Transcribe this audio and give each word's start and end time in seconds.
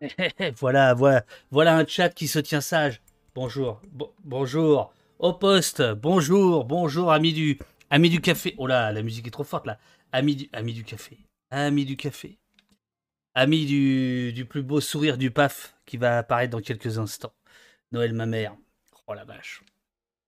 voilà, 0.56 0.94
voilà, 0.94 1.24
voilà 1.50 1.76
un 1.76 1.86
chat 1.86 2.08
qui 2.10 2.26
se 2.28 2.38
tient 2.38 2.60
sage. 2.60 3.02
Bonjour, 3.34 3.80
bonjour. 4.24 4.92
Au 5.18 5.34
poste, 5.34 5.82
bonjour, 5.92 6.64
bonjour, 6.64 7.12
ami 7.12 7.32
du, 7.32 7.58
ami 7.90 8.08
du 8.08 8.20
café. 8.20 8.54
Oh 8.56 8.66
là, 8.66 8.92
la 8.92 9.02
musique 9.02 9.26
est 9.26 9.30
trop 9.30 9.44
forte 9.44 9.66
là. 9.66 9.78
Ami 10.12 10.36
du, 10.36 10.48
ami 10.52 10.72
du 10.72 10.84
café, 10.84 11.18
ami 11.50 11.84
du 11.84 11.96
café, 11.96 12.38
ami 13.34 13.66
du, 13.66 14.32
du 14.32 14.46
plus 14.46 14.62
beau 14.62 14.80
sourire 14.80 15.18
du 15.18 15.30
PAF 15.30 15.74
qui 15.84 15.98
va 15.98 16.18
apparaître 16.18 16.52
dans 16.52 16.62
quelques 16.62 16.98
instants. 16.98 17.34
Noël, 17.92 18.14
ma 18.14 18.26
mère. 18.26 18.56
Oh 19.06 19.14
la 19.14 19.24
vache. 19.24 19.62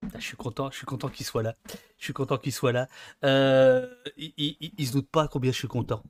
Ah, 0.05 0.19
je 0.19 0.25
suis 0.25 0.37
content, 0.37 0.71
je 0.71 0.77
suis 0.77 0.87
content 0.87 1.09
qu'il 1.09 1.25
soit 1.25 1.43
là. 1.43 1.55
Je 1.99 2.05
suis 2.05 2.13
content 2.13 2.37
qu'il 2.37 2.53
soit 2.53 2.73
là. 2.73 2.89
Euh, 3.25 3.87
il, 4.17 4.57
il, 4.77 4.87
se 4.87 4.93
doute 4.93 5.09
pas 5.09 5.29
combien 5.29 5.53
je 5.53 5.57
suis 5.57 5.69
content. 5.69 6.03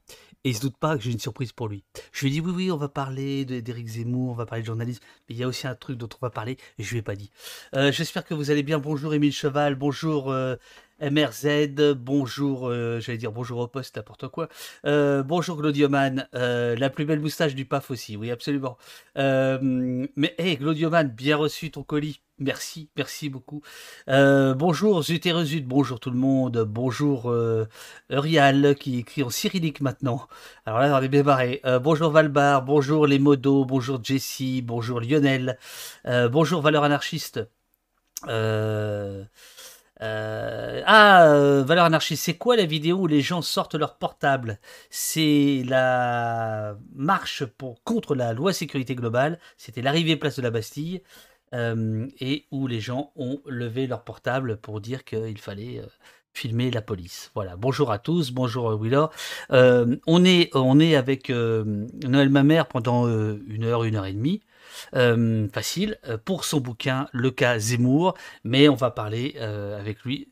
Et 0.45 0.51
il 0.51 0.57
se 0.57 0.63
doute 0.63 0.77
pas 0.79 0.97
que 0.97 1.03
j'ai 1.03 1.13
une 1.13 1.21
surprise 1.21 1.53
pour 1.53 1.69
lui. 1.69 1.85
Je 2.11 2.23
lui 2.23 2.29
ai 2.29 2.31
dit 2.33 2.41
oui, 2.41 2.53
oui, 2.55 2.71
on 2.73 2.77
va 2.79 2.89
parler 2.89 3.45
d'Éric 3.45 3.87
Zemmour, 3.87 4.31
on 4.31 4.35
va 4.35 4.47
parler 4.47 4.63
de 4.63 4.67
journalisme, 4.67 5.03
mais 5.29 5.35
il 5.35 5.39
y 5.39 5.45
a 5.45 5.49
aussi 5.49 5.67
un 5.67 5.75
truc 5.75 5.99
dont 5.99 6.09
on 6.15 6.25
va 6.25 6.31
parler 6.31 6.57
et 6.79 6.83
je 6.83 6.91
lui 6.91 6.99
ai 6.99 7.03
pas 7.03 7.15
dit. 7.15 7.31
Euh, 7.77 7.93
j'espère 7.93 8.25
que 8.25 8.35
vous 8.35 8.51
allez 8.51 8.63
bien. 8.63 8.79
Bonjour 8.79 9.13
Émile 9.15 9.33
Cheval, 9.33 9.75
bonjour 9.75 10.33
euh, 10.33 10.57
MRZ, 11.01 11.95
bonjour, 11.95 12.69
euh, 12.69 12.99
j'allais 12.99 13.19
dire 13.19 13.31
bonjour 13.31 13.61
au 13.61 13.69
poste, 13.69 13.97
n'importe 13.97 14.29
quoi. 14.29 14.49
Bonjour 14.85 15.59
Glodioman, 15.59 16.27
la 16.33 16.91
plus 16.91 17.05
belle 17.05 17.21
moustache 17.21 17.55
du 17.55 17.67
PAF 17.67 17.91
aussi, 17.91 18.17
oui 18.17 18.31
absolument. 18.31 18.79
mais 19.15 20.35
hé 20.39 20.49
hey, 20.51 20.57
Glodioman, 20.57 21.09
bien 21.09 21.37
reçu 21.37 21.71
ton 21.71 21.83
colis. 21.83 22.21
Merci, 22.43 22.89
merci 22.97 23.29
beaucoup. 23.29 23.63
bonjour 24.07 25.03
Zutérezut, 25.03 25.63
bonjour 25.63 26.01
tout 26.01 26.11
le 26.11 26.17
monde. 26.17 26.65
Bonjour 26.69 27.35
Urial 28.11 28.75
qui 28.75 28.99
écrit 28.99 29.23
en 29.23 29.31
cyrillique 29.31 29.81
maintenant. 29.81 30.27
Alors 30.67 30.81
là, 30.81 30.99
on 30.99 31.03
est 31.03 31.09
bien 31.09 31.23
barré. 31.23 31.63
bonjour 31.83 32.11
Valbar, 32.11 32.63
bonjour 32.63 33.07
les 33.07 33.19
modos, 33.19 33.65
bonjour 33.65 34.03
Jessie, 34.03 34.63
bonjour 34.63 35.01
Lionel, 35.01 35.59
bonjour 36.05 36.63
Valeur 36.63 36.85
Anarchiste. 36.85 37.41
Euh, 38.29 39.25
euh, 40.01 40.83
ah, 40.87 41.27
euh, 41.27 41.63
Valeur 41.65 41.85
Anarchiste, 41.85 42.25
c'est 42.25 42.37
quoi 42.37 42.57
la 42.57 42.67
vidéo 42.67 42.99
où 42.99 43.07
les 43.07 43.21
gens 43.21 43.43
sortent 43.43 43.75
leur 43.75 43.99
portable? 43.99 44.59
C'est 44.91 45.63
la 45.67 46.77
marche 46.95 47.45
contre 47.85 48.15
la 48.15 48.33
loi 48.33 48.53
sécurité 48.53 48.95
globale. 48.95 49.39
C'était 49.57 49.83
l'arrivée 49.83 50.17
place 50.17 50.37
de 50.37 50.43
la 50.43 50.51
Bastille. 50.51 51.03
Euh, 51.55 52.07
et 52.21 52.47
où 52.51 52.67
les 52.67 52.81
gens 52.81 53.13
ont 53.17 53.41
levé 53.47 53.87
leur 53.87 54.05
portable 54.05 54.57
pour 54.57 54.81
dire 54.81 55.05
qu'il 55.05 55.39
fallait 55.39 55.83
filmer 56.33 56.71
la 56.71 56.81
police. 56.81 57.31
Voilà. 57.35 57.57
Bonjour 57.57 57.93
à 57.93 57.99
tous, 57.99 58.31
bonjour 58.31 58.81
Wheeler. 58.81 59.07
on, 59.51 60.25
est, 60.25 60.51
on 60.55 60.81
est 60.81 60.97
avec 60.97 61.29
Noël 61.29 62.31
Mamère 62.31 62.67
pendant 62.69 63.07
une 63.07 63.65
heure, 63.65 63.85
une 63.85 63.97
heure 63.97 64.07
et 64.07 64.15
demie. 64.15 64.41
Euh, 64.95 65.49
facile 65.49 65.99
euh, 66.07 66.19
pour 66.19 66.45
son 66.45 66.61
bouquin 66.61 67.09
Le 67.13 67.31
cas 67.31 67.59
Zemmour, 67.59 68.15
mais 68.45 68.69
on 68.69 68.75
va 68.75 68.91
parler 68.91 69.35
euh, 69.39 69.79
avec 69.79 70.03
lui. 70.03 70.29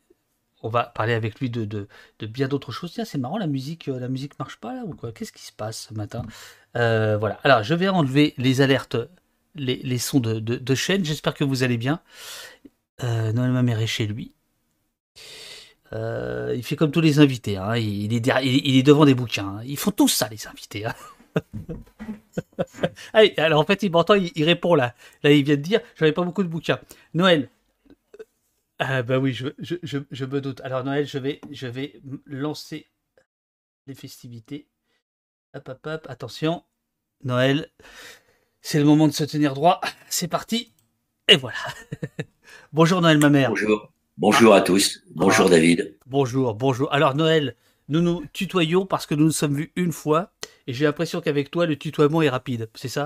On 0.63 0.69
va 0.69 0.83
parler 0.83 1.13
avec 1.13 1.39
lui 1.39 1.49
de, 1.49 1.65
de, 1.65 1.87
bien 2.27 2.47
d'autres 2.47 2.71
choses. 2.71 2.91
Tiens, 2.93 3.05
c'est 3.05 3.17
marrant, 3.17 3.39
la 3.39 3.47
musique, 3.47 3.87
la 3.87 4.07
musique 4.07 4.37
marche 4.37 4.57
pas 4.57 4.75
là 4.75 4.83
ou 4.85 4.93
quoi? 4.93 5.11
Qu'est-ce 5.11 5.31
qui 5.31 5.43
se 5.43 5.51
passe 5.51 5.87
ce 5.89 5.93
matin? 5.95 6.23
Voilà. 6.75 7.39
Alors, 7.43 7.63
je 7.63 7.73
vais 7.73 7.89
enlever 7.89 8.35
les 8.37 8.61
alertes, 8.61 8.95
les, 9.55 9.77
les 9.77 9.97
sons 9.97 10.19
de, 10.19 10.39
de, 10.39 10.75
chaîne. 10.75 11.03
J'espère 11.05 11.33
que 11.33 11.43
vous 11.43 11.63
allez 11.63 11.77
bien. 11.77 12.01
Noël 13.01 13.51
Mamère 13.51 13.79
est 13.79 13.87
chez 13.87 14.05
lui. 14.05 14.33
il 15.91 16.61
fait 16.63 16.75
comme 16.75 16.91
tous 16.91 17.01
les 17.01 17.19
invités. 17.19 17.57
Hein. 17.57 17.75
Il, 17.77 18.13
est 18.13 18.83
devant 18.83 19.05
des 19.05 19.15
bouquins. 19.15 19.57
Hein. 19.57 19.63
Ils 19.65 19.77
font 19.77 19.91
tous 19.91 20.07
ça, 20.07 20.29
les 20.29 20.47
invités. 20.47 20.85
Hein. 20.85 20.93
alors 23.37 23.61
en 23.61 23.65
fait, 23.65 23.83
il 23.83 23.91
m'entend, 23.91 24.15
il, 24.15 24.43
répond 24.43 24.75
là. 24.75 24.95
Là, 25.23 25.31
il 25.31 25.43
vient 25.43 25.55
de 25.55 25.61
dire, 25.61 25.81
j'avais 25.95 26.11
pas 26.11 26.23
beaucoup 26.23 26.43
de 26.43 26.47
bouquins. 26.47 26.79
Noël. 27.13 27.49
Ah 28.79 29.03
bah 29.03 29.19
oui, 29.19 29.31
je, 29.33 29.49
je, 29.59 29.75
je, 30.09 30.25
me 30.25 30.41
doute. 30.41 30.59
Alors 30.61 30.83
Noël, 30.83 31.05
je 31.05 31.19
vais, 31.19 31.39
je 31.51 31.67
vais 31.67 32.01
lancer 32.25 32.87
les 33.85 33.93
festivités. 33.93 34.67
Hop, 35.53 35.69
hop, 35.69 35.85
hop, 35.85 36.07
attention. 36.09 36.63
Noël, 37.23 37.69
c'est 38.61 38.79
le 38.79 38.85
moment 38.85 39.07
de 39.07 39.13
se 39.13 39.23
tenir 39.23 39.53
droit. 39.53 39.81
C'est 40.09 40.27
parti. 40.27 40.71
Et 41.27 41.35
voilà. 41.35 41.57
bonjour 42.73 43.01
Noël, 43.01 43.17
ma 43.17 43.29
mère. 43.29 43.49
Bonjour. 43.49 43.91
Bonjour 44.17 44.53
à 44.53 44.61
tous. 44.61 45.03
Bonjour 45.15 45.47
ah. 45.47 45.51
David. 45.51 45.97
Bonjour, 46.05 46.53
bonjour. 46.53 46.91
Alors 46.93 47.15
Noël, 47.15 47.55
nous 47.89 48.01
nous 48.01 48.23
tutoyons 48.33 48.85
parce 48.85 49.05
que 49.05 49.15
nous 49.15 49.25
nous 49.25 49.31
sommes 49.31 49.55
vus 49.55 49.71
une 49.75 49.91
fois 49.91 50.33
et 50.67 50.73
j'ai 50.73 50.85
l'impression 50.85 51.21
qu'avec 51.21 51.49
toi, 51.49 51.65
le 51.65 51.75
tutoiement 51.75 52.21
est 52.21 52.29
rapide, 52.29 52.69
c'est 52.75 52.89
ça? 52.89 53.05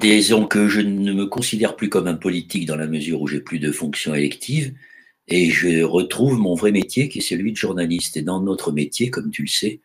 Disons 0.00 0.46
que 0.46 0.68
je 0.68 0.80
ne 0.80 1.12
me 1.12 1.26
considère 1.26 1.76
plus 1.76 1.88
comme 1.88 2.06
un 2.06 2.14
politique 2.14 2.66
dans 2.66 2.76
la 2.76 2.86
mesure 2.86 3.20
où 3.20 3.26
j'ai 3.26 3.40
plus 3.40 3.58
de 3.58 3.70
fonctions 3.70 4.14
électives 4.14 4.74
et 5.28 5.50
je 5.50 5.82
retrouve 5.82 6.38
mon 6.38 6.54
vrai 6.54 6.72
métier 6.72 7.08
qui 7.08 7.18
est 7.18 7.22
celui 7.22 7.52
de 7.52 7.56
journaliste. 7.56 8.16
Et 8.16 8.22
dans 8.22 8.40
notre 8.40 8.72
métier, 8.72 9.10
comme 9.10 9.30
tu 9.30 9.42
le 9.42 9.48
sais, 9.48 9.80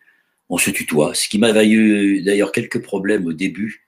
on 0.50 0.58
se 0.58 0.72
tutoie, 0.72 1.14
ce 1.14 1.28
qui 1.28 1.40
m'a 1.40 1.52
valu 1.52 2.22
d'ailleurs 2.22 2.52
quelques 2.52 2.82
problèmes 2.82 3.26
au 3.28 3.34
début, 3.34 3.87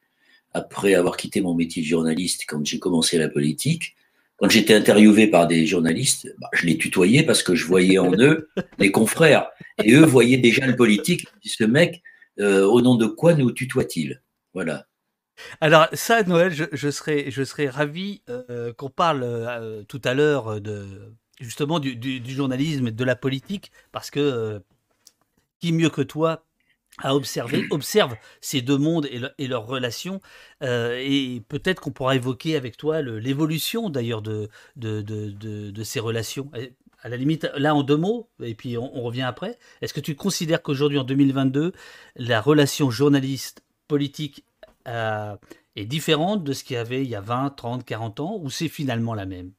après 0.53 0.93
avoir 0.93 1.17
quitté 1.17 1.41
mon 1.41 1.53
métier 1.53 1.81
de 1.81 1.87
journaliste 1.87 2.43
quand 2.47 2.65
j'ai 2.65 2.79
commencé 2.79 3.17
la 3.17 3.29
politique. 3.29 3.95
Quand 4.37 4.49
j'étais 4.49 4.73
interviewé 4.73 5.27
par 5.27 5.47
des 5.47 5.65
journalistes, 5.65 6.33
bah, 6.39 6.47
je 6.53 6.65
les 6.65 6.77
tutoyais 6.77 7.23
parce 7.23 7.43
que 7.43 7.55
je 7.55 7.65
voyais 7.65 7.97
en 7.97 8.13
eux 8.13 8.49
les 8.79 8.91
confrères. 8.91 9.49
Et 9.83 9.93
eux 9.93 10.05
voyaient 10.05 10.37
déjà 10.37 10.65
le 10.65 10.75
politique. 10.75 11.27
Ce 11.43 11.63
mec, 11.63 12.01
euh, 12.39 12.65
au 12.65 12.81
nom 12.81 12.95
de 12.95 13.05
quoi 13.05 13.33
nous 13.33 13.51
tutoie-t-il? 13.51 14.21
Voilà. 14.53 14.85
Alors 15.61 15.87
ça, 15.93 16.23
Noël, 16.23 16.51
je, 16.51 16.89
serais, 16.89 17.31
je 17.31 17.43
serais 17.43 17.67
ravi 17.67 18.21
euh, 18.29 18.73
qu'on 18.73 18.89
parle 18.89 19.23
euh, 19.23 19.83
tout 19.83 20.01
à 20.03 20.13
l'heure 20.13 20.59
de 20.59 21.13
justement 21.39 21.79
du, 21.79 22.21
journalisme 22.27 22.87
et 22.87 22.91
de 22.91 23.03
la 23.03 23.15
politique, 23.15 23.71
parce 23.91 24.11
que 24.11 24.61
qui 25.59 25.71
mieux 25.71 25.89
que 25.89 26.01
toi 26.01 26.45
a 27.01 27.15
observé, 27.15 27.65
observe 27.71 28.15
ces 28.41 28.61
deux 28.61 28.77
mondes 28.77 29.07
et, 29.37 29.47
leurs 29.47 29.65
relations, 29.65 30.21
et 30.61 31.41
peut-être 31.47 31.81
qu'on 31.81 31.91
pourra 31.91 32.15
évoquer 32.15 32.55
avec 32.55 32.77
toi 32.77 33.01
l'évolution 33.01 33.89
d'ailleurs 33.89 34.21
de 34.21 34.49
de, 34.75 35.01
de, 35.01 35.71
de, 35.71 35.83
ces 35.83 35.99
relations. 35.99 36.51
À 37.01 37.09
la 37.09 37.17
limite, 37.17 37.49
là 37.55 37.73
en 37.73 37.83
deux 37.83 37.95
mots, 37.95 38.29
et 38.43 38.55
puis 38.55 38.77
on, 38.77 39.01
revient 39.01 39.21
après, 39.21 39.57
est-ce 39.81 39.93
que 39.93 40.01
tu 40.01 40.15
considères 40.15 40.61
qu'aujourd'hui, 40.61 40.97
en 40.97 41.05
2022, 41.05 41.71
la 42.17 42.41
relation 42.41 42.91
journaliste-politique 42.91 44.43
euh, 44.87 45.35
est 45.77 45.85
différente 45.85 46.43
de 46.43 46.51
ce 46.51 46.63
qu'il 46.63 46.75
y 46.75 46.77
avait 46.77 47.03
il 47.03 47.09
y 47.09 47.15
a 47.15 47.21
20, 47.21 47.51
30, 47.51 47.85
40 47.85 48.19
ans, 48.19 48.39
ou 48.41 48.49
c'est 48.49 48.67
finalement 48.67 49.13
la 49.13 49.25
même? 49.25 49.51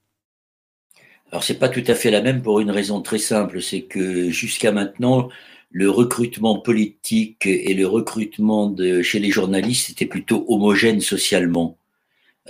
Alors, 1.30 1.44
c'est 1.44 1.58
pas 1.58 1.68
tout 1.68 1.84
à 1.86 1.94
fait 1.94 2.10
la 2.10 2.20
même 2.20 2.42
pour 2.42 2.60
une 2.60 2.70
raison 2.70 3.00
très 3.00 3.18
simple, 3.18 3.62
c'est 3.62 3.82
que 3.82 4.30
jusqu'à 4.30 4.72
maintenant, 4.72 5.30
le 5.70 5.88
recrutement 5.88 6.58
politique 6.58 7.46
et 7.46 7.74
le 7.74 7.86
recrutement 7.86 8.68
de, 8.68 9.02
chez 9.02 9.20
les 9.20 9.30
journalistes 9.30 9.90
était 9.90 10.06
plutôt 10.06 10.44
homogène 10.48 11.00
socialement. 11.00 11.78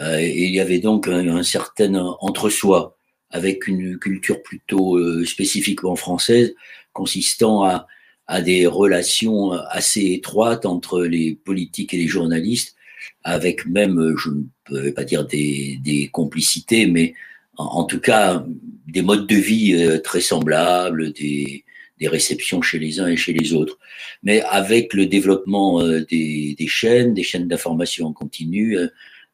Euh, 0.01 0.23
il 0.23 0.51
y 0.51 0.61
avait 0.61 0.79
donc 0.79 1.07
un, 1.07 1.43
certain 1.43 1.95
entre-soi 2.21 2.97
avec 3.31 3.69
une 3.69 3.99
culture 3.99 4.43
plutôt 4.43 4.97
euh, 4.97 5.25
spécifiquement 5.27 5.97
française, 5.97 6.55
consistant 6.95 7.63
à, 7.65 7.87
à, 8.27 8.41
des 8.41 8.67
relations 8.67 9.53
assez 9.53 10.13
étroites 10.13 10.65
entre 10.65 11.03
les 11.03 11.35
politiques 11.35 11.93
et 11.93 11.99
les 11.99 12.09
journalistes, 12.09 12.75
avec 13.23 13.67
même, 13.67 14.15
je 14.17 14.31
ne 14.31 14.43
peux 14.65 14.95
pas 14.95 15.05
dire 15.05 15.27
des, 15.27 15.79
des 15.85 16.09
complicités, 16.09 16.87
mais 16.87 17.15
en, 17.59 17.85
tout 17.85 18.01
cas 18.01 18.45
des 18.87 19.03
modes 19.03 19.27
de 19.27 19.37
vie 19.37 19.75
euh, 19.75 19.99
très 19.99 20.23
semblables, 20.23 21.13
des, 21.13 21.65
des 22.01 22.09
réceptions 22.09 22.63
chez 22.63 22.79
les 22.79 23.01
uns 23.01 23.09
et 23.09 23.17
chez 23.17 23.33
les 23.33 23.53
autres. 23.53 23.79
Mais 24.23 24.43
avec 24.43 24.95
le 24.95 25.07
développement 25.07 25.83
euh, 25.83 26.01
des, 26.11 26.57
chaînes, 26.67 27.15
des 27.15 27.23
chaînes 27.23 27.49
d'information 27.49 28.07
en 28.07 28.13
continu, 28.13 28.77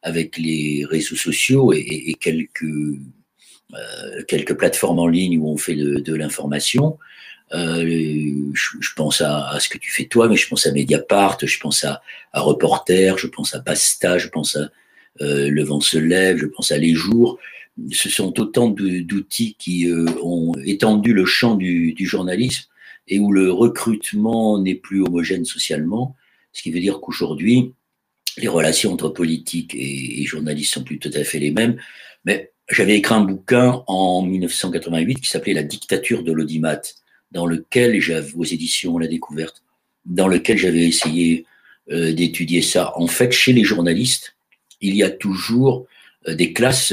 avec 0.03 0.39
les 0.39 0.85
réseaux 0.89 1.17
sociaux 1.17 1.73
et, 1.73 2.15
quelques 2.21 2.65
euh, 3.75 4.23
quelques 4.29 4.55
plateformes 4.55 5.01
en 5.01 5.09
ligne 5.09 5.39
où 5.39 5.49
on 5.49 5.57
fait 5.57 5.75
de, 5.75 6.15
l'information. 6.15 6.99
Euh, 7.53 7.83
je, 8.55 8.95
pense 8.95 9.21
à, 9.21 9.59
ce 9.59 9.69
que 9.69 9.79
tu 9.79 9.91
fais 9.91 10.05
toi, 10.05 10.29
mais 10.29 10.37
je 10.37 10.49
pense 10.49 10.67
à 10.67 10.73
Mediapart, 10.73 11.39
je 11.43 11.59
pense 11.59 11.83
à, 11.85 12.01
à 12.33 12.41
Reporter, 12.41 13.19
je 13.19 13.27
pense 13.27 13.55
à 13.57 13.59
Basta, 13.59 14.19
je 14.19 14.29
pense 14.29 14.55
à 14.55 14.71
euh, 15.21 15.51
Le 15.51 15.65
vent 15.65 15.81
se 15.81 15.99
lève, 15.99 16.37
je 16.37 16.47
pense 16.47 16.71
à 16.71 16.79
Les 16.79 16.95
Jours. 16.95 17.39
Ce 17.93 18.09
sont 18.09 18.39
autant 18.41 18.69
d'outils 18.69 19.55
qui 19.59 19.87
euh, 19.87 20.07
ont 20.23 20.55
étendu 20.65 21.13
le 21.13 21.27
champ 21.27 21.57
du, 21.57 21.93
du, 21.93 22.07
journalisme 22.07 22.65
et 23.07 23.19
où 23.19 23.33
le 23.33 23.53
recrutement 23.53 24.59
n'est 24.59 24.75
plus 24.75 25.03
homogène 25.03 25.45
socialement, 25.45 26.17
ce 26.53 26.63
qui 26.63 26.71
veut 26.71 26.81
dire 26.81 27.01
qu'aujourd'hui, 27.01 27.73
les 28.39 28.49
relations 28.49 28.93
entre 28.93 29.11
politique 29.11 29.75
et, 29.75 30.23
et 30.23 30.25
journalistes 30.25 30.73
sont 30.73 30.85
plus 30.85 30.99
tout 30.99 31.11
à 31.15 31.23
fait 31.23 31.39
les 31.39 31.51
mêmes, 31.51 31.77
mais 32.25 32.51
j'avais 32.71 32.97
écrit 32.97 33.15
un 33.15 33.21
bouquin 33.21 33.83
en 33.87 34.23
1988 34.23 35.21
qui 35.21 35.29
s'appelait 35.29 35.53
La 35.53 35.63
dictature 35.63 36.23
de 36.23 36.33
l'audimat, 36.33 36.81
dans 37.31 37.47
lequel 37.47 38.01
j'avais, 38.01 38.33
aux 38.35 38.45
éditions 38.45 38.99
La 38.99 39.07
Découverte, 39.07 39.63
dans 40.05 40.29
lequel 40.29 40.57
j'avais 40.57 40.87
essayé 40.87 41.45
d'étudier 41.89 42.63
ça. 42.63 42.93
En 42.97 43.07
fait, 43.07 43.31
chez 43.31 43.53
les 43.53 43.63
journalistes, 43.63 44.35
il 44.81 44.97
y 44.97 45.05
a 45.05 45.11
toujours 45.11 45.87
des 46.27 46.53
classes, 46.53 46.93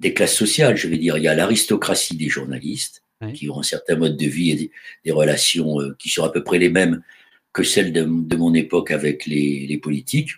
des 0.00 0.14
classes 0.14 0.34
sociales. 0.34 0.76
Je 0.76 0.88
veux 0.88 0.96
dire, 0.96 1.16
il 1.16 1.22
y 1.22 1.28
a 1.28 1.34
l'aristocratie 1.34 2.16
des 2.16 2.28
journalistes 2.28 3.04
qui 3.34 3.50
ont 3.50 3.60
un 3.60 3.62
certain 3.62 3.96
mode 3.96 4.16
de 4.16 4.26
vie 4.26 4.50
et 4.50 4.70
des, 5.04 5.12
relations 5.12 5.76
qui 5.98 6.08
sont 6.08 6.24
à 6.24 6.30
peu 6.30 6.42
près 6.42 6.58
les 6.58 6.70
mêmes 6.70 7.02
que 7.52 7.62
celles 7.62 7.92
de, 7.92 8.04
mon 8.36 8.54
époque 8.54 8.90
avec 8.90 9.26
les, 9.26 9.78
politiques. 9.82 10.30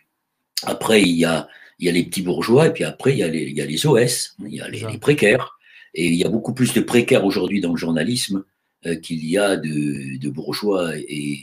Après, 0.64 1.02
il 1.02 1.16
y, 1.16 1.24
a, 1.24 1.48
il 1.78 1.86
y 1.86 1.88
a 1.88 1.92
les 1.92 2.04
petits 2.04 2.22
bourgeois, 2.22 2.68
et 2.68 2.72
puis 2.72 2.84
après, 2.84 3.12
il 3.12 3.18
y 3.18 3.22
a 3.22 3.28
les, 3.28 3.42
il 3.42 3.56
y 3.56 3.60
a 3.60 3.66
les 3.66 3.86
OS, 3.86 4.36
il 4.44 4.54
y 4.54 4.60
a 4.60 4.68
les, 4.68 4.98
précaires. 4.98 5.58
Et 5.94 6.06
il 6.06 6.14
y 6.14 6.24
a 6.24 6.28
beaucoup 6.28 6.54
plus 6.54 6.72
de 6.72 6.80
précaires 6.80 7.24
aujourd'hui 7.24 7.60
dans 7.60 7.72
le 7.72 7.76
journalisme 7.76 8.44
euh, 8.86 8.96
qu'il 8.96 9.24
y 9.26 9.36
a 9.36 9.56
de, 9.56 10.18
de 10.18 10.30
bourgeois 10.30 10.96
et, 10.96 11.38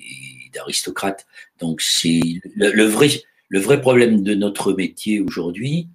d'aristocrates. 0.54 1.28
Donc, 1.60 1.82
c'est 1.82 2.20
le, 2.56 2.84
vrai, 2.84 3.10
le 3.48 3.60
vrai 3.60 3.80
problème 3.80 4.24
de 4.24 4.34
notre 4.34 4.74
métier 4.74 5.20
aujourd'hui, 5.20 5.88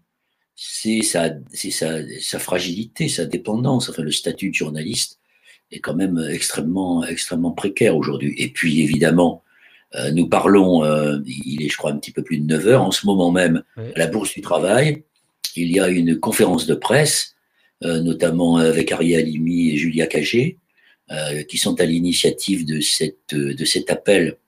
c'est 0.57 1.03
sa, 1.03 1.31
sa, 1.53 1.99
sa 2.21 2.39
fragilité, 2.39 3.09
sa 3.09 3.25
dépendance. 3.25 3.89
Enfin, 3.89 4.03
le 4.03 4.13
statut 4.13 4.51
de 4.51 4.55
journaliste 4.55 5.19
est 5.71 5.81
quand 5.81 5.95
même 5.95 6.25
extrêmement, 6.31 7.05
extrêmement 7.05 7.53
précaire 7.53 7.97
aujourd'hui. 7.97 8.35
Et 8.39 8.49
puis, 8.49 8.83
évidemment, 8.83 9.43
euh, 9.97 10.11
nous 10.11 10.29
parlons, 10.29 10.85
euh, 10.85 11.19
il 11.27 11.63
est 11.63 11.69
je 11.69 11.77
crois 11.77 11.93
un 11.93 11.97
petit 11.97 12.11
peu 12.11 12.23
plus 12.23 12.39
de 12.39 12.47
9 12.47 12.67
heures, 12.69 12.83
en 12.83 12.91
ce 12.91 13.07
moment 13.07 13.31
même, 13.31 13.63
à 13.77 13.99
la 13.99 14.07
Bourse 14.07 14.35
du 14.35 14.41
Travail, 14.41 15.05
il 15.57 15.71
y 15.71 15.79
a 15.79 15.89
une 15.89 16.19
conférence 16.19 16.67
de 16.67 16.75
presse, 16.75 17.37
euh, 17.85 18.01
notamment 18.01 18.57
avec 18.57 18.91
Ariel 18.91 19.21
Halimi 19.21 19.71
et 19.71 19.77
Julia 19.77 20.07
Cagé, 20.07 20.59
qui 21.51 21.59
sont 21.59 21.79
à 21.83 21.85
l'initiative 21.85 22.65
de, 22.65 22.81
cette, 22.81 23.35
de 23.35 23.65
cet 23.67 23.91
appel 23.91 24.39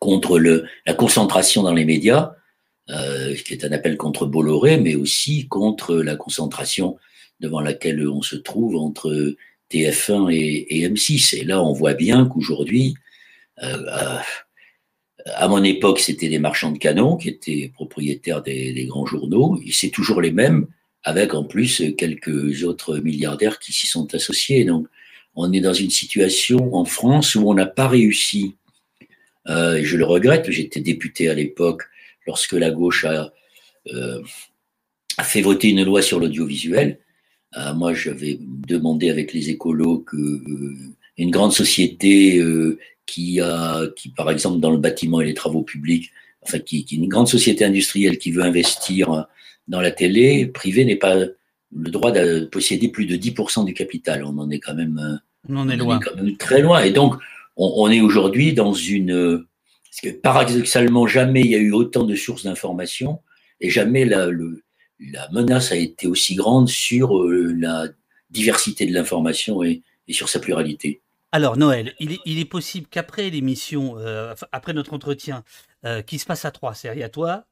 contre 0.00 0.36
le, 0.40 0.64
la 0.84 0.94
concentration 0.94 1.62
dans 1.62 1.72
les 1.72 1.84
médias, 1.84 2.32
qui 2.88 3.52
est 3.52 3.64
un 3.64 3.72
appel 3.72 3.96
contre 3.96 4.26
Bolloré, 4.26 4.76
mais 4.76 4.94
aussi 4.94 5.48
contre 5.48 5.96
la 5.96 6.16
concentration 6.16 6.96
devant 7.40 7.60
laquelle 7.60 8.08
on 8.08 8.22
se 8.22 8.36
trouve 8.36 8.76
entre 8.76 9.34
TF1 9.72 10.32
et, 10.32 10.78
et 10.78 10.88
M6. 10.88 11.36
Et 11.36 11.44
là, 11.44 11.62
on 11.62 11.72
voit 11.72 11.94
bien 11.94 12.26
qu'aujourd'hui, 12.26 12.94
à 15.34 15.48
mon 15.48 15.62
époque, 15.64 15.98
c'était 15.98 16.28
des 16.28 16.38
marchands 16.38 16.72
de 16.72 16.78
canons 16.78 17.16
qui 17.16 17.28
étaient 17.28 17.70
propriétaires 17.74 18.42
des, 18.42 18.86
grands 18.86 19.06
journaux. 19.06 19.60
C'est 19.72 19.90
toujours 19.90 20.20
les 20.20 20.30
mêmes, 20.30 20.66
avec 21.02 21.34
en 21.34 21.44
plus 21.44 21.82
quelques 21.96 22.62
autres 22.64 22.98
milliardaires 22.98 23.58
qui 23.58 23.72
s'y 23.72 23.86
sont 23.86 24.14
associés. 24.14 24.64
Donc, 24.64 24.86
on 25.34 25.52
est 25.52 25.60
dans 25.60 25.74
une 25.74 25.90
situation 25.90 26.74
en 26.74 26.84
France 26.84 27.34
où 27.34 27.48
on 27.48 27.54
n'a 27.54 27.66
pas 27.66 27.88
réussi. 27.88 28.56
Euh, 29.48 29.80
je 29.82 29.96
le 29.96 30.04
regrette, 30.04 30.50
j'étais 30.50 30.80
député 30.80 31.28
à 31.28 31.34
l'époque 31.34 31.82
lorsque 32.26 32.52
la 32.52 32.70
gauche 32.70 33.04
a, 33.04 33.32
euh, 33.92 34.22
fait 35.22 35.42
voter 35.42 35.68
une 35.70 35.84
loi 35.84 36.02
sur 36.02 36.20
l'audiovisuel. 36.20 36.98
Euh, 37.56 37.74
moi, 37.74 37.94
j'avais 37.94 38.38
demandé 38.40 39.10
avec 39.10 39.32
les 39.32 39.50
écolos 39.50 40.00
que 40.00 40.16
une 41.18 41.30
grande 41.30 41.52
société 41.52 42.42
qui 43.06 43.40
a, 43.40 43.86
qui 43.96 44.10
par 44.10 44.30
exemple 44.30 44.60
dans 44.60 44.70
le 44.70 44.76
bâtiment 44.76 45.22
et 45.22 45.24
les 45.24 45.32
travaux 45.32 45.62
publics, 45.62 46.10
enfin 46.42 46.58
qui, 46.58 46.84
qui 46.84 46.96
est 46.96 46.98
une 46.98 47.08
grande 47.08 47.28
société 47.28 47.64
industrielle 47.64 48.18
qui 48.18 48.32
veut 48.32 48.42
investir 48.42 49.26
dans 49.66 49.80
la 49.80 49.90
télé 49.90 50.46
privée 50.46 50.84
n'est 50.84 50.96
pas 50.96 51.14
le 51.14 51.90
droit 51.90 52.12
de 52.12 52.44
posséder 52.52 52.88
plus 52.88 53.06
de 53.06 53.16
10% 53.16 53.64
du 53.64 53.72
capital. 53.72 54.24
On 54.24 54.36
en 54.36 54.50
est 54.50 54.60
quand 54.60 54.74
même, 54.74 55.20
on 55.48 55.56
en 55.56 55.68
est 55.70 55.76
loin, 55.76 55.98
quand 56.00 56.14
même 56.16 56.36
très 56.36 56.60
loin. 56.60 56.82
Et 56.82 56.90
donc 56.90 57.14
on, 57.56 57.72
on 57.76 57.90
est 57.90 58.02
aujourd'hui 58.02 58.52
dans 58.52 58.74
une, 58.74 59.46
parce 60.02 60.14
que 60.14 60.20
paradoxalement 60.20 61.06
jamais 61.06 61.40
il 61.40 61.50
y 61.50 61.54
a 61.54 61.58
eu 61.58 61.72
autant 61.72 62.04
de 62.04 62.14
sources 62.14 62.44
d'information 62.44 63.22
et 63.60 63.70
jamais 63.70 64.04
la, 64.04 64.26
le, 64.26 64.62
la 65.00 65.28
menace 65.30 65.72
a 65.72 65.76
été 65.76 66.06
aussi 66.06 66.34
grande 66.34 66.68
sur 66.68 67.16
euh, 67.16 67.54
la 67.58 67.88
diversité 68.30 68.86
de 68.86 68.92
l'information 68.92 69.62
et, 69.62 69.82
et 70.08 70.12
sur 70.12 70.28
sa 70.28 70.38
pluralité. 70.38 71.00
Alors, 71.32 71.56
Noël, 71.56 71.94
il 71.98 72.38
est, 72.38 72.44
possible 72.44 72.86
qu'après 72.90 73.30
l'émission, 73.30 73.98
euh, 73.98 74.34
après 74.52 74.72
notre 74.72 74.94
entretien, 74.94 75.44
euh, 75.84 76.02
qui 76.02 76.18
se 76.18 76.26
passe 76.26 76.44
à 76.44 76.50
trois, 76.50 76.74
c'est-à-dire 76.74 77.06
à 77.06 77.08
toi, 77.08 77.46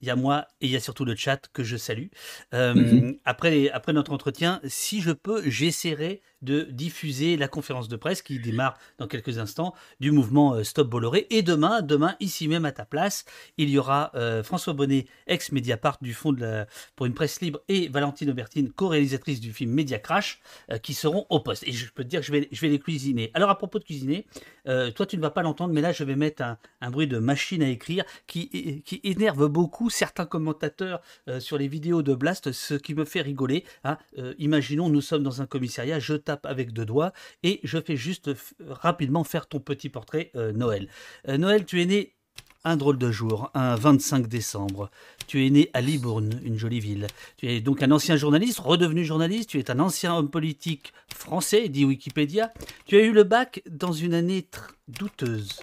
il 0.00 0.08
y 0.08 0.10
a 0.10 0.16
moi 0.16 0.46
et 0.60 0.66
il 0.66 0.72
y 0.72 0.76
a 0.76 0.80
surtout 0.80 1.04
le 1.04 1.14
chat 1.14 1.48
que 1.52 1.62
je 1.62 1.76
salue. 1.76 2.06
Mmh 2.52 3.12
après, 3.24 3.68
après 3.70 3.92
notre 3.92 4.12
entretien, 4.12 4.60
si 4.64 5.00
je 5.00 5.10
peux, 5.10 5.48
j'essaierai 5.48 6.22
de 6.42 6.62
diffuser 6.62 7.36
la 7.36 7.48
conférence 7.48 7.88
de 7.88 7.96
presse 7.96 8.22
qui 8.22 8.38
démarre 8.38 8.78
dans 8.98 9.06
quelques 9.06 9.38
instants 9.38 9.74
du 10.00 10.10
mouvement 10.10 10.54
euh, 10.54 10.64
Stop 10.64 10.88
Bolloré. 10.88 11.26
Et 11.30 11.42
demain, 11.42 11.82
demain, 11.82 12.16
ici 12.20 12.48
même 12.48 12.64
à 12.64 12.72
ta 12.72 12.84
place, 12.84 13.24
il 13.58 13.70
y 13.70 13.78
aura 13.78 14.10
euh, 14.14 14.42
François 14.42 14.72
Bonnet, 14.72 15.06
ex-Mediapart 15.26 15.98
du 16.00 16.14
Fonds 16.14 16.32
de 16.32 16.64
pour 16.96 17.06
une 17.06 17.14
presse 17.14 17.40
libre, 17.40 17.60
et 17.68 17.88
Valentine 17.88 18.30
Aubertine, 18.30 18.70
co-réalisatrice 18.72 19.40
du 19.40 19.52
film 19.52 19.72
Media 19.72 19.98
Crash, 19.98 20.40
qui 20.82 20.94
seront 20.94 21.26
au 21.30 21.40
poste. 21.40 21.64
Et 21.66 21.72
je 21.72 21.90
peux 21.92 22.04
te 22.04 22.08
dire 22.08 22.20
que 22.20 22.26
je 22.26 22.32
vais, 22.32 22.48
je 22.50 22.60
vais 22.60 22.68
les 22.68 22.78
cuisiner. 22.78 23.30
Alors 23.34 23.50
à 23.50 23.58
propos 23.58 23.78
de 23.78 23.84
cuisiner, 23.84 24.26
toi 24.64 25.06
tu 25.06 25.16
ne 25.16 25.22
vas 25.22 25.30
pas 25.30 25.42
l'entendre, 25.42 25.72
mais 25.74 25.80
là 25.80 25.92
je 25.92 26.04
vais 26.04 26.16
mettre 26.16 26.42
un, 26.42 26.58
un 26.80 26.90
bruit 26.90 27.06
de 27.06 27.18
machine 27.18 27.62
à 27.62 27.68
écrire 27.68 28.04
qui, 28.26 28.82
qui 28.82 29.00
énerve 29.04 29.48
beaucoup 29.48 29.90
certains 29.90 30.26
commentateurs 30.26 31.00
euh, 31.28 31.40
sur 31.40 31.58
les 31.58 31.68
vidéos 31.68 32.02
de 32.02 32.14
Blast, 32.14 32.52
ce 32.52 32.74
qui 32.74 32.94
me 32.94 33.04
fait 33.04 33.20
rigoler. 33.20 33.64
Hein. 33.84 33.98
Euh, 34.18 34.34
imaginons, 34.38 34.88
nous 34.88 35.00
sommes 35.00 35.22
dans 35.22 35.42
un 35.42 35.46
commissariat, 35.46 35.98
je 35.98 36.14
tape 36.14 36.29
avec 36.44 36.72
deux 36.72 36.84
doigts 36.84 37.12
et 37.42 37.60
je 37.64 37.80
fais 37.80 37.96
juste 37.96 38.30
rapidement 38.68 39.24
faire 39.24 39.46
ton 39.46 39.60
petit 39.60 39.88
portrait, 39.88 40.30
euh, 40.36 40.52
Noël. 40.52 40.88
Noël, 41.26 41.64
tu 41.64 41.80
es 41.82 41.86
né 41.86 42.14
un 42.64 42.76
drôle 42.76 42.98
de 42.98 43.10
jour, 43.10 43.50
un 43.54 43.74
25 43.74 44.26
décembre. 44.26 44.90
Tu 45.26 45.46
es 45.46 45.50
né 45.50 45.70
à 45.72 45.80
Libourne, 45.80 46.40
une 46.44 46.58
jolie 46.58 46.80
ville. 46.80 47.06
Tu 47.36 47.48
es 47.48 47.60
donc 47.60 47.82
un 47.82 47.90
ancien 47.90 48.16
journaliste, 48.16 48.58
redevenu 48.58 49.04
journaliste. 49.04 49.50
Tu 49.50 49.58
es 49.58 49.70
un 49.70 49.80
ancien 49.80 50.14
homme 50.14 50.30
politique 50.30 50.92
français, 51.14 51.68
dit 51.68 51.84
Wikipédia. 51.84 52.52
Tu 52.86 52.96
as 52.96 53.00
eu 53.00 53.12
le 53.12 53.24
bac 53.24 53.62
dans 53.70 53.92
une 53.92 54.14
année 54.14 54.46
douteuse 54.88 55.60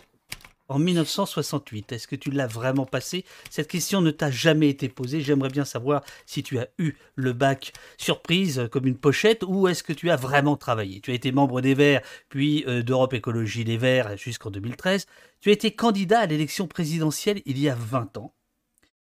en 0.70 0.80
1968. 0.80 1.92
Est-ce 1.92 2.08
que 2.08 2.16
tu 2.16 2.32
l'as 2.32 2.48
vraiment 2.48 2.86
passé? 2.86 3.26
Cette 3.50 3.68
question 3.68 4.02
ne 4.02 4.12
t'a 4.12 4.32
jamais 4.32 4.70
été 4.70 4.90
posée. 4.90 5.22
J'aimerais 5.22 5.50
bien 5.50 5.66
savoir 5.66 6.04
si 6.26 6.44
tu 6.44 6.60
as 6.60 6.68
eu 6.78 6.94
le 7.16 7.34
bac 7.34 7.74
surprise 7.98 8.60
euh, 8.60 8.68
comme 8.68 8.86
une 8.86 8.98
pochette 8.98 9.44
ou 9.46 9.68
est-ce 9.68 9.84
que 9.84 9.94
tu 9.94 10.10
as 10.10 10.16
vraiment 10.16 10.58
travaillé? 10.58 11.02
Tu 11.02 11.12
as 11.12 11.16
été 11.16 11.32
membre 11.32 11.62
des 11.62 11.74
Verts, 11.74 12.02
puis 12.30 12.64
euh, 12.68 12.84
d'Europe 12.84 13.14
Écologie 13.14 13.64
Les 13.64 13.78
Verts 13.78 14.18
jusqu'en 14.18 14.52
2013. 14.52 15.06
Tu 15.42 15.50
as 15.50 15.54
été 15.54 15.72
candidat 15.72 16.22
à 16.22 16.26
l'élection 16.26 16.68
présidentielle 16.68 17.42
il 17.46 17.60
y 17.60 17.70
a 17.70 17.76
20 17.76 18.18
ans, 18.18 18.34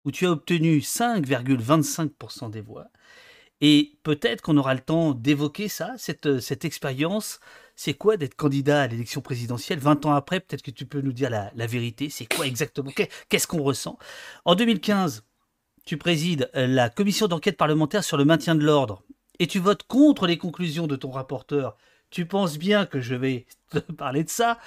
où 0.04 0.10
tu 0.10 0.26
as 0.26 0.30
obtenu 0.30 0.78
5,25% 0.78 2.50
des 2.50 2.60
voix. 2.60 2.86
Et 3.60 3.98
peut-être 4.02 4.42
qu'on 4.42 4.56
aura 4.56 4.74
le 4.74 4.80
temps 4.80 5.12
d'évoquer 5.12 5.68
ça, 5.68 5.94
cette, 5.96 6.26
euh, 6.26 6.40
cette 6.40 6.64
expérience 6.64 7.40
c'est 7.76 7.94
quoi 7.94 8.16
d'être 8.16 8.34
candidat 8.34 8.82
à 8.82 8.86
l'élection 8.86 9.20
présidentielle 9.20 9.78
20 9.78 10.06
ans 10.06 10.12
après? 10.12 10.40
Peut-être 10.40 10.62
que 10.62 10.70
tu 10.70 10.86
peux 10.86 11.00
nous 11.00 11.12
dire 11.12 11.30
la, 11.30 11.66
vérité. 11.66 12.08
C'est 12.10 12.26
quoi 12.26 12.46
exactement? 12.46 12.90
Qu'est-ce 13.28 13.46
qu'on 13.46 13.62
ressent? 13.62 13.98
En 14.44 14.54
2015, 14.54 15.24
tu 15.84 15.96
présides 15.96 16.50
la 16.54 16.88
commission 16.88 17.26
d'enquête 17.26 17.56
parlementaire 17.56 18.04
sur 18.04 18.16
le 18.16 18.24
maintien 18.24 18.54
de 18.54 18.64
l'ordre 18.64 19.02
et 19.38 19.46
tu 19.46 19.58
votes 19.58 19.82
contre 19.84 20.26
les 20.26 20.38
conclusions 20.38 20.86
de 20.86 20.96
ton 20.96 21.10
rapporteur. 21.10 21.76
Tu 22.10 22.26
penses 22.26 22.58
bien 22.58 22.86
que 22.86 23.00
je 23.00 23.14
vais 23.14 23.46
te 23.70 23.78
parler 23.92 24.24
de 24.24 24.30
ça? 24.30 24.58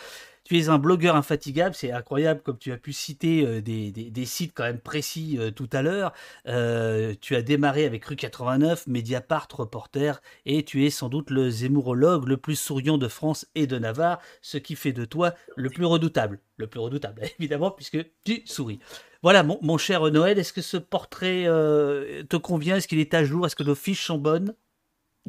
Tu 0.47 0.57
es 0.57 0.69
un 0.69 0.77
blogueur 0.77 1.17
infatigable, 1.17 1.75
c'est 1.75 1.91
incroyable 1.91 2.39
comme 2.41 2.57
tu 2.57 2.71
as 2.71 2.77
pu 2.77 2.93
citer 2.93 3.45
euh, 3.45 3.61
des, 3.61 4.25
sites 4.25 4.53
quand 4.55 4.63
même 4.63 4.79
précis 4.79 5.35
euh, 5.37 5.51
tout 5.51 5.67
à 5.73 5.81
l'heure. 5.81 6.13
Euh, 6.47 7.13
tu 7.19 7.35
as 7.35 7.41
démarré 7.41 7.83
avec 7.83 8.05
Rue 8.05 8.15
89, 8.15 8.87
Mediapart, 8.87 9.49
Reporter, 9.51 10.21
et 10.45 10.63
tu 10.63 10.85
es 10.85 10.89
sans 10.89 11.09
doute 11.09 11.31
le 11.31 11.49
zémourologue 11.49 12.29
le 12.29 12.37
plus 12.37 12.55
souriant 12.55 12.97
de 12.97 13.09
France 13.09 13.45
et 13.55 13.67
de 13.67 13.77
Navarre, 13.77 14.19
ce 14.41 14.57
qui 14.57 14.77
fait 14.77 14.93
de 14.93 15.03
toi 15.03 15.33
le 15.57 15.69
plus 15.69 15.83
redoutable. 15.83 16.39
Le 16.55 16.67
plus 16.67 16.79
redoutable, 16.79 17.23
évidemment, 17.39 17.69
puisque 17.69 17.97
tu 18.23 18.43
souris. 18.45 18.79
Voilà, 19.23 19.43
mon, 19.43 19.59
mon 19.61 19.77
cher 19.77 20.09
Noël, 20.11 20.39
est-ce 20.39 20.53
que 20.53 20.61
ce 20.61 20.77
portrait 20.77 21.43
te 21.43 22.37
convient? 22.37 22.77
Est-ce 22.77 22.87
qu'il 22.87 22.99
est 22.99 23.13
à 23.13 23.25
jour? 23.25 23.45
Est-ce 23.45 23.55
que 23.57 23.63
nos 23.63 23.75
fiches 23.75 24.05
sont 24.05 24.17
bonnes? 24.17 24.55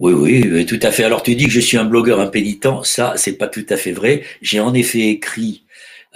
Oui, 0.00 0.48
oui, 0.50 0.66
tout 0.66 0.78
à 0.82 0.90
fait. 0.90 1.04
Alors 1.04 1.22
tu 1.22 1.34
dis 1.34 1.44
que 1.44 1.50
je 1.50 1.60
suis 1.60 1.76
un 1.76 1.84
blogueur 1.84 2.20
impénitent, 2.20 2.84
ça, 2.84 3.14
c'est 3.16 3.36
pas 3.36 3.48
tout 3.48 3.66
à 3.68 3.76
fait 3.76 3.92
vrai. 3.92 4.22
J'ai 4.42 4.60
en 4.60 4.74
effet 4.74 5.08
écrit 5.08 5.64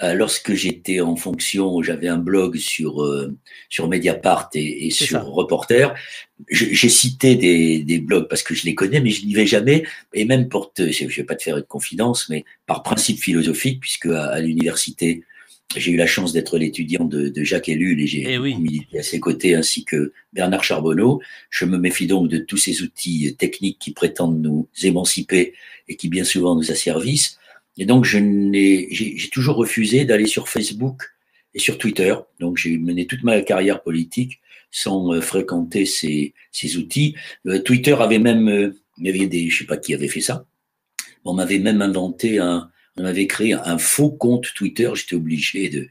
euh, 0.01 0.13
lorsque 0.13 0.53
j'étais 0.53 1.01
en 1.01 1.15
fonction, 1.15 1.81
j'avais 1.83 2.07
un 2.07 2.17
blog 2.17 2.57
sur 2.57 3.03
euh, 3.03 3.35
sur 3.69 3.87
Mediapart 3.87 4.49
et, 4.53 4.89
sur 4.89 5.23
Reporter. 5.25 5.93
J'ai 6.49 6.89
cité 6.89 7.35
des, 7.35 7.79
des, 7.79 7.99
blogs 7.99 8.27
parce 8.27 8.43
que 8.43 8.53
je 8.53 8.65
les 8.65 8.75
connais, 8.75 8.99
mais 8.99 9.11
je 9.11 9.25
n'y 9.25 9.33
vais 9.33 9.45
jamais. 9.45 9.83
Et 10.13 10.25
même 10.25 10.49
pour 10.49 10.73
te, 10.73 10.91
je 10.91 11.05
vais 11.05 11.23
pas 11.23 11.35
te 11.35 11.43
faire 11.43 11.57
une 11.57 11.63
confidence, 11.63 12.27
mais 12.29 12.43
par 12.65 12.83
principe 12.83 13.19
philosophique, 13.19 13.79
puisque 13.79 14.07
à 14.07 14.39
l'université 14.39 15.23
j'ai 15.75 15.91
eu 15.91 15.97
la 15.97 16.05
chance 16.05 16.33
d'être 16.33 16.57
l'étudiant 16.57 17.05
de, 17.05 17.31
Jacques 17.43 17.69
Ellul 17.69 17.99
et 18.01 18.07
j'ai 18.07 18.25
eh 18.27 18.37
milité 18.39 18.99
à 18.99 19.03
ses 19.03 19.19
côtés 19.19 19.55
ainsi 19.55 19.85
que 19.85 20.13
Bernard 20.31 20.63
Charbonneau. 20.63 21.21
Je 21.49 21.65
me 21.65 21.77
méfie 21.77 22.07
donc 22.07 22.27
de 22.27 22.37
tous 22.37 22.57
ces 22.57 22.81
outils 22.81 23.35
techniques 23.37 23.79
qui 23.79 23.91
prétendent 23.91 24.41
nous 24.41 24.67
émanciper 24.83 25.53
et 25.87 25.95
qui 25.95 26.09
bien 26.09 26.23
souvent 26.23 26.55
nous 26.55 26.71
asservissent. 26.71 27.39
Et 27.77 27.85
donc, 27.85 28.05
je 28.05 28.19
j'ai 28.91 29.29
toujours 29.31 29.55
refusé 29.55 30.05
d'aller 30.05 30.27
sur 30.27 30.47
Facebook 30.47 31.01
et 31.55 31.59
sur 31.59 31.77
Twitter. 31.77 32.15
Donc 32.39 32.57
j'ai 32.57 32.77
mené 32.77 33.07
toute 33.07 33.23
ma 33.23 33.41
carrière 33.41 33.81
politique 33.81 34.39
sans 34.69 35.19
fréquenter 35.21 35.85
ces, 35.85 36.33
ces 36.51 36.77
outils. 36.77 37.15
Twitter 37.65 37.95
avait 37.99 38.19
même, 38.19 38.73
il 38.97 39.05
y 39.05 39.09
avait 39.09 39.27
des, 39.27 39.49
je 39.49 39.59
sais 39.59 39.65
pas 39.65 39.77
qui 39.77 39.93
avait 39.93 40.07
fait 40.07 40.21
ça. 40.21 40.45
On 41.25 41.33
m'avait 41.33 41.59
même 41.59 41.81
inventé 41.81 42.39
un, 42.39 42.69
on 42.97 43.05
avait 43.05 43.27
créé 43.27 43.53
un 43.53 43.77
faux 43.77 44.11
compte 44.11 44.53
Twitter. 44.53 44.91
J'étais 44.93 45.15
obligé 45.15 45.69
de, 45.69 45.87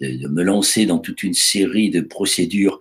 de, 0.00 0.28
me 0.28 0.42
lancer 0.42 0.86
dans 0.86 0.98
toute 0.98 1.22
une 1.22 1.34
série 1.34 1.90
de 1.90 2.00
procédures 2.00 2.80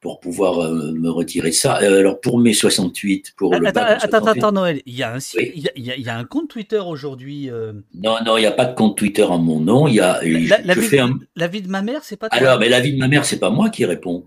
pour 0.00 0.20
pouvoir 0.20 0.58
euh, 0.58 0.92
me 0.92 1.08
retirer 1.08 1.50
ça. 1.50 1.80
Euh, 1.80 2.00
alors 2.00 2.20
pour 2.20 2.38
mai 2.38 2.52
68, 2.52 3.32
pour 3.38 3.54
le 3.54 3.66
attends, 3.66 3.80
attends, 3.80 4.26
attends, 4.26 4.52
Noël, 4.52 4.82
il 4.84 4.94
y 4.94 5.02
a 5.02 5.14
un, 5.14 5.18
il, 5.38 5.70
y 5.76 6.08
a, 6.10 6.18
un 6.18 6.24
compte 6.24 6.48
Twitter 6.48 6.78
aujourd'hui. 6.78 7.50
Euh. 7.50 7.72
Non, 7.94 8.16
non, 8.24 8.36
il 8.36 8.42
n'y 8.42 8.46
a 8.46 8.52
pas 8.52 8.66
de 8.66 8.74
compte 8.74 8.98
Twitter 8.98 9.22
en 9.22 9.38
mon 9.38 9.60
nom. 9.60 9.88
Il 9.88 9.94
y 9.94 10.00
a. 10.00 10.20
La, 10.22 10.74
vie, 10.74 10.90
la 11.36 11.48
vie 11.48 11.62
de 11.62 11.68
ma 11.68 11.80
mère, 11.80 12.04
c'est 12.04 12.18
pas. 12.18 12.28
Toi? 12.28 12.38
Alors, 12.38 12.58
mais 12.58 12.68
la 12.68 12.80
vie 12.80 12.92
de 12.92 12.98
ma 12.98 13.08
mère, 13.08 13.24
c'est 13.24 13.38
pas 13.38 13.48
moi 13.48 13.70
qui 13.70 13.86
réponds. 13.86 14.26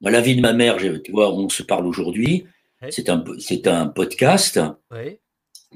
Moi, 0.00 0.10
la 0.10 0.20
vie 0.20 0.34
de 0.34 0.40
ma 0.40 0.52
mère, 0.52 0.78
tu 0.78 1.12
vois, 1.12 1.32
on 1.32 1.48
se 1.48 1.62
parle 1.62 1.86
aujourd'hui. 1.86 2.44
C'est 2.90 3.08
un, 3.08 3.22
c'est 3.38 3.68
un 3.68 3.86
podcast. 3.86 4.58
Oui. 4.90 5.18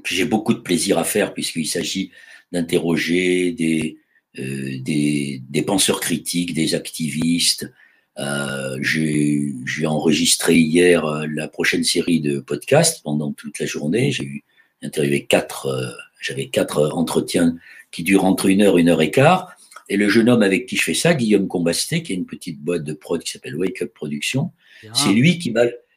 J'ai 0.05 0.25
beaucoup 0.25 0.53
de 0.53 0.59
plaisir 0.59 0.97
à 0.97 1.05
faire 1.05 1.33
puisqu'il 1.33 1.65
s'agit 1.65 2.11
d'interroger 2.51 3.51
des, 3.51 3.97
euh, 4.39 4.77
des, 4.79 5.41
des, 5.49 5.61
penseurs 5.61 5.99
critiques, 5.99 6.53
des 6.53 6.75
activistes. 6.75 7.71
Euh, 8.19 8.77
J'ai 8.81 9.85
enregistré 9.85 10.55
hier 10.55 11.05
euh, 11.05 11.27
la 11.33 11.47
prochaine 11.47 11.83
série 11.83 12.19
de 12.19 12.39
podcasts 12.39 13.03
pendant 13.03 13.31
toute 13.31 13.59
la 13.59 13.65
journée. 13.65 14.11
J'ai 14.11 14.43
interviewé 14.81 15.25
quatre, 15.25 15.67
euh, 15.67 15.91
j'avais 16.19 16.47
quatre 16.47 16.91
entretiens 16.93 17.57
qui 17.91 18.03
durent 18.03 18.25
entre 18.25 18.47
une 18.47 18.61
heure, 18.61 18.77
une 18.77 18.89
heure 18.89 19.01
et 19.01 19.11
quart. 19.11 19.55
Et 19.89 19.97
le 19.97 20.09
jeune 20.09 20.29
homme 20.29 20.43
avec 20.43 20.65
qui 20.65 20.75
je 20.75 20.83
fais 20.83 20.93
ça, 20.93 21.13
Guillaume 21.13 21.47
Combasté, 21.47 22.03
qui 22.03 22.11
a 22.11 22.15
une 22.15 22.25
petite 22.25 22.59
boîte 22.59 22.83
de 22.83 22.93
prod 22.93 23.23
qui 23.23 23.31
s'appelle 23.31 23.55
Wake 23.55 23.81
Up 23.81 23.93
Production, 23.93 24.51
c'est 24.93 25.13
lui 25.13 25.39
qui 25.39 25.53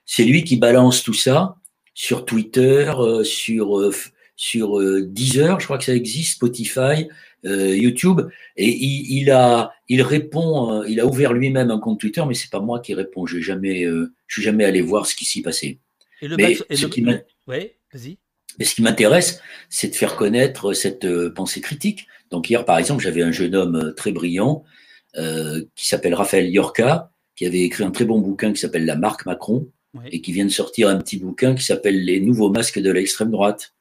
c'est 0.06 0.24
lui 0.24 0.44
qui 0.44 0.56
balance 0.56 1.02
tout 1.02 1.12
ça 1.12 1.56
sur 1.92 2.24
Twitter, 2.24 2.92
sur 3.24 3.92
sur 4.42 4.80
Deezer, 5.02 5.60
je 5.60 5.66
crois 5.66 5.76
que 5.76 5.84
ça 5.84 5.94
existe, 5.94 6.36
Spotify, 6.36 7.08
euh, 7.46 7.74
YouTube 7.74 8.20
et 8.58 8.68
il, 8.68 9.30
a, 9.30 9.72
il 9.88 10.02
répond, 10.02 10.82
euh, 10.82 10.84
il 10.86 11.00
a 11.00 11.06
ouvert 11.06 11.32
lui-même 11.32 11.70
un 11.70 11.78
compte 11.78 11.98
Twitter, 11.98 12.22
mais 12.28 12.34
c'est 12.34 12.50
pas 12.50 12.60
moi 12.60 12.80
qui 12.80 12.92
réponds. 12.92 13.24
J'ai 13.24 13.40
jamais, 13.40 13.84
euh, 13.84 14.12
je 14.26 14.34
suis 14.34 14.42
jamais 14.42 14.66
allé 14.66 14.82
voir 14.82 15.06
ce 15.06 15.14
qui 15.14 15.24
s'y 15.24 15.40
passait. 15.40 15.78
Et 16.20 16.28
le 16.28 16.36
mais 16.36 16.54
ce 16.54 16.86
qui 16.86 17.00
vas-y. 17.02 18.18
Mais 18.58 18.64
ce 18.66 18.74
qui 18.74 18.82
m'intéresse, 18.82 19.40
c'est 19.70 19.88
de 19.88 19.94
faire 19.94 20.16
connaître 20.16 20.74
cette 20.74 21.06
pensée 21.30 21.62
critique. 21.62 22.06
Donc 22.30 22.50
hier, 22.50 22.66
par 22.66 22.76
exemple, 22.76 23.02
j'avais 23.02 23.22
un 23.22 23.32
jeune 23.32 23.54
homme 23.54 23.94
très 23.96 24.12
brillant 24.12 24.64
qui 25.14 25.86
s'appelle 25.86 26.14
Raphaël 26.14 26.50
Yorka, 26.50 27.10
qui 27.36 27.46
avait 27.46 27.60
écrit 27.60 27.84
un 27.84 27.90
très 27.90 28.04
bon 28.04 28.20
bouquin 28.20 28.52
qui 28.52 28.60
s'appelle 28.60 28.84
La 28.84 28.96
marque 28.96 29.24
Macron, 29.24 29.68
et 30.10 30.20
qui 30.20 30.32
vient 30.32 30.44
de 30.44 30.50
sortir 30.50 30.88
un 30.88 30.98
petit 30.98 31.16
bouquin 31.16 31.54
qui 31.54 31.64
s'appelle 31.64 32.04
Les 32.04 32.20
nouveaux 32.20 32.50
masques 32.50 32.80
de 32.80 32.90
l'extrême 32.90 33.30
droite. 33.30 33.72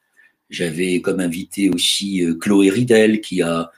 J'avais 0.50 1.02
comme 1.02 1.20
invité 1.20 1.70
aussi 1.70 2.24
euh, 2.24 2.36
Chloé 2.36 2.70
Ridel, 2.70 3.22
qui 3.22 3.42
a, 3.42 3.72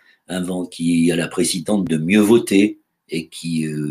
qui 0.72 1.10
est 1.10 1.16
la 1.16 1.28
présidente 1.28 1.86
de 1.86 1.98
Mieux 1.98 2.22
Voter 2.22 2.80
et 3.10 3.28
qui, 3.28 3.68
euh, 3.68 3.90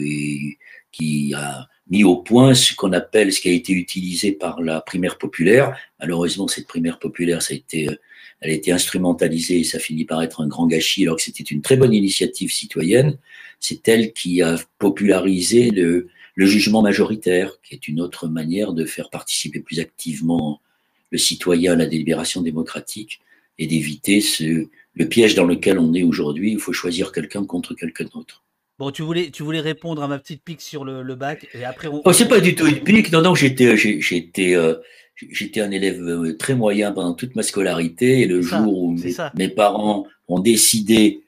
qui 0.91 1.35
a 1.35 1.69
mis 1.91 2.05
au 2.05 2.17
point 2.17 2.55
ce 2.55 2.75
qu'on 2.75 2.93
appelle, 2.93 3.33
ce 3.33 3.41
qui 3.41 3.49
a 3.49 3.53
été 3.53 3.73
utilisé 3.73 4.33
par 4.33 4.63
la 4.63 4.81
primaire 4.81 5.19
populaire. 5.19 5.77
Malheureusement, 6.01 6.49
cette 6.49 6.67
primaire 6.67 6.99
populaire, 6.99 7.43
ça 7.43 7.53
a 7.53 7.57
été, 7.59 7.89
euh, 7.89 7.97
elle 8.41 8.51
a 8.51 8.55
été 8.55 8.73
instrumentalisée 8.73 9.61
et 9.61 9.65
ça 9.65 9.79
finit 9.79 10.07
par 10.07 10.23
être 10.23 10.41
un 10.41 10.49
grand 10.49 10.67
gâchis, 10.67 11.03
alors 11.03 11.17
que 11.17 11.23
c'était 11.23 11.45
une 11.45 11.61
très 11.61 11.77
bonne 11.77 11.93
initiative 11.93 12.51
citoyenne. 12.51 13.19
C'est 13.59 13.87
elle 13.89 14.15
qui 14.15 14.41
a 14.41 14.57
popularisé 14.79 15.71
le, 15.71 16.09
le 16.35 16.47
jugement 16.47 16.81
majoritaire, 16.81 17.61
qui 17.63 17.75
est 17.75 17.89
une 17.89 18.01
autre 18.01 18.29
manière 18.29 18.73
de 18.73 18.87
faire 18.87 19.11
participer 19.11 19.61
plus 19.61 19.81
activement 19.81 20.63
le 21.11 21.19
citoyen 21.19 21.73
à 21.73 21.77
la 21.77 21.87
délibération 21.87 22.43
démocratique 22.43 23.21
et 23.59 23.67
d'éviter 23.67 24.21
ce, 24.21 24.69
le 24.95 25.09
piège 25.09 25.35
dans 25.35 25.45
lequel 25.45 25.79
on 25.79 25.93
est 25.95 26.03
aujourd'hui. 26.03 26.53
Il 26.53 26.59
faut 26.59 26.73
choisir 26.73 27.13
quelqu'un 27.13 27.45
contre 27.45 27.75
quelqu'un 27.75 28.07
d'autre. 28.13 28.45
Bon, 28.79 28.91
tu 28.91 29.03
voulais, 29.03 29.31
tu 29.31 29.43
voulais 29.43 29.61
répondre 29.61 30.03
à 30.03 30.09
ma 30.09 30.19
petite 30.19 30.43
pique 30.43 30.63
sur 30.63 30.85
le, 30.85 31.15
bac 31.15 31.47
et 31.53 31.65
après 31.65 31.89
on. 31.89 32.01
Oh, 32.05 32.13
c'est 32.15 32.29
pas 32.29 32.41
du 32.41 32.55
tout 32.55 32.67
une 32.67 32.81
pique. 32.81 33.13
Non, 33.13 33.21
non, 33.21 33.35
j'étais, 33.35 33.77
j'étais, 33.77 34.55
euh, 34.55 34.77
j'étais 35.17 35.61
un 35.61 35.71
élève 35.71 36.01
euh, 36.01 36.37
très 36.39 36.55
moyen 36.55 36.91
pendant 36.91 37.13
toute 37.13 37.37
ma 37.37 37.43
scolarité 37.43 38.23
et 38.23 38.27
le 38.27 38.41
jour 38.41 38.73
où 38.73 38.97
mes, 39.35 39.49
parents 39.49 40.07
ont 40.29 40.39
décidé 40.39 41.21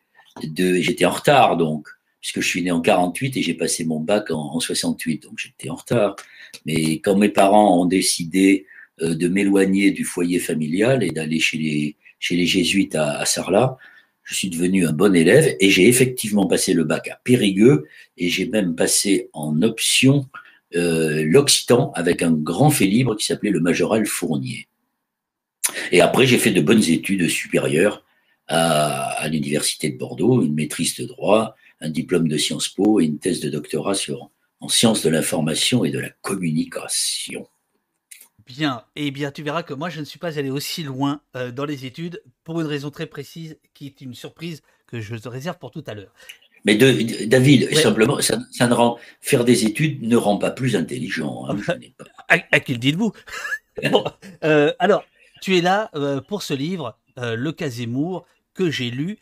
de, 0.42 0.76
j'étais 0.76 1.04
en 1.04 1.10
retard 1.10 1.58
donc, 1.58 1.88
puisque 2.20 2.40
je 2.40 2.48
suis 2.48 2.62
né 2.62 2.70
en 2.70 2.80
48 2.80 3.36
et 3.36 3.42
j'ai 3.42 3.52
passé 3.52 3.84
mon 3.84 4.00
bac 4.00 4.30
en, 4.30 4.54
en 4.54 4.60
68, 4.60 5.24
donc 5.24 5.34
j'étais 5.36 5.68
en 5.68 5.74
retard. 5.74 6.16
Mais 6.64 7.00
quand 7.00 7.16
mes 7.16 7.28
parents 7.28 7.78
ont 7.78 7.84
décidé 7.84 8.64
euh, 8.64 8.71
de 9.02 9.28
m'éloigner 9.28 9.90
du 9.90 10.04
foyer 10.04 10.38
familial 10.38 11.02
et 11.02 11.10
d'aller 11.10 11.40
chez 11.40 11.58
les, 11.58 12.46
jésuites 12.46 12.94
à, 12.94 13.18
à, 13.18 13.24
Sarlat. 13.24 13.76
Je 14.24 14.34
suis 14.34 14.48
devenu 14.48 14.86
un 14.86 14.92
bon 14.92 15.14
élève 15.14 15.56
et 15.58 15.70
j'ai 15.70 15.88
effectivement 15.88 16.46
passé 16.46 16.74
le 16.74 16.84
bac 16.84 17.08
à 17.08 17.20
Périgueux 17.24 17.86
et 18.16 18.28
j'ai 18.28 18.46
même 18.46 18.74
passé 18.74 19.28
en 19.32 19.60
option 19.62 20.28
euh, 20.74 21.22
l'Occitan 21.26 21.92
avec 21.94 22.22
un 22.22 22.32
grand 22.32 22.70
fait 22.70 22.86
libre 22.86 23.14
qui 23.16 23.26
s'appelait 23.26 23.50
le 23.50 23.60
Majoral 23.60 24.06
Fournier. 24.06 24.68
Et 25.90 26.00
après, 26.00 26.26
j'ai 26.26 26.38
fait 26.38 26.50
de 26.50 26.60
bonnes 26.60 26.82
études 26.84 27.28
supérieures 27.28 28.04
à, 28.46 29.10
à 29.20 29.28
l'Université 29.28 29.90
de 29.90 29.98
Bordeaux, 29.98 30.42
une 30.42 30.54
maîtrise 30.54 30.96
de 30.96 31.04
droit, 31.04 31.56
un 31.80 31.90
diplôme 31.90 32.28
de 32.28 32.38
Sciences 32.38 32.68
Po 32.68 33.00
et 33.00 33.04
une 33.04 33.18
thèse 33.18 33.40
de 33.40 33.50
doctorat 33.50 33.94
sur, 33.94 34.30
en 34.60 34.68
sciences 34.68 35.02
de 35.02 35.10
l'information 35.10 35.84
et 35.84 35.90
de 35.90 35.98
la 35.98 36.10
communication. 36.22 37.46
Bien, 38.46 38.84
et 38.96 39.08
eh 39.08 39.10
bien 39.10 39.30
tu 39.30 39.42
verras 39.42 39.62
que 39.62 39.74
moi 39.74 39.88
je 39.88 40.00
ne 40.00 40.04
suis 40.04 40.18
pas 40.18 40.38
allé 40.38 40.50
aussi 40.50 40.82
loin 40.82 41.20
euh, 41.36 41.52
dans 41.52 41.64
les 41.64 41.86
études 41.86 42.22
pour 42.44 42.60
une 42.60 42.66
raison 42.66 42.90
très 42.90 43.06
précise 43.06 43.58
qui 43.74 43.86
est 43.86 44.00
une 44.00 44.14
surprise 44.14 44.62
que 44.86 45.00
je 45.00 45.16
te 45.16 45.28
réserve 45.28 45.58
pour 45.58 45.70
tout 45.70 45.84
à 45.86 45.94
l'heure. 45.94 46.12
Mais 46.64 46.76
de, 46.76 47.24
David, 47.26 47.74
simplement, 47.74 48.20
ça, 48.20 48.36
ne 48.36 48.72
rend, 48.74 48.98
faire 49.20 49.44
des 49.44 49.64
études 49.66 50.02
ne 50.02 50.16
rend 50.16 50.38
pas 50.38 50.50
plus 50.50 50.76
intelligent. 50.76 51.44
Hein, 51.48 51.56
à, 52.28 52.60
qui 52.60 52.72
le 52.72 52.78
dites-vous? 52.78 53.12
Euh, 54.44 54.70
Alors, 54.78 55.02
tu 55.40 55.56
es 55.56 55.62
là 55.62 55.90
euh, 55.94 56.20
pour 56.20 56.42
ce 56.42 56.52
livre, 56.52 56.98
Le 57.16 57.52
Casémour, 57.52 58.26
que 58.54 58.70
j'ai 58.70 58.90
lu. 58.90 59.18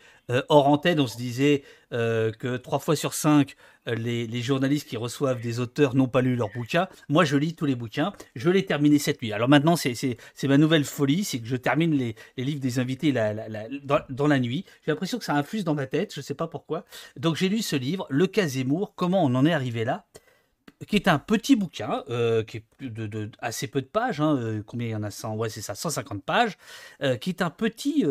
Hors 0.48 0.68
antenne, 0.68 1.00
on 1.00 1.06
se 1.06 1.16
disait 1.16 1.62
que 1.90 2.56
trois 2.56 2.78
fois 2.78 2.96
sur 2.96 3.14
cinq, 3.14 3.56
euh, 3.88 3.94
les, 3.94 4.42
journalistes 4.42 4.88
qui 4.88 4.96
reçoivent 4.96 5.40
des 5.40 5.58
auteurs 5.58 5.94
n'ont 5.94 6.08
pas 6.08 6.20
lu 6.20 6.36
leur 6.36 6.50
bouquin. 6.50 6.88
Moi, 7.08 7.24
je 7.24 7.36
lis 7.36 7.54
tous 7.54 7.66
les 7.66 7.74
bouquins. 7.74 8.12
Je 8.34 8.50
l'ai 8.50 8.64
terminé 8.64 8.98
cette 8.98 9.22
nuit. 9.22 9.32
Alors 9.32 9.48
maintenant, 9.48 9.76
c'est 9.76 10.16
ma 10.44 10.58
nouvelle 10.58 10.84
folie, 10.84 11.24
c'est 11.24 11.40
que 11.40 11.46
je 11.46 11.56
termine 11.56 11.94
les, 11.94 12.14
livres 12.36 12.60
des 12.60 12.78
invités 12.78 13.12
dans, 13.12 14.26
la 14.26 14.38
nuit. 14.38 14.64
J'ai 14.84 14.92
l'impression 14.92 15.18
que 15.18 15.24
ça 15.24 15.34
infuse 15.34 15.64
dans 15.64 15.74
ma 15.74 15.86
tête, 15.86 16.14
je 16.14 16.20
ne 16.20 16.24
sais 16.24 16.34
pas 16.34 16.46
pourquoi. 16.46 16.84
Donc 17.16 17.36
j'ai 17.36 17.48
lu 17.48 17.62
ce 17.62 17.76
livre, 17.76 18.06
Le 18.10 18.26
cas 18.26 18.46
Zemmour, 18.46 18.94
comment 18.94 19.24
on 19.24 19.34
en 19.34 19.46
est 19.46 19.52
arrivé 19.52 19.84
là 19.84 20.06
qui 20.88 20.96
est 20.96 21.08
un 21.08 21.18
petit 21.18 21.56
bouquin, 21.56 22.04
euh, 22.08 22.42
qui 22.42 22.56
est 22.56 22.64
de, 22.80 23.30
assez 23.40 23.66
peu 23.66 23.82
de 23.82 23.86
pages, 23.86 24.22
hein, 24.22 24.38
euh, 24.38 24.62
combien 24.64 24.86
il 24.88 24.92
y 24.92 24.94
en 24.94 25.02
a 25.02 25.10
100 25.10 25.36
Ouais, 25.36 25.50
c'est 25.50 25.60
ça, 25.60 25.74
150 25.74 26.24
pages, 26.24 26.56
qui 27.20 27.28
est 27.28 27.42
un 27.42 27.50
petit 27.50 28.02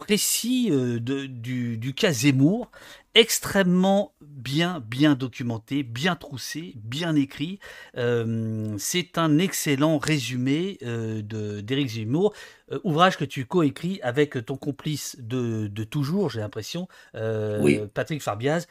précis 0.00 0.70
de, 0.70 1.26
du, 1.26 1.76
du 1.76 1.94
cas 1.94 2.12
Zemmour, 2.12 2.70
extrêmement 3.14 4.12
bien, 4.20 4.82
bien 4.86 5.14
documenté, 5.14 5.82
bien 5.82 6.16
troussé, 6.16 6.74
bien 6.76 7.14
écrit. 7.16 7.58
Euh, 7.96 8.74
c'est 8.78 9.18
un 9.18 9.38
excellent 9.38 9.98
résumé 9.98 10.78
euh, 10.82 11.22
d'Éric 11.62 11.88
Zemmour, 11.88 12.32
euh, 12.70 12.78
ouvrage 12.84 13.16
que 13.16 13.24
tu 13.24 13.44
coécris 13.46 13.98
avec 14.02 14.44
ton 14.46 14.56
complice 14.56 15.16
de, 15.18 15.68
toujours, 15.84 16.30
j'ai 16.30 16.40
l'impression, 16.40 16.88
Patrick 17.94 18.22
Farbiaz, 18.22 18.66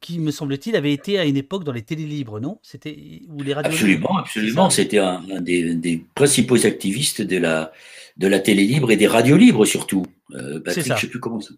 qui, 0.00 0.18
me 0.18 0.30
semble-t-il, 0.30 0.76
avait 0.76 0.92
été 0.92 1.18
à 1.18 1.24
une 1.24 1.36
époque 1.36 1.64
dans 1.64 1.72
les 1.72 1.82
télé 1.82 2.04
libres, 2.04 2.40
non? 2.40 2.58
C'était 2.62 3.22
ou 3.28 3.42
les 3.42 3.54
radios 3.54 3.70
Absolument, 3.70 4.16
absolument. 4.18 4.70
C'était 4.70 4.98
un, 4.98 5.22
des, 5.40 6.04
principaux 6.14 6.66
activistes 6.66 7.22
de 7.22 7.36
la, 7.36 7.72
de 8.16 8.26
la 8.26 8.40
télé 8.40 8.64
libre 8.64 8.90
et 8.90 8.96
des 8.96 9.06
radios 9.06 9.36
libres 9.36 9.66
surtout. 9.66 10.04
Patrick, 10.64 10.86
je 10.86 10.92
ne 10.92 10.98
sais 10.98 11.06
plus 11.06 11.20
comment 11.20 11.40
ça. 11.40 11.54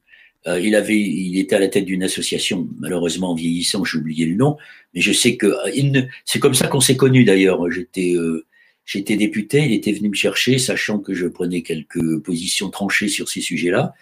Euh, 0.47 0.61
il 0.61 0.75
avait, 0.75 0.99
il 0.99 1.39
était 1.39 1.57
à 1.57 1.59
la 1.59 1.69
tête 1.69 1.85
d'une 1.85 2.03
association, 2.03 2.69
malheureusement 2.79 3.35
vieillissant, 3.35 3.85
j'ai 3.85 3.99
oublié 3.99 4.27
le 4.27 4.37
nom, 4.37 4.57
mais 4.95 5.01
je 5.01 5.13
sais 5.13 5.37
que 5.37 5.47
euh, 5.47 6.03
c'est 6.25 6.39
comme 6.39 6.55
ça 6.55 6.69
qu'on 6.69 6.81
s'est 6.81 6.97
connus 6.97 7.25
d'ailleurs. 7.25 7.69
J'étais, 7.71 8.15
euh, 8.15 8.47
j'étais 8.85 9.17
député, 9.17 9.65
il 9.65 9.73
était 9.73 9.93
venu 9.93 10.11
me 10.11 10.15
chercher, 10.15 10.59
sachant 10.59 10.99
que 11.01 11.15
je 11.15 11.27
prenais 11.27 11.63
quelques 11.63 12.19
positions 12.21 12.71
tranchées 12.71 13.09
sur 13.09 13.29
ces 13.29 13.41
sujets-là, 13.41 13.95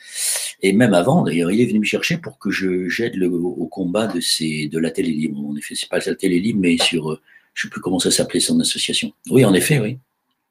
et 0.62 0.72
même 0.72 0.92
avant 0.92 1.22
d'ailleurs, 1.22 1.50
il 1.50 1.60
est 1.60 1.66
venu 1.66 1.80
me 1.80 1.84
chercher 1.84 2.18
pour 2.18 2.38
que 2.38 2.50
je 2.50 2.88
j'aide 2.88 3.22
au 3.22 3.66
combat 3.66 4.06
de 4.06 4.20
ces, 4.20 4.68
de 4.68 4.78
la 4.78 4.90
télé 4.90 5.12
libre. 5.12 5.40
En 5.40 5.56
effet, 5.56 5.74
c'est 5.74 5.88
pas 5.88 5.98
la 6.04 6.14
télé 6.14 6.40
libre, 6.40 6.60
mais 6.60 6.76
sur, 6.76 7.20
je 7.54 7.62
sais 7.62 7.70
plus 7.70 7.80
comment 7.80 7.98
ça 7.98 8.10
s'appelait 8.10 8.40
son 8.40 8.60
association. 8.60 9.12
Oui, 9.30 9.44
en 9.46 9.54
effet, 9.54 9.78
oui. 9.78 9.98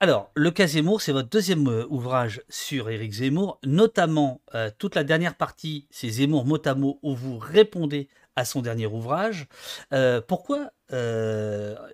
Alors, 0.04 0.30
Le 0.36 0.52
cas 0.52 0.68
Zemmour, 0.68 1.02
c'est 1.02 1.14
votre 1.14 1.30
deuxième 1.30 1.66
euh, 1.70 1.86
ouvrage 1.88 2.42
sur 2.50 2.90
Éric 2.90 3.14
Zemmour, 3.14 3.58
notamment 3.66 4.42
euh, 4.54 4.70
toute 4.78 4.96
la 4.96 5.06
dernière 5.06 5.34
partie, 5.34 5.88
c'est 5.92 6.10
Zemmour 6.10 6.46
mot 6.46 6.58
à 6.66 6.76
mot, 6.76 7.00
où 7.04 7.16
vous 7.16 7.38
répondez 7.38 8.10
à 8.36 8.44
son 8.44 8.62
dernier 8.62 8.86
ouvrage. 8.86 9.48
Euh, 9.94 10.20
pourquoi 10.20 10.72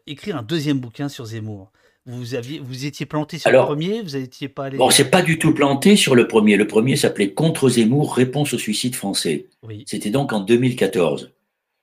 écrire 0.08 0.38
un 0.38 0.42
deuxième 0.42 0.80
bouquin 0.80 1.08
sur 1.08 1.26
Zemmour? 1.26 1.72
Vous, 2.08 2.34
aviez, 2.34 2.58
vous 2.58 2.88
étiez 2.88 3.06
planté 3.06 3.38
sur 3.38 3.52
le 3.52 3.60
premier, 3.60 4.02
vous 4.02 4.18
n'étiez 4.18 4.50
pas 4.50 4.66
allé... 4.66 4.78
Bon, 4.80 4.90
c'est 4.90 5.12
pas 5.12 5.22
du 5.22 5.38
tout 5.38 5.54
planté 5.54 5.96
sur 5.96 6.16
le 6.16 6.28
premier. 6.28 6.58
Le 6.58 6.66
premier 6.66 6.96
s'appelait 6.96 7.36
Contre 7.36 7.70
Zemmour, 7.70 8.16
réponse 8.16 8.56
au 8.56 8.58
suicide 8.58 8.96
français. 8.96 9.46
Oui. 9.62 9.84
C'était 9.86 10.10
donc 10.10 10.34
en 10.34 10.40
2014. 10.40 11.32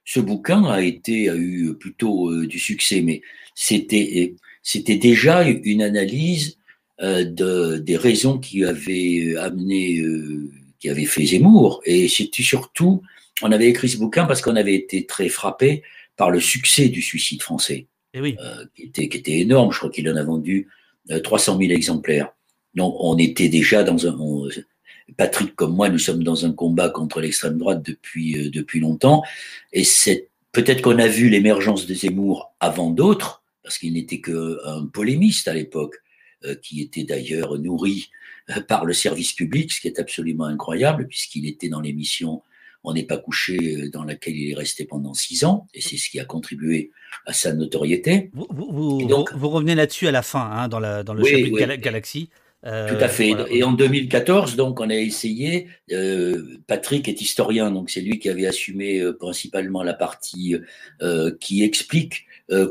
Ce 0.04 0.18
bouquin 0.18 0.64
a 0.64 0.80
été 0.80 1.30
a 1.30 1.36
eu 1.36 1.72
plutôt 1.74 2.34
du 2.46 2.58
succès, 2.58 3.00
mais 3.00 3.22
c'était 3.54 4.34
c'était 4.66 4.96
déjà 4.96 5.44
une 5.44 5.80
analyse 5.80 6.58
euh, 7.00 7.24
de, 7.24 7.76
des 7.76 7.96
raisons 7.96 8.38
qui 8.38 8.64
avaient 8.64 9.36
amené, 9.36 10.00
euh, 10.00 10.50
qui 10.80 10.88
avaient 10.88 11.04
fait 11.04 11.24
Zemmour. 11.24 11.80
Et 11.84 12.08
c'était 12.08 12.42
surtout, 12.42 13.00
on 13.42 13.52
avait 13.52 13.68
écrit 13.68 13.88
ce 13.88 13.96
bouquin 13.96 14.24
parce 14.24 14.42
qu'on 14.42 14.56
avait 14.56 14.74
été 14.74 15.06
très 15.06 15.28
frappé 15.28 15.84
par 16.16 16.32
le 16.32 16.40
succès 16.40 16.88
du 16.88 17.00
suicide 17.00 17.42
français, 17.42 17.86
Et 18.12 18.18
eh 18.18 18.20
oui. 18.20 18.36
euh, 18.40 18.64
qui, 18.74 18.82
était, 18.82 19.08
qui, 19.08 19.18
était, 19.18 19.38
énorme. 19.38 19.70
Je 19.70 19.78
crois 19.78 19.90
qu'il 19.90 20.10
en 20.10 20.16
a 20.16 20.24
vendu 20.24 20.66
300 21.22 21.58
000 21.60 21.70
exemplaires. 21.70 22.32
Donc 22.74 22.96
on 22.98 23.16
était 23.18 23.48
déjà 23.48 23.84
dans 23.84 24.08
un... 24.08 24.18
Patrick 25.16 25.54
comme 25.54 25.76
moi, 25.76 25.90
nous 25.90 26.00
sommes 26.00 26.24
dans 26.24 26.44
un 26.44 26.50
combat 26.50 26.88
contre 26.88 27.20
l'extrême 27.20 27.56
droite 27.56 27.86
depuis, 27.86 28.50
depuis 28.50 28.80
longtemps. 28.80 29.22
Et 29.72 29.84
c'est 29.84 30.26
peut-être 30.50 30.82
qu'on 30.82 30.98
a 30.98 31.06
vu 31.06 31.28
l'émergence 31.28 31.86
de 31.86 31.94
Zemmour 31.94 32.52
avant 32.58 32.90
d'autres, 32.90 33.44
parce 33.66 33.78
qu'il 33.78 33.94
n'était 33.94 34.20
qu'un 34.20 34.86
polémiste 34.92 35.48
à 35.48 35.54
l'époque, 35.54 35.96
euh, 36.44 36.54
qui 36.54 36.80
était 36.80 37.02
d'ailleurs 37.02 37.58
nourri 37.58 38.10
euh, 38.50 38.60
par 38.60 38.84
le 38.84 38.92
service 38.92 39.32
public, 39.32 39.72
ce 39.72 39.80
qui 39.80 39.88
est 39.88 39.98
absolument 39.98 40.44
incroyable, 40.44 41.08
puisqu'il 41.08 41.48
était 41.48 41.68
dans 41.68 41.80
l'émission 41.80 42.42
On 42.84 42.94
n'est 42.94 43.02
pas 43.02 43.18
couché, 43.18 43.56
euh, 43.56 43.90
dans 43.90 44.04
laquelle 44.04 44.36
il 44.36 44.52
est 44.52 44.54
resté 44.54 44.84
pendant 44.84 45.14
six 45.14 45.44
ans, 45.44 45.66
et 45.74 45.80
c'est 45.80 45.96
ce 45.96 46.08
qui 46.08 46.20
a 46.20 46.24
contribué 46.24 46.92
à 47.26 47.32
sa 47.32 47.52
notoriété. 47.54 48.30
Vous, 48.34 48.46
vous, 48.50 49.48
revenez 49.48 49.74
là-dessus 49.74 50.06
à 50.06 50.12
la 50.12 50.22
fin, 50.22 50.48
hein, 50.48 50.68
dans, 50.68 50.78
la, 50.78 51.02
dans 51.02 51.14
le 51.14 51.24
chapitre 51.24 51.74
Galaxy. 51.74 52.30
Tout 52.62 52.98
à 53.00 53.08
fait. 53.08 53.32
Et 53.50 53.62
en 53.62 53.72
2014, 53.72 54.56
donc, 54.56 54.80
on 54.80 54.90
a 54.90 54.94
essayé. 54.94 55.68
Patrick 56.66 57.08
est 57.08 57.20
historien, 57.20 57.70
donc 57.70 57.90
c'est 57.90 58.00
lui 58.00 58.18
qui 58.18 58.28
avait 58.28 58.46
assumé 58.46 59.02
principalement 59.20 59.84
la 59.84 59.94
partie 59.94 60.56
qui 61.40 61.62
explique 61.62 62.25
euh, 62.25 62.25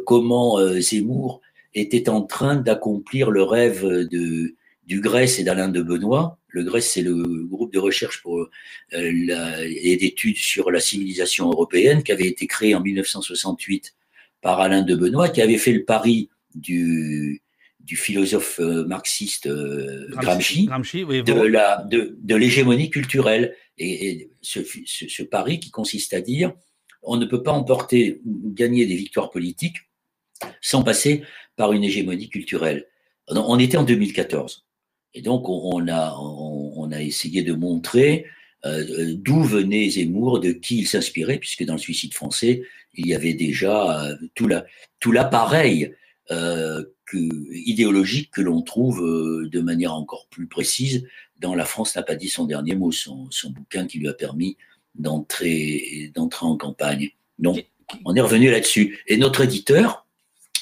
comment 0.06 0.60
euh, 0.60 0.80
Zemmour 0.80 1.42
était 1.74 2.10
en 2.10 2.22
train 2.22 2.56
d'accomplir 2.56 3.32
le 3.32 3.44
rêve 3.44 3.86
de, 3.86 4.56
du 4.86 5.02
Grèce 5.02 5.40
et 5.40 5.44
d'Alain 5.44 5.68
de 5.68 5.82
Benoît. 5.82 6.40
Le 6.48 6.64
Grèce, 6.64 6.92
c'est 6.94 7.02
le 7.02 7.44
groupe 7.44 7.74
de 7.74 7.80
recherche 7.80 8.22
pour, 8.22 8.40
euh, 8.94 9.68
et 9.68 9.98
d'études 9.98 10.38
sur 10.38 10.72
la 10.72 10.80
civilisation 10.80 11.50
européenne 11.50 12.02
qui 12.02 12.14
avait 12.14 12.28
été 12.28 12.48
créé 12.48 12.76
en 12.76 12.82
1968 12.82 13.94
par 14.42 14.62
Alain 14.62 14.84
de 14.84 14.96
Benoît, 14.96 15.28
qui 15.28 15.42
avait 15.42 15.58
fait 15.58 15.74
le 15.74 15.84
pari 15.84 16.30
du, 16.54 17.42
du 17.82 17.98
philosophe 17.98 18.60
marxiste 18.60 19.50
Gramsci, 20.12 20.70
de, 21.04 22.36
l'hégémonie 22.36 22.90
culturelle. 22.90 23.54
Et, 23.78 24.30
ce, 24.42 24.60
ce, 24.86 25.24
pari 25.24 25.60
qui 25.60 25.72
consiste 25.72 26.14
à 26.14 26.22
dire 26.22 26.54
on 27.06 27.18
ne 27.18 27.26
peut 27.26 27.44
pas 27.44 27.52
emporter, 27.52 28.22
gagner 28.26 28.86
des 28.86 28.96
victoires 28.96 29.30
politiques 29.30 29.78
sans 30.62 30.84
passer 30.84 31.24
par 31.56 31.74
une 31.74 31.84
hégémonie 31.84 32.30
culturelle. 32.30 32.88
On 33.28 33.58
était 33.58 33.78
en 33.78 33.84
2014. 33.84 34.66
Et 35.14 35.22
donc, 35.22 35.48
on 35.48 35.88
a, 35.88 37.02
essayé 37.02 37.42
de 37.42 37.54
montrer 37.54 38.26
euh, 38.66 39.14
d'où 39.16 39.44
venait 39.44 39.90
Zemmour, 39.90 40.40
de 40.40 40.52
qui 40.52 40.80
il 40.80 40.88
s'inspirait, 40.88 41.38
puisque 41.38 41.64
dans 41.64 41.74
le 41.74 41.80
suicide 41.80 42.14
français, 42.14 42.64
il 42.94 43.08
y 43.08 43.16
avait 43.16 43.34
déjà 43.34 44.10
euh, 44.10 44.16
tout 44.34 45.12
l'appareil 45.12 45.94
euh, 46.32 46.84
idéologique 47.14 48.32
que 48.32 48.42
l'on 48.42 48.62
trouve 48.62 49.00
de 49.02 49.62
manière 49.62 49.94
encore 49.94 50.28
plus 50.30 50.48
précise 50.48 51.06
dans 51.40 51.54
La 51.54 51.66
France 51.66 51.96
n'a 51.96 52.04
pas 52.04 52.16
dit 52.16 52.30
son 52.30 52.46
dernier 52.46 52.76
mot, 52.76 52.92
son 52.92 53.30
bouquin 53.52 53.86
qui 53.86 54.00
lui 54.00 54.08
a 54.08 54.14
permis 54.14 54.58
d'entrer 54.96 56.12
d'entrer 56.16 56.46
en 56.46 56.58
campagne. 56.58 57.12
Donc, 57.40 57.66
on 58.06 58.16
est 58.16 58.22
revenu 58.22 58.50
là-dessus. 58.50 59.00
Et 59.08 59.18
notre 59.18 59.42
éditeur, 59.42 60.08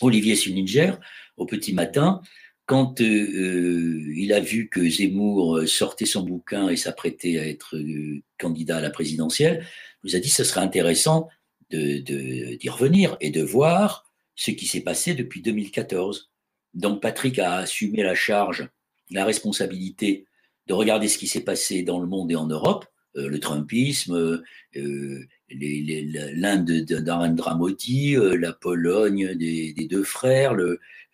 Olivier 0.01 0.35
Sullinger, 0.35 0.93
au 1.37 1.45
petit 1.45 1.73
matin, 1.73 2.21
quand 2.65 3.01
euh, 3.01 3.05
euh, 3.05 4.13
il 4.15 4.33
a 4.33 4.39
vu 4.39 4.69
que 4.69 4.87
Zemmour 4.87 5.67
sortait 5.67 6.05
son 6.05 6.23
bouquin 6.23 6.69
et 6.69 6.77
s'apprêtait 6.77 7.37
à 7.39 7.47
être 7.47 7.75
euh, 7.75 8.21
candidat 8.37 8.77
à 8.77 8.81
la 8.81 8.89
présidentielle, 8.89 9.65
nous 10.03 10.15
a 10.15 10.19
dit 10.19 10.29
que 10.29 10.35
ce 10.35 10.43
serait 10.43 10.61
intéressant 10.61 11.29
d'y 11.69 12.01
de, 12.03 12.69
revenir 12.69 13.17
et 13.19 13.31
de 13.31 13.41
voir 13.41 14.05
ce 14.35 14.51
qui 14.51 14.65
s'est 14.65 14.81
passé 14.81 15.13
depuis 15.13 15.41
2014. 15.41 16.31
Donc 16.73 17.01
Patrick 17.01 17.39
a 17.39 17.57
assumé 17.57 18.03
la 18.03 18.15
charge, 18.15 18.69
la 19.11 19.25
responsabilité 19.25 20.25
de 20.67 20.73
regarder 20.73 21.07
ce 21.07 21.17
qui 21.17 21.27
s'est 21.27 21.43
passé 21.43 21.83
dans 21.83 21.99
le 21.99 22.07
monde 22.07 22.31
et 22.31 22.35
en 22.35 22.47
Europe, 22.47 22.85
euh, 22.85 22.92
le 23.15 23.39
Trumpisme, 23.39 24.41
euh, 24.75 25.27
l'Inde 25.49 26.71
d'Arendra 26.71 27.55
Modi, 27.55 28.15
euh, 28.15 28.35
la 28.35 28.53
Pologne 28.53 29.35
des, 29.35 29.73
deux 29.89 30.03
frères, 30.03 30.55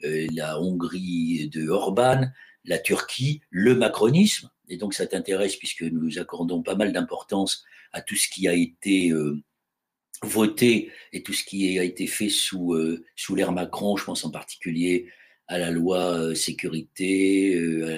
la 0.02 0.62
Hongrie 0.62 1.50
de 1.50 1.70
Orban, 1.70 2.28
la 2.66 2.78
Turquie, 2.78 3.42
le 3.50 3.76
macronisme. 3.76 4.50
Et 4.70 4.78
donc 4.78 4.94
ça 4.94 5.08
t'intéresse 5.08 5.56
puisque 5.56 5.84
nous 5.84 6.20
accordons 6.20 6.62
pas 6.62 6.76
mal 6.76 6.94
d'importance 6.94 7.66
à 7.92 8.02
tout 8.02 8.16
ce 8.16 8.30
qui 8.30 8.48
a 8.48 8.54
été 8.54 9.12
voté 10.22 10.92
et 11.12 11.24
tout 11.24 11.34
ce 11.34 11.44
qui 11.44 11.80
a 11.80 11.84
été 11.84 12.08
fait 12.08 12.30
sous, 12.30 12.78
sous 13.16 13.36
l'ère 13.36 13.52
Macron, 13.52 13.98
je 13.98 14.06
pense 14.06 14.24
en 14.24 14.32
particulier 14.32 15.08
à 15.48 15.58
la 15.58 15.72
loi 15.72 16.36
sécurité, 16.36 17.58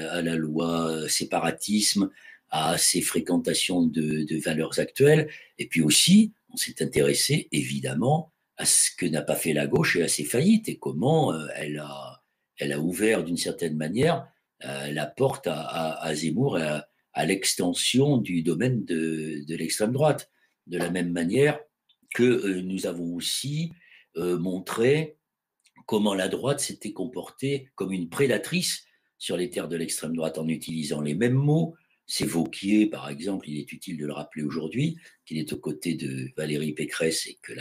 à 0.10 0.22
la 0.22 0.38
loi 0.38 1.10
séparatisme, 1.10 2.10
à 2.52 2.78
ces 2.78 3.02
fréquentations 3.02 3.82
de, 3.82 4.40
valeurs 4.44 4.78
actuelles. 4.80 5.30
Et 5.58 5.68
puis 5.68 5.82
aussi, 5.82 6.34
on 6.50 6.58
s'est 6.58 6.84
intéressé 6.84 7.48
évidemment 7.52 8.34
à 8.58 8.66
ce 8.66 8.90
que 8.96 9.06
n'a 9.06 9.22
pas 9.22 9.36
fait 9.36 9.54
la 9.54 9.68
gauche 9.68 9.96
et 9.96 10.04
à 10.04 10.08
ses 10.08 10.26
faillites 10.26 10.70
et 10.70 10.78
comment 10.78 11.34
euh, 11.34 11.48
elle, 11.56 11.80
a, 11.80 12.22
elle 12.58 12.74
a 12.74 12.80
ouvert 12.80 13.24
d'une 13.24 13.38
certaine 13.38 13.76
manière 13.76 14.28
euh, 14.66 14.92
la 14.92 15.08
porte 15.08 15.48
à, 15.48 16.12
Zemmour 16.14 16.60
et 16.60 16.82
à, 17.14 17.26
l'extension 17.26 18.18
du 18.18 18.44
domaine 18.44 18.84
de, 18.86 19.44
l'extrême 19.48 19.94
droite. 19.94 20.30
De 20.68 20.78
la 20.78 20.92
même 20.92 21.12
manière 21.12 21.60
que 22.14 22.24
euh, 22.24 22.62
nous 22.62 22.86
avons 22.86 23.16
aussi 23.16 23.72
montré 24.16 25.16
comment 25.86 26.14
la 26.14 26.28
droite 26.28 26.60
s'était 26.60 26.92
comportée 26.92 27.70
comme 27.76 27.94
une 27.94 28.10
prédatrice 28.10 28.84
sur 29.18 29.38
les 29.38 29.50
terres 29.50 29.70
de 29.70 29.78
l'extrême 29.78 30.16
droite 30.16 30.38
en 30.38 30.50
utilisant 30.50 31.00
les 31.00 31.16
mêmes 31.16 31.32
mots, 31.32 31.76
c'est 32.12 32.26
Vauquier, 32.26 32.88
par 32.88 33.08
exemple, 33.08 33.48
il 33.48 33.58
est 33.58 33.72
utile 33.72 33.96
de 33.96 34.06
le 34.06 34.12
rappeler 34.12 34.44
aujourd'hui, 34.44 34.98
qu'il 35.26 35.38
est 35.38 35.54
aux 35.54 35.58
côtés 35.58 35.94
de 35.94 36.30
Valérie 36.36 36.74
Pécresse 36.74 37.26
et 37.26 37.40
que, 37.42 37.54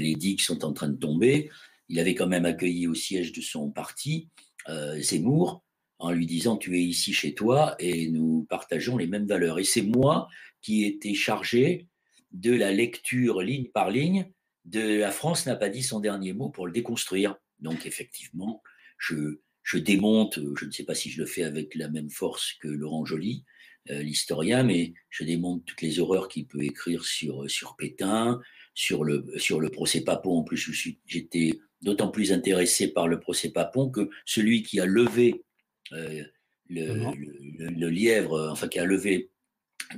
les 0.00 0.14
digues 0.14 0.40
sont 0.40 0.64
en 0.64 0.72
train 0.72 0.88
de 0.88 0.96
tomber. 0.96 1.50
Il 1.90 2.00
avait 2.00 2.14
quand 2.14 2.26
même 2.26 2.46
accueilli 2.46 2.86
au 2.86 2.94
siège 2.94 3.30
de 3.30 3.42
son 3.42 3.70
parti 3.70 4.30
euh, 4.70 4.98
Zemmour 5.02 5.62
en 5.98 6.12
lui 6.12 6.24
disant 6.24 6.56
Tu 6.56 6.78
es 6.78 6.82
ici 6.82 7.12
chez 7.12 7.34
toi 7.34 7.76
et 7.78 8.08
nous 8.08 8.46
partageons 8.48 8.96
les 8.96 9.06
mêmes 9.06 9.26
valeurs. 9.26 9.58
Et 9.58 9.64
c'est 9.64 9.82
moi 9.82 10.28
qui 10.62 10.86
étais 10.86 11.12
chargé 11.12 11.88
de 12.30 12.54
la 12.54 12.72
lecture 12.72 13.42
ligne 13.42 13.68
par 13.68 13.90
ligne 13.90 14.32
de 14.64 14.96
La 14.98 15.10
France 15.10 15.44
n'a 15.44 15.56
pas 15.56 15.68
dit 15.68 15.82
son 15.82 16.00
dernier 16.00 16.32
mot 16.32 16.48
pour 16.48 16.66
le 16.66 16.72
déconstruire. 16.72 17.36
Donc, 17.58 17.84
effectivement, 17.84 18.62
je, 18.96 19.42
je 19.62 19.78
démonte, 19.78 20.38
euh, 20.38 20.54
je 20.56 20.66
ne 20.66 20.70
sais 20.70 20.84
pas 20.84 20.94
si 20.94 21.10
je 21.10 21.20
le 21.20 21.26
fais 21.26 21.44
avec 21.44 21.74
la 21.74 21.88
même 21.88 22.10
force 22.10 22.54
que 22.54 22.68
Laurent 22.68 23.04
Joly, 23.04 23.44
euh, 23.90 24.02
l'historien, 24.02 24.62
mais 24.62 24.94
je 25.10 25.24
démonte 25.24 25.64
toutes 25.64 25.82
les 25.82 25.98
horreurs 26.00 26.28
qu'il 26.28 26.46
peut 26.46 26.62
écrire 26.62 27.04
sur, 27.04 27.44
euh, 27.44 27.48
sur 27.48 27.76
Pétain, 27.76 28.40
sur 28.74 29.04
le, 29.04 29.24
sur 29.36 29.60
le 29.60 29.70
procès 29.70 30.02
Papon. 30.02 30.38
En 30.38 30.42
plus, 30.42 30.70
j'étais 31.06 31.60
d'autant 31.80 32.08
plus 32.08 32.32
intéressé 32.32 32.88
par 32.88 33.08
le 33.08 33.20
procès 33.20 33.50
Papon 33.50 33.90
que 33.90 34.08
celui 34.24 34.62
qui 34.62 34.80
a 34.80 34.86
levé 34.86 35.42
le, 35.90 36.24
le, 36.68 37.88
lièvre, 37.90 38.48
enfin 38.50 38.68
qui 38.68 38.78
a 38.78 38.84
levé, 38.86 39.30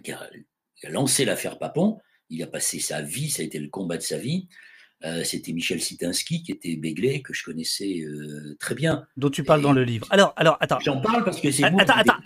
qui 0.02 0.10
a 0.10 0.28
lancé 0.88 1.24
l'affaire 1.24 1.58
Papon, 1.58 2.00
il 2.30 2.42
a 2.42 2.48
passé 2.48 2.80
sa 2.80 3.00
vie, 3.00 3.30
ça 3.30 3.42
a 3.42 3.46
été 3.46 3.60
le 3.60 3.68
combat 3.68 3.96
de 3.96 4.02
sa 4.02 4.18
vie. 4.18 4.48
Euh, 5.04 5.22
c'était 5.22 5.52
Michel 5.52 5.80
Sitansky 5.82 6.42
qui 6.42 6.52
était 6.52 6.76
béglé, 6.76 7.20
que 7.20 7.34
je 7.34 7.44
connaissais 7.44 8.00
euh, 8.00 8.56
très 8.58 8.74
bien. 8.74 9.06
Dont 9.16 9.30
tu 9.30 9.44
parles 9.44 9.60
dans 9.60 9.72
le 9.72 9.84
livre. 9.84 10.06
Alors, 10.10 10.32
alors 10.36 10.56
attends. 10.60 10.78
J'en 10.80 11.00
parle 11.00 11.24
parce 11.24 11.40
que 11.40 11.50
c'est 11.50 11.64
Attends, 11.64 11.94
attends. 11.94 12.16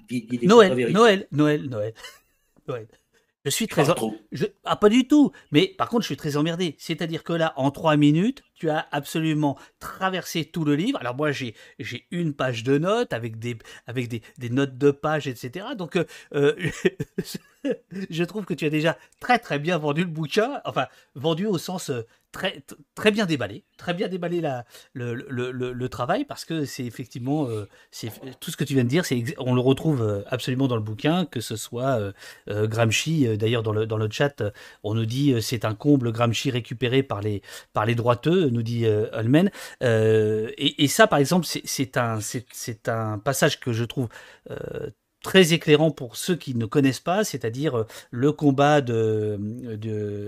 Noël, 0.42 0.92
Noël, 0.92 1.26
Noël, 1.32 1.68
Noël, 1.68 1.94
Noël. 2.68 2.86
Je 3.44 3.50
suis 3.50 3.66
très. 3.66 3.84
Je... 4.32 4.44
Ah, 4.64 4.76
pas 4.76 4.88
du 4.88 5.08
tout. 5.08 5.32
Mais 5.52 5.68
par 5.68 5.88
contre, 5.88 6.02
je 6.02 6.08
suis 6.08 6.16
très 6.16 6.36
emmerdé. 6.36 6.76
C'est-à-dire 6.78 7.24
que 7.24 7.32
là, 7.32 7.54
en 7.56 7.70
trois 7.70 7.96
minutes, 7.96 8.42
tu 8.54 8.68
as 8.68 8.86
absolument 8.90 9.58
traversé 9.78 10.44
tout 10.44 10.64
le 10.64 10.74
livre. 10.74 10.98
Alors, 11.00 11.16
moi, 11.16 11.32
j'ai, 11.32 11.54
j'ai 11.78 12.06
une 12.10 12.34
page 12.34 12.62
de 12.62 12.76
notes 12.76 13.12
avec 13.12 13.38
des, 13.38 13.56
avec 13.86 14.08
des, 14.08 14.22
des 14.36 14.50
notes 14.50 14.76
de 14.76 14.90
page, 14.90 15.28
etc. 15.28 15.68
Donc, 15.76 15.98
euh, 16.34 16.70
je 18.10 18.24
trouve 18.24 18.44
que 18.44 18.54
tu 18.54 18.66
as 18.66 18.70
déjà 18.70 18.98
très, 19.20 19.38
très 19.38 19.58
bien 19.58 19.78
vendu 19.78 20.02
le 20.02 20.10
bouquin. 20.10 20.60
Enfin, 20.64 20.86
vendu 21.14 21.46
au 21.46 21.58
sens 21.58 21.90
euh, 21.90 22.06
très, 22.32 22.62
très 22.94 23.10
bien 23.10 23.26
déballé, 23.26 23.64
très 23.76 23.94
bien 23.94 24.08
déballé 24.08 24.40
la, 24.40 24.64
le, 24.92 25.14
le, 25.14 25.50
le, 25.52 25.88
travail 25.88 26.24
parce 26.24 26.44
que 26.44 26.64
c'est 26.64 26.84
effectivement 26.84 27.48
euh, 27.48 27.66
tout 28.40 28.50
ce 28.50 28.56
que 28.56 28.64
tu 28.64 28.74
viens 28.74 28.84
de 28.84 28.88
dire, 28.88 29.04
on 29.38 29.54
le 29.54 29.60
retrouve 29.60 30.02
euh, 30.02 30.22
absolument 30.26 30.68
dans 30.68 30.76
le 30.76 30.82
bouquin, 30.82 31.24
que 31.24 31.40
ce 31.40 31.56
soit 31.56 32.12
euh, 32.48 32.66
Gramsci. 32.66 33.36
D'ailleurs, 33.38 33.62
dans 33.62 33.72
le, 33.72 33.86
dans 33.86 33.96
le 33.96 34.08
chat, 34.10 34.42
on 34.82 34.94
nous 34.94 35.06
dit 35.06 35.34
c'est 35.40 35.64
un 35.64 35.74
comble 35.74 36.12
Gramsci 36.12 36.50
récupéré 36.50 37.02
par 37.02 37.20
les, 37.20 37.42
par 37.72 37.86
les 37.86 37.94
droiteux, 37.94 38.50
nous 38.50 38.62
dit 38.62 38.86
Holmen. 38.86 39.50
Et, 39.80 40.84
et, 40.84 40.88
ça, 40.88 41.06
par 41.06 41.18
exemple, 41.18 41.46
c'est 41.46 41.96
un, 41.96 42.18
c'est 42.20 42.88
un 42.88 43.18
passage 43.18 43.60
que 43.60 43.72
je 43.72 43.84
trouve 43.84 44.08
très 45.22 45.52
éclairant 45.52 45.90
pour 45.90 46.16
ceux 46.16 46.36
qui 46.36 46.54
ne 46.54 46.66
connaissent 46.66 47.00
pas, 47.00 47.24
c'est-à-dire 47.24 47.78
euh, 47.78 47.86
le 48.10 48.32
combat 48.32 48.80
de, 48.80 49.38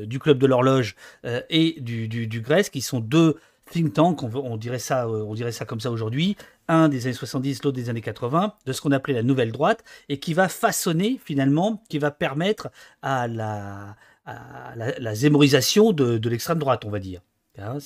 du 0.07 0.19
club 0.19 0.39
de 0.39 0.47
l'horloge 0.47 0.97
euh, 1.25 1.41
et 1.51 1.81
du, 1.81 2.09
du, 2.09 2.41
Grèce, 2.41 2.71
qui 2.71 2.81
sont 2.81 3.01
deux 3.01 3.37
think 3.71 3.93
tanks, 3.93 4.23
on, 4.23 4.57
dirait 4.57 4.81
ça, 4.81 5.07
euh, 5.07 5.23
on 5.23 5.35
dirait 5.35 5.53
ça 5.53 5.65
comme 5.65 5.81
ça 5.81 5.93
aujourd'hui, 5.93 6.37
un 6.67 6.89
des 6.89 7.07
années 7.07 7.15
70, 7.15 7.63
l'autre 7.63 7.77
des 7.77 7.89
années 7.89 8.01
80, 8.01 8.55
de 8.67 8.73
ce 8.73 8.81
qu'on 8.81 8.91
appelait 8.91 9.15
la 9.15 9.23
nouvelle 9.23 9.53
droite, 9.53 9.85
et 10.09 10.19
qui 10.19 10.35
va 10.35 10.49
façonner 10.49 11.21
finalement, 11.25 11.83
qui 11.89 11.99
va 11.99 12.11
permettre 12.11 12.71
à 13.03 13.29
la, 13.29 13.97
la, 14.27 15.15
zémorisation 15.15 15.93
de, 15.93 16.19
de 16.19 16.29
l'extrême 16.29 16.59
droite, 16.59 16.85
on 16.85 16.91
va 16.91 16.99
dire. 16.99 17.21
Hein, 17.59 17.79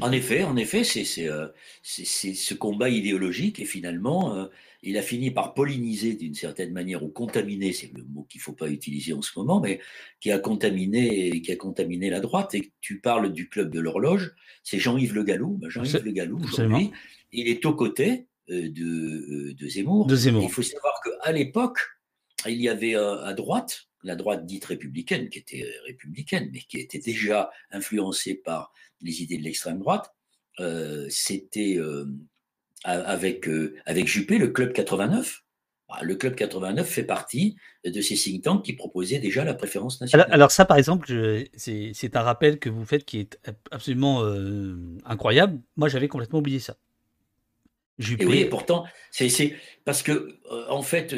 en 0.00 0.12
effet, 0.12 0.44
en 0.44 0.56
effet, 0.56 0.84
c'est 0.84 1.04
ce 1.82 2.54
combat 2.54 2.88
idéologique 2.88 3.60
et 3.60 3.64
finalement, 3.64 4.48
il 4.82 4.96
a 4.96 5.02
fini 5.02 5.30
par 5.30 5.54
polliniser 5.54 6.14
d'une 6.14 6.34
certaine 6.34 6.72
manière 6.72 7.02
ou 7.02 7.08
contaminer, 7.08 7.72
c'est 7.72 7.92
le 7.94 8.04
mot 8.04 8.24
qu'il 8.24 8.38
ne 8.40 8.42
faut 8.42 8.52
pas 8.52 8.68
utiliser 8.68 9.12
en 9.12 9.22
ce 9.22 9.32
moment, 9.36 9.60
mais 9.60 9.80
qui 10.20 10.30
a 10.30 10.38
contaminé, 10.38 11.40
qui 11.40 11.52
a 11.52 11.56
contaminé 11.56 12.10
la 12.10 12.20
droite. 12.20 12.54
Et 12.54 12.72
tu 12.80 13.00
parles 13.00 13.32
du 13.32 13.48
club 13.48 13.70
de 13.70 13.80
l'horloge, 13.80 14.32
c'est 14.62 14.78
Jean-Yves 14.78 15.14
Le 15.14 15.24
Gallou. 15.24 15.56
Ben, 15.58 15.68
Jean-Yves 15.68 16.04
Le 16.04 16.12
Gallou, 16.12 16.38
aujourd'hui, 16.42 16.90
il 17.32 17.48
est 17.48 17.64
aux 17.66 17.74
côtés 17.74 18.26
euh, 18.50 18.68
de, 18.70 18.84
euh, 18.84 19.54
de 19.54 19.66
Zemmour. 19.66 20.06
Il 20.10 20.50
faut 20.50 20.62
savoir 20.62 21.00
qu'à 21.02 21.32
l'époque, 21.32 21.78
il 22.46 22.60
y 22.60 22.68
avait 22.68 22.94
à 22.94 23.32
droite, 23.32 23.88
la 24.04 24.14
droite 24.14 24.46
dite 24.46 24.66
républicaine, 24.66 25.28
qui 25.30 25.38
était 25.38 25.66
républicaine, 25.84 26.50
mais 26.52 26.60
qui 26.60 26.78
était 26.78 27.00
déjà 27.00 27.50
influencée 27.72 28.34
par 28.34 28.72
les 29.00 29.22
idées 29.22 29.38
de 29.38 29.42
l'extrême 29.42 29.80
droite. 29.80 30.14
Euh, 30.60 31.06
c'était 31.10 31.76
avec, 32.84 33.48
euh, 33.48 33.74
avec 33.84 34.06
Juppé, 34.06 34.38
le 34.38 34.48
Club 34.48 34.72
89. 34.72 35.42
Bah, 35.88 35.98
le 36.02 36.16
Club 36.16 36.34
89 36.34 36.88
fait 36.88 37.04
partie 37.04 37.56
de 37.84 38.00
ces 38.00 38.16
think 38.16 38.42
tanks 38.42 38.64
qui 38.64 38.72
proposaient 38.72 39.20
déjà 39.20 39.44
la 39.44 39.54
préférence 39.54 40.00
nationale. 40.00 40.26
Alors, 40.30 40.50
ça, 40.50 40.64
par 40.64 40.78
exemple, 40.78 41.12
c'est 41.54 42.16
un 42.16 42.22
rappel 42.22 42.58
que 42.58 42.68
vous 42.68 42.84
faites 42.84 43.04
qui 43.04 43.20
est 43.20 43.38
absolument 43.70 44.24
euh, 44.24 44.76
incroyable. 45.04 45.60
Moi, 45.76 45.88
j'avais 45.88 46.08
complètement 46.08 46.40
oublié 46.40 46.58
ça. 46.58 46.76
Juppé... 47.98 48.24
Et 48.24 48.26
oui, 48.26 48.44
pourtant, 48.46 48.84
c'est 49.10 49.54
parce 49.84 50.02
que, 50.02 50.36
euh, 50.50 50.66
en 50.68 50.82
fait, 50.82 51.14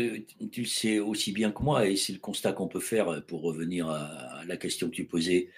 tu 0.52 0.60
le 0.60 0.66
sais 0.66 0.98
aussi 0.98 1.32
bien 1.32 1.50
que 1.50 1.62
moi, 1.62 1.88
et 1.88 1.96
c'est 1.96 2.12
le 2.12 2.20
constat 2.20 2.52
qu'on 2.52 2.68
peut 2.68 2.78
faire 2.78 3.24
pour 3.26 3.42
revenir 3.42 3.88
à, 3.88 4.42
la 4.46 4.56
question 4.58 4.88
que 4.90 4.94
tu 4.94 5.04
posais 5.04 5.48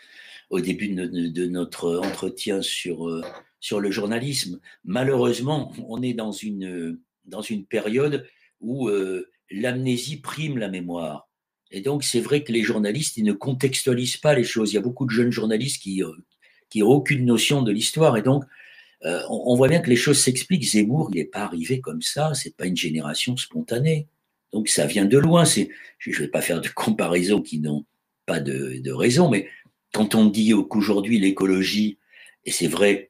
au 0.50 0.60
début 0.60 0.88
de, 0.88 1.46
notre 1.46 1.96
entretien 1.96 2.62
sur, 2.62 3.22
sur 3.60 3.80
le 3.80 3.90
journalisme. 3.90 4.60
Malheureusement, 4.84 5.72
on 5.86 6.02
est 6.02 6.14
dans 6.14 6.32
une, 6.32 6.98
dans 7.24 7.42
une 7.42 7.64
période 7.64 8.26
où 8.60 8.88
euh, 8.88 9.30
l'amnésie 9.50 10.20
prime 10.20 10.58
la 10.58 10.68
mémoire. 10.68 11.28
Et 11.70 11.80
donc, 11.80 12.02
c'est 12.02 12.20
vrai 12.20 12.42
que 12.42 12.52
les 12.52 12.62
journalistes, 12.62 13.16
ils 13.16 13.24
ne 13.24 13.32
contextualisent 13.32 14.16
pas 14.16 14.34
les 14.34 14.44
choses. 14.44 14.72
Il 14.72 14.74
y 14.74 14.78
a 14.78 14.82
beaucoup 14.82 15.06
de 15.06 15.10
jeunes 15.10 15.30
journalistes 15.30 15.82
qui 15.82 16.00
n'ont 16.00 16.12
qui 16.68 16.82
aucune 16.82 17.24
notion 17.24 17.62
de 17.62 17.70
l'histoire. 17.70 18.16
Et 18.16 18.22
donc, 18.22 18.44
euh, 19.04 19.22
on, 19.28 19.54
voit 19.56 19.68
bien 19.68 19.80
que 19.80 19.88
les 19.88 19.96
choses 19.96 20.18
s'expliquent. 20.18 20.64
Zemmour, 20.64 21.10
il 21.12 21.18
n'est 21.18 21.24
pas 21.24 21.40
arrivé 21.40 21.80
comme 21.80 22.02
ça. 22.02 22.32
C'est 22.34 22.56
pas 22.56 22.66
une 22.66 22.76
génération 22.76 23.36
spontanée. 23.36 24.08
Donc, 24.52 24.68
ça 24.68 24.86
vient 24.86 25.04
de 25.04 25.18
loin. 25.18 25.44
Je 25.44 26.10
ne 26.10 26.16
vais 26.16 26.28
pas 26.28 26.40
faire 26.40 26.60
de 26.60 26.68
comparaisons 26.68 27.40
qui 27.40 27.60
n'ont 27.60 27.84
pas 28.26 28.40
de, 28.40 28.92
raison, 28.92 29.28
mais 29.28 29.48
quand 29.92 30.14
on 30.14 30.26
dit 30.26 30.52
qu'aujourd'hui 30.68 31.18
l'écologie, 31.18 31.98
et 32.44 32.52
c'est 32.52 32.68
vrai, 32.68 33.09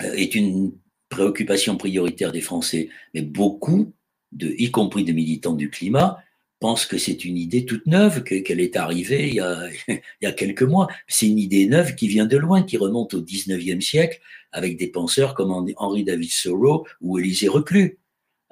est 0.00 0.34
une 0.34 0.72
préoccupation 1.08 1.76
prioritaire 1.76 2.32
des 2.32 2.40
Français, 2.40 2.88
mais 3.14 3.22
beaucoup, 3.22 3.92
y 4.40 4.70
compris 4.70 5.04
des 5.04 5.12
militants 5.12 5.54
du 5.54 5.70
climat, 5.70 6.22
pensent 6.62 6.86
que 6.86 6.96
c'est 6.96 7.24
une 7.24 7.36
idée 7.36 7.66
toute 7.66 7.86
neuve, 7.86 8.22
qu'elle 8.22 8.60
est 8.60 8.76
arrivée 8.76 9.28
il 9.88 10.00
y, 10.22 10.26
a, 10.26 10.32
quelques 10.32 10.62
mois. 10.62 10.88
C'est 11.08 11.26
une 11.26 11.38
idée 11.38 11.66
neuve 11.66 11.94
qui 11.96 12.08
vient 12.08 12.24
de 12.24 12.38
loin, 12.38 12.62
qui 12.62 12.78
remonte 12.78 13.14
au 13.14 13.20
19e 13.20 13.80
siècle, 13.80 14.20
avec 14.52 14.78
des 14.78 14.86
penseurs 14.86 15.34
comme 15.34 15.50
Henri 15.76 16.04
David 16.04 16.30
Thoreau 16.42 16.86
ou 17.00 17.18
Élisée 17.18 17.48
Reclus. 17.48 17.98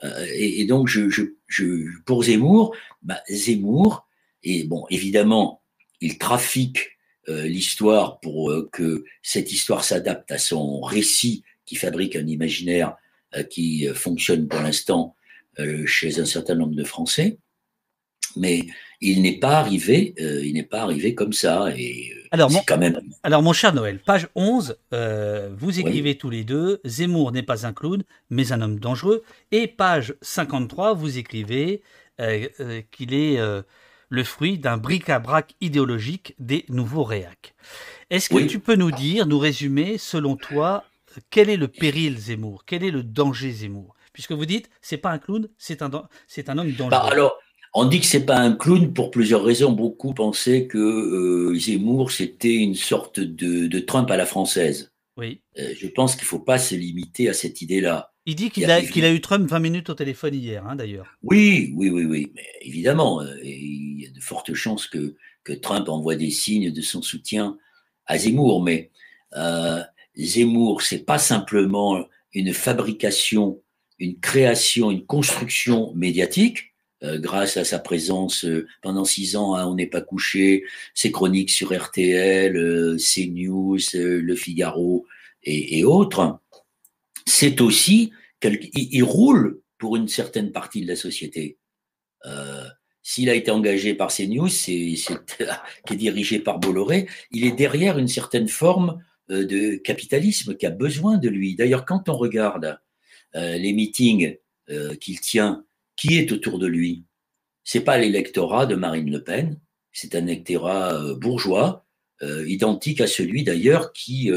Euh, 0.02 0.26
et, 0.34 0.64
donc, 0.66 0.88
je, 0.88 1.22
pour 2.04 2.24
Zemmour, 2.24 2.74
bah, 3.02 3.20
Zemmour, 3.30 4.06
et 4.42 4.64
bon, 4.64 4.86
évidemment, 4.90 5.62
il 6.00 6.18
trafique 6.18 6.78
euh, 6.78 6.99
l'histoire 7.28 8.20
pour 8.20 8.50
euh, 8.50 8.68
que 8.72 9.04
cette 9.22 9.52
histoire 9.52 9.84
s'adapte 9.84 10.30
à 10.30 10.38
son 10.38 10.80
récit 10.80 11.42
qui 11.64 11.76
fabrique 11.76 12.16
un 12.16 12.26
imaginaire 12.26 12.96
euh, 13.36 13.42
qui 13.42 13.86
fonctionne 13.94 14.48
pour 14.48 14.60
l'instant 14.60 15.14
chez 15.84 16.20
un 16.20 16.24
certain 16.24 16.54
nombre 16.54 16.74
de 16.74 16.84
Français. 16.84 17.36
Mais 18.34 18.64
il 19.02 19.20
n'est 19.20 19.38
pas 19.38 19.58
arrivé, 19.58 20.14
il 20.16 20.54
n'est 20.54 20.62
pas 20.62 20.80
arrivé 20.80 21.14
comme 21.14 21.34
ça. 21.34 21.68
Et 21.76 22.14
alors, 22.30 22.50
mon, 22.50 22.60
quand 22.66 22.78
même... 22.78 22.98
alors, 23.24 23.42
mon 23.42 23.52
cher 23.52 23.74
Noël, 23.74 23.98
page 23.98 24.28
11, 24.36 24.78
vous 25.58 25.80
écrivez 25.80 26.16
tous 26.16 26.30
les 26.30 26.44
deux 26.44 26.80
Zemmour 26.86 27.32
n'est 27.32 27.42
pas 27.42 27.66
un 27.66 27.74
clown, 27.74 28.04
mais 28.30 28.52
un 28.52 28.62
homme 28.62 28.78
dangereux. 28.78 29.22
Et 29.52 29.66
page 29.66 30.14
53, 30.22 30.94
vous 30.94 31.18
écrivez 31.18 31.82
qu'il 32.90 33.12
est 33.12 33.38
le 34.10 34.24
fruit 34.24 34.58
d'un 34.58 34.76
bric-à-brac 34.76 35.54
idéologique 35.60 36.34
des 36.38 36.66
nouveaux 36.68 37.04
réacs. 37.04 37.54
Est-ce 38.10 38.28
que 38.28 38.44
tu 38.44 38.58
peux 38.58 38.74
nous 38.74 38.90
dire, 38.90 39.26
nous 39.26 39.38
résumer, 39.38 39.96
selon 39.96 40.36
toi, 40.36 40.84
quel 41.30 41.48
est 41.48 41.56
le 41.56 41.68
péril 41.68 42.18
Zemmour? 42.18 42.64
Quel 42.66 42.84
est 42.84 42.90
le 42.90 43.04
danger 43.04 43.52
Zemmour? 43.52 43.94
Puisque 44.12 44.32
vous 44.32 44.46
dites, 44.46 44.68
c'est 44.82 44.96
pas 44.96 45.10
un 45.10 45.18
clown, 45.18 45.48
c'est 45.56 45.80
un, 45.82 45.90
c'est 46.26 46.48
un 46.48 46.58
homme 46.58 46.72
dangereux. 46.72 46.90
Bah, 46.90 47.08
alors, 47.10 47.38
on 47.72 47.84
dit 47.84 48.00
que 48.00 48.06
c'est 48.06 48.26
pas 48.26 48.38
un 48.38 48.52
clown 48.52 48.92
pour 48.92 49.12
plusieurs 49.12 49.44
raisons. 49.44 49.72
Beaucoup 49.72 50.12
pensaient 50.12 50.66
que 50.66 50.78
euh, 50.78 51.54
Zemmour, 51.54 52.10
c'était 52.10 52.56
une 52.56 52.74
sorte 52.74 53.20
de, 53.20 53.78
Trump 53.78 54.10
à 54.10 54.16
la 54.16 54.26
française. 54.26 54.92
Oui. 55.16 55.40
Euh, 55.58 55.72
je 55.78 55.86
pense 55.86 56.16
qu'il 56.16 56.24
ne 56.24 56.28
faut 56.28 56.40
pas 56.40 56.58
se 56.58 56.74
limiter 56.74 57.28
à 57.28 57.32
cette 57.32 57.62
idée-là. 57.62 58.12
Il 58.26 58.34
dit 58.34 58.50
qu'il 58.50 58.70
a, 58.70 58.76
a, 58.76 59.10
eu 59.10 59.20
Trump 59.20 59.48
20 59.48 59.58
minutes 59.60 59.90
au 59.90 59.94
téléphone 59.94 60.34
hier, 60.34 60.66
hein, 60.66 60.76
d'ailleurs. 60.76 61.06
Oui, 61.22 61.72
oui, 61.74 61.88
oui, 61.88 62.04
oui. 62.04 62.32
Mais 62.34 62.46
évidemment, 62.60 63.22
euh, 63.22 63.34
de 64.20 64.24
fortes 64.24 64.54
chances 64.54 64.86
que, 64.86 65.16
que 65.42 65.52
Trump 65.52 65.88
envoie 65.88 66.14
des 66.14 66.30
signes 66.30 66.70
de 66.70 66.82
son 66.82 67.02
soutien 67.02 67.58
à 68.06 68.18
Zemmour. 68.18 68.62
Mais 68.62 68.90
euh, 69.36 69.82
Zemmour, 70.16 70.82
c'est 70.82 71.04
pas 71.04 71.18
simplement 71.18 72.04
une 72.32 72.52
fabrication, 72.52 73.60
une 73.98 74.18
création, 74.20 74.90
une 74.90 75.06
construction 75.06 75.92
médiatique. 75.94 76.66
Euh, 77.02 77.18
grâce 77.18 77.56
à 77.56 77.64
sa 77.64 77.78
présence 77.78 78.44
euh, 78.44 78.66
pendant 78.82 79.06
six 79.06 79.34
ans 79.34 79.54
On 79.66 79.74
n'est 79.74 79.86
pas 79.86 80.02
couché, 80.02 80.64
ses 80.92 81.10
chroniques 81.10 81.48
sur 81.48 81.74
RTL, 81.74 83.00
ses 83.00 83.26
news, 83.28 83.78
Le 83.94 84.34
Figaro 84.34 85.06
et, 85.42 85.82
autres 85.82 86.38
c'est 87.26 87.62
aussi 87.62 88.12
qu'il 88.42 89.04
roule 89.04 89.62
pour 89.78 89.96
une 89.96 90.08
certaine 90.08 90.52
partie 90.52 90.82
de 90.82 90.88
la 90.88 90.96
société. 90.96 91.56
Euh, 93.10 93.20
s'il 93.20 93.30
a 93.30 93.34
été 93.34 93.50
engagé 93.50 93.94
par 93.94 94.12
CNews, 94.12 94.48
qui 94.48 95.06
est 95.90 95.96
dirigé 95.96 96.38
par 96.38 96.58
Bolloré, 96.58 97.08
il 97.30 97.44
est 97.44 97.52
derrière 97.52 97.98
une 97.98 98.08
certaine 98.08 98.48
forme 98.48 99.02
euh, 99.30 99.44
de 99.44 99.76
capitalisme 99.76 100.54
qui 100.56 100.66
a 100.66 100.70
besoin 100.70 101.18
de 101.18 101.28
lui. 101.28 101.54
D'ailleurs, 101.54 101.84
quand 101.84 102.08
on 102.08 102.16
regarde 102.16 102.78
euh, 103.34 103.56
les 103.56 103.72
meetings 103.72 104.36
qu'il 105.00 105.18
tient, 105.18 105.64
qui 105.96 106.16
est 106.16 106.30
autour 106.30 106.60
de 106.60 106.68
lui? 106.68 107.02
C'est 107.64 107.80
pas 107.80 107.98
l'électorat 107.98 108.66
de 108.66 108.76
Marine 108.76 109.10
Le 109.10 109.24
Pen, 109.24 109.58
c'est 109.90 110.14
un 110.14 110.24
électorat 110.28 111.14
bourgeois, 111.14 111.84
identique 112.46 113.00
à 113.00 113.08
celui 113.08 113.42
d'ailleurs 113.42 113.92
qui 113.92 114.30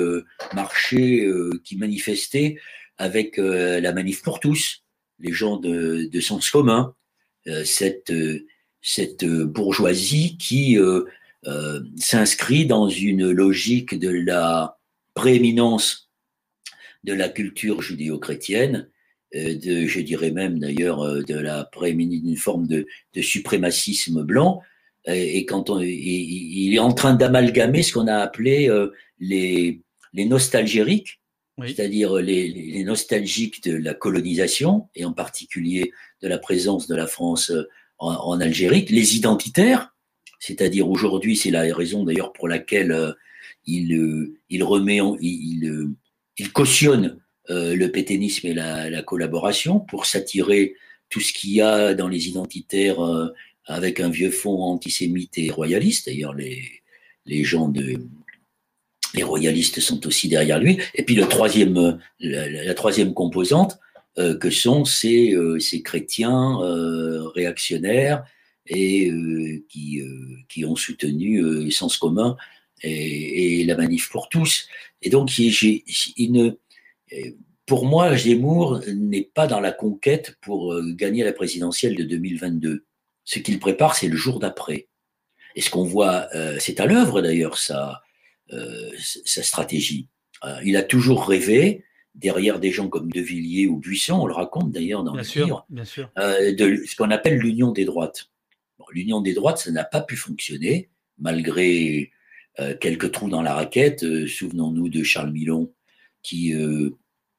marchait, 0.55 1.27
qui 1.63 1.77
manifestait 1.77 2.57
avec 2.97 3.37
euh, 3.39 3.79
la 3.79 3.93
manif 3.93 4.21
pour 4.21 4.39
tous, 4.39 4.83
les 5.19 5.31
gens 5.31 5.57
de, 5.57 6.09
de 6.11 6.19
sens 6.19 6.49
commun, 6.49 6.95
euh, 7.47 7.63
cette, 7.63 8.11
euh, 8.11 8.45
cette 8.83 9.25
bourgeoisie 9.25 10.37
qui 10.37 10.77
s'inscrit 11.97 12.65
dans 12.65 12.89
une 12.89 13.31
logique 13.31 13.97
de 13.97 14.09
la 14.09 14.77
prééminence 15.13 16.11
de 17.03 17.13
la 17.13 17.29
culture 17.29 17.81
judéo-chrétienne, 17.81 18.89
de, 19.33 19.87
je 19.87 19.99
dirais 19.99 20.31
même 20.31 20.59
d'ailleurs 20.59 21.23
de 21.23 21.35
la 21.35 21.63
prééminence 21.63 22.21
d'une 22.21 22.37
forme 22.37 22.67
de, 22.67 22.85
de, 23.13 23.21
suprémacisme 23.21 24.23
blanc, 24.23 24.61
et, 25.07 25.45
quand 25.45 25.69
on, 25.69 25.81
il 25.81 26.73
est 26.73 26.79
en 26.79 26.93
train 26.93 27.13
d'amalgamer 27.13 27.83
ce 27.83 27.93
qu'on 27.93 28.07
a 28.07 28.17
appelé 28.17 28.69
les, 29.19 29.81
les 30.13 30.25
nostalgériques, 30.25 31.19
c'est-à-dire 31.61 32.15
les, 32.15 32.83
nostalgiques 32.83 33.63
de 33.63 33.75
la 33.75 33.93
colonisation, 33.93 34.89
et 34.95 35.05
en 35.05 35.13
particulier 35.13 35.91
de 36.21 36.27
la 36.27 36.37
présence 36.37 36.87
de 36.87 36.95
la 36.95 37.07
France 37.07 37.51
euh, 38.03 38.15
en, 38.15 38.39
Algérie, 38.41 38.85
les 38.89 39.15
identitaires, 39.15 39.93
c'est-à-dire 40.39 40.89
aujourd'hui, 40.89 41.35
c'est 41.35 41.51
la 41.51 41.73
raison 41.73 42.03
d'ailleurs 42.03 42.33
pour 42.33 42.47
laquelle 42.47 42.91
euh, 42.91 43.11
il, 43.65 43.93
euh, 43.93 44.39
il 44.49 44.63
remet, 44.63 44.99
il, 45.21 45.93
il, 46.37 46.51
cautionne 46.51 47.19
le 47.49 47.87
pétainisme 47.87 48.47
et 48.47 48.53
la, 48.53 49.03
collaboration 49.03 49.79
pour 49.79 50.05
s'attirer 50.05 50.75
tout 51.09 51.19
ce 51.19 51.33
qu'il 51.33 51.51
y 51.51 51.61
a 51.61 51.93
dans 51.93 52.07
les 52.07 52.27
identitaires 52.29 52.99
avec 53.65 53.99
un 53.99 54.09
vieux 54.09 54.31
fond 54.31 54.63
antisémite 54.63 55.37
et 55.37 55.49
royaliste. 55.49 56.07
D'ailleurs, 56.07 56.33
les, 56.33 56.63
les 57.25 57.43
gens 57.43 57.67
de, 57.67 57.97
les 59.13 59.23
royalistes 59.23 59.79
sont 59.79 60.05
aussi 60.07 60.27
derrière 60.27 60.59
lui. 60.59 60.79
Et 60.95 61.03
puis 61.03 61.15
le 61.15 61.27
troisième, 61.27 61.99
la, 62.19 62.73
troisième 62.73 63.13
composante, 63.13 63.79
euh, 64.17 64.37
que 64.37 64.49
sont 64.49 64.85
ces, 64.85 65.33
euh, 65.33 65.59
ces 65.59 65.81
chrétiens 65.81 66.61
euh, 66.61 67.27
réactionnaires 67.29 68.23
et 68.65 69.11
qui, 69.67 70.01
qui 70.47 70.63
ont 70.63 70.77
soutenu 70.77 71.69
Sens 71.69 71.97
commun 71.97 72.37
et, 72.81 73.65
la 73.65 73.75
manif 73.75 74.09
pour 74.09 74.29
tous. 74.29 74.69
Et 75.01 75.09
donc, 75.09 75.27
j'ai 75.27 75.83
une, 76.15 76.55
pour 77.65 77.85
moi, 77.85 78.15
Zemmour 78.15 78.79
n'est 78.87 79.29
pas 79.33 79.47
dans 79.47 79.59
la 79.59 79.73
conquête 79.73 80.37
pour 80.39 80.81
gagner 80.93 81.25
la 81.25 81.33
présidentielle 81.33 81.95
de 81.95 82.05
2022. 82.05 82.85
Ce 83.25 83.39
qu'il 83.39 83.59
prépare, 83.59 83.97
c'est 83.97 84.07
le 84.07 84.15
jour 84.15 84.39
d'après. 84.39 84.87
Et 85.57 85.61
ce 85.61 85.69
qu'on 85.69 85.83
voit, 85.83 86.29
c'est 86.57 86.79
à 86.79 86.85
l'œuvre 86.85 87.21
d'ailleurs, 87.21 87.57
euh, 88.51 88.91
sa 88.99 89.41
stratégie. 89.41 90.09
Euh, 90.43 90.59
il 90.65 90.75
a 90.75 90.83
toujours 90.83 91.27
rêvé, 91.27 91.85
derrière 92.15 92.59
des 92.59 92.71
gens 92.71 92.87
comme 92.87 93.11
De 93.11 93.21
Villiers 93.21 93.67
ou 93.67 93.77
Buisson, 93.77 94.15
on 94.15 94.25
le 94.25 94.33
raconte 94.33 94.71
d'ailleurs 94.71 95.03
dans 95.03 95.15
le 95.15 95.21
livre, 95.21 95.65
euh, 96.17 96.53
de 96.53 96.83
ce 96.85 96.95
qu'on 96.95 97.11
appelle 97.11 97.37
l'union 97.37 97.71
des 97.71 97.85
droites. 97.85 98.29
l'union 98.91 99.21
des 99.21 99.33
droites, 99.33 99.57
ça 99.57 99.71
n'a 99.71 99.83
pas 99.83 100.01
pu 100.01 100.15
fonctionner, 100.15 100.89
malgré 101.17 102.11
quelques 102.79 103.11
trous 103.11 103.29
dans 103.29 103.41
la 103.41 103.55
raquette. 103.55 104.05
Souvenons-nous 104.27 104.87
de 104.89 105.01
Charles 105.01 105.31
Milon, 105.31 105.73
qui 106.21 106.53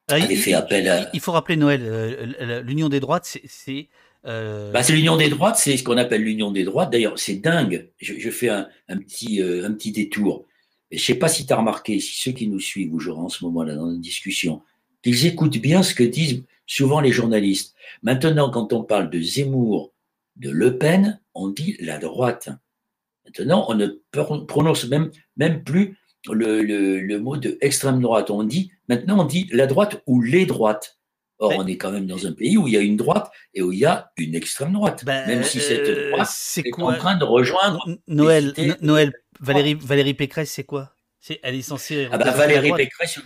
ah, 0.09 0.15
avait 0.15 0.35
fait 0.35 0.55
appel 0.55 0.89
à... 0.89 1.09
Il 1.15 1.21
faut 1.21 1.31
rappeler 1.31 1.57
Noël, 1.57 2.65
l'union 2.67 2.89
des 2.89 3.01
droites, 3.01 3.39
c'est... 3.45 3.89
Bah, 4.25 4.83
c'est 4.83 4.95
l'union 4.95 5.17
des 5.17 5.29
droites, 5.29 5.57
c'est 5.57 5.77
ce 5.77 5.85
qu'on 5.85 5.99
appelle 5.99 6.23
l'union 6.23 6.51
des 6.51 6.65
droites. 6.65 6.91
D'ailleurs, 6.91 7.19
c'est 7.19 7.37
dingue. 7.37 7.91
Je, 7.99 8.31
fais 8.31 8.49
un, 8.49 8.67
petit, 8.89 9.41
un 9.41 9.73
petit 9.73 9.93
détour 9.93 10.47
je 10.97 11.03
ne 11.03 11.05
sais 11.05 11.19
pas 11.19 11.29
si 11.29 11.47
tu 11.47 11.53
as 11.53 11.57
remarqué, 11.57 12.01
si 12.01 12.21
ceux 12.21 12.33
qui 12.33 12.49
nous 12.49 12.61
suivent 12.61 12.95
aujourd'hui 12.95 13.25
en 13.25 13.29
ce 13.29 13.45
moment-là 13.45 13.75
dans 13.75 13.87
la 13.87 13.97
discussion, 13.97 14.63
qu'ils 15.03 15.27
écoutent 15.27 15.59
bien 15.59 15.83
ce 15.83 15.95
que 15.95 16.05
disent 16.05 16.45
souvent 16.67 17.01
les 17.01 17.13
journalistes. 17.13 17.75
Maintenant, 18.03 18.51
quand 18.51 18.73
on 18.73 18.83
parle 18.83 19.11
de 19.11 19.21
Zemmour, 19.21 19.93
de 20.37 20.51
Le 20.51 20.79
Pen, 20.79 21.21
on 21.35 21.49
dit 21.49 21.77
la 21.81 21.99
droite. 21.99 22.49
Maintenant, 23.25 23.67
on 23.69 23.75
ne 23.75 23.87
prononce 24.47 24.85
même, 24.87 25.11
même 25.37 25.63
plus 25.63 25.99
le, 26.31 26.63
le, 26.63 27.21
mot 27.21 27.37
de 27.37 27.59
extrême 27.61 28.01
droite. 28.01 28.31
On 28.31 28.45
dit, 28.45 28.71
maintenant, 28.89 29.21
on 29.21 29.25
dit 29.25 29.49
la 29.53 29.67
droite 29.67 30.03
ou 30.07 30.21
les 30.21 30.47
droites. 30.47 30.99
Or, 31.45 31.53
on 31.59 31.67
est 31.67 31.77
quand 31.77 31.93
même 31.93 32.07
dans 32.07 32.27
un 32.27 32.33
pays 32.33 32.57
où 32.57 32.67
il 32.67 32.75
y 32.75 32.77
a 32.77 32.81
une 32.81 32.97
droite 32.97 33.31
et 33.53 33.63
où 33.63 33.73
il 33.73 33.79
y 33.79 33.85
a 33.85 34.11
une 34.17 34.35
extrême 34.35 34.73
droite. 34.73 35.05
Ben, 35.05 35.27
même 35.27 35.45
si 35.45 35.61
cette 35.61 35.89
euh, 35.89 36.11
droite 36.11 36.29
est, 36.57 36.81
en 36.81 36.95
train 36.95 37.17
de 37.17 37.25
rejoindre. 37.25 37.87
Noël, 38.09 38.55
Noël, 38.81 39.13
Valérie, 39.41 39.75
Valérie 39.75 40.15
Pécresse, 40.15 40.51
c'est 40.51 40.65
quoi? 40.65 40.95
Elle 41.43 41.55
est 41.55 41.63
censée. 41.63 42.09
Ah 42.11 42.19
bah, 42.19 42.31
Valérie, 42.31 42.73
Pécresse, 42.77 43.21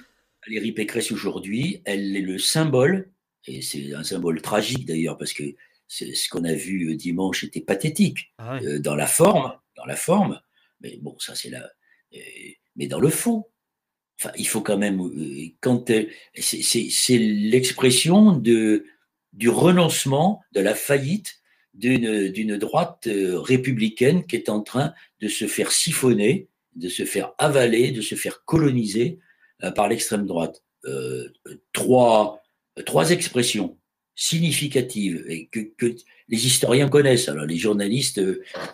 Valérie 0.46 0.72
Pécresse, 0.72 1.12
aujourd'hui, 1.12 1.82
elle 1.84 2.16
est 2.16 2.22
le 2.22 2.38
symbole, 2.38 3.10
et 3.46 3.62
c'est 3.62 3.94
un 3.94 4.04
symbole 4.04 4.40
tragique 4.40 4.86
d'ailleurs, 4.86 5.16
parce 5.16 5.32
que 5.32 5.44
ce 5.88 6.28
qu'on 6.28 6.44
a 6.44 6.52
vu 6.52 6.90
euh, 6.90 6.96
dimanche 6.96 7.44
était 7.44 7.60
pathétique. 7.60 8.32
Ah 8.38 8.58
euh, 8.62 8.78
dans 8.78 8.94
la 8.94 9.06
forme, 9.06 9.52
dans 9.76 9.86
la 9.86 9.96
forme, 9.96 10.40
mais 10.80 10.98
bon, 11.00 11.16
ça 11.18 11.34
c'est 11.34 11.50
là. 11.50 11.68
Mais 12.76 12.86
dans 12.86 13.00
le 13.00 13.10
fond, 13.10 13.46
il 14.36 14.48
faut 14.48 14.60
quand 14.60 14.78
même. 14.78 15.00
Quand 15.60 15.90
c'est 16.34 17.18
l'expression 17.18 18.32
du 18.32 19.48
renoncement, 19.48 20.42
de 20.52 20.60
la 20.60 20.74
faillite 20.74 21.38
d'une 21.74 22.56
droite 22.56 23.06
euh, 23.06 23.38
républicaine 23.38 24.26
qui 24.26 24.34
est 24.34 24.48
en 24.48 24.62
train 24.62 24.92
de 25.20 25.28
se 25.28 25.46
faire 25.46 25.70
siphonner, 25.70 26.48
de 26.74 26.88
se 26.88 27.04
faire 27.04 27.34
avaler, 27.38 27.92
de 27.92 28.02
se 28.02 28.16
faire 28.16 28.44
coloniser 28.44 29.20
euh, 29.62 29.70
par 29.70 29.88
l'extrême 29.88 30.26
droite. 30.26 30.62
Euh, 30.86 31.28
trois, 31.72 32.42
expressions 33.10 33.76
significatives 34.16 35.24
que, 35.52 35.60
que, 35.76 35.94
les 36.28 36.46
historiens 36.46 36.88
connaissent. 36.88 37.28
Alors 37.28 37.46
les 37.46 37.56
journalistes, 37.56 38.20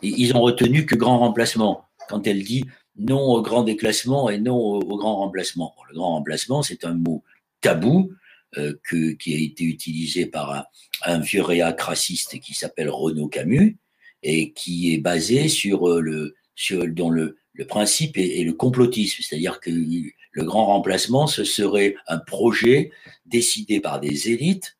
ils 0.02 0.34
ont 0.34 0.40
retenu 0.40 0.86
que 0.86 0.94
grand 0.94 1.18
remplacement 1.18 1.84
quand 2.08 2.26
elle 2.26 2.42
dit 2.42 2.64
non 2.96 3.20
au 3.20 3.42
grand 3.42 3.64
déclassement 3.64 4.30
et 4.30 4.38
non 4.38 4.56
au, 4.56 4.96
grand 4.96 5.16
remplacement. 5.16 5.74
le 5.88 5.94
grand 5.94 6.10
remplacement, 6.10 6.62
c'est 6.62 6.84
un 6.84 6.94
mot 6.94 7.24
tabou 7.60 8.12
euh, 8.56 8.74
qui 9.18 9.34
a 9.34 9.38
été 9.38 9.64
utilisé 9.64 10.26
par 10.26 10.66
un, 11.02 11.18
vieux 11.18 11.42
réac 11.42 11.80
raciste 11.80 12.38
qui 12.40 12.54
s'appelle 12.54 12.90
Renaud 12.90 13.28
Camus 13.28 13.78
et 14.22 14.52
qui 14.52 14.94
est 14.94 14.98
basé 14.98 15.48
sur 15.48 15.88
euh, 15.88 16.00
le, 16.00 16.34
sur, 16.54 16.86
dont 16.88 17.10
le, 17.10 17.36
le 17.52 17.66
principe 17.66 18.16
est, 18.16 18.44
le 18.44 18.52
complotisme, 18.52 19.22
c'est-à-dire 19.22 19.60
que 19.60 19.70
le 19.70 20.44
grand 20.44 20.66
remplacement, 20.66 21.26
ce 21.26 21.44
serait 21.44 21.96
un 22.08 22.18
projet 22.18 22.90
décidé 23.26 23.80
par 23.80 24.00
des 24.00 24.30
élites 24.30 24.76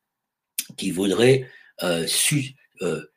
qui 0.77 0.91
voudraient 0.91 1.49
euh 1.83 2.07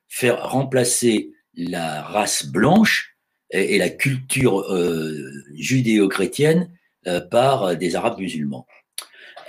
faire 0.08 0.50
remplacer 0.50 1.32
la 1.56 2.02
race 2.02 2.46
blanche 2.46 3.17
et, 3.52 3.76
et 3.76 3.78
la 3.78 3.90
culture 3.90 4.62
euh, 4.72 5.32
judéo-chrétienne 5.54 6.70
euh, 7.08 7.22
par 7.22 7.76
des 7.76 7.96
arabes 7.96 8.20
musulmans. 8.20 8.68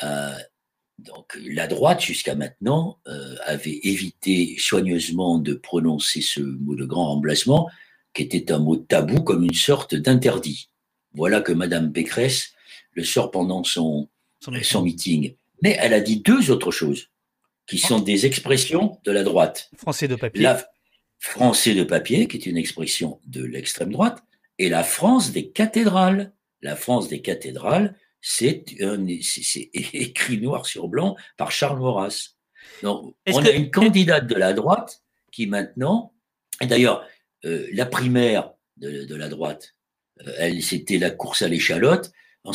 Euh, 0.03 0.35
donc 0.99 1.39
la 1.45 1.67
droite, 1.67 2.01
jusqu'à 2.01 2.35
maintenant, 2.35 2.99
euh, 3.07 3.37
avait 3.45 3.81
évité 3.85 4.57
soigneusement 4.59 5.39
de 5.39 5.55
prononcer 5.55 6.21
ce 6.21 6.41
mot 6.41 6.75
de 6.75 6.85
grand 6.85 7.15
remplacement, 7.15 7.69
qui 8.15 8.23
était 8.23 8.53
un 8.53 8.59
mot 8.59 8.77
tabou 8.77 9.23
comme 9.23 9.45
une 9.45 9.55
sorte 9.55 9.95
d'interdit. 9.95 10.71
Voilà 11.15 11.41
que 11.41 11.53
Madame 11.53 11.93
Pécresse 11.93 12.53
le 12.93 13.05
sort 13.05 13.31
pendant 13.31 13.63
son, 13.63 14.09
son, 14.41 14.83
meeting. 14.83 15.35
Mais 15.63 15.77
elle 15.81 15.95
a 15.95 16.01
dit 16.01 16.21
deux 16.21 16.51
autres 16.51 16.73
choses, 16.73 17.11
qui 17.67 17.79
sont 17.79 18.01
des 18.01 18.27
expressions 18.27 18.99
de 19.05 19.13
la 19.13 19.23
droite. 19.23 19.71
Français 19.77 20.09
de 20.09 20.17
papier. 20.17 20.43
Français 21.19 21.75
de 21.75 21.85
papier, 21.85 22.29
qui 22.29 22.37
est 22.37 22.47
une 22.47 22.57
expression 22.57 23.21
de 23.27 23.45
l'extrême 23.45 23.93
droite, 23.93 24.23
et 24.59 24.69
la 24.69 24.85
France 24.85 25.33
des 25.33 25.51
cathédrales. 25.51 26.33
La 26.63 26.77
France 26.77 27.09
des 27.09 27.23
cathédrales, 27.23 27.97
c'est 28.21 28.65
écrit 29.93 30.41
noir 30.41 30.67
sur 30.67 30.89
blanc 30.89 31.17
par 31.37 31.53
Charles 31.53 31.79
Maurras. 31.79 32.35
Donc, 32.83 33.15
on 33.29 33.45
a 33.45 33.51
une 33.51 33.71
candidate 33.71 34.27
de 34.27 34.35
la 34.35 34.53
droite 34.53 35.03
qui 35.33 35.47
maintenant, 35.47 36.13
et 36.61 36.67
d'ailleurs, 36.67 37.07
euh, 37.45 37.69
la 37.73 37.87
primaire 37.87 38.53
de, 38.77 39.15
la 39.15 39.29
droite, 39.29 39.75
euh, 40.27 40.33
elle, 40.39 40.63
c'était 40.63 40.99
la 40.99 41.11
course 41.11 41.43
à 41.43 41.49
l'échalote 41.49 42.13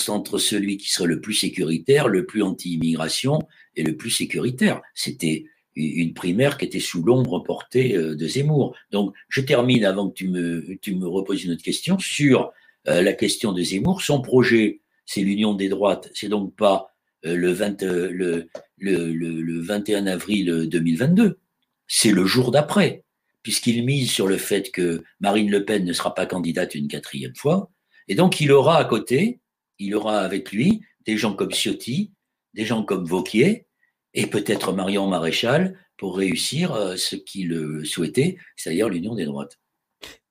entre 0.07 0.37
celui 0.37 0.77
qui 0.77 0.91
serait 0.91 1.07
le 1.07 1.21
plus 1.21 1.33
sécuritaire, 1.33 2.07
le 2.07 2.25
plus 2.25 2.41
anti-immigration 2.41 3.39
et 3.75 3.83
le 3.83 3.95
plus 3.95 4.09
sécuritaire. 4.09 4.81
C'était 4.93 5.45
une 5.75 6.13
primaire 6.13 6.57
qui 6.57 6.65
était 6.65 6.79
sous 6.79 7.03
l'ombre 7.03 7.39
portée 7.39 7.95
euh, 7.95 8.15
de 8.15 8.27
Zemmour. 8.27 8.75
Donc, 8.91 9.13
je 9.29 9.41
termine 9.41 9.85
avant 9.85 10.09
que 10.09 10.13
tu 10.13 10.27
me, 10.27 10.77
tu 10.81 10.95
me 10.95 11.07
reposes 11.07 11.43
une 11.43 11.51
autre 11.51 11.63
question 11.63 11.97
sur 11.99 12.51
la 12.85 13.13
question 13.13 13.53
de 13.53 13.61
Zemmour. 13.61 14.01
Son 14.01 14.21
projet 14.21 14.81
c'est 15.05 15.21
l'union 15.21 15.53
des 15.53 15.69
droites. 15.69 16.09
C'est 16.13 16.29
donc 16.29 16.55
pas 16.55 16.93
euh, 17.25 17.35
le, 17.35 17.51
20, 17.51 17.83
euh, 17.83 18.09
le, 18.11 18.49
le, 18.77 19.11
le, 19.13 19.61
21 19.61 20.07
avril 20.07 20.67
2022, 20.69 21.39
c'est 21.87 22.11
le 22.11 22.25
jour 22.25 22.51
d'après, 22.51 23.03
puisqu'il 23.41 23.85
mise 23.85 24.11
sur 24.11 24.27
le 24.27 24.37
fait 24.37 24.71
que 24.71 25.03
Marine 25.19 25.49
Le 25.49 25.65
Pen 25.65 25.85
ne 25.85 25.93
sera 25.93 26.13
pas 26.13 26.25
candidate 26.25 26.75
une 26.75 26.87
quatrième 26.87 27.35
fois. 27.35 27.71
Et 28.07 28.15
donc, 28.15 28.41
il 28.41 28.51
aura 28.51 28.77
à 28.77 28.85
côté, 28.85 29.39
il 29.79 29.95
aura 29.95 30.19
avec 30.19 30.51
lui 30.51 30.81
des 31.05 31.17
gens 31.17 31.33
comme 31.33 31.51
Ciotti, 31.51 32.11
des 32.53 32.65
gens 32.65 32.83
comme 32.83 33.05
Vauquier, 33.05 33.65
et 34.13 34.27
peut-être 34.27 34.73
Marion 34.73 35.07
Maréchal 35.07 35.77
pour 35.97 36.17
réussir 36.17 36.73
euh, 36.73 36.95
ce 36.95 37.15
qu'il 37.15 37.81
souhaitait, 37.85 38.37
c'est-à-dire 38.55 38.89
l'union 38.89 39.15
des 39.15 39.25
droites. 39.25 39.57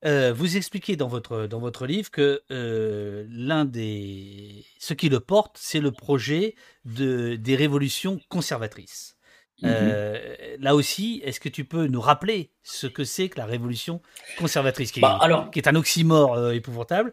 Euh, 0.05 0.33
vous 0.33 0.57
expliquez 0.57 0.97
dans 0.97 1.07
votre, 1.07 1.47
dans 1.47 1.61
votre 1.61 1.87
livre 1.87 2.11
que 2.11 2.43
euh, 2.51 3.25
l'un 3.31 3.65
des. 3.65 4.65
Ce 4.79 4.95
qui 4.95 5.09
le 5.09 5.21
porte, 5.21 5.57
c'est 5.59 5.81
le 5.81 5.93
projet 5.93 6.57
de, 6.85 7.37
des 7.37 7.57
révolutions 7.57 8.21
conservatrices. 8.29 9.17
Mmh 9.63 9.69
euh, 9.69 10.57
là 10.59 10.75
aussi, 10.75 11.23
est-ce 11.25 11.39
que 11.39 11.49
tu 11.49 11.65
peux 11.65 11.87
nous 11.87 12.01
rappeler 12.01 12.51
ce 12.65 12.89
que 12.89 13.05
c'est 13.05 13.29
que 13.29 13.39
la 13.39 13.47
révolution 13.47 14.03
conservatrice, 14.37 14.91
qui, 14.91 15.01
bah, 15.01 15.49
qui 15.53 15.61
est 15.61 15.69
un 15.69 15.77
oxymore 15.77 16.51
épouvantable? 16.51 17.13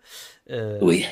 Oui. 0.81 1.05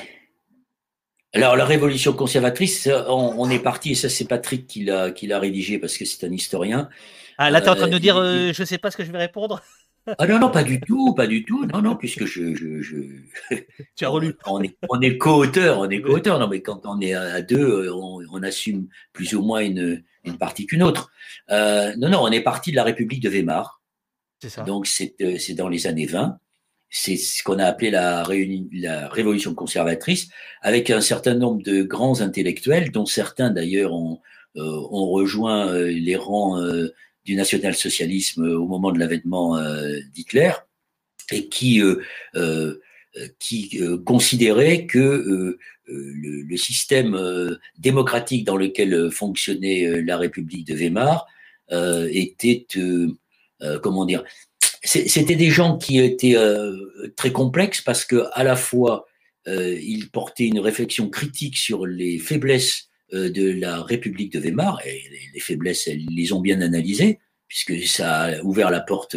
Alors, 1.34 1.56
la 1.56 1.64
révolution 1.64 2.12
conservatrice, 2.12 2.88
on, 3.08 3.50
est 3.50 3.58
parti, 3.58 3.92
et 3.92 3.94
ça, 3.94 4.08
c'est 4.08 4.26
Patrick 4.26 4.66
qui 4.66 4.84
l'a, 4.84 5.10
qui 5.10 5.26
l'a 5.26 5.38
rédigé 5.38 5.78
parce 5.78 5.96
que 5.96 6.04
c'est 6.04 6.26
un 6.26 6.32
historien. 6.32 6.88
Ah, 7.36 7.50
là, 7.50 7.60
tu 7.60 7.66
es 7.66 7.70
en 7.70 7.74
train 7.74 7.86
de 7.86 7.92
nous 7.92 7.98
dire, 7.98 8.16
je 8.16 8.60
ne 8.60 8.64
sais 8.66 8.78
pas 8.78 8.90
ce 8.90 8.96
que 8.96 9.04
je 9.04 9.12
vais 9.12 9.18
répondre 9.18 9.62
ah 10.16 10.26
non, 10.26 10.38
non, 10.38 10.50
pas 10.50 10.64
du 10.64 10.80
tout, 10.80 11.12
pas 11.14 11.26
du 11.26 11.44
tout. 11.44 11.66
Non, 11.66 11.82
non, 11.82 11.96
puisque 11.96 12.24
je. 12.24 12.54
je, 12.54 12.96
Tu 13.96 14.04
as 14.04 14.08
relu. 14.08 14.34
On 14.46 14.62
est, 14.62 14.76
on 14.88 15.00
est 15.00 15.18
co-auteur, 15.18 15.80
on 15.80 15.90
est 15.90 16.00
co-auteur. 16.00 16.38
Non, 16.38 16.48
mais 16.48 16.62
quand 16.62 16.86
on 16.86 17.00
est 17.00 17.12
à 17.12 17.42
deux, 17.42 17.88
euh, 17.88 17.94
on, 17.94 18.42
assume 18.42 18.88
plus 19.12 19.34
ou 19.34 19.42
moins 19.42 19.60
une, 19.60 20.02
une 20.24 20.38
partie 20.38 20.66
qu'une 20.66 20.82
autre. 20.82 21.10
Euh, 21.50 21.94
non, 21.98 22.08
non, 22.08 22.20
on 22.22 22.30
est 22.30 22.40
parti 22.40 22.70
de 22.70 22.76
la 22.76 22.84
République 22.84 23.22
de 23.22 23.28
Weimar. 23.28 23.82
C'est 24.40 24.48
ça. 24.48 24.62
Donc, 24.62 24.86
c'est 24.86 25.14
euh, 25.20 25.36
dans 25.54 25.68
les 25.68 25.86
années 25.86 26.06
20. 26.06 26.38
C'est 26.90 27.16
ce 27.16 27.42
qu'on 27.42 27.58
a 27.58 27.64
appelé 27.64 27.90
la, 27.90 28.22
révolution 28.22 29.54
conservatrice, 29.54 30.28
avec 30.62 30.90
un 30.90 31.00
certain 31.00 31.34
nombre 31.34 31.62
de 31.62 31.82
grands 31.82 32.20
intellectuels, 32.20 32.90
dont 32.90 33.06
certains 33.06 33.50
d'ailleurs 33.50 33.92
ont, 33.92 34.20
ont 34.54 35.10
rejoint 35.10 35.72
les 35.72 36.16
rangs 36.16 36.58
du 37.28 37.36
national-socialisme 37.36 38.44
au 38.44 38.66
moment 38.66 38.90
de 38.90 38.98
l'avènement 38.98 39.58
euh, 39.58 39.98
d'Hitler 40.14 40.52
et 41.30 41.48
qui, 41.48 41.82
euh, 41.82 42.00
euh, 42.36 43.98
considérait 44.04 44.86
que 44.86 45.58
le, 45.86 46.56
système 46.56 47.16
démocratique 47.78 48.44
dans 48.44 48.56
lequel 48.56 49.10
fonctionnait 49.10 50.02
la 50.02 50.16
République 50.16 50.66
de 50.66 50.74
Weimar 50.74 51.26
était, 51.70 52.66
comment 53.82 54.04
dire, 54.04 54.24
c'était 54.88 55.36
des 55.36 55.50
gens 55.50 55.76
qui 55.76 55.98
étaient 55.98 56.36
très 57.16 57.32
complexes 57.32 57.82
parce 57.82 58.04
que 58.04 58.24
à 58.32 58.42
la 58.42 58.56
fois 58.56 59.06
ils 59.46 60.08
portaient 60.10 60.46
une 60.46 60.60
réflexion 60.60 61.08
critique 61.10 61.56
sur 61.56 61.86
les 61.86 62.18
faiblesses 62.18 62.88
euh, 63.14 63.30
de 63.30 63.50
la 63.52 63.82
République 63.82 64.32
de 64.32 64.38
Weimar, 64.38 64.82
et 64.86 65.02
les 65.32 65.40
faiblesses, 65.40 65.88
elles 65.88 66.04
les 66.10 66.34
ont 66.34 66.40
bien 66.40 66.60
analysées, 66.60 67.20
puisque 67.46 67.82
ça 67.86 68.24
a 68.24 68.42
ouvert 68.42 68.70
la 68.70 68.80
porte 68.80 69.16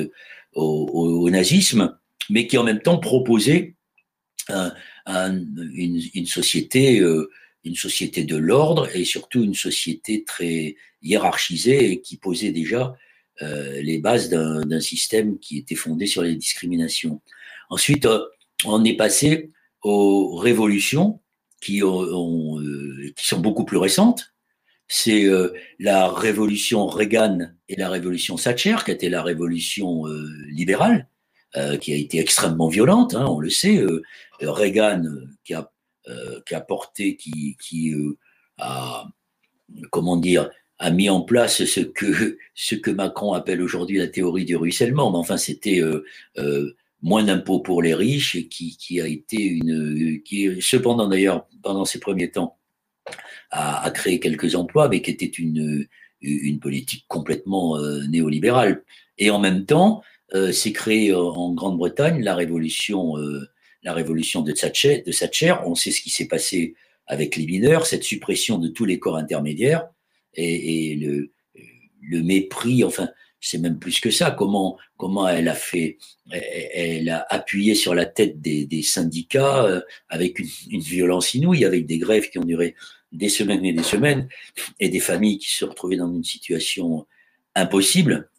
au, 0.53 1.29
nazisme, 1.29 1.97
mais 2.29 2.47
qui 2.47 2.57
en 2.57 2.63
même 2.63 2.81
temps 2.81 2.99
proposait 2.99 3.75
une, 5.07 6.25
société, 6.25 7.01
euh, 7.01 7.29
une 7.65 7.75
société 7.75 8.23
de 8.23 8.37
l'ordre 8.37 8.87
et 8.95 9.03
surtout 9.03 9.43
une 9.43 9.55
société 9.55 10.23
très 10.23 10.77
hiérarchisée 11.01 11.91
et 11.91 12.01
qui 12.01 12.15
posait 12.15 12.53
déjà 12.53 12.81
euh, 12.83 12.95
les 13.41 13.97
bases 13.97 14.29
d'un 14.29 14.79
système 14.79 15.39
qui 15.39 15.57
était 15.57 15.75
fondé 15.75 16.05
sur 16.05 16.21
les 16.21 16.35
discriminations. 16.35 17.21
Ensuite, 17.69 18.07
on 18.65 18.83
est 18.83 18.95
passé 18.95 19.51
aux 19.81 20.35
révolutions 20.35 21.21
qui, 21.61 21.81
euh, 21.83 23.11
sont 23.17 23.39
beaucoup 23.39 23.65
plus 23.65 23.77
récentes. 23.77 24.33
C'est 24.87 25.25
euh, 25.25 25.53
la 25.79 26.09
révolution 26.09 26.87
Reagan 26.87 27.51
et 27.69 27.75
la 27.75 27.89
révolution 27.89 28.35
Thatcher, 28.35 28.77
qui 28.83 28.91
était 28.91 29.09
la 29.09 29.23
révolution 29.23 30.07
euh, 30.07 30.27
libérale, 30.49 31.07
qui 31.81 31.91
a 31.91 31.97
été 31.97 32.19
extrêmement 32.19 32.69
violente, 32.69 33.13
hein, 33.13 33.25
on 33.27 33.41
le 33.41 33.49
sait. 33.49 33.85
Reagan, 34.39 35.03
qui 35.43 35.53
a, 35.53 36.61
porté, 36.61 37.17
qui 37.17 37.93
a, 38.57 39.05
comment 39.89 40.15
dire, 40.15 40.49
a 40.81 40.89
mis 40.89 41.09
en 41.09 41.21
place 41.21 41.63
ce 41.63 41.79
que, 41.79 42.37
ce 42.55 42.75
que 42.75 42.89
Macron 42.89 43.33
appelle 43.33 43.61
aujourd'hui 43.61 43.99
la 43.99 44.07
théorie 44.07 44.45
du 44.45 44.55
ruissellement. 44.55 45.11
Mais 45.11 45.17
enfin, 45.17 45.37
c'était 45.37 45.79
moins 47.01 47.23
d'impôts 47.23 47.59
pour 47.59 47.81
les 47.81 47.93
riches 47.93 48.49
qui, 48.49 48.99
a 48.99 49.07
été 49.07 49.41
une, 49.43 50.21
qui 50.23 50.59
cependant 50.59 51.07
d'ailleurs 51.07 51.47
pendant 51.61 51.85
ces 51.85 51.99
premiers 51.99 52.31
temps 52.31 52.57
a, 53.51 53.91
créé 53.91 54.19
quelques 54.19 54.55
emplois, 54.55 54.89
mais 54.89 55.01
qui 55.01 55.11
était 55.11 55.25
une, 55.25 55.87
une 56.21 56.59
politique 56.59 57.05
complètement 57.07 57.77
euh, 57.77 58.05
néolibérale. 58.07 58.83
Et 59.17 59.29
en 59.29 59.39
même 59.39 59.65
temps, 59.65 60.01
euh, 60.33 60.51
s'est 60.51 60.71
créé 60.71 61.13
en 61.13 61.53
Grande-Bretagne 61.53 62.23
la 62.23 62.35
révolution, 62.35 63.17
euh, 63.17 63.47
la 63.83 63.93
révolution 63.93 64.41
de 64.41 64.51
Thatcher, 64.51 65.03
de 65.05 65.11
Thatcher. 65.11 65.55
On 65.65 65.75
sait 65.75 65.91
ce 65.91 66.01
qui 66.01 66.09
s'est 66.09 66.27
passé 66.27 66.75
avec 67.07 67.35
les 67.35 67.45
mineurs, 67.45 67.85
cette 67.85 68.03
suppression 68.03 68.57
de 68.57 68.67
tous 68.67 68.85
les 68.85 68.99
corps 68.99 69.17
intermédiaires 69.17 69.89
et, 70.35 70.95
le, 70.95 71.31
mépris, 72.23 72.83
enfin, 72.83 73.09
c'est 73.39 73.57
même 73.57 73.79
plus 73.79 73.99
que 73.99 74.11
ça. 74.11 74.31
Comment, 74.31 74.77
comment 74.97 75.27
elle 75.27 75.47
a 75.47 75.53
fait, 75.53 75.97
elle 76.31 77.09
a 77.09 77.25
appuyé 77.29 77.75
sur 77.75 77.95
la 77.95 78.05
tête 78.05 78.41
des, 78.41 78.81
syndicats 78.83 79.65
euh, 79.65 79.81
avec 80.09 80.39
une, 80.39 80.81
violence 80.81 81.33
inouïe, 81.33 81.65
avec 81.65 81.85
des 81.85 81.97
grèves 81.97 82.29
qui 82.29 82.37
ont 82.37 82.45
duré 82.45 82.75
des 83.11 83.29
semaines 83.29 83.65
et 83.65 83.73
des 83.73 83.83
semaines, 83.83 84.29
et 84.79 84.89
des 84.89 84.99
familles 84.99 85.37
qui 85.37 85.51
se 85.51 85.65
retrouvaient 85.65 85.97
dans 85.97 86.13
une 86.13 86.23
situation 86.23 87.05
impossible. 87.55 88.29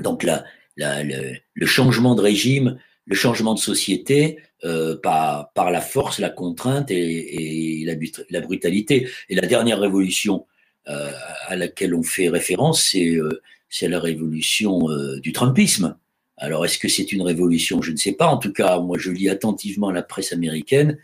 Donc 0.00 0.22
là, 0.22 0.44
la, 0.76 1.02
le, 1.02 1.66
changement 1.66 2.14
de 2.14 2.20
régime, 2.20 2.78
le 3.06 3.14
changement 3.14 3.54
de 3.54 3.58
société 3.58 4.38
euh, 4.64 4.96
par, 4.96 5.52
par 5.52 5.70
la 5.70 5.80
force, 5.80 6.18
la 6.18 6.30
contrainte 6.30 6.90
et, 6.90 7.84
la, 8.30 8.40
brutalité. 8.40 9.08
Et 9.28 9.34
la 9.34 9.46
dernière 9.46 9.78
révolution 9.80 10.46
à 10.88 11.56
laquelle 11.56 11.94
on 11.94 12.02
fait 12.02 12.28
référence, 12.28 12.82
c'est 12.90 13.16
euh, 13.16 13.40
la 13.82 14.00
révolution 14.00 14.90
euh, 14.90 15.18
du 15.20 15.32
Trumpisme. 15.32 15.96
Alors, 16.36 16.64
est-ce 16.64 16.78
que 16.78 16.88
c'est 16.88 17.10
une 17.12 17.22
révolution? 17.22 17.82
Je 17.82 17.90
ne 17.90 17.96
sais 17.96 18.12
pas. 18.12 18.26
En 18.26 18.38
tout 18.38 18.52
cas, 18.52 18.78
moi, 18.80 18.96
je 18.98 19.10
lis 19.10 19.28
attentivement 19.28 19.90
la 19.90 20.02
presse 20.02 20.32
américaine 20.32 20.98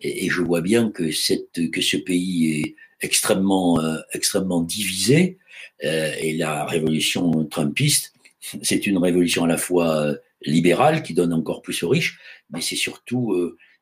et, 0.00 0.28
je 0.28 0.42
vois 0.42 0.60
bien 0.60 0.90
que, 0.90 1.10
ce 1.10 1.96
pays 1.96 2.60
est 2.60 2.76
extrêmement, 3.00 3.80
euh, 3.80 4.62
divisé. 4.64 5.38
Euh, 5.84 6.12
et 6.20 6.36
la 6.36 6.64
révolution 6.64 7.44
trumpiste, 7.46 8.12
c'est 8.62 8.86
une 8.86 8.98
révolution 8.98 9.44
à 9.44 9.48
la 9.48 9.56
fois 9.56 10.14
libérale 10.42 11.02
qui 11.02 11.14
donne 11.14 11.32
encore 11.32 11.62
plus 11.62 11.82
aux 11.82 11.88
riches, 11.88 12.20
mais 12.50 12.60
c'est 12.60 12.76
surtout 12.76 13.34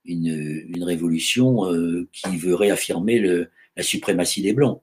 une, 0.06 0.84
révolution 0.84 1.64
qui 2.12 2.36
veut 2.38 2.54
réaffirmer 2.54 3.20
la 3.76 3.82
suprématie 3.82 4.40
des 4.40 4.54
Blancs. 4.54 4.80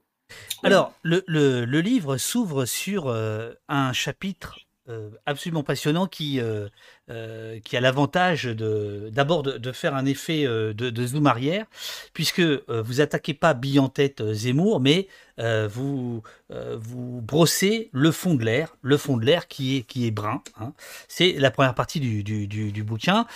Alors, 0.62 0.92
le, 1.02 1.80
livre 1.80 2.16
s'ouvre 2.16 2.64
sur 2.66 3.08
euh, 3.08 3.52
un 3.68 3.92
chapitre 3.92 4.58
euh, 4.88 5.10
absolument 5.26 5.62
passionnant 5.62 6.06
qui, 6.06 6.40
euh, 6.40 6.68
a 7.08 7.80
l'avantage 7.80 8.44
d'abord 8.46 9.42
de, 9.42 9.72
faire 9.72 9.94
un 9.94 10.06
effet 10.06 10.44
de, 10.44 10.72
de, 10.72 11.06
zoom 11.06 11.26
arrière, 11.26 11.66
puisque 12.14 12.42
vous 12.68 13.00
attaquez 13.00 13.34
pas 13.34 13.54
bille 13.54 13.78
en 13.78 13.88
tête 13.88 14.22
Zemmour, 14.32 14.80
mais 14.80 15.08
vous, 15.38 16.22
vous 16.48 17.20
brossez 17.22 17.90
le 17.92 18.10
fond 18.10 18.34
de 18.34 18.44
l'air, 18.44 18.76
le 18.82 18.96
fond 18.96 19.16
de 19.16 19.24
l'air 19.24 19.48
qui 19.48 19.78
est, 19.78 19.82
qui 19.82 20.06
est 20.06 20.10
brun. 20.10 20.42
Hein. 20.58 20.72
C'est 21.08 21.32
la 21.32 21.50
première 21.50 21.74
partie 21.74 22.00
du, 22.00 22.22
du, 22.22 22.46
du, 22.46 22.72
du, 22.72 22.82
bouquin. 22.82 23.26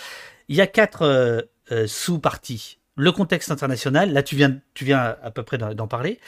Il 0.47 0.55
y 0.55 0.61
a 0.61 0.67
quatre 0.67 1.47
sous-parties. 1.85 2.79
Le 2.97 3.11
contexte 3.11 3.51
international, 3.51 4.11
là 4.11 4.23
tu 4.23 4.35
viens, 4.35 4.59
tu 4.73 4.83
viens 4.83 5.15
à 5.21 5.29
peu 5.29 5.43
près 5.43 5.59
d'en 5.59 5.87
parler. 5.87 6.19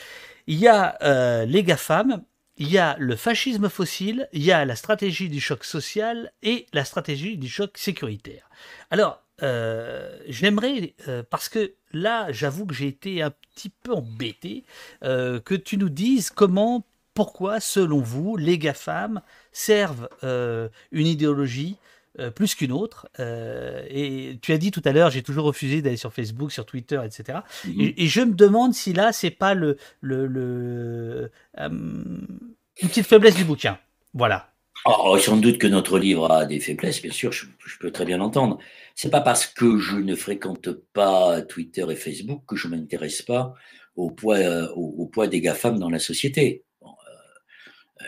Il 0.46 0.60
y 0.60 0.68
a 0.68 0.98
euh, 1.02 1.46
les 1.46 1.64
GAFAM, 1.64 2.22
il 2.58 2.70
y 2.70 2.78
a 2.78 2.96
le 3.00 3.16
fascisme 3.16 3.70
fossile, 3.70 4.30
il 4.34 4.44
y 4.44 4.52
a 4.52 4.66
la 4.66 4.76
stratégie 4.76 5.30
du 5.30 5.42
choc 5.42 5.64
social 5.64 6.32
et 6.44 6.68
la 6.72 6.86
stratégie 6.86 7.38
du 7.38 7.50
choc 7.50 7.76
sécuritaire. 7.76 8.52
Alors, 8.92 9.24
euh, 9.42 10.16
j'aimerais, 10.28 10.94
euh, 11.08 11.24
parce 11.28 11.50
que 11.50 11.74
là, 11.92 12.32
j'avoue 12.32 12.68
que 12.68 12.76
j'ai 12.76 12.88
été 12.88 13.24
un 13.24 13.32
petit 13.56 13.70
peu 13.70 13.94
embêté, 13.94 14.64
que 15.02 15.56
tu 15.56 15.78
nous 15.78 15.90
dises 15.90 16.30
comment, 16.30 16.86
pourquoi, 17.16 17.60
selon 17.60 18.00
vous, 18.00 18.38
les 18.38 18.60
GAFAM 18.60 19.22
servent 19.52 20.08
une 20.22 21.08
idéologie 21.08 21.78
euh, 22.18 22.32
plus 22.32 22.56
qu'une 22.56 22.72
autre. 22.72 23.08
Euh, 23.20 23.86
et 23.88 24.40
tu 24.42 24.52
as 24.52 24.58
dit 24.58 24.72
tout 24.72 24.82
à 24.84 24.92
l'heure, 24.92 25.12
j'ai 25.12 25.22
toujours 25.22 25.46
refusé 25.46 25.84
d'aller 25.84 25.96
sur 25.96 26.12
Facebook, 26.12 26.52
sur 26.52 26.66
Twitter, 26.66 27.00
etc. 27.06 27.40
Mhm. 27.66 27.94
et, 27.96 28.08
je 28.08 28.22
me 28.22 28.34
demande 28.34 28.74
si 28.74 28.94
là, 28.94 29.12
c'est 29.14 29.30
pas 29.30 29.54
le, 29.54 29.78
le, 30.02 30.26
le 30.26 31.32
euh, 31.60 31.70
une 31.70 32.90
petite 32.90 33.06
faiblesse 33.06 33.36
du 33.36 33.46
bouquin. 33.46 33.78
Voilà. 34.16 34.52
Oh, 34.86 35.18
sans 35.20 35.38
doute 35.38 35.60
que 35.60 35.68
notre 35.68 36.00
livre 36.00 36.32
a 36.32 36.46
des 36.46 36.60
faiblesses, 36.60 37.02
bien 37.02 37.12
sûr, 37.12 37.32
je, 37.32 37.46
peux 37.80 37.92
très 37.92 38.06
bien 38.06 38.18
l'entendre. 38.18 38.58
C'est 38.96 39.12
pas 39.12 39.22
parce 39.22 39.46
que 39.46 39.78
je 39.78 39.98
ne 39.98 40.16
fréquente 40.16 40.72
pas 40.94 41.44
Twitter 41.44 41.86
et 41.90 41.96
Facebook 41.96 42.42
que 42.48 42.56
je 42.56 42.68
m'intéresse 42.68 43.22
pas 43.22 43.54
au 43.96 44.10
poids, 44.10 44.40
au, 44.76 45.06
poids 45.06 45.28
des 45.28 45.42
GAFAM 45.42 45.78
dans 45.78 45.90
la 45.90 46.00
société. 46.00 46.64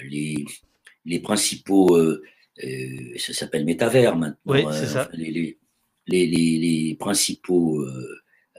les, 0.04 0.44
les 1.06 1.20
principaux 1.20 1.98
ça 3.18 3.34
s'appelle 3.34 3.66
Métavers 3.66 4.16
maintenant. 4.16 4.36
Oui, 4.46 4.64
c'est 4.72 4.88
ça. 4.88 5.10
Les, 5.14 5.58
les, 6.08 6.28
les, 6.28 6.96
principaux 7.00 7.86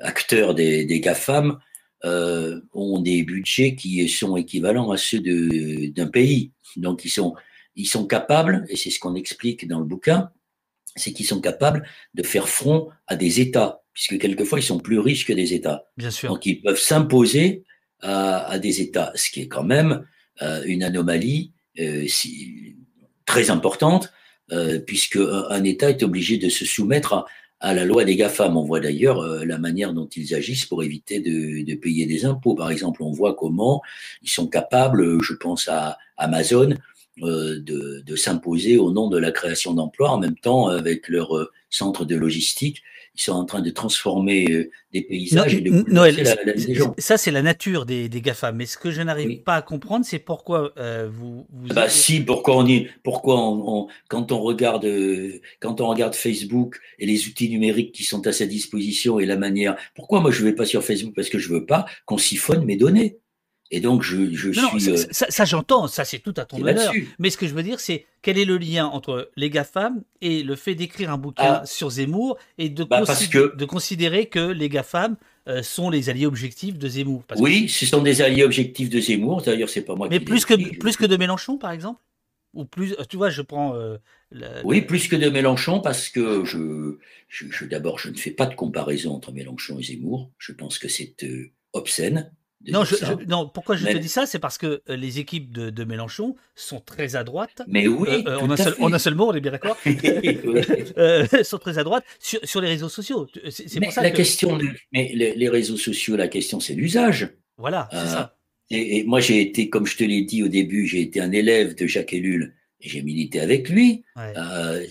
acteurs 0.00 0.54
des, 0.54 0.84
des 0.84 1.00
GAFAM 1.00 1.58
ont 2.04 3.00
des 3.00 3.22
budgets 3.22 3.74
qui 3.74 4.08
sont 4.08 4.36
équivalents 4.36 4.90
à 4.90 4.96
ceux 4.96 5.20
d'un 5.20 6.08
pays. 6.08 6.52
Donc 6.76 7.04
ils 7.04 7.10
sont, 7.10 7.34
ils 7.74 7.86
sont 7.86 8.06
capables, 8.06 8.64
et 8.68 8.76
c'est 8.76 8.90
ce 8.90 8.98
qu'on 8.98 9.14
explique 9.14 9.66
dans 9.68 9.78
le 9.78 9.84
bouquin, 9.84 10.30
c'est 10.96 11.12
qu'ils 11.12 11.26
sont 11.26 11.40
capables 11.40 11.86
de 12.14 12.22
faire 12.22 12.48
front 12.48 12.88
à 13.06 13.16
des 13.16 13.40
États, 13.40 13.82
puisque 13.92 14.18
quelquefois 14.18 14.58
ils 14.58 14.64
sont 14.64 14.78
plus 14.78 14.98
riches 14.98 15.26
que 15.26 15.32
des 15.32 15.54
États. 15.54 15.84
Bien 15.96 16.10
sûr. 16.10 16.28
Donc 16.28 16.44
ils 16.46 16.60
peuvent 16.60 16.78
s'imposer 16.78 17.64
à, 18.00 18.58
des 18.58 18.80
États, 18.80 19.12
ce 19.14 19.30
qui 19.30 19.42
est 19.42 19.48
quand 19.48 19.64
même 19.64 20.04
euh, 20.42 20.62
une 20.66 20.82
anomalie 20.82 21.52
euh, 21.78 22.04
très 23.26 23.50
importante, 23.50 24.12
euh, 24.52 24.78
puisque 24.78 25.16
un, 25.16 25.64
État 25.64 25.90
est 25.90 26.02
obligé 26.02 26.36
de 26.36 26.48
se 26.48 26.64
soumettre 26.64 27.24
à, 27.60 27.74
la 27.74 27.84
loi 27.84 28.04
des 28.04 28.16
GAFAM. 28.16 28.56
On 28.56 28.64
voit 28.64 28.80
d'ailleurs 28.80 29.24
la 29.44 29.58
manière 29.58 29.92
dont 29.92 30.08
ils 30.08 30.34
agissent 30.34 30.66
pour 30.66 30.82
éviter 30.82 31.20
de, 31.20 31.64
de, 31.64 31.74
payer 31.76 32.06
des 32.06 32.24
impôts. 32.24 32.54
Par 32.56 32.70
exemple, 32.70 33.02
on 33.02 33.12
voit 33.12 33.34
comment 33.34 33.82
ils 34.22 34.30
sont 34.30 34.48
capables, 34.48 35.22
je 35.22 35.34
pense 35.34 35.68
à 35.68 35.96
Amazon, 36.16 36.74
euh, 37.20 37.60
de, 37.60 38.02
de 38.06 38.16
s'imposer 38.16 38.78
au 38.78 38.90
nom 38.90 39.10
de 39.10 39.18
la 39.18 39.32
création 39.32 39.74
d'emplois. 39.74 40.10
En 40.12 40.18
même 40.18 40.34
temps, 40.34 40.68
avec 40.68 41.08
leur 41.08 41.36
euh, 41.36 41.52
centre 41.68 42.06
de 42.06 42.16
logistique, 42.16 42.82
ils 43.14 43.20
sont 43.20 43.32
en 43.32 43.44
train 43.44 43.60
de 43.60 43.70
transformer 43.70 44.50
euh, 44.50 44.70
des 44.92 45.02
paysages 45.02 45.54
et 45.54 45.60
de 45.60 45.70
Noël, 45.90 46.16
la, 46.16 46.52
vie 46.52 46.66
des 46.66 46.74
gens. 46.74 46.94
Ça, 46.98 47.18
c'est 47.18 47.30
la 47.30 47.42
nature 47.42 47.84
des, 47.84 48.08
des 48.08 48.20
GAFA. 48.20 48.52
Mais 48.52 48.66
ce 48.66 48.78
que 48.78 48.90
je 48.90 49.02
n'arrive 49.02 49.42
pas 49.42 49.56
à 49.56 49.62
comprendre, 49.62 50.04
c'est 50.04 50.18
pourquoi 50.18 50.72
vous, 51.10 51.46
vous. 51.50 51.68
Bah, 51.74 51.88
si, 51.88 52.20
pourquoi 52.20 52.56
on 52.56 52.66
y, 52.66 52.88
pourquoi 53.02 53.38
on, 53.38 53.88
quand 54.08 54.32
on 54.32 54.40
regarde, 54.40 54.86
quand 55.60 55.80
on 55.80 55.86
regarde 55.86 56.14
Facebook 56.14 56.80
et 56.98 57.06
les 57.06 57.26
outils 57.26 57.50
numériques 57.50 57.92
qui 57.92 58.04
sont 58.04 58.26
à 58.26 58.32
sa 58.32 58.46
disposition 58.46 59.20
et 59.20 59.26
la 59.26 59.36
manière, 59.36 59.76
pourquoi 59.94 60.20
moi 60.20 60.30
je 60.30 60.42
ne 60.42 60.48
vais 60.48 60.54
pas 60.54 60.66
sur 60.66 60.82
Facebook? 60.82 61.14
Parce 61.14 61.28
que 61.28 61.38
je 61.38 61.48
veux 61.48 61.66
pas 61.66 61.86
qu'on 62.06 62.18
siphonne 62.18 62.64
mes 62.64 62.76
données. 62.76 63.18
Et 63.74 63.80
donc, 63.80 64.02
je, 64.02 64.34
je 64.34 64.52
suis. 64.52 64.90
Euh, 64.90 64.96
ça, 65.10 65.44
j'entends, 65.46 65.88
ça 65.88 66.04
c'est 66.04 66.18
tout 66.18 66.34
à 66.36 66.44
ton 66.44 66.62
honneur. 66.62 66.92
Mais 67.18 67.30
ce 67.30 67.38
que 67.38 67.48
je 67.48 67.54
veux 67.54 67.62
dire, 67.62 67.80
c'est 67.80 68.04
quel 68.20 68.36
est 68.36 68.44
le 68.44 68.58
lien 68.58 68.86
entre 68.86 69.30
les 69.34 69.48
GAFAM 69.48 70.02
et 70.20 70.42
le 70.42 70.56
fait 70.56 70.74
d'écrire 70.74 71.10
un 71.10 71.16
bouquin 71.16 71.60
ah. 71.62 71.66
sur 71.66 71.88
Zemmour 71.88 72.36
et 72.58 72.68
de, 72.68 72.84
bah, 72.84 73.02
de 73.02 73.64
considérer 73.64 74.26
que 74.26 74.52
les 74.52 74.68
GAFAM 74.68 75.16
euh, 75.48 75.62
sont 75.62 75.88
les 75.88 76.10
alliés 76.10 76.26
objectifs 76.26 76.78
de 76.78 76.86
Zemmour? 76.86 77.24
Oui, 77.38 77.66
ce 77.66 77.86
sont 77.86 78.02
des 78.02 78.20
alliés 78.20 78.44
objectifs 78.44 78.90
de 78.90 79.00
Zemmour. 79.00 79.40
D'ailleurs, 79.40 79.70
c'est 79.70 79.82
pas 79.82 79.94
moi 79.94 80.06
Mais 80.10 80.20
plus, 80.20 80.44
que, 80.44 80.78
plus 80.78 80.98
que 80.98 81.06
de 81.06 81.16
Mélenchon, 81.16 81.56
par 81.56 81.72
exemple? 81.72 82.02
Ou 82.52 82.66
plus, 82.66 82.94
tu 83.08 83.16
vois, 83.16 83.30
je 83.30 83.40
prends. 83.40 83.74
Euh, 83.74 83.96
oui, 84.64 84.82
plus 84.82 85.08
que 85.08 85.16
de 85.16 85.30
Mélenchon, 85.30 85.80
parce 85.80 86.10
que 86.10 86.44
je, 86.44 86.98
je, 87.28 87.64
d'abord, 87.64 87.98
je 87.98 88.10
ne 88.10 88.16
fais 88.18 88.32
pas 88.32 88.44
de 88.44 88.54
comparaison 88.54 89.14
entre 89.14 89.32
Mélenchon 89.32 89.78
et 89.78 89.82
Zemmour. 89.82 90.30
Je 90.36 90.52
pense 90.52 90.78
que 90.78 90.88
c'est 90.88 91.14
obscène. 91.72 92.30
Non, 92.68 92.84
non, 93.28 93.48
pourquoi 93.48 93.76
je 93.76 93.86
te 93.86 93.96
dis 93.96 94.08
ça 94.08 94.26
C'est 94.26 94.38
parce 94.38 94.58
que 94.58 94.82
euh, 94.88 94.96
les 94.96 95.18
équipes 95.18 95.52
de, 95.52 95.84
Mélenchon 95.84 96.36
sont 96.54 96.80
très 96.80 97.16
à 97.16 97.24
droite. 97.24 97.62
Mais 97.66 97.88
oui, 97.88 98.08
euh, 98.26 98.30
euh, 98.30 98.38
on, 98.40 98.50
a 98.50 98.56
seul, 98.56 98.74
on, 98.78 98.92
a 98.92 98.98
seul, 98.98 99.14
mot, 99.14 99.30
on 99.30 99.34
est 99.34 99.40
bien 99.40 99.50
d'accord 99.50 99.76
Sont 101.44 101.58
très 101.58 101.78
à 101.78 101.84
droite 101.84 102.04
sur, 102.20 102.60
les 102.60 102.68
réseaux 102.68 102.88
sociaux. 102.88 103.26
C'est 103.50 103.80
pour 103.80 103.92
ça 103.92 104.02
la 104.02 104.10
question, 104.10 104.58
mais 104.92 105.12
les, 105.14 105.48
réseaux 105.48 105.76
sociaux, 105.76 106.16
la 106.16 106.28
question, 106.28 106.60
c'est 106.60 106.74
l'usage. 106.74 107.30
Voilà, 107.58 107.88
c'est 107.90 108.06
ça. 108.06 108.36
Et, 108.70 109.04
moi, 109.04 109.20
j'ai 109.20 109.40
été, 109.40 109.68
comme 109.68 109.86
je 109.86 109.96
te 109.96 110.04
l'ai 110.04 110.22
dit 110.22 110.42
au 110.42 110.48
début, 110.48 110.86
j'ai 110.86 111.02
été 111.02 111.20
un 111.20 111.32
élève 111.32 111.74
de 111.74 111.86
Jacques 111.86 112.12
Ellul 112.12 112.54
et 112.80 112.88
j'ai 112.88 113.02
milité 113.02 113.40
avec 113.40 113.68
lui. 113.68 114.04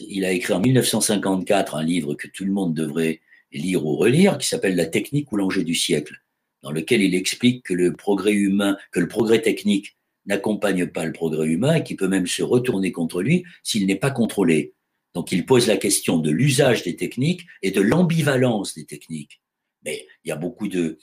il 0.09 0.26
a 0.26 0.32
écrit 0.32 0.53
en 0.53 0.59
1954 0.59 1.76
un 1.76 1.84
livre 1.84 2.15
que 2.15 2.28
tout 2.28 2.45
le 2.45 2.51
monde 2.51 2.74
devrait 2.74 3.22
lire 3.53 3.86
ou 3.86 3.95
relire, 3.95 4.38
qui 4.38 4.47
s'appelle 4.47 4.76
La 4.76 4.86
technique 4.86 5.32
ou 5.32 5.38
l'enjeu 5.38 5.63
du 5.63 5.76
siècle 5.76 6.22
dans 6.64 6.72
lequel 6.72 7.01
il 7.01 7.16
explique 7.16 7.66
que 7.66 7.74
le 7.74 7.93
progrès 7.93 8.34
humain, 8.34 8.78
que 8.91 8.99
le 8.99 9.07
progrès 9.07 9.41
technique 9.41 9.97
n'accompagne 10.26 10.88
pas 10.88 11.05
le 11.05 11.14
progrès 11.14 11.47
humain 11.47 11.76
et 11.76 11.84
qui 11.84 11.95
peut 11.95 12.07
même 12.07 12.28
se 12.28 12.43
retourner 12.43 12.91
contre 12.91 13.22
lui 13.22 13.43
s'il 13.64 13.88
n'est 13.88 13.95
pas 13.95 14.12
contrôlé. 14.12 14.74
Donc 15.14 15.32
il 15.32 15.45
pose 15.45 15.68
la 15.68 15.78
question 15.78 16.20
de 16.20 16.32
l'usage 16.32 16.84
des 16.84 16.95
techniques 16.95 17.45
et 17.62 17.72
de 17.72 17.82
l'ambivalence 17.82 18.76
des 18.76 18.86
techniques. 18.86 19.41
Mais 19.84 20.07
il 20.24 20.30
y 20.30 20.32
a 20.32 20.36
beaucoup 20.36 20.68
de, 20.68 20.99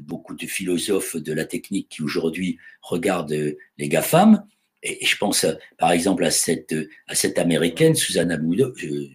beaucoup 0.00 0.34
de 0.34 0.46
philosophes 0.46 1.16
de 1.16 1.32
la 1.32 1.46
technique 1.46 1.88
qui 1.88 2.02
aujourd'hui 2.02 2.58
regardent 2.82 3.56
les 3.78 3.88
GAFAM. 3.88 4.46
Et 4.82 5.04
je 5.04 5.16
pense 5.16 5.46
par 5.78 5.92
exemple 5.92 6.24
à 6.24 6.30
cette, 6.30 6.74
à 7.08 7.14
cette 7.14 7.38
américaine, 7.38 7.94
Susanna 7.94 8.36
euh, 8.36 9.08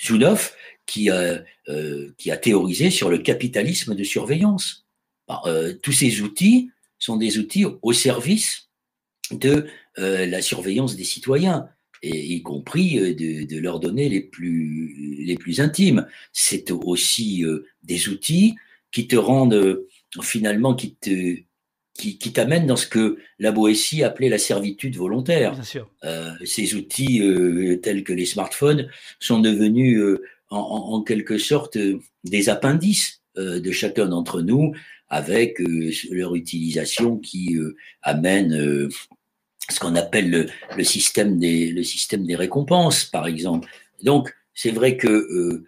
Zunoff, 0.00 0.54
qui 0.86 1.10
a, 1.10 1.42
euh, 1.68 2.12
qui 2.16 2.30
a 2.30 2.36
théorisé 2.36 2.90
sur 2.90 3.10
le 3.10 3.18
capitalisme 3.18 3.96
de 3.96 4.04
surveillance. 4.04 4.86
Euh, 5.46 5.74
tous 5.82 5.92
ces 5.92 6.22
outils 6.22 6.70
sont 6.98 7.16
des 7.16 7.38
outils 7.38 7.64
au 7.82 7.92
service 7.92 8.68
de 9.30 9.66
euh, 9.98 10.26
la 10.26 10.42
surveillance 10.42 10.96
des 10.96 11.04
citoyens, 11.04 11.68
et 12.02 12.34
y 12.34 12.42
compris 12.42 12.98
euh, 12.98 13.14
de, 13.14 13.58
leurs 13.58 13.80
données 13.80 14.08
les 14.08 14.20
plus, 14.20 15.24
les 15.24 15.36
plus 15.36 15.60
intimes. 15.60 16.06
C'est 16.32 16.70
aussi 16.70 17.44
des 17.82 18.08
outils 18.08 18.54
qui 18.90 19.06
te 19.06 19.16
rendent 19.16 19.84
finalement, 20.22 20.74
qui 20.74 20.94
te 20.94 21.36
qui, 21.94 22.32
t'amènent 22.32 22.66
dans 22.66 22.76
ce 22.76 22.86
que 22.86 23.18
la 23.38 23.52
Boétie 23.52 24.02
appelait 24.02 24.30
la 24.30 24.38
servitude 24.38 24.96
volontaire. 24.96 25.54
ces 26.46 26.74
outils 26.74 27.20
tels 27.82 28.04
que 28.04 28.14
les 28.14 28.24
smartphones 28.24 28.88
sont 29.18 29.38
devenus 29.38 30.00
en, 30.48 31.02
quelque 31.02 31.36
sorte 31.36 31.76
des 32.24 32.48
appendices 32.48 33.20
de 33.36 33.70
chacun 33.70 34.06
d'entre 34.06 34.40
nous 34.40 34.72
avec 35.10 35.60
euh, 35.60 35.90
leur 36.12 36.36
utilisation 36.36 37.18
qui 37.18 37.56
euh, 37.56 37.76
amène 38.02 38.54
euh, 38.54 38.88
ce 39.68 39.80
qu'on 39.80 39.96
appelle 39.96 40.48
le, 40.76 40.84
système 40.84 41.38
des, 41.38 41.70
le 41.70 41.82
système 41.82 42.24
des 42.24 42.36
récompenses, 42.36 43.04
par 43.04 43.26
exemple. 43.26 43.68
Donc, 44.02 44.34
c'est 44.54 44.70
vrai 44.70 44.96
que 44.96 45.64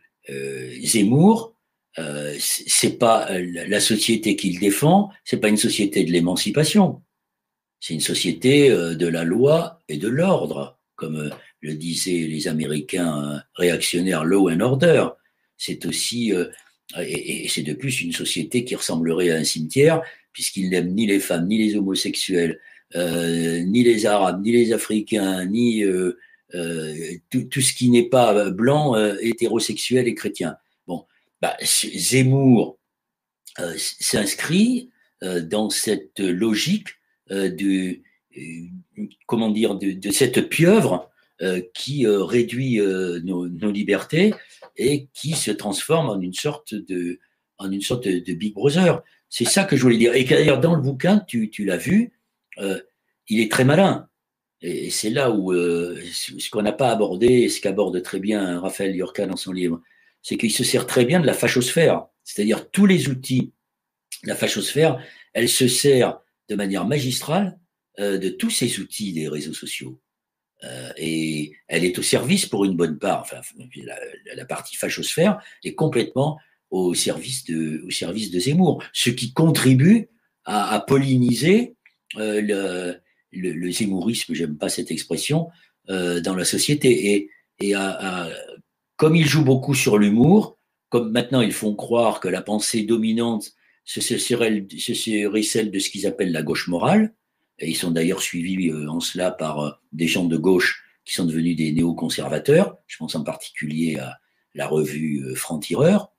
Zemmour, 0.83 1.55
euh, 1.99 2.35
c'est 2.39 2.99
pas 2.99 3.29
la 3.39 3.81
société 3.81 4.35
qu'il 4.35 4.59
défend, 4.59 5.11
c'est 5.25 5.37
pas 5.37 5.49
une 5.49 5.57
société 5.57 6.05
de 6.05 6.11
l'émancipation, 6.11 7.03
c'est 7.79 7.95
une 7.95 8.01
société 8.01 8.71
de 8.71 9.07
la 9.07 9.23
loi 9.23 9.81
et 9.89 9.99
de 9.99 10.09
l'ordre, 10.09 10.81
comme 10.97 11.31
le 11.61 11.75
disaient 11.75 12.27
les 12.27 12.49
Américains 12.49 13.43
réactionnaires 13.55 14.25
law 14.25 14.51
and 14.51 14.61
order. 14.61 15.09
C'est 15.57 15.87
aussi 15.87 16.33
et, 17.01 17.49
c'est 17.49 17.63
de 17.63 17.73
plus 17.73 18.01
une 18.03 18.13
société 18.13 18.65
qui 18.65 18.75
ressemblerait 18.75 19.31
à 19.31 19.37
un 19.37 19.45
cimetière, 19.45 20.03
puisqu'il 20.33 20.71
n'aime 20.71 20.95
ni 20.95 21.07
les 21.07 21.21
femmes, 21.21 21.47
ni 21.47 21.59
les 21.59 21.77
homosexuels, 21.77 22.61
euh, 22.95 23.63
ni 23.63 23.83
les 23.83 24.07
Arabes, 24.07 24.43
ni 24.43 24.53
les 24.53 24.73
Africains, 24.73 25.47
ni 25.47 25.83
euh, 25.83 26.19
euh, 26.55 26.95
tout, 27.31 27.61
ce 27.61 27.73
qui 27.73 27.89
n'est 27.89 28.09
pas 28.09 28.51
blanc, 28.51 28.95
hétérosexuel 29.21 30.09
et 30.09 30.15
chrétien. 30.15 30.57
Bon, 30.87 31.07
bah, 31.41 31.57
Zemmour 31.63 32.79
s'inscrit 33.77 34.91
dans 35.23 35.71
cette 35.71 36.21
logique 36.21 36.89
de, 37.31 38.01
comment 39.27 39.51
dire, 39.51 39.77
de, 39.77 40.11
cette 40.11 40.49
pieuvre 40.49 41.11
qui 41.75 42.07
réduit 42.07 42.79
nos, 43.25 43.49
nos, 43.49 43.71
libertés 43.71 44.35
et 44.77 45.09
qui 45.13 45.33
se 45.33 45.51
transforme 45.51 46.11
en 46.11 46.21
une 46.21 46.35
sorte 46.35 46.75
de, 46.75 47.19
en 47.59 47.71
une 47.71 47.81
sorte 47.83 48.09
de, 48.09 48.33
Big 48.33 48.55
Brother. 48.55 49.03
C'est 49.29 49.45
ça 49.45 49.65
que 49.65 49.77
je 49.77 49.83
voulais 49.83 49.99
dire. 49.99 50.15
Et 50.15 50.25
d'ailleurs, 50.25 50.61
dans 50.61 50.75
le 50.75 50.83
bouquin, 50.83 51.21
tu, 51.27 51.51
tu 51.51 51.65
l'as 51.65 51.77
vu, 51.77 52.13
euh, 52.59 52.81
il 53.29 53.41
est 53.41 53.51
très 53.51 53.65
malin. 53.65 54.09
Et 54.61 54.91
c'est 54.91 55.11
là 55.11 55.31
où 55.31 55.53
euh, 55.53 56.01
ce 56.13 56.51
qu'on 56.51 56.63
n'a 56.63 56.73
pas 56.73 56.91
abordé, 56.91 57.27
et 57.27 57.49
ce 57.49 57.61
qu'aborde 57.61 58.01
très 58.03 58.21
bien 58.21 58.61
Raphaël 58.61 58.95
Yorka 58.95 59.27
dans 59.27 59.37
son 59.37 59.53
livre, 59.53 59.81
c'est 60.23 60.37
qu'il 60.37 60.53
se 60.53 60.65
sert 60.65 60.87
très 60.87 61.05
bien 61.05 61.21
de 61.21 61.27
la 61.27 61.35
fachosphère. 61.35 62.07
C'est-à-dire 62.23 62.71
tous 62.71 62.87
les 62.87 63.09
outils, 63.09 63.53
la 64.23 64.37
fachosphère, 64.37 65.05
elle 65.33 65.49
se 65.49 65.67
sert 65.67 66.21
de 66.49 66.55
manière 66.55 66.87
magistrale 66.87 67.59
euh, 67.99 68.19
de 68.19 68.29
tous 68.29 68.51
ces 68.51 68.79
outils 68.79 69.13
des 69.13 69.29
réseaux 69.29 69.55
sociaux. 69.55 70.01
Euh, 70.65 70.93
et 70.97 71.53
elle 71.67 71.85
est 71.85 71.99
au 71.99 72.03
service 72.03 72.47
pour 72.47 72.65
une 72.65 72.77
bonne 72.77 72.99
part, 72.99 73.21
enfin, 73.21 73.41
la, 74.35 74.45
partie 74.45 74.77
fachosphère 74.77 75.41
est 75.65 75.75
complètement 75.75 76.39
au 76.71 76.95
service 76.95 77.45
de, 77.45 77.83
au 77.87 77.91
service 77.91 78.31
de 78.31 78.39
Zemmour, 78.39 78.83
ce 78.93 79.11
qui 79.11 79.33
contribue 79.33 80.09
à, 80.45 80.83
polliniser 80.87 81.75
euh, 82.17 82.41
le, 82.41 82.97
le, 83.33 83.53
le, 83.53 83.71
zémourisme, 83.73 84.35
j'aime 84.35 84.57
pas 84.57 84.69
cette 84.69 84.91
expression, 84.91 85.49
euh, 85.91 86.21
dans 86.21 86.35
la 86.35 86.45
société. 86.45 87.13
Et, 87.13 87.31
et 87.61 87.75
à, 87.75 88.29
comme 88.97 89.17
ils 89.17 89.27
jouent 89.27 89.45
beaucoup 89.45 89.75
sur 89.75 89.99
l'humour, 89.99 90.59
comme 90.89 91.11
maintenant 91.11 91.41
ils 91.41 91.53
font 91.53 91.75
croire 91.75 92.21
que 92.21 92.29
la 92.29 92.43
pensée 92.43 92.83
dominante, 92.83 93.53
ce 93.85 94.01
serait, 94.01 94.67
ce 94.79 94.95
serait 94.95 95.43
celle 95.43 95.71
de 95.71 95.79
ce 95.79 95.91
qu'ils 95.91 96.07
appellent 96.07 96.33
la 96.33 96.43
gauche 96.43 96.69
morale, 96.69 97.13
et 97.63 97.71
ils 97.71 97.77
sont 97.77 97.93
d'ailleurs 97.93 98.21
suivis 98.21 98.71
euh, 98.71 98.89
en 98.89 99.01
cela 99.01 99.31
par 99.31 99.61
euh, 99.61 99.71
des 99.93 100.09
gens 100.09 100.25
de 100.25 100.37
gauche 100.37 100.85
qui 101.05 101.15
sont 101.15 101.25
devenus 101.25 101.57
des 101.57 101.73
néoconservateurs. 101.73 102.77
Je 102.87 102.97
pense 102.99 103.15
en 103.15 103.25
particulier 103.25 103.99
à 103.99 104.19
la 104.55 104.67
revue 104.67 105.25
euh, 105.25 105.35
Franc-Tireur. 105.35 106.13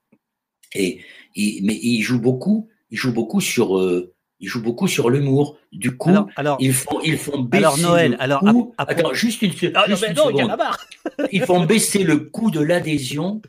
Et, 0.76 1.02
mais 1.36 1.80
il 1.84 2.02
joue 2.02 2.20
beaucoup, 2.20 2.70
il 2.90 2.98
joue 2.98 3.14
beaucoup 3.14 3.42
sur, 3.42 3.78
euh, 3.78 4.16
il 4.40 4.48
joue 4.48 4.62
beaucoup 4.62 4.88
sur 4.88 5.10
l'humour. 5.10 5.58
Du 5.72 5.96
coup, 5.96 6.10
alors, 6.36 6.58
ils 6.60 6.74
font, 6.74 7.00
ils 7.04 7.18
font 7.18 7.42
baisser 7.42 7.64
alors 7.64 7.78
Noël, 7.78 8.12
le 8.12 8.22
alors 8.22 8.40
coût. 8.40 8.74
Attends, 8.80 9.14
juste 9.14 9.44
une, 9.44 9.54
ah, 9.76 9.84
juste 9.88 10.06
une 10.08 10.16
non, 10.16 10.28
seconde. 10.28 10.58
ils 11.32 11.44
font 11.44 11.66
baisser 11.66 12.04
le 12.04 12.18
coût 12.18 12.50
de 12.50 12.60
l'adhésion 12.60 13.42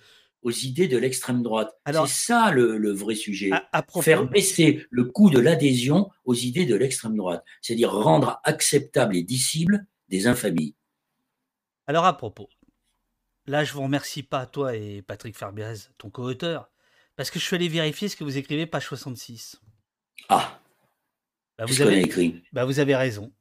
aux 0.45 0.51
idées 0.51 0.89
de 0.89 0.99
l'extrême 0.99 1.43
droite. 1.43 1.75
C'est 1.87 2.07
ça 2.07 2.51
le, 2.53 2.77
le, 2.77 2.93
vrai 2.93 3.15
sujet. 3.15 3.51
À, 3.73 3.83
propos... 3.83 4.03
Faire 4.03 4.29
baisser 4.29 4.87
le 4.91 5.05
coût 5.05 5.31
de 5.31 5.41
l'adhésion 5.41 6.11
aux 6.25 6.35
idées 6.35 6.67
de 6.67 6.77
l'extrême 6.77 7.17
droite. 7.17 7.45
C'est-à-dire 7.63 7.91
rendre 7.91 8.41
acceptable 8.45 9.17
et 9.17 9.23
dissible 9.23 9.87
des 10.09 10.27
infamies. 10.27 10.77
Alors 11.87 12.05
à 12.05 12.17
propos, 12.17 12.49
là 13.47 13.65
je 13.65 13.73
vous 13.73 13.83
remercie 13.83 14.23
pas, 14.23 14.47
toi 14.47 14.77
et 14.77 15.03
Patrick 15.03 15.37
Farbiaz, 15.37 15.91
ton 15.99 16.09
co-auteur, 16.11 16.71
parce 17.17 17.31
que 17.31 17.39
je 17.39 17.45
suis 17.45 17.57
allé 17.57 17.69
vérifier 17.69 18.09
ce 18.09 18.17
que 18.17 18.25
vous 18.25 18.39
écrivez, 18.39 18.67
page 18.67 18.87
66. 18.87 19.61
Ah 20.29 20.61
bah, 21.59 21.65
vous, 21.67 21.83
avez, 21.83 22.01
écrit 22.01 22.43
bah, 22.53 22.65
vous 22.65 22.81
avez 22.81 22.97
raison. 22.97 23.33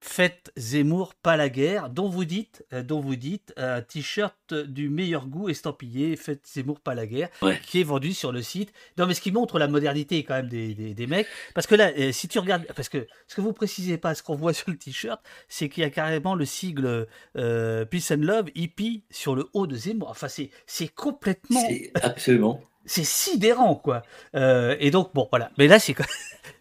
Faites 0.00 0.52
Zemmour 0.56 1.14
pas 1.14 1.36
la 1.36 1.48
guerre, 1.48 1.88
dont 1.88 2.08
vous 2.08 2.24
dites, 2.24 2.64
euh, 2.72 2.82
dont 2.82 3.00
vous 3.00 3.16
dites 3.16 3.52
un 3.56 3.80
t-shirt 3.80 4.54
du 4.54 4.88
meilleur 4.88 5.26
goût 5.26 5.48
estampillé, 5.48 6.16
Faites 6.16 6.46
Zemmour 6.46 6.80
pas 6.80 6.94
la 6.94 7.06
guerre, 7.06 7.30
qui 7.62 7.80
est 7.80 7.84
vendu 7.84 8.12
sur 8.12 8.30
le 8.30 8.42
site. 8.42 8.72
Non, 8.98 9.06
mais 9.06 9.14
ce 9.14 9.20
qui 9.20 9.32
montre 9.32 9.58
la 9.58 9.68
modernité 9.68 10.22
quand 10.22 10.34
même 10.34 10.48
des, 10.48 10.74
des, 10.74 11.06
mecs, 11.06 11.26
parce 11.54 11.66
que 11.66 11.74
là, 11.74 11.92
euh, 11.98 12.12
si 12.12 12.28
tu 12.28 12.38
regardes, 12.38 12.66
parce 12.74 12.88
que 12.88 13.06
ce 13.26 13.34
que 13.34 13.40
vous 13.40 13.52
précisez 13.52 13.96
pas, 13.96 14.14
ce 14.14 14.22
qu'on 14.22 14.36
voit 14.36 14.52
sur 14.54 14.70
le 14.70 14.76
t-shirt, 14.76 15.20
c'est 15.48 15.68
qu'il 15.68 15.82
y 15.82 15.86
a 15.86 15.90
carrément 15.90 16.34
le 16.34 16.44
sigle 16.44 17.06
euh, 17.36 17.84
Peace 17.84 18.12
and 18.12 18.22
Love 18.22 18.50
hippie 18.54 19.04
sur 19.10 19.34
le 19.34 19.48
haut 19.54 19.66
de 19.66 19.76
Zemmour. 19.76 20.10
Enfin, 20.10 20.28
c'est 20.28 20.50
c'est 20.66 20.88
complètement. 20.88 21.62
Absolument. 22.02 22.60
C'est 22.86 23.04
sidérant, 23.04 23.74
quoi. 23.74 24.02
et 24.34 24.90
donc, 24.90 25.12
bon, 25.14 25.28
voilà. 25.30 25.50
Mais 25.58 25.66
là, 25.66 25.78
c'est 25.78 25.94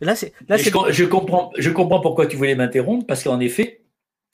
Là, 0.01 0.15
c'est, 0.15 0.33
là, 0.49 0.57
je, 0.57 0.69
je, 0.89 1.05
comprends, 1.05 1.51
je 1.57 1.69
comprends 1.69 2.01
pourquoi 2.01 2.27
tu 2.27 2.35
voulais 2.35 2.55
m'interrompre, 2.55 3.05
parce 3.05 3.23
qu'en 3.23 3.39
effet, 3.39 3.81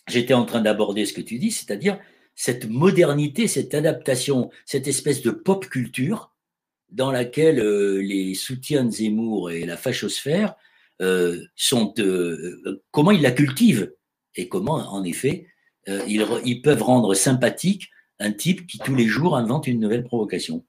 j'étais 0.07 0.33
en 0.33 0.45
train 0.45 0.61
d'aborder 0.61 1.05
ce 1.05 1.13
que 1.13 1.21
tu 1.21 1.37
dis, 1.37 1.51
c'est-à-dire 1.51 1.99
cette 2.35 2.67
modernité, 2.69 3.47
cette 3.47 3.73
adaptation, 3.73 4.49
cette 4.65 4.87
espèce 4.87 5.21
de 5.21 5.31
pop 5.31 5.67
culture 5.67 6.33
dans 6.89 7.11
laquelle 7.11 7.59
euh, 7.59 8.01
les 8.01 8.33
soutiens 8.33 8.85
de 8.85 8.91
Zemmour 8.91 9.51
et 9.51 9.65
la 9.65 9.77
fachosphère 9.77 10.55
euh, 11.01 11.41
sont. 11.55 11.93
Euh, 11.99 12.83
comment 12.91 13.11
ils 13.11 13.21
la 13.21 13.31
cultivent 13.31 13.93
et 14.35 14.47
comment, 14.47 14.75
en 14.75 15.03
effet, 15.03 15.47
ils, 16.07 16.25
ils 16.45 16.61
peuvent 16.61 16.83
rendre 16.83 17.15
sympathique 17.15 17.89
un 18.19 18.31
type 18.31 18.67
qui 18.67 18.77
tous 18.77 18.95
les 18.95 19.07
jours 19.07 19.35
invente 19.35 19.67
une 19.67 19.79
nouvelle 19.79 20.03
provocation. 20.03 20.63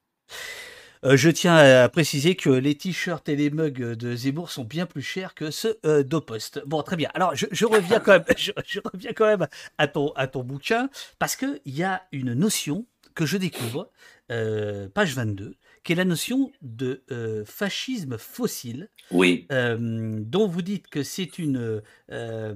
Euh, 1.05 1.17
je 1.17 1.29
tiens 1.29 1.55
à 1.55 1.89
préciser 1.89 2.35
que 2.35 2.49
les 2.49 2.75
t-shirts 2.75 3.27
et 3.27 3.35
les 3.35 3.49
mugs 3.49 3.73
de 3.73 4.15
Zemmour 4.15 4.49
sont 4.49 4.63
bien 4.63 4.85
plus 4.85 5.01
chers 5.01 5.33
que 5.33 5.51
ceux 5.51 5.77
euh, 5.85 6.01
d'Opost. 6.01 6.63
Bon, 6.65 6.81
très 6.81 6.95
bien. 6.95 7.09
Alors, 7.13 7.35
je, 7.35 7.65
reviens 7.65 7.99
quand 7.99 8.13
même, 8.13 8.23
je, 8.37 8.79
reviens 8.85 9.11
quand 9.11 9.25
même 9.25 9.47
à 9.77 9.87
ton, 9.87 10.13
à 10.15 10.27
ton 10.27 10.43
bouquin 10.43 10.89
parce 11.19 11.35
qu'il 11.35 11.59
y 11.65 11.83
a 11.83 12.03
une 12.13 12.33
notion 12.33 12.85
que 13.15 13.25
je 13.25 13.35
découvre, 13.35 13.91
euh, 14.31 14.87
page 14.87 15.13
22, 15.13 15.55
qui 15.83 15.91
est 15.91 15.95
la 15.95 16.05
notion 16.05 16.51
de 16.61 17.03
euh, 17.11 17.43
fascisme 17.45 18.17
fossile, 18.17 18.89
oui. 19.11 19.45
Euh, 19.51 19.77
dont 20.21 20.47
vous 20.47 20.61
dites 20.61 20.87
que 20.87 21.03
c'est 21.03 21.37
une, 21.37 21.81
euh, 22.11 22.53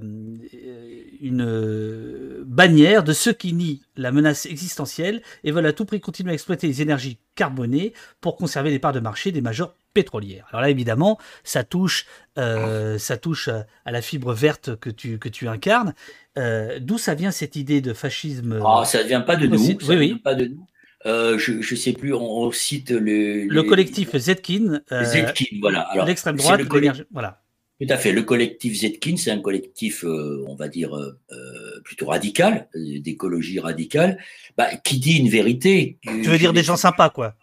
une 1.20 2.44
bannière 2.46 3.04
de 3.04 3.12
ceux 3.12 3.34
qui 3.34 3.52
nient 3.52 3.80
la 3.96 4.12
menace 4.12 4.46
existentielle 4.46 5.22
et 5.44 5.50
veulent 5.50 5.66
à 5.66 5.72
tout 5.72 5.84
prix 5.84 6.00
continuer 6.00 6.30
à 6.30 6.34
exploiter 6.34 6.66
les 6.66 6.80
énergies 6.80 7.18
carbonées 7.34 7.92
pour 8.20 8.36
conserver 8.36 8.70
les 8.70 8.78
parts 8.78 8.94
de 8.94 9.00
marché 9.00 9.30
des 9.30 9.42
majors 9.42 9.74
pétrolières. 9.92 10.46
Alors 10.50 10.62
là, 10.62 10.70
évidemment, 10.70 11.18
ça 11.44 11.64
touche, 11.64 12.06
ça 12.36 13.16
touche 13.20 13.48
à, 13.48 13.92
la 13.92 14.00
fibre 14.00 14.32
verte 14.32 14.76
que 14.76 14.90
tu, 14.90 15.18
que 15.18 15.28
tu 15.28 15.48
incarnes. 15.48 15.94
D'où 16.80 16.98
ça 16.98 17.14
vient 17.14 17.30
cette 17.30 17.56
idée 17.56 17.80
de 17.80 17.92
fascisme? 17.92 18.60
Ah, 18.64 18.84
Ça 18.84 19.02
ne 19.02 19.08
vient 19.08 19.20
pas 19.20 19.36
de 19.36 19.46
nous. 19.46 19.58
Oui, 19.88 19.96
oui. 19.96 20.14
Pas 20.14 20.34
de 20.34 20.46
nous. 20.46 20.66
Euh, 21.06 21.38
je 21.38 21.52
ne 21.52 21.76
sais 21.76 21.92
plus, 21.92 22.12
on, 22.12 22.50
cite 22.50 22.90
le, 22.90 23.44
le 23.44 23.62
collectif 23.62 24.16
Zetkin. 24.16 24.80
Euh, 24.90 25.04
Zetkin, 25.04 25.58
voilà. 25.60 25.82
Alors, 25.82 26.06
l'extrême 26.06 26.36
droite, 26.36 26.62
voilà. 27.12 27.40
Tout 27.80 27.86
à 27.90 27.96
fait. 27.96 28.10
Le 28.10 28.22
collectif 28.22 28.80
Zetkin, 28.80 29.16
c'est 29.16 29.30
un 29.30 29.38
collectif, 29.38 30.04
euh, 30.04 30.44
on 30.48 30.56
va 30.56 30.66
dire, 30.68 30.98
plutôt 31.84 32.06
radical, 32.06 32.68
d'écologie 32.74 33.60
radicale, 33.60 34.18
bah, 34.56 34.68
qui 34.82 34.98
dit 34.98 35.18
une 35.18 35.28
vérité. 35.28 35.98
Tu 36.02 36.28
veux 36.28 36.38
dire 36.38 36.52
des 36.52 36.64
gens 36.64 36.76
sympas, 36.76 37.10
quoi 37.10 37.36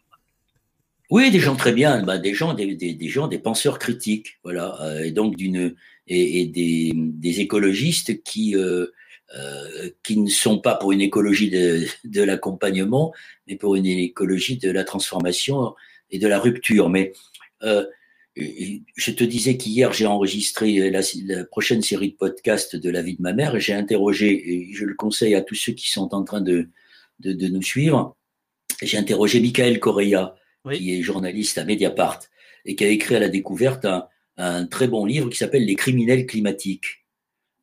Oui, 1.09 1.31
des 1.31 1.39
gens 1.39 1.55
très 1.55 1.71
bien, 1.71 2.03
bah, 2.03 2.17
des 2.17 2.33
gens, 2.33 2.53
des, 2.53 2.75
des, 2.75 3.07
gens, 3.07 3.29
des 3.29 3.39
penseurs 3.39 3.79
critiques, 3.79 4.39
voilà, 4.43 4.77
et 5.01 5.11
donc 5.11 5.37
d'une 5.37 5.75
et, 6.07 6.41
et 6.41 6.45
des, 6.45 6.91
des, 6.93 7.39
écologistes 7.39 8.21
qui 8.23 8.55
euh, 9.35 9.89
qui 10.03 10.17
ne 10.17 10.29
sont 10.29 10.59
pas 10.59 10.75
pour 10.75 10.91
une 10.91 11.01
écologie 11.01 11.49
de, 11.49 11.85
de 12.03 12.23
l'accompagnement, 12.23 13.13
mais 13.47 13.55
pour 13.55 13.75
une 13.75 13.85
écologie 13.85 14.57
de 14.57 14.71
la 14.71 14.83
transformation 14.83 15.75
et 16.09 16.19
de 16.19 16.27
la 16.27 16.39
rupture. 16.39 16.89
Mais 16.89 17.13
euh, 17.63 17.85
je 18.35 19.11
te 19.11 19.23
disais 19.23 19.57
qu'hier, 19.57 19.93
j'ai 19.93 20.05
enregistré 20.05 20.89
la, 20.89 21.01
la, 21.25 21.45
prochaine 21.45 21.81
série 21.81 22.11
de 22.11 22.15
podcasts 22.15 22.75
de 22.75 22.89
la 22.89 23.01
vie 23.01 23.15
de 23.15 23.21
ma 23.21 23.33
mère 23.33 23.55
et 23.55 23.59
j'ai 23.59 23.73
interrogé, 23.73 24.53
et 24.53 24.73
je 24.73 24.85
le 24.85 24.93
conseille 24.93 25.35
à 25.35 25.41
tous 25.41 25.55
ceux 25.55 25.73
qui 25.73 25.89
sont 25.89 26.13
en 26.13 26.23
train 26.23 26.41
de, 26.41 26.69
de, 27.19 27.33
de 27.33 27.47
nous 27.47 27.61
suivre, 27.61 28.15
j'ai 28.81 28.97
interrogé 28.97 29.39
Michael 29.39 29.79
Correa, 29.79 30.35
qui 30.73 30.97
est 30.97 31.01
journaliste 31.01 31.57
à 31.57 31.65
Mediapart 31.65 32.19
et 32.65 32.75
qui 32.75 32.83
a 32.83 32.89
écrit 32.89 33.15
à 33.15 33.19
la 33.19 33.29
découverte 33.29 33.85
un, 33.85 34.07
un 34.37 34.65
très 34.65 34.87
bon 34.87 35.05
livre 35.05 35.29
qui 35.29 35.37
s'appelle 35.37 35.65
Les 35.65 35.75
criminels 35.75 36.25
climatiques. 36.25 37.04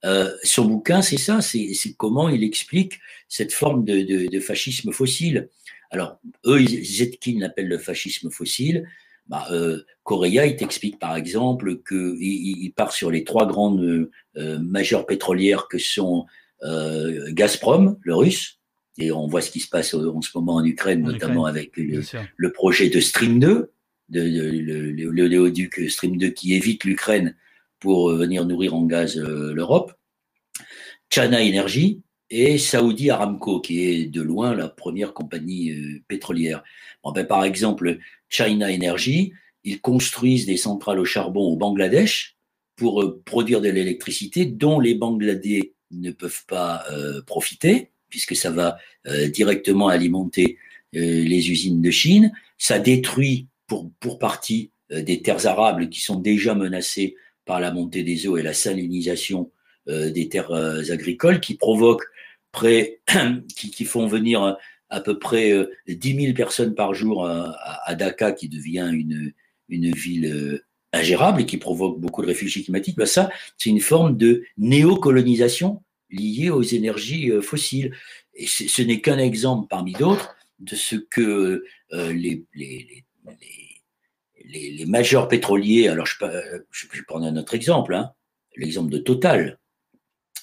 Euh, 0.05 0.30
son 0.42 0.64
bouquin, 0.64 1.03
c'est 1.03 1.18
ça, 1.18 1.40
c'est 1.40 1.94
comment 1.96 2.28
il 2.28 2.42
explique 2.42 3.00
cette 3.28 3.53
forme 3.53 3.84
de, 3.84 4.03
de, 4.03 4.26
de 4.26 4.40
fascisme 4.40 4.92
fossile. 4.92 5.48
Alors, 5.90 6.18
eux, 6.46 6.59
Zetkin 6.59 7.38
l'appelle 7.38 7.68
le 7.68 7.78
fascisme 7.78 8.30
fossile. 8.30 8.88
Bah, 9.28 9.46
euh, 9.53 9.82
Correa, 10.03 10.46
il 10.46 10.57
t'explique 10.57 10.98
par 10.98 11.16
exemple 11.16 11.78
qu'il 11.88 12.16
il 12.20 12.72
part 12.72 12.92
sur 12.92 13.11
les 13.11 13.24
trois 13.24 13.46
grandes 13.46 14.11
euh, 14.36 14.59
majeures 14.59 15.07
pétrolières 15.07 15.68
que 15.68 15.78
sont 15.78 16.26
euh, 16.64 17.30
Gazprom, 17.32 17.98
le 18.03 18.14
russe, 18.14 18.59
et 18.98 19.12
on 19.12 19.26
voit 19.26 19.42
ce 19.42 19.50
qui 19.50 19.61
se 19.61 19.68
passe 19.68 19.94
en 19.94 20.20
ce 20.20 20.30
moment 20.34 20.57
en 20.57 20.64
Ukraine, 20.64 21.03
notamment 21.03 21.46
avec 21.46 21.76
le, 21.76 22.03
le, 22.36 22.53
projet 22.53 22.88
de 22.88 23.00
Stream 23.00 23.38
2, 23.38 23.70
de, 24.09 24.20
le, 24.20 24.90
le, 24.90 25.26
léoduc 25.26 25.88
Stream 25.88 26.18
2 26.18 26.28
qui 26.28 26.55
évite 26.55 26.84
l'Ukraine 26.84 27.36
pour 27.83 28.11
euh, 28.11 28.16
venir 28.16 28.47
nourrir 28.47 28.74
en 28.74 28.85
gaz 28.85 29.18
euh, 29.18 29.53
l'Europe, 29.53 29.93
China 31.11 31.43
Energy 31.43 32.01
et 32.30 32.57
Saudi 32.57 33.11
Aramco, 33.11 33.61
qui 33.61 33.83
est 33.83 34.07
de 34.07 34.22
loin 34.22 34.55
la 34.55 34.68
première 34.68 35.12
compagnie 35.12 35.72
euh, 35.72 36.01
pétrolière. 36.07 36.62
Bon, 37.03 37.11
ben, 37.11 37.26
par 37.26 37.45
exemple, 37.45 37.99
China 38.28 38.72
Energy, 38.72 39.33
ils 39.64 39.80
construisent 39.80 40.47
des 40.47 40.57
centrales 40.57 41.01
au 41.01 41.05
charbon 41.05 41.41
au 41.41 41.57
Bangladesh 41.57 42.37
pour 42.76 43.05
produire 43.24 43.61
de 43.61 43.68
l'électricité 43.68 44.47
dont 44.47 44.78
les 44.78 44.95
Bangladais 44.95 45.74
ne 45.91 46.11
peuvent 46.11 46.45
pas 46.47 46.85
profiter, 47.26 47.91
puisque 48.09 48.35
ça 48.35 48.51
va 48.51 48.78
directement 49.28 49.87
alimenter 49.89 50.57
les 50.93 51.51
usines 51.51 51.80
de 51.80 51.91
Chine. 51.91 52.33
Ça 52.59 52.80
détruit 52.80 53.47
pour, 53.68 53.93
pour 54.01 54.18
partie 54.18 54.70
des 54.91 55.22
terres 55.22 55.47
arables 55.47 55.91
qui 55.91 56.01
sont 56.01 56.18
déjà 56.18 56.55
menacées 56.55 57.14
par 57.45 57.61
la 57.61 57.72
montée 57.72 58.03
des 58.03 58.26
eaux 58.26 58.36
et 58.36 58.43
la 58.43 58.55
salinisation 58.55 59.51
euh, 59.88 60.11
des 60.11 60.28
terres 60.28 60.53
euh, 60.53 60.82
agricoles 60.90 61.40
qui 61.40 61.55
provoquent 61.55 62.07
près, 62.53 63.01
qui, 63.57 63.84
font 63.84 64.07
venir 64.07 64.57
à 64.90 65.01
peu 65.01 65.18
près 65.18 65.53
10 65.88 66.14
euh, 66.14 66.20
000 66.20 66.34
personnes 66.34 66.74
par 66.74 66.95
jour 66.95 67.26
à, 67.26 67.57
à 67.84 67.95
Dhaka, 67.95 68.32
qui 68.32 68.49
devient 68.49 68.90
une, 68.93 69.32
une 69.68 69.90
ville 69.90 70.62
ingérable 70.93 71.40
et 71.40 71.47
qui 71.47 71.57
provoque 71.57 71.99
beaucoup 71.99 72.22
de 72.22 72.26
réfugiés 72.26 72.62
climatiques, 72.62 72.97
ben 72.97 73.07
ça, 73.07 73.30
c'est 73.57 73.70
une 73.70 73.80
forme 73.80 74.16
de 74.16 74.45
néocolonisation 74.59 75.82
liée 76.11 76.51
aux 76.51 76.62
énergies 76.62 77.32
fossiles. 77.40 77.95
Et 78.34 78.47
ce 78.47 78.82
n'est 78.82 79.01
qu'un 79.01 79.18
exemple 79.18 79.66
parmi 79.68 79.93
d'autres 79.93 80.36
de 80.62 80.76
ce 80.76 80.97
que 80.97 81.64
euh, 81.93 82.12
les, 82.12 82.45
les, 82.55 83.05
les 83.26 83.72
les, 84.45 84.84
majeurs 84.86 85.28
pétroliers, 85.28 85.88
alors 85.88 86.07
je, 86.07 86.16
je, 86.70 86.86
je 86.93 87.03
prends 87.07 87.22
un 87.22 87.36
autre 87.36 87.55
exemple, 87.55 87.95
hein, 87.95 88.12
l'exemple 88.57 88.90
de 88.90 88.99
Total, 88.99 89.59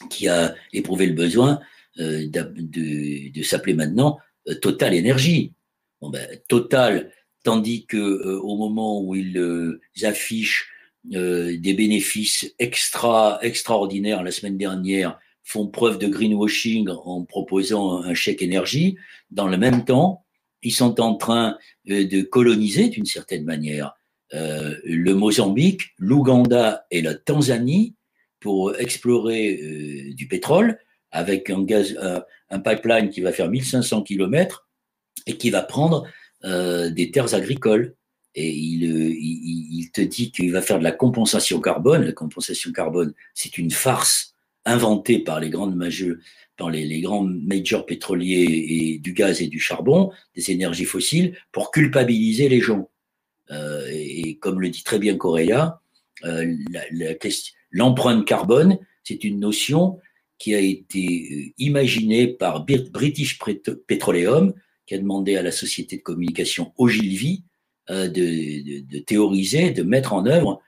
qui 0.09 0.27
a 0.27 0.55
éprouvé 0.73 1.05
le 1.05 1.13
besoin 1.13 1.59
euh, 1.99 2.27
de, 2.29 3.43
s'appeler 3.43 3.73
maintenant 3.73 4.19
euh, 4.47 4.55
Total 4.55 4.93
Énergie. 4.93 5.53
Ben, 6.01 6.39
Total, 6.47 7.11
tandis 7.43 7.85
que 7.85 7.97
euh, 7.97 8.39
au 8.39 8.55
moment 8.55 9.01
où 9.01 9.15
ils 9.15 9.79
affichent 10.03 10.69
des 11.05 11.73
bénéfices 11.73 12.53
extra 12.59 13.39
extraordinaires 13.41 14.21
la 14.21 14.31
semaine 14.31 14.57
dernière 14.57 15.17
font 15.43 15.65
preuve 15.67 15.97
de 15.97 16.07
greenwashing 16.07 16.89
en 16.89 17.23
proposant 17.23 18.03
un 18.03 18.13
chèque 18.13 18.41
énergie. 18.41 18.97
Dans 19.31 19.47
le 19.47 19.57
même 19.57 19.85
temps, 19.85 20.25
ils 20.61 20.73
sont 20.73 20.99
en 20.99 21.15
train 21.15 21.57
euh, 21.89 22.05
de 22.05 22.21
coloniser 22.21 22.89
d'une 22.89 23.05
certaine 23.05 23.45
manière 23.45 23.93
euh, 24.33 24.75
le 24.83 25.13
Mozambique, 25.15 25.81
l'Ouganda 25.97 26.85
et 26.91 27.01
la 27.01 27.15
Tanzanie 27.15 27.95
pour 28.39 28.79
explorer 28.79 29.59
euh, 29.61 30.13
du 30.13 30.27
pétrole 30.27 30.79
avec 31.11 31.49
un, 31.49 32.59
pipeline 32.59 33.09
qui 33.09 33.21
va 33.21 33.31
faire 33.31 33.49
1500 33.49 34.03
km 34.03 34.67
et 35.25 35.37
qui 35.37 35.49
va 35.49 35.63
prendre 35.63 36.07
des 36.43 37.09
terres 37.11 37.33
agricoles. 37.33 37.95
Et 38.35 38.51
il, 38.51 39.89
te 39.91 40.01
dit 40.01 40.31
qu'il 40.31 40.51
va 40.51 40.61
faire 40.61 40.77
de 40.77 40.83
la 40.83 40.91
compensation 40.91 41.59
carbone. 41.59 42.05
La 42.05 42.11
compensation 42.11 42.71
carbone, 42.71 43.13
c'est 43.33 43.57
une 43.57 43.71
farce 43.71 44.35
inventée 44.65 45.17
par 45.19 45.39
les 45.39 45.49
grandes 45.49 45.75
majeurs, 45.75 46.17
dans 46.59 46.69
les, 46.69 47.01
grands 47.01 47.23
majors 47.23 47.85
pétroliers 47.85 48.67
et 48.69 48.99
du 48.99 49.13
gaz 49.13 49.41
et 49.41 49.47
du 49.47 49.59
charbon, 49.59 50.11
des 50.35 50.51
énergies 50.51 50.85
fossiles, 50.85 51.37
pour 51.51 51.71
culpabiliser 51.71 52.49
les 52.49 52.59
gens. 52.59 52.89
Euh, 53.49 53.87
et, 53.91 54.37
comme 54.37 54.61
le 54.61 54.69
dit 54.69 54.83
très 54.83 54.99
bien 54.99 55.15
Correa, 55.15 55.81
euh, 56.25 56.53
l'empreinte 57.71 58.27
carbone, 58.27 58.77
c'est 59.03 59.23
une 59.23 59.39
notion 59.39 59.97
qui 60.37 60.53
a 60.53 60.59
été 60.59 61.29
euh, 61.31 61.53
imaginée 61.57 62.27
par 62.27 62.65
British 62.65 63.39
Petroleum, 63.87 64.53
qui 64.85 64.95
a 64.95 64.97
demandé 64.97 65.37
à 65.37 65.41
la 65.41 65.51
société 65.51 65.97
de 65.97 66.01
communication 66.01 66.73
Ogilvy 66.77 67.43
de, 67.89 68.99
théoriser, 68.99 69.71
de 69.71 69.81
mettre 69.81 70.13
en 70.13 70.27
œuvre 70.27 70.61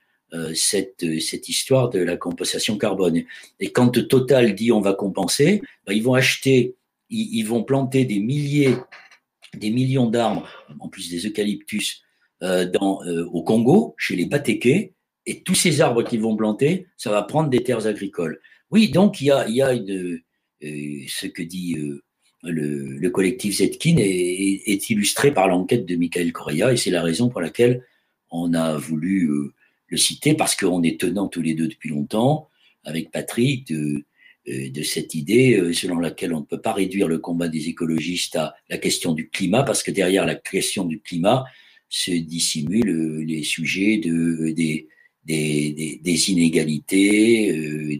cette, 0.54 1.04
cette 1.20 1.48
histoire 1.48 1.90
de 1.90 1.98
la 1.98 2.16
compensation 2.16 2.78
carbone. 2.78 3.22
Et 3.60 3.72
quand 3.72 3.90
Total 4.08 4.54
dit 4.54 4.72
on 4.72 4.80
va 4.80 4.94
compenser, 4.94 5.62
ben, 5.86 5.92
ils 5.92 6.02
vont 6.02 6.14
acheter, 6.14 6.74
ils, 7.10 7.42
vont 7.42 7.62
planter 7.62 8.04
des 8.04 8.18
milliers, 8.18 8.76
des 9.54 9.70
millions 9.70 10.08
d'arbres, 10.08 10.48
en 10.80 10.88
plus 10.88 11.10
des 11.10 11.26
eucalyptus, 11.26 12.02
euh, 12.42 12.64
dans, 12.64 13.04
euh, 13.04 13.26
au 13.26 13.42
Congo, 13.42 13.94
chez 13.98 14.16
les 14.16 14.24
Batékés, 14.24 14.94
et 15.26 15.42
tous 15.42 15.54
ces 15.54 15.80
arbres 15.80 16.02
qu'ils 16.02 16.20
vont 16.20 16.36
planter, 16.36 16.86
ça 16.96 17.10
va 17.10 17.22
prendre 17.22 17.48
des 17.48 17.62
terres 17.62 17.86
agricoles. 17.86 18.40
Oui, 18.70 18.90
donc 18.90 19.20
il 19.20 19.26
y 19.26 19.30
a, 19.30 19.48
y 19.48 19.62
a 19.62 19.72
une, 19.72 20.20
ce 20.60 21.26
que 21.26 21.42
dit 21.42 21.76
le, 22.42 22.96
le, 22.96 23.10
collectif 23.10 23.58
Zetkin 23.58 23.96
est, 23.98 24.90
illustré 24.90 25.32
par 25.32 25.48
l'enquête 25.48 25.86
de 25.86 25.96
Michael 25.96 26.32
Correa, 26.32 26.72
et 26.72 26.76
c'est 26.76 26.90
la 26.90 27.02
raison 27.02 27.28
pour 27.28 27.40
laquelle 27.40 27.84
on 28.30 28.54
a 28.54 28.76
voulu 28.76 29.30
le 29.92 29.98
citer 29.98 30.32
parce 30.32 30.56
qu'on 30.56 30.82
est 30.82 30.98
tenants 30.98 31.28
tous 31.28 31.42
les 31.42 31.54
deux 31.54 31.68
depuis 31.68 31.90
longtemps, 31.90 32.48
avec 32.82 33.10
Patrick, 33.10 33.68
de, 33.68 34.04
euh, 34.48 34.82
cette 34.82 35.14
idée 35.14 35.56
euh, 35.56 35.74
selon 35.74 35.98
laquelle 35.98 36.32
on 36.32 36.40
ne 36.40 36.46
peut 36.46 36.62
pas 36.62 36.72
réduire 36.72 37.08
le 37.08 37.18
combat 37.18 37.48
des 37.48 37.68
écologistes 37.68 38.36
à 38.36 38.54
la 38.70 38.78
question 38.78 39.12
du 39.12 39.28
climat, 39.28 39.62
parce 39.64 39.82
que 39.82 39.90
derrière 39.90 40.24
la 40.24 40.34
question 40.34 40.86
du 40.86 41.00
climat 41.00 41.44
se 41.90 42.10
dissimulent 42.10 42.88
euh, 42.88 43.22
les 43.22 43.42
sujets 43.42 43.98
de, 43.98 44.50
des, 44.50 46.30
inégalités, 46.30 47.52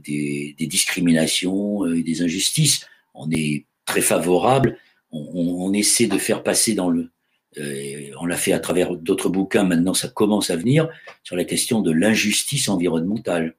des, 0.02 0.66
discriminations, 0.66 1.84
des 1.84 2.22
injustices. 2.22 2.86
On 3.12 3.30
est 3.30 3.66
très 3.84 4.00
favorable, 4.00 4.78
on, 5.10 5.72
essaie 5.74 6.06
de 6.06 6.16
faire 6.16 6.42
passer 6.42 6.74
dans 6.74 6.88
le, 6.88 7.10
euh, 7.58 8.10
on 8.18 8.26
l'a 8.26 8.36
fait 8.36 8.52
à 8.52 8.60
travers 8.60 8.94
d'autres 8.96 9.28
bouquins, 9.28 9.64
maintenant 9.64 9.94
ça 9.94 10.08
commence 10.08 10.50
à 10.50 10.56
venir, 10.56 10.88
sur 11.22 11.36
la 11.36 11.44
question 11.44 11.80
de 11.80 11.90
l'injustice 11.90 12.68
environnementale, 12.68 13.54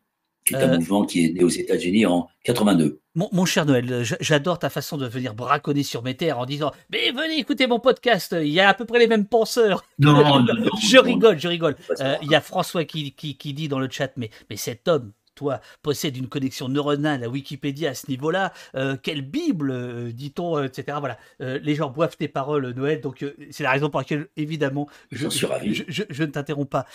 qui 0.46 0.56
est 0.56 0.58
un 0.58 0.74
euh, 0.74 0.78
mouvement 0.78 1.06
qui 1.06 1.26
est 1.26 1.30
né 1.30 1.44
aux 1.44 1.50
États-Unis 1.50 2.06
en 2.06 2.28
82. 2.44 3.00
Mon, 3.16 3.46
cher 3.46 3.66
Noël, 3.66 4.04
j'adore 4.20 4.58
ta 4.58 4.70
façon 4.70 4.98
de 4.98 5.08
venir 5.08 5.36
braconner 5.36 5.84
sur 5.84 6.02
mes 6.02 6.16
terres 6.16 6.40
en 6.40 6.46
disant 6.46 6.72
Mais 6.92 7.12
venez 7.12 7.38
écouter 7.38 7.68
mon 7.68 7.80
podcast, 7.80 8.36
il 8.40 8.50
y 8.50 8.60
a 8.60 8.70
à 8.70 8.74
peu 8.74 8.86
près 8.86 9.00
les 9.00 9.08
mêmes 9.08 9.28
penseurs. 9.28 9.84
Non, 10.00 10.14
non, 10.14 10.46
je 10.82 10.98
rigole, 10.98 11.40
je 11.40 11.48
rigole. 11.48 11.76
Euh, 12.02 12.16
il 12.24 12.32
y 12.32 12.36
a 12.36 12.42
François 12.42 12.84
qui, 12.84 13.14
qui, 13.14 13.38
qui, 13.38 13.54
dit 13.54 13.68
dans 13.68 13.80
le 13.80 13.88
chat 13.90 14.12
Mais, 14.18 14.32
mais 14.50 14.58
cet 14.58 14.88
homme, 14.88 15.12
toi, 15.36 15.60
possède 15.82 16.18
une 16.18 16.28
connexion 16.28 16.70
neuronale 16.70 17.24
à 17.24 17.30
Wikipédia 17.30 17.92
à 17.92 17.94
ce 17.94 18.10
niveau-là. 18.10 18.54
Euh, 18.76 18.98
quelle 19.02 19.22
Bible, 19.22 19.72
euh, 19.72 20.12
dit-on, 20.12 20.58
euh, 20.58 20.66
etc. 20.66 20.98
Voilà, 21.00 21.18
les 21.40 21.76
gens 21.76 21.90
boivent 21.90 22.18
tes 22.18 22.28
paroles, 22.28 22.70
Noël. 22.72 23.02
Donc, 23.02 23.26
c'est 23.52 23.64
la 23.64 23.72
raison 23.72 23.90
pour 23.90 24.00
laquelle, 24.00 24.28
évidemment, 24.38 24.88
je, 25.12 25.28
je, 25.30 26.24
ne 26.24 26.28
t'interromps 26.28 26.70
pas. 26.70 26.86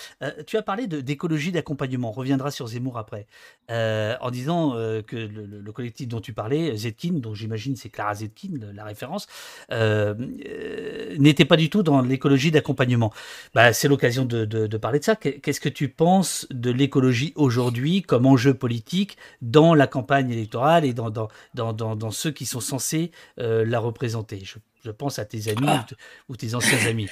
tu 0.46 0.56
as 0.56 0.62
parlé 0.62 0.86
d'écologie 0.86 1.52
d'accompagnement. 1.52 2.10
On 2.10 2.12
reviendra 2.12 2.50
sur 2.50 2.66
Zemmour 2.66 2.98
après. 2.98 3.26
en 3.68 4.30
disant 4.30 4.72
que 5.06 5.16
le, 5.16 5.72
collectif 5.72 6.08
dont 6.08 6.20
tu 6.20 6.32
parlais, 6.32 6.76
Zetkin, 6.76 7.14
dont 7.14 7.34
j'imagine 7.34 7.76
c'est 7.76 7.88
Clara 7.88 8.14
Zetkin, 8.14 8.54
la 8.74 8.84
référence, 8.84 9.26
n'était 9.70 11.44
pas 11.44 11.56
du 11.56 11.70
tout 11.70 11.82
dans 11.82 12.00
l'écologie 12.02 12.50
d'accompagnement. 12.50 13.12
Bah, 13.54 13.72
c'est 13.72 13.88
l'occasion 13.88 14.24
de, 14.24 14.44
de, 14.44 14.76
parler 14.76 14.98
de 14.98 15.04
ça. 15.04 15.16
Qu'est-ce 15.16 15.60
que 15.60 15.68
tu 15.68 15.88
penses 15.88 16.46
de 16.50 16.70
l'écologie 16.70 17.32
aujourd'hui? 17.36 18.02
Comment 18.02 18.27
enjeu 18.28 18.54
politique 18.54 19.16
dans 19.42 19.74
la 19.74 19.86
campagne 19.86 20.30
électorale 20.30 20.84
et 20.84 20.92
dans, 20.92 21.10
dans, 21.10 21.28
dans, 21.54 21.72
dans, 21.72 22.10
ceux 22.10 22.30
qui 22.30 22.46
sont 22.46 22.60
censés 22.60 23.10
euh, 23.38 23.64
la 23.64 23.78
représenter. 23.78 24.40
Je, 24.44 24.58
je, 24.84 24.90
pense 24.90 25.18
à 25.18 25.24
tes 25.24 25.48
amis 25.48 25.66
ah. 25.68 25.86
ou, 26.28 26.36
tes 26.36 26.54
anciens 26.54 26.86
amis. 26.86 27.08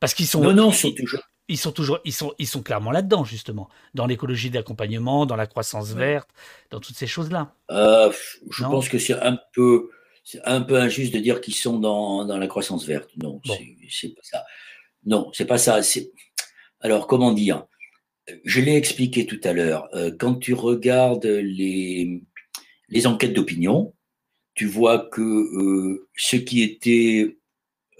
Parce 0.00 0.14
qu'ils 0.14 0.26
sont. 0.26 0.40
Non, 0.42 0.52
non, 0.52 0.72
sont 0.72 0.92
toujours. 0.92 1.20
Ils 1.48 1.58
sont 1.58 1.72
toujours, 1.72 1.98
ils 2.06 2.12
sont, 2.12 2.32
ils 2.38 2.46
sont 2.46 2.62
clairement 2.62 2.90
là-dedans 2.90 3.24
justement, 3.24 3.68
dans 3.92 4.06
l'écologie 4.06 4.48
d'accompagnement, 4.48 5.26
dans 5.26 5.36
la 5.36 5.46
croissance 5.46 5.92
verte, 5.92 6.30
dans 6.70 6.80
toutes 6.80 6.96
ces 6.96 7.06
choses-là. 7.06 7.54
Euh, 7.70 8.10
je 8.50 8.64
pense 8.64 8.88
que 8.88 8.98
c'est 8.98 9.20
un 9.20 9.38
peu, 9.52 9.90
c'est 10.24 10.40
un 10.46 10.62
peu 10.62 10.76
injuste 10.76 11.12
de 11.12 11.18
dire 11.18 11.42
qu'ils 11.42 11.54
sont 11.54 11.78
dans, 11.78 12.24
dans, 12.24 12.38
la 12.38 12.46
croissance 12.46 12.86
verte. 12.86 13.10
Non, 13.22 13.42
c'est 13.90 14.14
pas 14.14 14.22
ça. 14.22 14.44
Non, 15.04 15.30
c'est 15.34 15.44
pas 15.44 15.58
ça. 15.58 15.80
Alors 16.80 17.06
comment 17.06 17.32
dire? 17.32 17.66
Je 18.44 18.60
l'ai 18.60 18.76
expliqué 18.76 19.26
tout 19.26 19.40
à 19.44 19.52
l'heure. 19.52 19.88
Euh, 19.94 20.10
quand 20.18 20.36
tu 20.36 20.54
regardes 20.54 21.26
les, 21.26 22.22
enquêtes 23.04 23.34
d'opinion, 23.34 23.94
tu 24.54 24.66
vois 24.66 25.08
que 25.10 25.20
euh, 25.20 26.08
ce 26.16 26.36
qui 26.36 26.62
était 26.62 27.38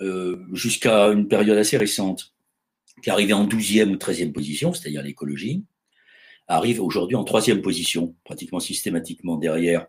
euh, 0.00 0.44
jusqu'à 0.52 1.06
une 1.06 1.28
période 1.28 1.58
assez 1.58 1.76
récente, 1.76 2.34
qui 3.02 3.10
arrivait 3.10 3.32
en 3.32 3.46
12e 3.46 3.90
ou 3.90 3.96
13e 3.96 4.32
position, 4.32 4.72
c'est-à-dire 4.72 5.02
l'écologie, 5.02 5.64
arrive 6.46 6.80
aujourd'hui 6.80 7.16
en 7.16 7.24
troisième 7.24 7.60
position, 7.60 8.14
pratiquement 8.24 8.60
systématiquement 8.60 9.36
derrière 9.36 9.86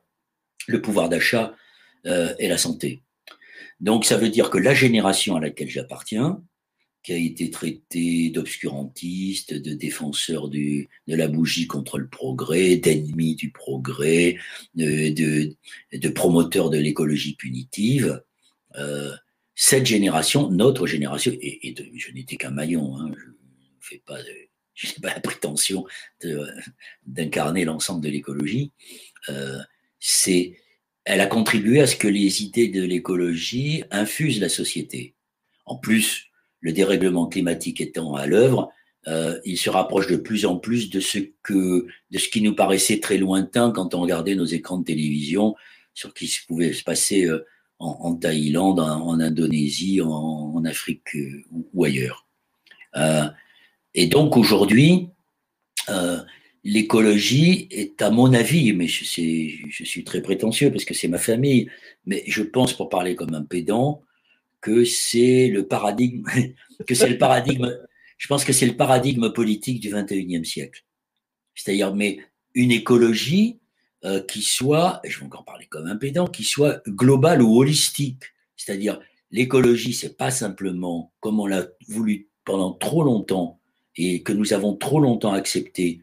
le 0.68 0.82
pouvoir 0.82 1.10
d'achat 1.10 1.56
et 2.06 2.48
la 2.48 2.58
santé. 2.60 3.04
Donc 3.80 4.06
ça 4.06 4.18
veut 4.18 4.30
dire 4.30 4.52
que 4.52 4.60
la 4.60 4.76
génération 4.76 5.36
à 5.36 5.40
laquelle 5.40 5.70
j'appartiens, 5.70 6.44
qui 7.06 7.14
a 7.14 7.18
été 7.18 7.52
traité 7.52 8.32
d'obscurantiste, 8.32 9.54
de 9.54 9.74
défenseur 9.74 10.50
de 10.50 10.88
la 11.06 11.28
bougie 11.28 11.68
contre 11.68 12.00
le 12.00 12.08
progrès, 12.08 12.78
d'ennemi 12.78 13.36
du 13.36 13.52
progrès, 13.52 14.38
de, 14.74 15.54
de, 15.96 16.10
promoteur 16.10 16.72
de 16.72 16.80
l'écologie 16.80 17.36
punitive. 17.36 18.24
Euh, 18.78 19.12
cette 19.54 19.86
génération, 19.86 20.50
notre 20.50 20.88
génération, 20.88 21.32
et, 21.40 21.76
je 21.96 22.12
n'étais 22.12 22.38
qu'un 22.38 22.50
maillon, 22.50 22.98
hein, 22.98 23.12
je 23.82 23.94
n'ai 23.94 24.00
pas, 24.00 24.18
pas 25.04 25.14
la 25.14 25.20
prétention 25.20 25.86
d'incarner 27.06 27.66
l'ensemble 27.66 28.04
de 28.04 28.10
l'écologie, 28.10 28.72
euh, 29.30 29.60
c'est, 30.00 30.58
elle 31.04 31.22
a 31.22 31.28
contribué 31.28 31.82
à 31.82 31.88
ce 31.88 31.98
que 31.98 32.08
les 32.08 32.42
idées 32.42 32.70
de 32.70 32.82
l'écologie 32.82 33.84
infusent 33.92 34.40
la 34.40 34.50
société. 34.50 35.14
En 35.66 35.78
plus, 35.78 36.32
le 36.66 36.74
dérèglement 36.74 37.28
climatique 37.28 37.80
étant 37.80 38.16
à 38.16 38.26
l'œuvre, 38.26 38.72
euh, 39.08 39.40
il 39.46 39.56
se 39.56 39.70
rapproche 39.70 40.08
de 40.08 40.16
plus 40.16 40.48
en 40.48 40.58
plus 40.58 40.90
de 40.90 41.00
ce 41.00 41.20
que, 41.44 41.86
de 42.10 42.18
ce 42.18 42.28
qui 42.28 42.42
nous 42.42 42.56
paraissait 42.56 43.00
très 43.00 43.20
lointain 43.20 43.70
quand 43.70 43.94
on 43.94 44.02
regardait 44.02 44.34
nos 44.34 44.46
écrans 44.46 44.80
de 44.80 44.84
télévision 44.84 45.54
sur 45.94 46.10
ce 46.10 46.14
qui 46.16 46.46
pouvait 46.48 46.74
se 46.74 46.84
passer 46.84 47.26
euh, 47.26 47.46
en, 47.78 48.16
Thaïlande, 48.16 48.80
en, 48.80 49.20
Indonésie, 49.20 50.02
en, 50.02 50.66
Afrique 50.66 51.16
euh, 51.16 51.44
ou, 51.52 51.84
ailleurs. 51.84 52.26
et 53.94 54.08
donc 54.08 54.36
aujourd'hui, 54.36 55.10
l'écologie 56.64 57.68
est, 57.70 58.02
à 58.02 58.10
mon 58.10 58.34
avis, 58.34 58.74
mais 58.74 58.88
je, 58.88 59.04
je 59.04 59.84
suis 59.84 60.04
très 60.04 60.24
prétentieux 60.24 60.72
parce 60.72 60.86
que 60.86 60.96
c'est 60.96 61.10
ma 61.10 61.20
famille, 61.20 61.70
mais 62.08 62.24
je 62.26 62.42
pense, 62.42 62.74
pour 62.74 62.90
parler 62.90 63.14
comme 63.16 63.36
un 63.36 63.44
pédant, 63.44 64.02
que 64.66 64.84
c'est 64.84 65.48
le 65.48 65.68
paradigme, 65.68 66.26
que 66.88 66.96
c'est 66.96 67.08
le 67.08 67.20
paradigme, 67.20 67.72
je 68.18 68.28
pense 68.28 68.44
que 68.44 68.52
c'est 68.52 68.66
le 68.66 68.76
paradigme 68.76 69.32
politique 69.32 69.80
du 69.80 69.92
21e 69.92 70.44
siècle. 70.44 70.84
C'est-à-dire, 71.54 71.94
mais 71.94 72.18
une 72.56 72.72
écologie 72.72 73.60
euh, 74.06 74.24
qui 74.24 74.42
soit, 74.42 75.02
je 75.06 75.20
vais 75.20 75.26
encore 75.28 75.46
parler 75.46 75.68
comme 75.68 75.86
un 75.86 75.98
pédant, 75.98 76.26
qui 76.26 76.44
soit 76.44 76.82
globale 76.88 77.44
ou 77.44 77.56
holistique. 77.60 78.24
C'est-à-dire, 78.58 79.00
l'écologie, 79.30 79.94
c'est 79.94 80.18
pas 80.18 80.32
simplement, 80.32 81.14
comme 81.20 81.40
on 81.40 81.46
l'a 81.46 81.68
voulu 81.88 82.30
pendant 82.44 82.74
trop 82.74 83.04
longtemps 83.04 83.60
et 83.96 84.24
que 84.24 84.34
nous 84.34 84.54
avons 84.54 84.76
trop 84.76 85.00
longtemps 85.00 85.34
accepté, 85.34 86.02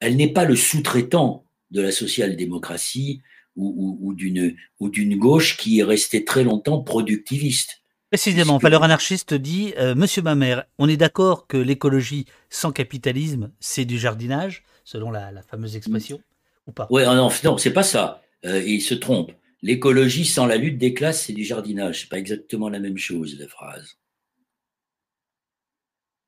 elle 0.00 0.16
n'est 0.16 0.32
pas 0.32 0.46
le 0.46 0.56
sous-traitant 0.56 1.44
de 1.72 1.82
la 1.82 1.92
social-démocratie 1.92 3.20
ou, 3.54 4.14
d'une 4.14 5.16
gauche 5.18 5.58
qui 5.58 5.80
est 5.80 5.84
restée 5.84 6.24
très 6.24 6.44
longtemps 6.44 6.80
productiviste. 6.80 7.77
Précisément, 8.10 8.56
valeur 8.56 8.84
anarchiste 8.84 9.34
dit 9.34 9.74
euh, 9.76 9.94
Monsieur 9.94 10.22
Mamère, 10.22 10.64
on 10.78 10.88
est 10.88 10.96
d'accord 10.96 11.46
que 11.46 11.58
l'écologie 11.58 12.24
sans 12.48 12.72
capitalisme, 12.72 13.50
c'est 13.60 13.84
du 13.84 13.98
jardinage, 13.98 14.64
selon 14.84 15.10
la, 15.10 15.30
fameuse 15.42 15.76
expression, 15.76 16.20
ou 16.66 16.72
pas? 16.72 16.86
Oui, 16.90 17.04
non, 17.04 17.30
non 17.44 17.58
c'est 17.58 17.72
pas 17.72 17.82
ça. 17.82 18.22
Euh, 18.46 18.62
il 18.64 18.80
se 18.80 18.94
trompe. 18.94 19.32
L'écologie 19.60 20.24
sans 20.24 20.46
la 20.46 20.56
lutte 20.56 20.78
des 20.78 20.94
classes, 20.94 21.26
c'est 21.26 21.32
du 21.32 21.44
jardinage. 21.44 22.00
C'est 22.00 22.08
pas 22.08 22.18
exactement 22.18 22.68
la 22.68 22.78
même 22.78 22.96
chose, 22.96 23.36
la 23.38 23.48
phrase. 23.48 23.98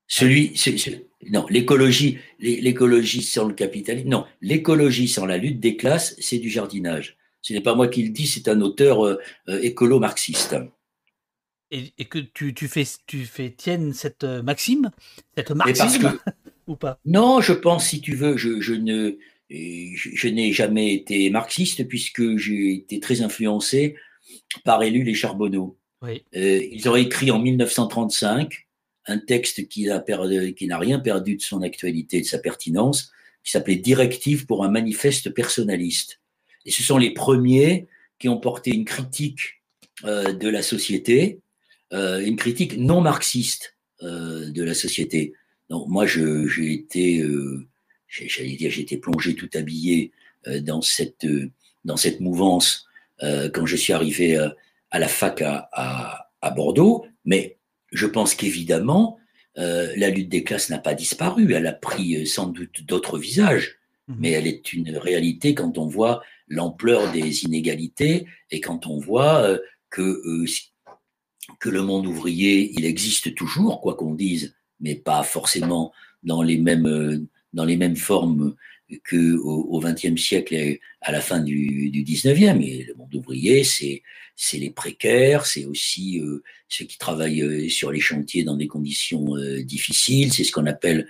Celui, 0.07 0.53
non, 1.31 1.47
l'écologie, 1.49 2.18
l'écologie 2.41 3.22
sans 3.22 3.47
le 3.47 3.55
capitalisme, 3.55 4.09
non, 4.09 4.26
l'écologie 4.41 5.07
sans 5.07 5.24
la 5.24 5.39
lutte 5.39 5.61
des 5.61 5.76
classes, 5.76 6.16
c'est 6.18 6.39
du 6.39 6.51
jardinage. 6.51 7.16
Ce 7.43 7.53
n'est 7.53 7.61
pas 7.61 7.76
moi 7.76 7.87
qui 7.87 8.03
le 8.03 8.11
dis, 8.11 8.26
c'est 8.26 8.49
un 8.49 8.61
auteur 8.61 9.07
euh, 9.07 9.20
euh, 9.49 9.62
écolo-marxiste. 9.62 10.57
Et, 11.73 12.05
que 12.07 12.18
tu, 12.18 12.53
fais, 12.66 12.85
tu 13.07 13.25
fais 13.25 13.51
tienne 13.51 13.93
cette 13.93 14.25
euh, 14.25 14.43
maxime, 14.43 14.91
cette 15.37 15.53
marxisme, 15.53 16.18
ou 16.66 16.75
pas? 16.75 16.99
Non, 17.05 17.41
je 17.41 17.53
pense, 17.53 17.87
si 17.89 18.01
tu 18.01 18.14
veux, 18.16 18.37
je, 18.37 18.75
ne, 18.75 19.18
je, 19.49 20.29
n'ai 20.29 20.53
jamais 20.53 20.95
été 20.95 21.31
marxiste 21.31 21.87
puisque 21.87 22.37
j'ai 22.37 22.75
été 22.75 22.99
très 22.99 23.23
influencé 23.23 23.95
par 24.64 24.83
Élu 24.83 25.09
et 25.09 25.14
Charbonneau. 25.14 25.77
Oui. 26.03 26.25
ils 26.33 26.89
ont 26.89 26.97
écrit 26.97 27.31
en 27.31 27.39
1935 27.39 28.66
un 29.07 29.18
texte 29.18 29.68
qui 29.68 29.87
n'a 29.87 30.79
rien 30.79 30.99
perdu 30.99 31.37
de 31.37 31.43
son 31.43 31.62
actualité, 31.62 32.21
de 32.21 32.27
sa 32.27 32.39
pertinence, 32.39 33.12
qui 33.45 33.53
s'appelait 33.53 33.77
Directive 33.77 34.47
pour 34.47 34.64
un 34.64 34.71
manifeste 34.71 35.31
personnaliste. 35.31 36.21
Et 36.64 36.71
ce 36.71 36.83
sont 36.83 36.99
les 36.99 37.12
premiers 37.12 37.89
qui 38.18 38.29
ont 38.29 38.39
porté 38.39 38.71
une 38.71 38.85
critique 38.85 39.62
euh, 40.05 40.33
de 40.33 40.49
la 40.49 40.62
société, 40.62 41.41
euh, 41.93 42.20
une 42.24 42.36
critique 42.36 42.76
non 42.76 43.01
marxiste 43.01 43.76
euh, 44.03 44.51
de 44.51 44.62
la 44.62 44.74
société. 44.74 45.34
Donc 45.68 45.88
moi, 45.88 46.07
j'ai 46.07 46.72
été, 46.72 47.24
j'allais 48.09 48.57
dire, 48.57 48.70
j'ai 48.70 48.82
été 48.82 48.97
plongé 48.97 49.34
tout 49.34 49.51
habillé 49.55 50.11
dans 50.62 50.82
cette 50.82 51.26
dans 51.84 51.97
cette 51.97 52.18
mouvance 52.18 52.86
quand 53.20 53.66
je 53.66 53.76
suis 53.76 53.93
arrivé 53.93 54.36
à 54.91 54.99
la 54.99 55.07
fac 55.07 55.43
à, 55.43 56.28
à 56.43 56.51
Bordeaux, 56.51 57.07
mais 57.24 57.59
je 57.93 58.07
pense 58.07 58.34
qu'évidemment, 58.34 59.20
euh, 59.59 59.93
la 59.97 60.11
lutte 60.11 60.28
des 60.28 60.45
classes 60.45 60.70
n'a 60.70 60.78
pas 60.78 60.95
disparu, 60.95 61.53
elle 61.53 61.66
a 61.66 61.72
pris 61.72 62.16
euh, 62.16 62.24
sans 62.24 62.47
doute 62.47 62.84
d'autres 62.84 63.18
visages, 63.18 63.78
mhm. 64.09 64.16
mais 64.20 64.30
elle 64.30 64.47
est 64.47 64.72
une 64.72 64.97
réalité 64.97 65.55
quand 65.55 65.76
on 65.76 65.86
voit 65.86 66.22
l'ampleur 66.49 67.12
des 67.12 67.45
inégalités 67.45 68.26
et 68.51 68.61
quand 68.61 68.86
on 68.86 68.99
voit 68.99 69.43
euh, 69.43 69.59
que, 71.59 71.68
le 71.68 71.82
monde 71.82 72.07
ouvrier, 72.07 72.72
il 72.74 72.84
existe 72.84 73.34
toujours, 73.34 73.80
quoi 73.80 73.95
qu'on 73.95 74.14
dise, 74.14 74.55
mais 74.80 74.95
pas 74.95 75.22
forcément 75.22 75.93
dans 76.22 76.43
les 76.43 76.59
mêmes, 76.59 77.26
dans 77.53 77.64
les 77.64 77.76
mêmes 77.76 77.97
formes 77.97 78.55
qu'au 79.09 79.80
XXe 79.80 80.20
siècle 80.20 80.55
et 80.55 80.80
à 81.01 81.12
la 81.12 81.20
fin 81.20 81.41
du, 81.41 81.91
XIXe. 82.05 82.61
Et 82.62 82.84
le 82.88 82.95
monde 82.95 83.14
ouvrier, 83.14 83.64
c'est 83.64 84.03
les 84.55 84.70
précaires, 84.70 85.47
c'est 85.47 85.64
aussi 85.64 86.20
euh, 86.20 86.43
ceux 86.68 86.84
qui 86.84 86.99
travaillent 86.99 87.43
euh, 87.43 87.68
sur 87.68 87.93
les 87.93 88.01
chantiers 88.01 88.43
dans 88.43 88.57
des 88.57 88.66
conditions 88.66 89.36
euh, 89.36 89.62
difficiles. 89.62 90.32
C'est 90.32 90.45
ce 90.45 90.53
qu'on 90.53 90.66
appelle, 90.66 91.09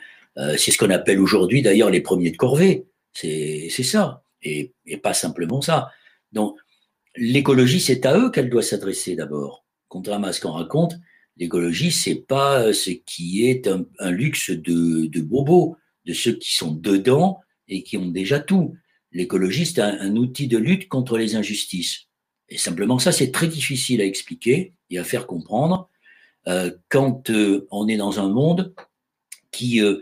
c'est 0.57 0.71
ce 0.71 0.79
qu'on 0.79 0.91
appelle 0.91 1.21
aujourd'hui 1.21 1.61
d'ailleurs 1.61 1.91
les 1.91 2.01
premiers 2.01 2.31
de 2.31 2.37
corvée. 2.37 2.87
C'est 3.13 3.69
ça, 3.69 4.23
et, 4.43 4.73
et, 4.87 4.97
pas 4.97 5.13
simplement 5.13 5.61
ça. 5.61 5.91
Donc 6.33 6.57
l'écologie, 7.17 7.81
c'est 7.81 8.07
à 8.07 8.17
eux 8.17 8.31
qu'elle 8.31 8.49
doit 8.49 8.63
s'adresser 8.63 9.17
d'abord. 9.17 9.65
Contrairement 9.91 10.29
à 10.29 10.33
ce 10.33 10.41
qu'on 10.41 10.53
raconte, 10.53 10.95
l'écologie, 11.37 11.91
c'est 11.91 12.15
pas 12.15 12.73
ce 12.73 12.91
qui 12.91 13.45
est 13.45 13.69
un, 13.99 14.11
luxe 14.11 14.51
de, 14.51 15.21
bobos, 15.21 15.77
de 16.07 16.13
ceux 16.13 16.35
qui 16.35 16.55
sont 16.55 16.73
dedans 16.73 17.41
et 17.67 17.83
qui 17.83 17.97
ont 17.97 18.07
déjà 18.07 18.39
tout. 18.39 18.77
L'écologie, 19.11 19.67
c'est 19.67 19.81
un, 19.81 20.15
outil 20.15 20.47
de 20.47 20.59
lutte 20.59 20.89
contre 20.89 21.19
les 21.19 21.35
injustices. 21.35 22.07
Et 22.49 22.57
simplement, 22.57 23.01
ça, 23.01 23.11
c'est 23.11 23.33
très 23.33 23.49
difficile 23.49 24.01
à 24.01 24.05
expliquer 24.05 24.75
et 24.91 24.99
à 24.99 25.05
faire 25.05 25.27
comprendre 25.27 25.91
euh, 26.47 26.71
quand 26.89 27.29
euh, 27.31 27.67
on 27.73 27.89
est 27.89 27.97
dans 27.97 28.21
un 28.21 28.29
monde 28.29 28.73
euh, 29.75 30.01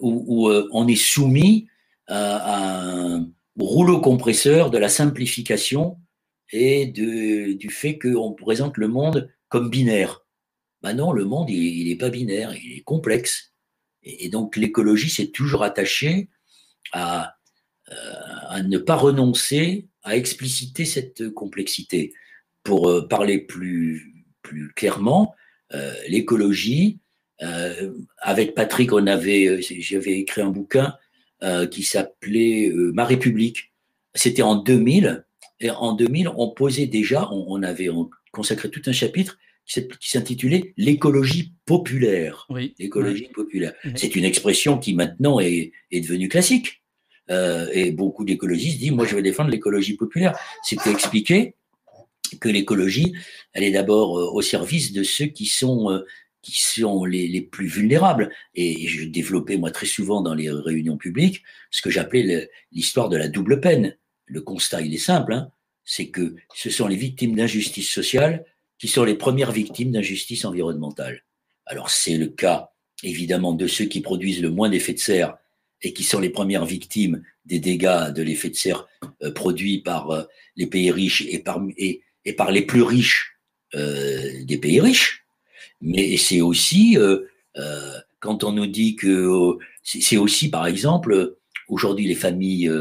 où, 0.00 0.50
on 0.50 0.88
est 0.88 0.96
soumis 0.96 1.68
à, 2.08 2.82
un 2.82 3.28
rouleau 3.56 4.00
compresseur 4.00 4.70
de 4.70 4.78
la 4.78 4.88
simplification 4.88 5.96
et 6.52 6.86
du 6.86 7.70
fait 7.70 7.98
qu'on 7.98 8.32
présente 8.32 8.76
le 8.76 8.88
monde 8.88 9.30
comme 9.48 9.70
binaire. 9.70 10.24
Ben 10.82 10.94
non, 10.94 11.12
le 11.12 11.24
monde, 11.24 11.50
il 11.50 11.88
n'est 11.88 11.96
pas 11.96 12.10
binaire, 12.10 12.54
il 12.54 12.78
est 12.78 12.82
complexe. 12.82 13.52
Et, 14.02 14.28
donc 14.28 14.56
l'écologie 14.56 15.10
s'est 15.10 15.30
toujours 15.30 15.64
attachée 15.64 16.28
à, 16.92 17.36
à 18.48 18.62
ne 18.62 18.78
pas 18.78 18.94
renoncer 18.96 19.88
à 20.06 20.16
expliciter 20.16 20.84
cette 20.84 21.28
complexité. 21.30 22.14
Pour 22.62 22.88
euh, 22.88 23.06
parler 23.06 23.38
plus, 23.38 24.24
plus 24.42 24.72
clairement, 24.74 25.34
euh, 25.74 25.92
l'écologie, 26.08 27.00
euh, 27.42 27.92
avec 28.18 28.54
Patrick, 28.54 28.92
on 28.92 29.06
avait, 29.06 29.60
j'avais 29.60 30.20
écrit 30.20 30.40
un 30.40 30.50
bouquin 30.50 30.96
qui 31.70 31.82
s'appelait 31.82 32.72
Ma 32.72 33.04
République. 33.04 33.74
C'était 34.14 34.40
en 34.40 34.56
2000. 34.56 35.26
Et 35.60 35.70
en 35.70 35.92
2000, 35.92 36.28
on 36.36 36.50
posait 36.50 36.86
déjà, 36.86 37.30
on, 37.32 37.62
avait 37.62 37.88
consacré 38.32 38.70
tout 38.70 38.82
un 38.86 38.92
chapitre 38.92 39.38
qui 39.64 40.10
s'intitulait 40.10 40.74
l'écologie 40.76 41.54
populaire. 41.64 42.46
Oui. 42.50 42.74
L'écologie 42.78 43.28
populaire. 43.34 43.72
C'est 43.96 44.14
une 44.14 44.24
expression 44.24 44.78
qui 44.78 44.94
maintenant 44.94 45.40
est, 45.40 45.72
est 45.90 46.00
devenue 46.00 46.28
classique. 46.28 46.82
Euh, 47.30 47.68
et 47.72 47.90
beaucoup 47.90 48.24
d'écologistes 48.24 48.78
disent, 48.78 48.92
moi 48.92 49.06
je 49.06 49.16
vais 49.16 49.22
défendre 49.22 49.50
l'écologie 49.50 49.96
populaire. 49.96 50.38
C'était 50.62 50.90
expliquer 50.90 51.54
que 52.40 52.48
l'écologie, 52.48 53.14
elle 53.52 53.64
est 53.64 53.72
d'abord 53.72 54.18
euh, 54.18 54.30
au 54.32 54.42
service 54.42 54.92
de 54.92 55.02
ceux 55.02 55.26
qui 55.26 55.46
sont, 55.46 55.90
euh, 55.90 56.06
qui 56.42 56.60
sont 56.62 57.04
les, 57.04 57.26
les, 57.26 57.40
plus 57.40 57.66
vulnérables. 57.66 58.30
Et 58.54 58.86
je 58.86 59.04
développais 59.04 59.56
moi 59.56 59.70
très 59.70 59.86
souvent 59.86 60.20
dans 60.20 60.34
les 60.34 60.50
réunions 60.50 60.96
publiques 60.96 61.42
ce 61.70 61.82
que 61.82 61.90
j'appelais 61.90 62.48
l'histoire 62.70 63.08
de 63.08 63.16
la 63.16 63.28
double 63.28 63.60
peine. 63.60 63.96
Le 64.26 64.40
constat, 64.40 64.82
il 64.82 64.92
est 64.94 64.98
simple, 64.98 65.32
hein, 65.32 65.50
c'est 65.84 66.08
que 66.08 66.34
ce 66.54 66.68
sont 66.68 66.88
les 66.88 66.96
victimes 66.96 67.34
d'injustice 67.34 67.90
sociale 67.90 68.44
qui 68.78 68.88
sont 68.88 69.04
les 69.04 69.14
premières 69.14 69.52
victimes 69.52 69.92
d'injustice 69.92 70.44
environnementale. 70.44 71.24
Alors 71.64 71.90
c'est 71.90 72.16
le 72.16 72.26
cas 72.26 72.70
évidemment 73.02 73.52
de 73.52 73.66
ceux 73.66 73.86
qui 73.86 74.00
produisent 74.00 74.42
le 74.42 74.50
moins 74.50 74.68
d'effets 74.68 74.94
de 74.94 74.98
serre 74.98 75.36
et 75.82 75.92
qui 75.92 76.04
sont 76.04 76.20
les 76.20 76.30
premières 76.30 76.64
victimes 76.64 77.22
des 77.44 77.58
dégâts 77.58 78.12
de 78.12 78.22
l'effet 78.22 78.50
de 78.50 78.56
serre 78.56 78.86
euh, 79.22 79.30
produits 79.30 79.78
par 79.78 80.10
euh, 80.10 80.22
les 80.56 80.66
pays 80.66 80.90
riches 80.90 81.24
et 81.28 81.38
par, 81.38 81.62
et, 81.76 82.02
et 82.24 82.32
par 82.32 82.50
les 82.50 82.62
plus 82.62 82.82
riches 82.82 83.38
euh, 83.74 84.44
des 84.44 84.58
pays 84.58 84.80
riches. 84.80 85.24
Mais 85.80 86.16
c'est 86.16 86.40
aussi, 86.40 86.96
quand 88.20 88.44
on 88.44 88.52
nous 88.52 88.66
dit 88.66 88.96
que 88.96 89.58
c'est 89.82 90.16
aussi, 90.16 90.48
par 90.48 90.66
exemple, 90.66 91.36
aujourd'hui 91.68 92.08
les 92.08 92.14
familles 92.14 92.72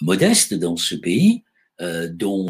modestes 0.00 0.54
dans 0.54 0.76
ce 0.76 0.94
pays, 0.94 1.44
dont 1.80 2.48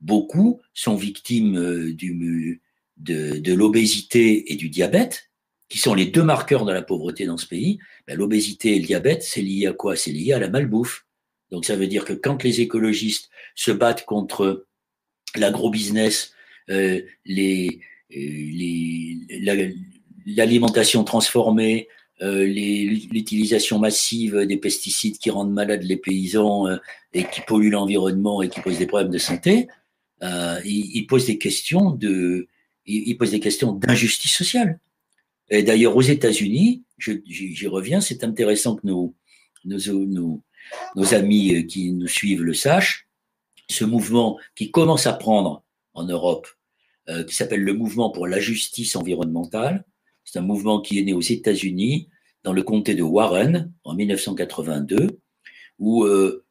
beaucoup 0.00 0.60
sont 0.74 0.96
victimes 0.96 1.92
du, 1.92 2.60
de, 2.96 3.38
de 3.38 3.52
l'obésité 3.54 4.52
et 4.52 4.56
du 4.56 4.68
diabète, 4.68 5.30
qui 5.68 5.78
sont 5.78 5.94
les 5.94 6.06
deux 6.06 6.22
marqueurs 6.22 6.66
de 6.66 6.72
la 6.72 6.82
pauvreté 6.82 7.24
dans 7.24 7.38
ce 7.38 7.46
pays, 7.46 7.78
ben, 8.06 8.18
l'obésité 8.18 8.76
et 8.76 8.78
le 8.78 8.84
diabète, 8.84 9.22
c'est 9.22 9.40
lié 9.40 9.66
à 9.66 9.72
quoi? 9.72 9.96
C'est 9.96 10.12
lié 10.12 10.34
à 10.34 10.38
la 10.38 10.50
malbouffe. 10.50 11.06
Donc 11.50 11.64
ça 11.64 11.76
veut 11.76 11.86
dire 11.86 12.04
que 12.04 12.12
quand 12.12 12.42
les 12.42 12.60
écologistes 12.60 13.30
se 13.54 13.70
battent 13.70 14.04
contre 14.04 14.66
l'agro-business, 15.34 16.34
euh, 16.68 17.00
les, 17.24 17.80
euh, 18.14 19.72
l'alimentation 20.26 21.04
transformée, 21.04 21.88
euh, 21.88 22.01
l'utilisation 22.24 23.78
massive 23.78 24.46
des 24.46 24.56
pesticides 24.56 25.18
qui 25.18 25.30
rendent 25.30 25.52
malades 25.52 25.82
les 25.82 25.96
paysans 25.96 26.68
euh, 26.68 26.76
et 27.12 27.24
qui 27.24 27.40
polluent 27.40 27.70
l'environnement 27.70 28.42
et 28.42 28.48
qui 28.48 28.60
posent 28.60 28.78
des 28.78 28.86
problèmes 28.86 29.10
de 29.10 29.18
santé, 29.18 29.68
euh, 30.22 30.60
ils, 30.64 31.06
posent 31.06 31.26
des 31.26 31.38
questions 31.38 31.90
de, 31.90 32.46
ils 32.86 33.16
posent 33.16 33.32
des 33.32 33.40
questions 33.40 33.72
d'injustice 33.72 34.32
sociale. 34.32 34.78
Et 35.50 35.62
d'ailleurs, 35.62 35.96
aux 35.96 36.02
États-Unis, 36.02 36.84
j'y 36.98 37.66
reviens, 37.66 38.00
c'est 38.00 38.24
intéressant 38.24 38.76
que 38.76 38.86
nos, 38.86 39.14
nos, 39.64 40.42
amis 41.12 41.54
euh, 41.54 41.62
qui 41.62 41.92
nous 41.92 42.08
suivent 42.08 42.42
le 42.42 42.54
sachent. 42.54 43.08
Ce 43.68 43.84
mouvement 43.84 44.38
qui 44.54 44.70
commence 44.70 45.06
à 45.06 45.12
prendre 45.12 45.64
en 45.94 46.04
Europe, 46.04 46.46
euh, 47.08 47.24
qui 47.24 47.34
s'appelle 47.34 47.62
le 47.62 47.74
mouvement 47.74 48.10
pour 48.10 48.26
la 48.26 48.38
justice 48.38 48.96
environnementale, 48.96 49.84
c'est 50.24 50.38
un 50.38 50.42
mouvement 50.42 50.80
qui 50.80 50.98
est 50.98 51.02
né 51.02 51.12
aux 51.12 51.20
États-Unis, 51.20 52.08
dans 52.44 52.52
le 52.52 52.62
comté 52.62 52.94
de 52.94 53.02
Warren, 53.02 53.72
en 53.84 53.94
1982, 53.94 55.20
où 55.78 56.04
euh, 56.04 56.44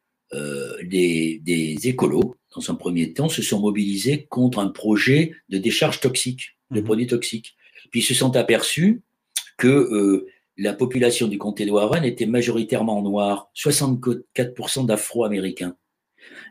des, 0.84 1.40
des, 1.44 1.88
écolos, 1.88 2.36
dans 2.54 2.70
un 2.70 2.74
premier 2.74 3.12
temps, 3.12 3.28
se 3.28 3.42
sont 3.42 3.60
mobilisés 3.60 4.26
contre 4.26 4.58
un 4.58 4.68
projet 4.68 5.32
de 5.48 5.58
décharge 5.58 6.00
toxique, 6.00 6.56
de 6.70 6.80
mhm. 6.80 6.84
produits 6.84 7.06
toxiques. 7.06 7.56
Puis 7.90 8.00
ils 8.00 8.04
se 8.04 8.14
sont 8.14 8.36
aperçus 8.36 9.02
que 9.58 9.68
euh, 9.68 10.26
la 10.56 10.72
population 10.72 11.28
du 11.28 11.38
comté 11.38 11.66
de 11.66 11.70
Warren 11.70 12.04
était 12.04 12.26
majoritairement 12.26 13.02
noire, 13.02 13.50
64% 13.56 14.86
d'Afro-Américains. 14.86 15.76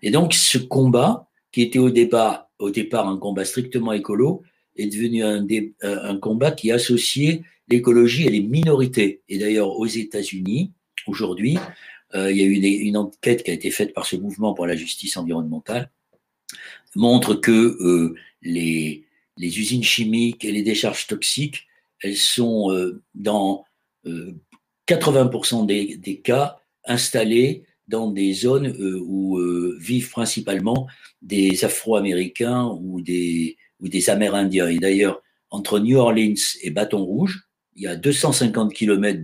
Et 0.02 0.12
donc 0.12 0.34
ce 0.34 0.58
combat, 0.58 1.28
qui 1.52 1.62
était 1.62 1.80
au 1.80 1.90
départ, 1.90 2.50
au 2.60 2.70
départ 2.70 3.08
un 3.08 3.18
combat 3.18 3.46
strictement 3.46 3.94
écolo, 3.94 4.44
est 4.76 4.88
devenu 4.88 5.24
un, 5.24 5.46
euh, 5.84 6.04
un 6.04 6.18
combat 6.18 6.52
qui 6.52 6.72
associait 6.72 7.44
l'écologie 7.68 8.26
et 8.26 8.30
les 8.30 8.42
minorités. 8.42 9.22
Et 9.30 9.38
d'ailleurs, 9.38 9.78
aux 9.78 9.86
États-Unis, 9.86 10.72
aujourd'hui, 11.08 11.58
euh, 12.16 12.32
il 12.32 12.38
y 12.38 12.42
a 12.42 12.46
eu 12.46 12.84
une, 12.84 12.98
enquête 12.98 13.44
qui 13.44 13.52
a 13.52 13.54
été 13.54 13.72
faite 13.72 13.94
par 13.94 14.06
ce 14.06 14.16
mouvement 14.16 14.54
pour 14.54 14.68
la 14.68 14.76
justice 14.76 15.18
environnementale, 15.18 15.90
montre 16.96 17.36
que 17.36 17.52
euh, 17.52 18.16
les, 18.42 19.04
usines 19.38 19.84
chimiques 19.84 20.44
et 20.44 20.52
les 20.52 20.64
décharges 20.64 21.08
toxiques, 21.08 21.68
elles 22.02 22.18
sont 22.18 22.70
dans 23.16 23.64
80% 24.88 25.66
des, 25.66 25.98
des, 25.98 26.20
cas 26.20 26.58
installées 26.86 27.64
dans 27.88 28.10
des 28.12 28.34
zones 28.34 28.76
où 29.06 29.40
vivent 29.80 30.10
principalement 30.10 30.88
des 31.22 31.64
Afro-Américains 31.64 32.66
ou 32.82 33.02
des, 33.02 33.58
ou 33.82 33.90
des 33.90 34.10
Amérindiens. 34.10 34.68
Et 34.68 34.80
d'ailleurs, 34.80 35.22
entre 35.50 35.80
New 35.80 35.98
Orleans 35.98 36.34
et 36.62 36.70
Bâton 36.70 37.04
Rouge, 37.04 37.48
il 37.76 37.84
y 37.84 37.88
a 37.88 37.96
250 37.96 38.74
km 38.74 39.20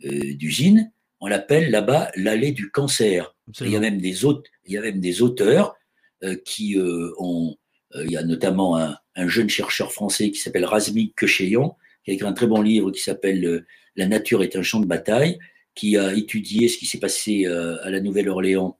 d'usines 0.00 0.90
on 1.24 1.26
l'appelle 1.26 1.70
là-bas 1.70 2.10
l'allée 2.16 2.52
du 2.52 2.70
cancer. 2.70 3.34
Il 3.62 3.70
y 3.70 3.76
a 3.76 3.80
même 3.80 3.98
des, 3.98 4.26
auteurs, 4.26 4.52
il 4.66 4.74
y 4.74 4.76
a 4.76 4.82
même 4.82 5.00
des 5.00 5.22
auteurs 5.22 5.74
euh, 6.22 6.36
qui 6.44 6.78
euh, 6.78 7.14
ont. 7.16 7.56
Euh, 7.94 8.04
il 8.04 8.10
y 8.10 8.18
a 8.18 8.22
notamment 8.22 8.76
un, 8.76 9.28
jeune 9.28 9.48
chercheur 9.48 9.90
français 9.90 10.30
qui 10.30 10.38
s'appelle 10.38 10.66
Razmik 10.66 11.16
Kecheyan, 11.16 11.78
qui 12.04 12.10
a 12.10 12.14
écrit 12.14 12.28
un 12.28 12.34
très 12.34 12.46
bon 12.46 12.60
livre 12.60 12.90
qui 12.90 13.00
s'appelle 13.00 13.64
La 13.96 14.06
nature 14.06 14.42
est 14.42 14.54
un 14.54 14.62
champ 14.62 14.80
de 14.80 14.86
bataille, 14.86 15.38
qui 15.74 15.96
a 15.96 16.12
étudié 16.12 16.68
ce 16.68 16.76
qui 16.76 16.84
s'est 16.84 16.98
passé 16.98 17.46
à 17.46 17.88
la 17.88 18.00
Nouvelle-Orléans 18.00 18.78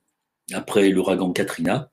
après 0.52 0.90
l'ouragan 0.90 1.32
Katrina, 1.32 1.90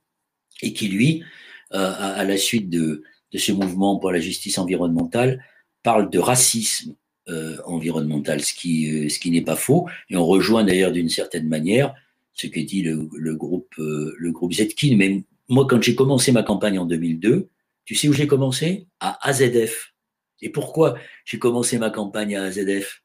et 0.61 0.73
qui, 0.73 0.89
lui, 0.89 1.23
à, 1.71 2.23
la 2.23 2.37
suite 2.37 2.69
de, 2.69 3.03
de 3.31 3.37
ce 3.37 3.51
mouvement 3.51 3.97
pour 3.97 4.11
la 4.11 4.19
justice 4.19 4.57
environnementale, 4.57 5.43
parle 5.83 6.09
de 6.09 6.19
racisme 6.19 6.95
euh, 7.29 7.57
environnementale, 7.65 8.41
ce 8.41 8.53
qui, 8.53 9.05
euh, 9.05 9.09
ce 9.09 9.19
qui 9.19 9.31
n'est 9.31 9.41
pas 9.41 9.55
faux. 9.55 9.87
Et 10.09 10.17
on 10.17 10.25
rejoint 10.25 10.63
d'ailleurs 10.63 10.91
d'une 10.91 11.09
certaine 11.09 11.47
manière 11.47 11.93
ce 12.33 12.47
que 12.47 12.59
dit 12.59 12.81
le, 12.81 13.09
le 13.13 13.35
groupe, 13.35 13.73
euh, 13.79 14.13
le 14.17 14.31
groupe 14.31 14.53
Zetkin. 14.53 14.95
Mais 14.97 15.23
moi, 15.47 15.67
quand 15.69 15.81
j'ai 15.81 15.95
commencé 15.95 16.31
ma 16.31 16.43
campagne 16.43 16.79
en 16.79 16.85
2002, 16.85 17.49
tu 17.85 17.95
sais 17.95 18.07
où 18.07 18.13
j'ai 18.13 18.27
commencé? 18.27 18.87
À 18.99 19.27
AZF. 19.27 19.93
Et 20.41 20.49
pourquoi 20.49 20.97
j'ai 21.25 21.39
commencé 21.39 21.77
ma 21.77 21.89
campagne 21.89 22.35
à 22.35 22.43
AZF 22.45 23.03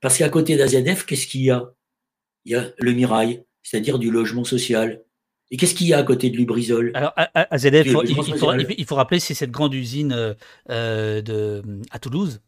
Parce 0.00 0.16
qu'à 0.16 0.28
côté 0.28 0.56
d'AZF, 0.56 1.04
qu'est-ce 1.04 1.26
qu'il 1.26 1.42
y 1.42 1.50
a? 1.50 1.72
Il 2.44 2.52
y 2.52 2.54
a 2.54 2.72
le 2.78 2.92
Mirail, 2.92 3.44
c'est-à-dire 3.62 3.98
du 3.98 4.10
logement 4.10 4.44
social. 4.44 5.02
Et 5.50 5.56
qu'est-ce 5.56 5.74
qu'il 5.74 5.86
y 5.86 5.94
a 5.94 5.98
à 5.98 6.02
côté 6.02 6.30
de 6.30 6.36
Lubrizol? 6.36 6.92
Alors, 6.94 7.14
il, 7.16 7.90
faut, 7.90 8.02
il, 8.04 8.84
faut, 8.84 8.94
rappeler, 8.96 9.18
c'est 9.18 9.34
cette 9.34 9.50
grande 9.50 9.72
usine 9.72 10.34
de, 10.68 11.62
à 11.90 11.98
Toulouse 11.98 12.40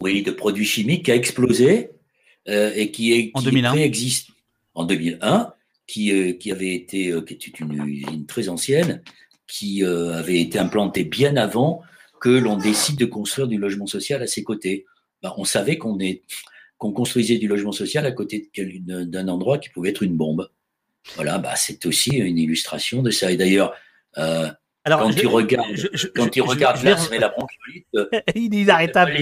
oui, 0.00 0.22
de 0.22 0.30
produits 0.30 0.64
chimiques 0.64 1.06
qui 1.06 1.12
a 1.12 1.14
explosé 1.14 1.90
euh, 2.48 2.72
et 2.74 2.90
qui, 2.90 3.12
est, 3.12 3.30
en 3.34 3.42
2001. 3.42 3.74
existe 3.74 4.30
en 4.74 4.84
2001, 4.84 5.52
qui, 5.86 6.12
euh, 6.12 6.32
qui 6.32 6.52
avait 6.52 6.74
été, 6.74 7.10
euh, 7.10 7.20
qui 7.20 7.34
était 7.34 7.50
une 7.60 7.86
usine 7.86 8.26
très 8.26 8.48
ancienne, 8.48 9.02
qui 9.46 9.82
avait 9.84 10.40
été 10.40 10.60
implantée 10.60 11.02
bien 11.02 11.36
avant 11.36 11.82
que 12.20 12.28
l'on 12.28 12.56
décide 12.56 12.96
de 12.96 13.04
construire 13.04 13.48
du 13.48 13.58
logement 13.58 13.88
social 13.88 14.22
à 14.22 14.28
ses 14.28 14.44
côtés. 14.44 14.86
Ben, 15.22 15.32
on 15.36 15.44
savait 15.44 15.76
qu'on 15.76 15.98
qu'on 16.78 16.92
construisait 16.92 17.36
du 17.36 17.48
logement 17.48 17.72
social 17.72 18.06
à 18.06 18.12
côté 18.12 18.48
d'un 18.56 19.28
endroit 19.28 19.58
qui 19.58 19.68
pouvait 19.68 19.90
être 19.90 20.04
une 20.04 20.16
bombe. 20.16 20.48
Voilà, 21.14 21.38
bah, 21.38 21.54
c'est 21.56 21.86
aussi 21.86 22.16
une 22.16 22.38
illustration 22.38 23.02
de 23.02 23.10
ça. 23.10 23.30
Et 23.30 23.36
d'ailleurs, 23.36 23.74
quand, 24.14 25.14
tu 25.14 25.26
regardes, 25.26 25.90
quand 26.14 26.28
tu 26.28 26.40
regardes 26.40 26.82
là, 26.82 26.96
la 27.18 27.28
bronchiolite, 27.28 27.86
il 28.34 28.54
est 28.54 28.62
inarrêtable. 28.62 29.12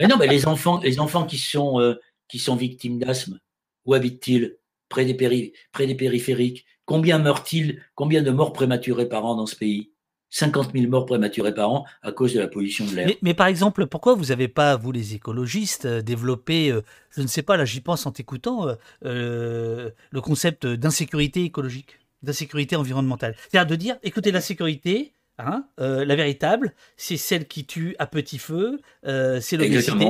Mais 0.00 0.06
non, 0.06 0.16
mais 0.16 0.26
les 0.26 0.46
enfants, 0.46 0.80
les 0.82 0.98
enfants 0.98 1.24
qui 1.24 1.38
sont, 1.38 1.80
euh, 1.80 1.94
qui 2.28 2.38
sont 2.38 2.56
victimes 2.56 2.98
d'asthme, 2.98 3.38
où 3.84 3.94
habitent-ils? 3.94 4.56
Près 4.90 5.04
des, 5.04 5.52
près 5.72 5.86
des 5.86 5.94
périphériques 5.94 6.66
Combien 6.84 7.18
meurent-ils? 7.18 7.82
Combien 7.94 8.22
de 8.22 8.30
morts 8.30 8.52
prématurées 8.52 9.08
par 9.08 9.24
an 9.24 9.34
dans 9.34 9.46
ce 9.46 9.56
pays? 9.56 9.92
50 10.34 10.72
000 10.74 10.88
morts 10.88 11.06
prématurées 11.06 11.54
par 11.54 11.70
an 11.70 11.84
à 12.02 12.10
cause 12.10 12.34
de 12.34 12.40
la 12.40 12.48
pollution 12.48 12.84
de 12.86 12.96
l'air. 12.96 13.08
Mais, 13.22 13.34
par 13.34 13.46
exemple, 13.46 13.86
pourquoi 13.86 14.14
vous 14.14 14.26
n'avez 14.26 14.48
pas, 14.48 14.76
vous 14.76 14.90
les 14.90 15.14
écologistes, 15.14 15.84
euh, 15.84 16.02
développé, 16.02 16.70
euh, 16.72 16.82
je 17.10 17.22
ne 17.22 17.28
sais 17.28 17.42
pas, 17.42 17.56
là 17.56 17.64
j'y 17.64 17.80
pense 17.80 18.04
en 18.06 18.10
t'écoutant, 18.10 18.66
le 19.02 19.92
concept 20.20 20.66
d'insécurité 20.66 21.44
écologique, 21.44 22.00
d'insécurité 22.22 22.74
environnementale? 22.74 23.36
C'est-à-dire 23.48 23.70
de 23.70 23.76
dire, 23.76 23.96
écoutez, 24.02 24.32
la 24.32 24.40
sécurité, 24.40 25.12
Hein 25.38 25.64
euh, 25.80 26.04
la 26.04 26.14
véritable, 26.14 26.74
c'est 26.96 27.16
celle 27.16 27.48
qui 27.48 27.66
tue 27.66 27.96
à 27.98 28.06
petit 28.06 28.38
feu, 28.38 28.80
euh, 29.04 29.40
c'est 29.40 29.56
l'obésité. 29.56 30.06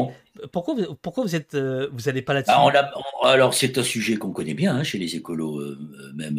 Pourquoi, 0.52 0.74
vous, 0.74 0.94
pourquoi 1.00 1.24
vous 1.24 1.34
êtes, 1.34 1.54
euh, 1.54 1.88
vous 1.92 2.02
n'allez 2.02 2.20
pas 2.20 2.34
là-dessus? 2.34 2.52
Ah, 2.54 2.70
Alors 3.22 3.54
c'est 3.54 3.78
un 3.78 3.82
sujet 3.82 4.16
qu'on 4.16 4.32
connaît 4.32 4.52
bien 4.52 4.76
hein, 4.76 4.82
chez 4.82 4.98
les 4.98 5.16
écolos, 5.16 5.62
même 6.14 6.38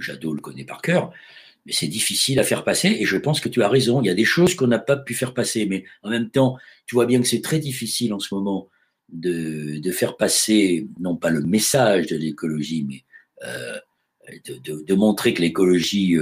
Jadot 0.00 0.32
le 0.32 0.40
connaît 0.40 0.64
par 0.64 0.80
cœur, 0.80 1.10
mais 1.66 1.72
c'est 1.72 1.88
difficile 1.88 2.38
à 2.40 2.44
faire 2.44 2.64
passer. 2.64 2.96
Et 3.00 3.04
je 3.04 3.16
pense 3.16 3.40
que 3.40 3.48
tu 3.48 3.62
as 3.62 3.68
raison. 3.68 4.00
Il 4.02 4.06
y 4.06 4.10
a 4.10 4.14
des 4.14 4.24
choses 4.24 4.54
qu'on 4.54 4.66
n'a 4.66 4.78
pas 4.78 4.96
pu 4.96 5.14
faire 5.14 5.34
passer, 5.34 5.66
mais 5.66 5.84
en 6.02 6.10
même 6.10 6.30
temps, 6.30 6.56
tu 6.86 6.94
vois 6.94 7.06
bien 7.06 7.20
que 7.20 7.26
c'est 7.26 7.42
très 7.42 7.58
difficile 7.58 8.14
en 8.14 8.18
ce 8.18 8.34
moment 8.34 8.68
de, 9.12 9.80
faire 9.92 10.16
passer 10.16 10.86
non 11.00 11.16
pas 11.16 11.30
le 11.30 11.42
message 11.42 12.06
de 12.06 12.16
l'écologie, 12.16 12.86
mais 12.88 13.04
de, 14.46 14.84
de, 14.84 14.94
montrer 14.94 15.34
que 15.34 15.42
l'écologie 15.42 16.16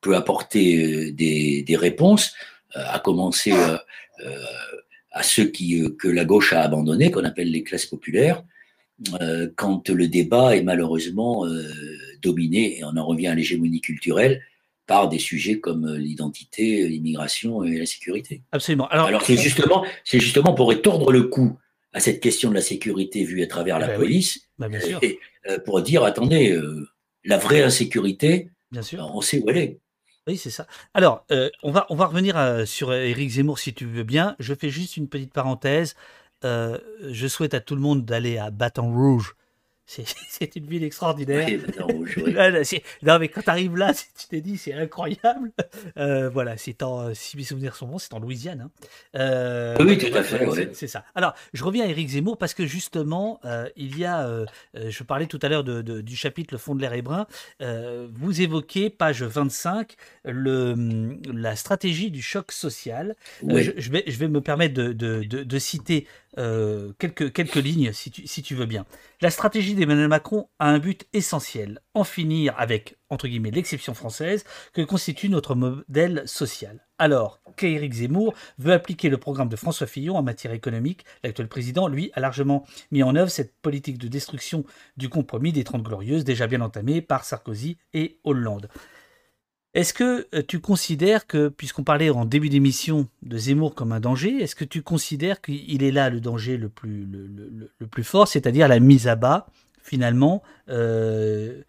peut 0.00 0.16
apporter 0.16 1.10
euh, 1.10 1.12
des, 1.12 1.76
réponses, 1.76 2.32
euh, 2.76 2.82
à 2.86 2.98
commencer 2.98 3.52
euh, 3.52 3.76
à 5.12 5.22
ceux 5.22 5.46
que 5.46 6.08
la 6.08 6.24
gauche 6.24 6.52
a 6.52 6.62
abandonnés, 6.62 7.10
qu'on 7.10 7.24
appelle 7.24 7.50
les 7.50 7.62
classes 7.62 7.86
populaires, 7.86 8.42
quand 9.56 9.88
le 9.88 10.08
débat 10.08 10.56
est 10.56 10.62
malheureusement 10.62 11.46
dominé, 12.20 12.78
et 12.78 12.84
on 12.84 12.96
en 12.98 13.06
revient 13.06 13.28
à 13.28 13.34
l'hégémonie 13.34 13.80
culturelle, 13.80 14.42
par 14.90 15.08
des 15.08 15.20
sujets 15.20 15.60
comme 15.60 15.94
l'identité, 15.94 16.88
l'immigration 16.88 17.62
et 17.62 17.78
la 17.78 17.86
sécurité. 17.86 18.42
Absolument. 18.50 18.88
Alors, 18.88 19.06
Alors 19.06 19.22
c'est 19.22 19.36
justement, 19.36 19.86
c'est 20.02 20.18
justement 20.18 20.52
pour 20.52 20.72
étordre 20.72 21.12
le 21.12 21.22
coup 21.22 21.56
à 21.92 22.00
cette 22.00 22.18
question 22.18 22.50
de 22.50 22.56
la 22.56 22.60
sécurité 22.60 23.22
vue 23.22 23.40
à 23.40 23.46
travers 23.46 23.78
la 23.78 23.86
eh 23.86 23.90
ben 23.90 23.98
police, 23.98 24.48
bah, 24.58 24.66
Et, 25.00 25.20
pour 25.64 25.80
dire 25.80 26.02
attendez, 26.02 26.60
la 27.24 27.38
vraie 27.38 27.62
insécurité, 27.62 28.50
bien 28.72 28.82
sûr. 28.82 29.08
on 29.14 29.20
sait 29.20 29.38
où 29.38 29.48
elle 29.48 29.58
est. 29.58 29.78
Oui, 30.26 30.36
c'est 30.36 30.50
ça. 30.50 30.66
Alors, 30.92 31.24
euh, 31.30 31.50
on, 31.62 31.70
va, 31.70 31.86
on 31.88 31.94
va 31.94 32.06
revenir 32.06 32.36
euh, 32.36 32.64
sur 32.64 32.92
Éric 32.92 33.30
Zemmour 33.30 33.60
si 33.60 33.72
tu 33.72 33.86
veux 33.86 34.02
bien. 34.02 34.34
Je 34.40 34.54
fais 34.54 34.70
juste 34.70 34.96
une 34.96 35.08
petite 35.08 35.32
parenthèse. 35.32 35.94
Euh, 36.44 36.78
je 37.08 37.28
souhaite 37.28 37.54
à 37.54 37.60
tout 37.60 37.76
le 37.76 37.80
monde 37.80 38.04
d'aller 38.04 38.38
à 38.38 38.50
Baton 38.50 38.92
Rouge 38.92 39.36
c'est 40.28 40.54
une 40.56 40.66
ville 40.66 40.84
extraordinaire. 40.84 41.48
non, 43.02 43.18
mais 43.18 43.28
quand 43.28 43.42
tu 43.42 43.50
arrives 43.50 43.76
là, 43.76 43.92
tu 43.92 44.26
t'es 44.28 44.40
dit, 44.40 44.56
c'est 44.56 44.72
incroyable. 44.72 45.50
Euh, 45.96 46.28
voilà, 46.28 46.56
c'est 46.56 46.82
en, 46.82 47.12
si 47.12 47.36
mes 47.36 47.42
souvenirs 47.42 47.74
sont 47.74 47.88
bons, 47.88 47.98
c'est 47.98 48.14
en 48.14 48.20
Louisiane. 48.20 48.60
Hein. 48.60 48.70
Euh, 49.16 49.76
oui, 49.80 49.98
tout 49.98 50.16
à 50.16 50.22
fait. 50.22 50.74
C'est 50.74 50.86
ça. 50.86 51.04
Alors, 51.16 51.34
je 51.52 51.64
reviens 51.64 51.84
à 51.84 51.88
Éric 51.88 52.08
Zemmour 52.08 52.38
parce 52.38 52.54
que 52.54 52.66
justement, 52.66 53.40
euh, 53.44 53.68
il 53.76 53.98
y 53.98 54.04
a, 54.04 54.28
je 54.74 55.02
parlais 55.02 55.26
tout 55.26 55.40
à 55.42 55.48
l'heure 55.48 55.64
de, 55.64 55.82
du 56.00 56.16
chapitre 56.16 56.54
Le 56.54 56.58
fond 56.58 56.74
de 56.74 56.80
l'air 56.80 56.92
est 56.92 57.02
brun. 57.02 57.26
vous 57.60 58.40
évoquez, 58.40 58.90
page 58.90 59.22
25, 59.22 59.96
le, 60.24 61.18
la 61.32 61.56
stratégie 61.56 62.10
du 62.10 62.22
choc 62.22 62.52
social. 62.52 63.16
Je, 63.42 63.90
vais, 63.90 64.04
je 64.06 64.18
vais 64.18 64.28
me 64.28 64.40
permettre 64.40 64.74
de, 64.74 64.92
de, 64.92 65.22
de 65.24 65.58
citer 65.58 66.06
euh, 66.38 66.92
quelques, 66.98 67.54
lignes, 67.56 67.92
si 67.92 68.10
tu, 68.10 68.54
veux 68.54 68.66
bien. 68.66 68.86
La 69.20 69.30
stratégie 69.30 69.74
d'Emmanuel 69.74 70.08
Macron 70.08 70.48
a 70.58 70.68
un 70.68 70.78
but 70.78 71.06
essentiel, 71.12 71.80
en 71.94 72.04
finir 72.04 72.54
avec, 72.56 72.96
l'exception 73.52 73.94
française 73.94 74.44
que 74.72 74.82
constitue 74.82 75.28
notre 75.28 75.56
modèle 75.56 76.22
social. 76.26 76.86
Alors 76.98 77.40
qu'Éric 77.56 77.94
Zemmour 77.94 78.34
veut 78.58 78.72
appliquer 78.72 79.08
le 79.08 79.18
programme 79.18 79.48
de 79.48 79.56
François 79.56 79.88
Fillon 79.88 80.16
en 80.16 80.22
matière 80.22 80.52
économique, 80.52 81.04
l'actuel 81.24 81.48
président, 81.48 81.88
lui, 81.88 82.12
a 82.14 82.20
largement 82.20 82.64
mis 82.92 83.02
en 83.02 83.16
œuvre 83.16 83.30
cette 83.30 83.56
politique 83.60 83.98
de 83.98 84.06
destruction 84.06 84.64
du 84.96 85.08
compromis 85.08 85.52
des 85.52 85.64
Trente 85.64 85.82
Glorieuses, 85.82 86.24
déjà 86.24 86.46
bien 86.46 86.60
entamée 86.60 87.00
par 87.00 87.24
Sarkozy 87.24 87.78
et 87.92 88.20
Hollande. 88.22 88.68
Est-ce 89.74 89.94
que 89.94 90.26
euh, 90.34 90.42
tu 90.46 90.60
considères 90.60 91.26
que, 91.26 91.48
puisqu'on 91.48 91.84
parlait 91.84 92.10
en 92.10 92.24
début 92.24 92.48
d'émission 92.48 93.08
de 93.22 93.38
Zemmour 93.38 93.74
comme 93.74 93.92
un 93.92 94.00
danger, 94.00 94.42
est-ce 94.42 94.56
que 94.56 94.64
tu 94.64 94.82
considères 94.82 95.40
qu'il 95.40 95.82
est 95.82 95.92
là 95.92 96.10
le 96.10 96.20
danger 96.20 96.56
le 96.56 96.68
plus, 96.68 97.06
fort, 98.02 98.26
c'est-à-dire 98.26 98.66
la 98.66 98.80
mise 98.80 99.06
à 99.06 99.14
bas, 99.14 99.46
finalement, 99.80 100.42
euh, 100.68 101.62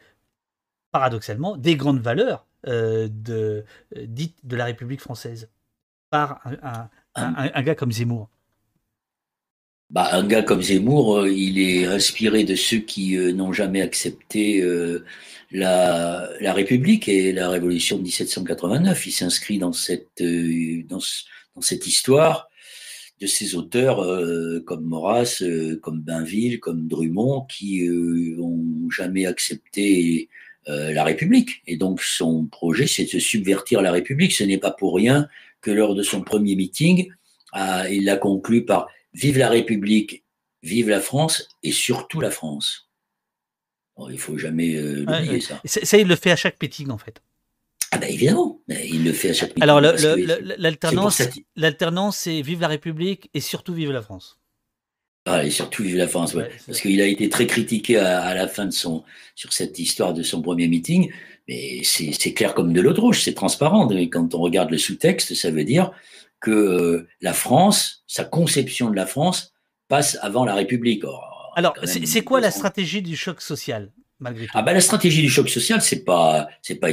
paradoxalement, 0.91 1.57
des 1.57 1.75
grandes 1.75 2.01
valeurs 2.01 2.45
de, 2.65 3.65
dite 3.95 4.37
de 4.43 4.55
la 4.55 4.65
République 4.65 5.01
française 5.01 5.49
par 6.09 6.41
un 7.15 7.61
gars 7.61 7.75
comme 7.75 7.91
Zemmour? 7.91 8.29
Bah, 9.91 10.07
un 10.13 10.25
gars 10.25 10.41
comme 10.41 10.61
Zemmour, 10.61 11.17
euh, 11.17 11.29
il 11.29 11.59
est 11.59 11.85
inspiré 11.85 12.45
de 12.45 12.55
ceux 12.55 12.77
qui 12.77 13.17
euh, 13.17 13.33
n'ont 13.33 13.51
jamais 13.51 13.81
accepté 13.81 14.61
euh, 14.61 15.03
la, 15.51 16.29
République 16.53 17.09
et 17.09 17.33
la 17.33 17.49
Révolution 17.49 17.97
de 17.97 18.03
1789. 18.03 19.05
Il 19.05 19.11
s'inscrit 19.11 19.57
dans 19.57 19.73
cette, 19.73 20.23
dans, 20.87 21.01
cette 21.59 21.87
histoire 21.87 22.49
de 23.19 23.27
ces 23.27 23.55
auteurs 23.55 23.97
comme 24.65 24.85
Maurras, 24.85 25.43
comme 25.81 26.01
Bainville, 26.01 26.61
comme 26.61 26.87
Drummond, 26.87 27.45
qui 27.49 27.87
n'ont 27.87 28.89
jamais 28.89 29.25
accepté 29.25 30.29
la 30.67 31.03
République. 31.03 31.61
Et 31.67 31.75
donc 31.75 32.01
son 32.01 32.45
projet, 32.45 32.87
c'est 32.87 33.13
de 33.13 33.19
subvertir 33.19 33.81
la 33.81 33.91
République. 33.91 34.31
Ce 34.31 34.45
n'est 34.45 34.57
pas 34.57 34.71
pour 34.71 34.95
rien 34.95 35.27
que 35.59 35.69
lors 35.69 35.93
de 35.95 36.01
son 36.01 36.21
premier 36.21 36.55
meeting, 36.55 37.11
il 37.91 38.05
l'a 38.05 38.17
conclu 38.17 38.65
par 38.65 38.87
Vive 39.13 39.37
la 39.37 39.49
République, 39.49 40.23
vive 40.63 40.89
la 40.89 41.01
France 41.01 41.49
et 41.63 41.71
surtout 41.71 42.21
la 42.21 42.31
France. 42.31 42.89
il 44.09 44.17
faut 44.17 44.37
jamais 44.37 44.75
euh, 44.75 45.03
oublier 45.03 45.41
ça. 45.41 45.61
Ça, 45.65 45.97
il 45.97 46.07
le 46.07 46.15
fait 46.15 46.31
à 46.31 46.35
chaque 46.35 46.61
meeting 46.61 46.89
en 46.89 46.97
fait. 46.97 47.21
Ah 47.93 47.97
ben 47.97 48.09
évidemment, 48.09 48.61
il 48.69 49.03
le 49.03 49.11
fait 49.11 49.31
à 49.31 49.33
chaque 49.33 49.49
meeting. 49.49 49.63
Alors 49.63 49.81
l'alternance, 49.81 51.21
l'alternance, 51.57 52.17
c'est 52.17 52.41
vive 52.41 52.61
la 52.61 52.69
République 52.69 53.29
et 53.33 53.41
surtout 53.41 53.73
vive 53.73 53.91
la 53.91 54.01
France. 54.01 54.39
Ah, 55.25 55.45
et 55.45 55.51
surtout 55.51 55.83
vive 55.83 55.97
la 55.97 56.07
France, 56.07 56.33
ouais. 56.33 56.49
parce 56.65 56.81
qu'il 56.81 56.99
a 56.99 57.05
été 57.05 57.29
très 57.29 57.45
critiqué 57.45 57.97
à, 57.97 58.33
la 58.33 58.47
fin 58.47 58.65
de 58.65 58.71
son 58.71 59.03
sur 59.35 59.53
cette 59.53 59.77
histoire 59.77 60.15
de 60.15 60.23
son 60.23 60.41
premier 60.41 60.67
meeting, 60.67 61.11
mais 61.47 61.81
c'est 61.83 62.33
clair 62.33 62.55
comme 62.55 62.73
de 62.73 62.81
l'eau 62.81 62.93
de 62.93 62.99
rouge, 62.99 63.21
c'est 63.21 63.35
transparent. 63.35 63.87
quand 64.11 64.33
on 64.33 64.39
regarde 64.39 64.71
le 64.71 64.79
sous-texte, 64.79 65.35
ça 65.35 65.51
veut 65.51 65.63
dire 65.63 65.91
que 66.41 66.51
euh, 66.51 67.07
la 67.21 67.33
France, 67.33 68.03
sa 68.07 68.25
conception 68.25 68.89
de 68.89 68.95
la 68.95 69.05
France, 69.05 69.53
passe 69.87 70.17
avant 70.21 70.43
la 70.43 70.55
République. 70.55 71.03
Alors, 71.55 71.75
c'est 71.85 72.23
quoi 72.23 72.41
la 72.41 72.51
stratégie 72.51 73.01
du 73.01 73.15
choc 73.15 73.41
social, 73.41 73.93
malgré 74.19 74.45
tout? 74.45 74.51
Ah 74.55 74.63
ben, 74.63 74.73
la 74.73 74.81
stratégie 74.81 75.21
du 75.21 75.29
choc 75.29 75.49
social, 75.49 75.81
c'est 75.81 76.03
pas, 76.03 76.49
c'est 76.61 76.75
pas, 76.75 76.89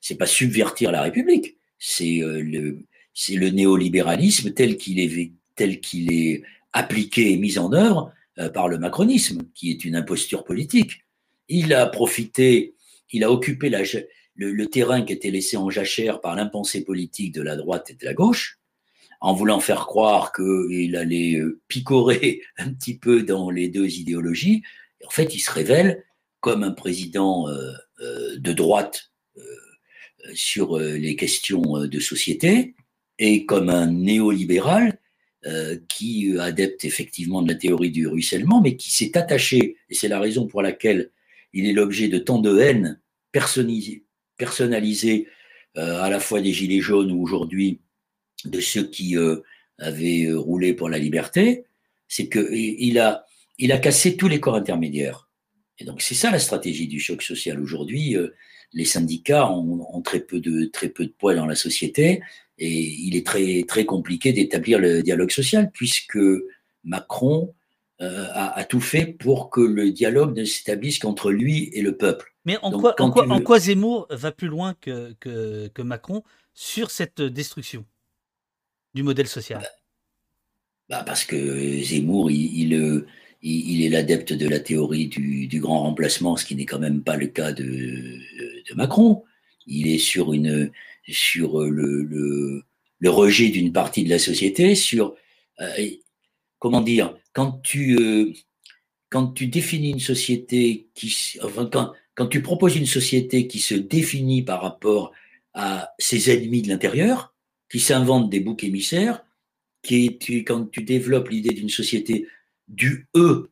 c'est 0.00 0.16
pas 0.16 0.26
subvertir 0.26 0.90
la 0.90 1.02
République. 1.02 1.56
C'est 1.78 2.22
euh, 2.22 2.40
le, 2.40 2.78
c'est 3.12 3.34
le 3.34 3.50
néolibéralisme 3.50 4.52
tel 4.52 4.76
qu'il 4.76 4.98
est, 4.98 5.32
tel 5.54 5.80
qu'il 5.80 6.12
est 6.12 6.42
appliqué 6.72 7.32
et 7.32 7.36
mis 7.36 7.58
en 7.58 7.72
œuvre 7.72 8.12
euh, 8.38 8.48
par 8.48 8.68
le 8.68 8.78
macronisme, 8.78 9.42
qui 9.54 9.70
est 9.70 9.84
une 9.84 9.96
imposture 9.96 10.44
politique. 10.44 11.04
Il 11.48 11.74
a 11.74 11.86
profité, 11.86 12.74
il 13.12 13.24
a 13.24 13.30
occupé 13.30 13.68
la, 13.68 13.82
le, 14.34 14.52
le, 14.52 14.66
terrain 14.66 15.02
qui 15.02 15.12
était 15.12 15.30
laissé 15.30 15.56
en 15.56 15.70
jachère 15.70 16.20
par 16.20 16.34
l'impensé 16.34 16.84
politique 16.84 17.32
de 17.32 17.42
la 17.42 17.56
droite 17.56 17.90
et 17.90 17.94
de 17.94 18.04
la 18.04 18.14
gauche, 18.14 18.58
en 19.20 19.34
voulant 19.34 19.60
faire 19.60 19.86
croire 19.86 20.32
qu'il 20.32 20.96
allait 20.96 21.36
euh, 21.36 21.60
picorer 21.68 22.42
un 22.58 22.72
petit 22.72 22.98
peu 22.98 23.22
dans 23.22 23.50
les 23.50 23.68
deux 23.68 23.88
idéologies. 23.98 24.62
en 25.04 25.10
fait, 25.10 25.34
il 25.34 25.40
se 25.40 25.50
révèle 25.50 26.04
comme 26.40 26.62
un 26.62 26.72
président 26.72 27.48
euh, 27.48 27.72
euh, 28.00 28.36
de 28.38 28.52
droite 28.52 29.10
sur 30.34 30.80
les 30.80 31.14
questions 31.14 31.86
de 31.86 32.00
société 32.00 32.74
et 33.20 33.46
comme 33.46 33.70
un 33.70 33.86
néolibéral 33.86 34.98
qui 35.88 36.36
adepte 36.36 36.84
effectivement 36.84 37.42
de 37.42 37.48
la 37.48 37.54
théorie 37.54 37.92
du 37.92 38.08
ruissellement, 38.08 38.60
mais 38.60 38.76
qui 38.76 38.90
s'est 38.90 39.16
attaché, 39.16 39.76
et 39.88 39.94
c'est 39.94 40.08
la 40.08 40.18
raison 40.18 40.48
pour 40.48 40.62
laquelle 40.62 41.12
il 41.52 41.66
est 41.66 41.72
l'objet 41.72 42.08
de 42.08 42.18
tant 42.18 42.40
de 42.40 42.58
haine 42.58 43.00
personnalisée 43.30 45.28
à 45.76 46.10
la 46.10 46.18
fois 46.18 46.40
des 46.40 46.52
Gilets 46.52 46.80
jaunes 46.80 47.12
ou 47.12 47.22
aujourd'hui 47.22 47.82
de 48.46 48.60
ceux 48.60 48.84
qui 48.88 49.16
euh, 49.16 49.36
avaient 49.78 50.26
euh, 50.26 50.38
roulé 50.38 50.74
pour 50.74 50.88
la 50.88 50.98
liberté, 50.98 51.64
c'est 52.08 52.28
qu'il 52.28 52.98
a, 52.98 53.24
il 53.58 53.72
a 53.72 53.78
cassé 53.78 54.16
tous 54.16 54.28
les 54.28 54.40
corps 54.40 54.54
intermédiaires. 54.54 55.28
Et 55.78 55.84
donc 55.84 56.00
c'est 56.00 56.14
ça 56.14 56.30
la 56.30 56.38
stratégie 56.38 56.86
du 56.86 57.00
choc 57.00 57.22
social. 57.22 57.60
Aujourd'hui, 57.60 58.16
euh, 58.16 58.34
les 58.72 58.84
syndicats 58.84 59.50
ont, 59.50 60.02
très, 60.02 60.20
peu 60.20 60.40
de, 60.40 60.64
très 60.66 60.88
peu 60.88 61.06
de 61.06 61.12
poids 61.12 61.34
dans 61.34 61.46
la 61.46 61.54
société 61.54 62.20
et 62.58 62.70
il 62.70 63.16
est 63.16 63.24
très, 63.24 63.64
très 63.66 63.84
compliqué 63.84 64.32
d'établir 64.32 64.78
le 64.78 65.02
dialogue 65.02 65.30
social 65.30 65.70
puisque 65.72 66.18
Macron 66.84 67.54
a, 67.98 68.64
tout 68.68 68.80
fait 68.80 69.06
pour 69.06 69.50
que 69.50 69.60
le 69.60 69.92
dialogue 69.92 70.36
ne 70.36 70.44
s'établisse 70.44 70.98
qu'entre 70.98 71.30
lui 71.30 71.70
et 71.72 71.80
le 71.80 71.96
peuple. 71.96 72.34
Mais 72.44 72.58
en, 72.62 72.72
quoi, 72.72 72.94
en, 73.00 73.40
quoi, 73.40 73.58
Zemmour 73.58 74.06
va 74.10 74.32
plus 74.32 74.48
loin 74.48 74.74
que, 74.80 75.14
que, 75.20 75.68
que 75.68 75.82
Macron 75.82 76.22
sur 76.52 76.90
cette 76.90 77.22
destruction? 77.22 77.84
Du 78.96 79.02
modèle 79.02 79.28
social 79.28 79.62
bah 80.88 81.04
Parce 81.04 81.24
que 81.24 81.82
Zemmour, 81.82 82.30
il, 82.30 82.72
il, 82.72 83.04
il 83.42 83.84
est 83.84 83.88
l'adepte 83.90 84.32
de 84.32 84.48
la 84.48 84.58
théorie 84.58 85.06
du, 85.06 85.46
du, 85.46 85.60
grand 85.60 85.82
remplacement, 85.82 86.36
ce 86.36 86.44
qui 86.44 86.56
n'est 86.56 86.64
quand 86.64 86.78
même 86.78 87.02
pas 87.02 87.16
le 87.16 87.26
cas 87.26 87.52
de, 87.52 88.18
Macron. 88.74 89.22
Il 89.66 89.86
est 89.88 89.98
sur, 89.98 90.32
une, 90.32 90.72
sur 91.08 91.60
le, 91.60 92.02
le, 92.02 93.10
rejet 93.10 93.50
d'une 93.50 93.72
partie 93.72 94.04
de 94.04 94.10
la 94.10 94.18
société, 94.18 94.74
sur, 94.74 95.14
euh, 95.60 95.88
comment 96.58 96.80
dire, 96.80 97.16
quand 97.32 97.60
tu, 97.62 97.96
euh, 98.00 98.32
quand 99.10 99.28
tu 99.28 99.46
définis 99.46 99.90
une 99.90 100.00
société 100.00 100.88
qui, 100.94 101.14
quand, 101.70 101.92
quand 102.14 102.26
tu 102.26 102.42
proposes 102.42 102.76
une 102.76 102.86
société 102.86 103.46
qui 103.46 103.58
se 103.58 103.74
définit 103.74 104.42
par 104.42 104.62
rapport 104.62 105.12
à 105.52 105.92
ses 105.98 106.30
ennemis 106.30 106.62
de 106.62 106.68
l'intérieur, 106.68 107.35
qui 107.70 107.80
s'inventent 107.80 108.30
des 108.30 108.40
boucs 108.40 108.64
émissaires, 108.64 109.24
qui, 109.82 110.18
tu, 110.18 110.44
quand 110.44 110.70
tu 110.70 110.82
développes 110.82 111.28
l'idée 111.28 111.54
d'une 111.54 111.68
société 111.68 112.26
du 112.68 113.06
eux, 113.14 113.50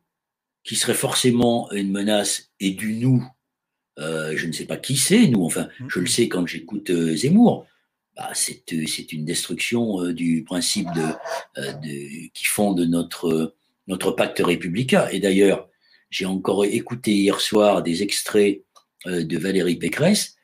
qui 0.63 0.75
serait 0.75 0.93
forcément 0.93 1.71
une 1.71 1.91
menace, 1.91 2.51
et 2.59 2.71
du 2.71 2.93
nous, 2.95 3.25
euh, 3.99 4.33
je 4.35 4.47
ne 4.47 4.51
sais 4.51 4.65
pas 4.65 4.77
qui 4.77 4.97
c'est, 4.97 5.27
nous, 5.27 5.43
enfin, 5.43 5.69
je 5.87 5.99
le 5.99 6.07
sais 6.07 6.27
quand 6.27 6.45
j'écoute 6.45 6.89
euh, 6.89 7.15
Zemmour, 7.15 7.65
bah, 8.15 8.29
c'est, 8.33 8.63
c'est 8.87 9.13
une 9.13 9.25
destruction 9.25 10.01
euh, 10.01 10.13
du 10.13 10.43
principe 10.43 10.87
de, 10.93 11.61
de, 11.61 12.27
qui 12.33 12.45
fonde 12.45 12.79
notre, 12.81 13.55
notre 13.87 14.11
pacte 14.11 14.39
républicain. 14.39 15.07
Et 15.09 15.19
d'ailleurs, 15.19 15.69
j'ai 16.09 16.25
encore 16.25 16.65
écouté 16.65 17.11
hier 17.11 17.39
soir 17.39 17.83
des 17.83 18.03
extraits 18.03 18.63
de 19.05 19.37
Valérie 19.37 19.75
Pécresse. 19.75 20.37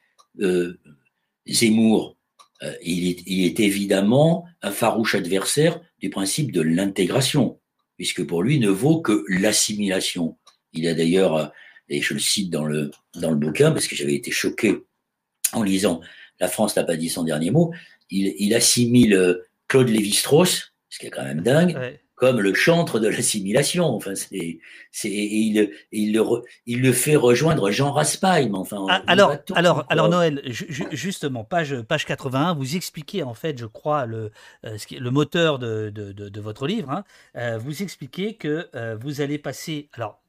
Zemmour 1.47 2.17
euh, 2.63 2.73
il 2.83 3.49
est, 3.49 3.59
évidemment 3.59 4.45
un 4.61 4.71
farouche 4.71 5.15
adversaire 5.15 5.81
du 5.99 6.09
principe 6.09 6.51
de 6.51 6.61
l'intégration, 6.61 7.59
puisque 7.97 8.25
pour 8.25 8.43
lui 8.43 8.59
ne 8.59 8.69
vaut 8.69 9.01
que 9.01 9.23
l'assimilation. 9.27 10.37
Il 10.73 10.87
a 10.87 10.93
d'ailleurs, 10.93 11.35
euh, 11.35 11.47
et 11.89 12.01
je 12.01 12.13
le 12.13 12.19
cite 12.19 12.49
dans 12.49 12.65
le, 12.65 12.91
dans 13.15 13.31
le 13.31 13.35
bouquin, 13.35 13.71
parce 13.71 13.87
que 13.87 13.95
j'avais 13.95 14.15
été 14.15 14.31
choqué 14.31 14.77
en 15.53 15.63
lisant 15.63 16.01
La 16.39 16.47
France 16.47 16.75
n'a 16.75 16.83
pas 16.83 16.97
dit 16.97 17.09
son 17.09 17.23
dernier 17.23 17.51
mot, 17.51 17.73
il, 18.09 18.53
assimile 18.53 19.13
euh, 19.13 19.47
Claude 19.67 19.89
Lévi-Strauss, 19.89 20.73
ce 20.89 20.99
qui 20.99 21.07
est 21.07 21.09
quand 21.09 21.23
même 21.23 21.41
dingue, 21.41 21.99
comme 22.21 22.39
le 22.39 22.53
chantre 22.53 22.99
de 22.99 23.07
l'assimilation. 23.07 23.95
Enfin, 23.95 24.13
c'est, 24.13 24.59
c'est, 24.91 25.09
il, 25.09 25.71
il, 25.91 26.13
le, 26.13 26.23
il 26.67 26.81
le 26.83 26.93
fait 26.93 27.15
rejoindre 27.15 27.71
Jean 27.71 27.91
Raspail. 27.91 28.51
Enfin, 28.53 28.85
ah, 28.91 29.01
alors, 29.07 29.37
alors, 29.55 29.85
alors 29.89 30.07
Noël, 30.07 30.39
justement, 30.45 31.43
page, 31.43 31.81
page 31.81 32.05
81, 32.05 32.53
vous 32.53 32.75
expliquez 32.75 33.23
en 33.23 33.33
fait, 33.33 33.57
je 33.57 33.65
crois, 33.65 34.05
le, 34.05 34.29
euh, 34.65 34.77
le 34.91 35.09
moteur 35.09 35.57
de, 35.57 35.89
de, 35.89 36.11
de, 36.11 36.41
votre 36.41 36.67
livre. 36.67 36.91
Hein. 36.91 37.05
Euh, 37.37 37.57
vous 37.57 37.81
expliquez 37.81 38.35
que 38.35 38.69
euh, 38.75 38.95
vous 39.01 39.21
allez 39.21 39.39
passer. 39.39 39.89
Alors, 39.93 40.21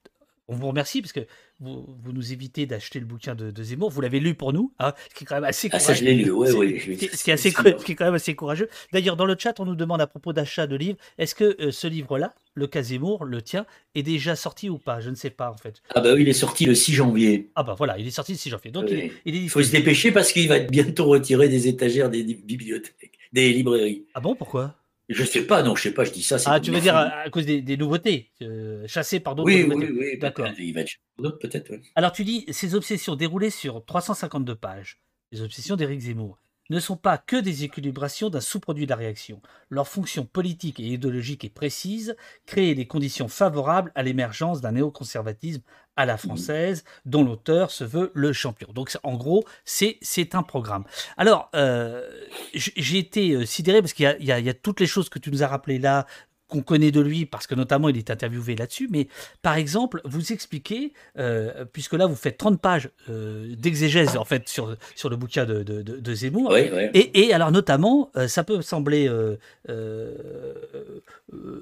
on 0.49 0.57
vous 0.57 0.69
remercie 0.69 1.03
parce 1.03 1.13
que 1.13 1.27
vous, 1.63 1.87
vous 2.03 2.13
nous 2.13 2.33
évitez 2.33 2.67
d'acheter 2.67 2.99
le 2.99 3.07
bouquin 3.07 3.35
de, 3.35 3.63
Zemmour. 3.63 3.91
Vous 3.91 4.01
l'avez 4.01 4.21
lu 4.21 4.35
pour 4.35 4.53
nous, 4.53 4.73
hein, 4.79 4.93
ce 5.11 5.15
qui 5.15 5.25
est 5.25 5.27
quand 5.27 5.37
même 5.37 5.45
assez 5.45 5.69
courageux. 5.69 5.85
Ah, 5.85 5.95
ça, 5.95 5.95
je 5.95 6.05
l'ai 6.05 6.15
lu, 6.15 6.31
oui, 6.31 6.49
oui. 6.53 6.81
Ce 6.81 7.23
qui, 7.23 7.31
est 7.31 7.33
assez, 7.33 7.51
ce 7.51 7.85
qui 7.85 7.93
est 7.93 7.95
quand 7.95 8.05
même 8.05 8.15
assez 8.15 8.35
courageux. 8.35 8.69
D'ailleurs, 8.93 9.17
dans 9.17 9.27
le 9.27 9.37
chat, 9.39 9.59
on 9.61 9.65
nous 9.65 9.77
demande 9.77 10.01
à 10.01 10.07
propos 10.07 10.33
d'achat 10.33 10.67
de 10.67 10.77
livres, 10.77 10.99
est-ce 11.19 11.35
que 11.35 11.57
euh, 11.61 11.71
ce 11.71 11.87
livre-là, 11.87 12.35
le 12.55 12.67
cas 12.67 12.83
Zemmour, 12.83 13.25
le 13.25 13.41
tien, 13.41 13.65
est 13.95 14.03
déjà 14.03 14.35
sorti 14.37 14.69
ou 14.69 14.79
pas? 14.79 15.01
Je 15.01 15.11
ne 15.11 15.15
sais 15.15 15.31
pas, 15.31 15.51
en 15.51 15.57
fait. 15.57 15.83
Ah 15.95 16.01
bah 16.01 16.15
oui, 16.15 16.23
il 16.23 16.29
est 16.29 16.33
sorti 16.33 16.65
le 16.65 16.75
6 16.75 16.95
janvier. 16.95 17.51
Ah 17.55 17.63
bah 17.63 17.75
voilà, 17.79 17.99
il 17.99 18.07
est 18.07 18.11
sorti 18.11 18.33
le 18.33 18.39
6 18.39 18.51
janvier. 18.51 18.71
Donc, 18.73 18.93
il, 19.25 19.49
faut 19.49 19.63
se 19.63 19.71
dépêcher 19.71 20.11
parce 20.11 20.33
qu'il 20.33 20.49
va 20.49 20.57
être 20.57 20.71
bientôt 20.71 21.05
retiré 21.05 21.49
des 21.49 21.69
étagères 21.69 22.11
des 22.11 22.23
bibliothèques, 22.23 23.19
des 23.33 23.53
librairies. 23.53 24.05
Ah 24.15 24.21
bon, 24.21 24.35
pourquoi? 24.35 24.75
Je 25.13 25.25
sais 25.25 25.47
pas, 25.47 25.63
non, 25.63 25.75
je 25.75 25.83
sais 25.83 25.95
pas, 25.95 26.05
je 26.05 26.11
dis 26.11 26.23
ça. 26.23 26.37
Ah, 26.47 26.61
tu 26.61 26.71
veux 26.71 26.81
dire 26.81 26.97
à, 26.97 27.29
cause 27.31 27.47
des, 27.47 27.77
nouveautés, 27.77 28.31
euh, 28.43 28.87
chassées 28.87 29.21
par 29.21 29.35
d'autres 29.35 29.47
oui, 29.47 29.65
Oui, 29.65 29.89
oui, 29.91 30.19
d'accord. 30.19 30.49
Il 30.59 30.75
va 30.75 30.81
être 30.81 30.93
d'autres 31.19 31.39
peut-être. 31.39 31.73
Alors 31.95 32.13
tu 32.13 32.25
dis 32.25 32.45
ces 32.51 32.75
obsessions 32.75 33.17
déroulées 33.17 33.51
sur 33.51 33.85
352 33.85 34.55
pages, 34.55 35.01
les 35.31 35.43
obsessions 35.43 35.77
d'Éric 35.77 36.01
Zemmour. 36.01 36.39
ne 36.71 36.81
sont 36.81 36.97
pas 36.97 37.19
que 37.19 37.37
des 37.37 37.65
équilibrations 37.65 38.31
d'un 38.31 38.41
sous-produit 38.41 38.87
de 38.87 38.91
la 38.91 38.97
réaction. 38.97 39.43
Leur 39.69 39.89
fonction 39.89 40.25
politique 40.25 40.81
et 40.81 40.85
idéologique 40.85 41.45
est 41.45 41.51
précise, 41.51 42.17
créer 42.47 42.75
des 42.75 42.87
conditions 42.87 43.29
favorables 43.29 43.93
à 43.95 44.03
l'émergence 44.03 44.61
d'un 44.61 44.73
néoconservatisme 44.73 45.63
à 45.97 46.07
la 46.07 46.17
française, 46.17 46.85
dont 47.05 47.25
l'auteur 47.25 47.71
se 47.71 47.85
veut 47.85 48.11
le 48.15 48.33
champion. 48.33 48.69
Donc 48.73 48.97
en 49.03 49.17
gros, 49.17 49.45
c'est 49.65 50.35
un 50.35 50.43
programme. 50.43 50.85
Alors, 51.17 51.51
euh, 51.55 52.09
j'ai 52.55 52.99
été 52.99 53.33
euh, 53.33 53.45
sidéré 53.45 53.83
parce 53.83 53.93
qu'il 53.93 54.17
y, 54.21 54.25
y, 54.25 54.49
a 54.49 54.55
toutes 54.55 54.81
les 54.81 54.87
choses 54.87 55.09
que 55.09 55.19
tu 55.19 55.31
nous 55.31 55.43
as 55.43 55.49
rappelées 55.49 55.79
là, 55.79 56.07
qu'on 56.53 56.63
connaît 56.63 56.91
de 56.91 57.01
lui, 57.01 57.25
parce 57.25 57.47
que 57.47 57.55
notamment 57.55 57.89
il 57.89 57.97
est 57.97 58.11
interviewé 58.11 58.55
là-dessus, 58.57 58.89
mais 58.91 59.09
par 59.41 59.57
exemple, 59.57 60.03
vous 60.05 60.33
expliquez, 60.33 60.93
euh, 61.19 61.65
puisque 61.73 61.95
là 61.95 62.07
vous 62.07 62.15
faites 62.15 62.37
30 62.37 62.61
pages 62.61 62.91
euh, 63.09 63.55
d'exégèse 63.57 64.19
en 64.19 64.25
fait 64.25 64.49
sur, 64.49 64.77
sur 64.95 65.09
le 65.09 65.17
bouquin 65.17 65.47
de, 65.47 65.63
de, 65.63 66.15
Zemmour, 66.15 66.55
Et, 66.57 67.11
et, 67.15 67.33
alors 67.33 67.51
notamment, 67.51 68.11
euh, 68.17 68.29
ça 68.29 68.45
peut 68.45 68.61
sembler 68.61 69.11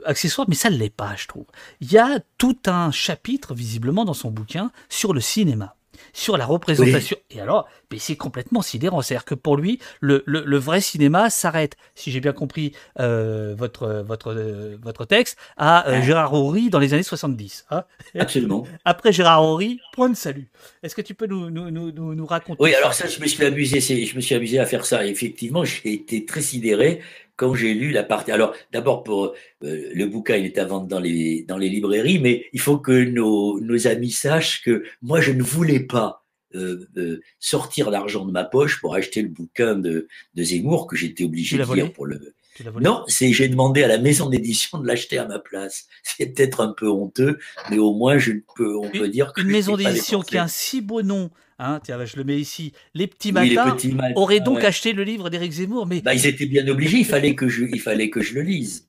accessoire, 0.04 0.48
mais 0.48 0.56
ça 0.56 0.70
ne 0.70 0.76
l'est 0.76 0.94
pas, 0.94 1.14
je 1.16 1.28
trouve. 1.28 1.46
Il 1.80 1.92
y 1.92 1.98
a 1.98 2.18
tout 2.36 2.58
un 2.66 2.90
chapitre, 2.90 3.54
visiblement, 3.54 4.04
dans 4.04 4.14
son 4.14 4.30
bouquin 4.30 4.72
sur 4.88 5.12
le 5.12 5.20
cinéma 5.20 5.76
sur 6.12 6.36
la 6.36 6.46
représentation. 6.46 7.16
Et 7.30 7.40
alors, 7.40 7.68
mais 7.90 7.98
c'est 7.98 8.16
complètement 8.16 8.62
sidérant. 8.62 9.02
C'est-à-dire 9.02 9.24
que 9.24 9.34
pour 9.34 9.56
lui, 9.56 9.78
le, 10.00 10.22
le, 10.26 10.58
vrai 10.58 10.80
cinéma 10.80 11.30
s'arrête, 11.30 11.76
si 11.94 12.10
j'ai 12.10 12.20
bien 12.20 12.32
compris 12.32 12.72
euh, 12.98 13.54
votre, 13.56 14.04
votre, 14.06 14.34
votre 14.82 15.04
texte, 15.04 15.36
à 15.56 15.88
euh, 15.88 16.02
Gérard 16.02 16.34
Horry 16.34 16.70
dans 16.70 16.78
les 16.78 16.94
années 16.94 17.02
70. 17.02 17.66
Hein. 17.70 17.84
Absolument. 18.18 18.66
Après 18.84 19.12
Gérard 19.12 19.42
Horry, 19.42 19.80
point 19.92 20.08
de 20.08 20.16
salut. 20.16 20.48
Est-ce 20.82 20.94
que 20.94 21.02
tu 21.02 21.14
peux 21.14 21.26
nous, 21.26 21.50
nous, 21.50 21.70
nous, 21.70 21.92
nous 21.92 22.26
raconter 22.26 22.62
Oui, 22.62 22.74
alors 22.74 22.94
ça, 22.94 23.08
je 23.08 23.20
me 23.20 23.26
suis 23.26 23.44
amusé. 23.44 23.80
Je 23.80 24.16
me 24.16 24.20
suis 24.20 24.34
amusé 24.34 24.58
à 24.58 24.66
faire 24.66 24.84
ça. 24.84 25.06
Effectivement, 25.06 25.64
j'ai 25.64 25.92
été 25.92 26.24
très 26.24 26.42
sidéré 26.42 27.00
quand 27.40 27.54
j'ai 27.54 27.72
lu 27.72 27.90
la 27.90 28.02
partie. 28.02 28.32
Alors, 28.32 28.54
d'abord, 28.70 29.02
pour 29.02 29.32
euh, 29.64 29.90
le 29.94 30.04
bouquin, 30.04 30.36
il 30.36 30.44
est 30.44 30.58
à 30.58 30.66
vendre 30.66 30.86
dans 30.86 31.00
les, 31.00 31.42
dans 31.48 31.56
les 31.56 31.70
librairies, 31.70 32.18
mais 32.18 32.44
il 32.52 32.60
faut 32.60 32.76
que 32.76 32.92
nos, 32.92 33.58
nos 33.60 33.86
amis 33.86 34.10
sachent 34.10 34.62
que 34.62 34.84
moi, 35.00 35.22
je 35.22 35.32
ne 35.32 35.42
voulais 35.42 35.80
pas 35.80 36.26
euh, 36.54 36.86
euh, 36.98 37.20
sortir 37.38 37.90
l'argent 37.90 38.26
de 38.26 38.30
ma 38.30 38.44
poche 38.44 38.78
pour 38.82 38.94
acheter 38.94 39.22
le 39.22 39.28
bouquin 39.28 39.74
de, 39.74 40.06
de 40.34 40.42
Zemmour 40.42 40.86
que 40.86 40.96
j'étais 40.96 41.24
obligé 41.24 41.56
de 41.56 41.74
lire 41.74 41.92
pour 41.94 42.04
le. 42.04 42.34
Non, 42.78 43.04
c'est 43.06 43.32
j'ai 43.32 43.48
demandé 43.48 43.82
à 43.82 43.88
la 43.88 43.96
maison 43.96 44.28
d'édition 44.28 44.78
de 44.78 44.86
l'acheter 44.86 45.16
à 45.16 45.26
ma 45.26 45.38
place. 45.38 45.86
C'est 46.02 46.26
peut-être 46.26 46.60
un 46.60 46.74
peu 46.76 46.90
honteux, 46.90 47.38
mais 47.70 47.78
au 47.78 47.94
moins 47.94 48.18
je 48.18 48.32
peux, 48.54 48.76
on 48.76 48.90
peut 48.90 49.08
dire 49.08 49.32
que 49.32 49.40
une 49.40 49.48
maison 49.48 49.78
d'édition 49.78 50.20
qui 50.20 50.36
a 50.36 50.42
un 50.42 50.48
si 50.48 50.82
beau 50.82 51.00
nom 51.00 51.30
Hein, 51.62 51.78
tiens, 51.84 52.02
je 52.06 52.16
le 52.16 52.24
mets 52.24 52.38
ici. 52.38 52.72
Les 52.94 53.06
petits 53.06 53.32
matins 53.32 53.76
auraient 54.14 54.40
donc 54.40 54.64
acheté 54.64 54.94
le 54.94 55.04
livre 55.04 55.28
d'Éric 55.28 55.52
Zemmour, 55.52 55.86
mais 55.86 56.00
bah, 56.00 56.14
ils 56.14 56.26
étaient 56.26 56.46
bien 56.46 56.66
obligés. 56.66 56.98
Il 56.98 57.04
fallait 57.04 57.34
que 57.34 57.50
je, 57.50 57.66
il 57.66 57.80
fallait 57.80 58.08
que 58.08 58.22
je 58.22 58.34
le 58.34 58.40
lise. 58.40 58.88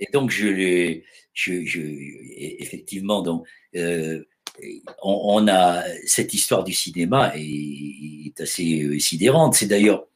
Et 0.00 0.08
donc 0.14 0.30
je 0.30 0.48
l'ai, 0.48 1.04
je, 1.34 1.66
je, 1.66 1.80
effectivement, 2.38 3.20
donc 3.20 3.46
euh, 3.76 4.24
on, 5.02 5.46
a 5.46 5.84
cette 6.06 6.32
histoire 6.32 6.64
du 6.64 6.72
cinéma 6.72 7.32
est, 7.36 8.26
est 8.28 8.40
assez 8.40 8.82
euh, 8.82 8.98
sidérante. 8.98 9.54
C'est 9.54 9.66
d'ailleurs, 9.66 10.06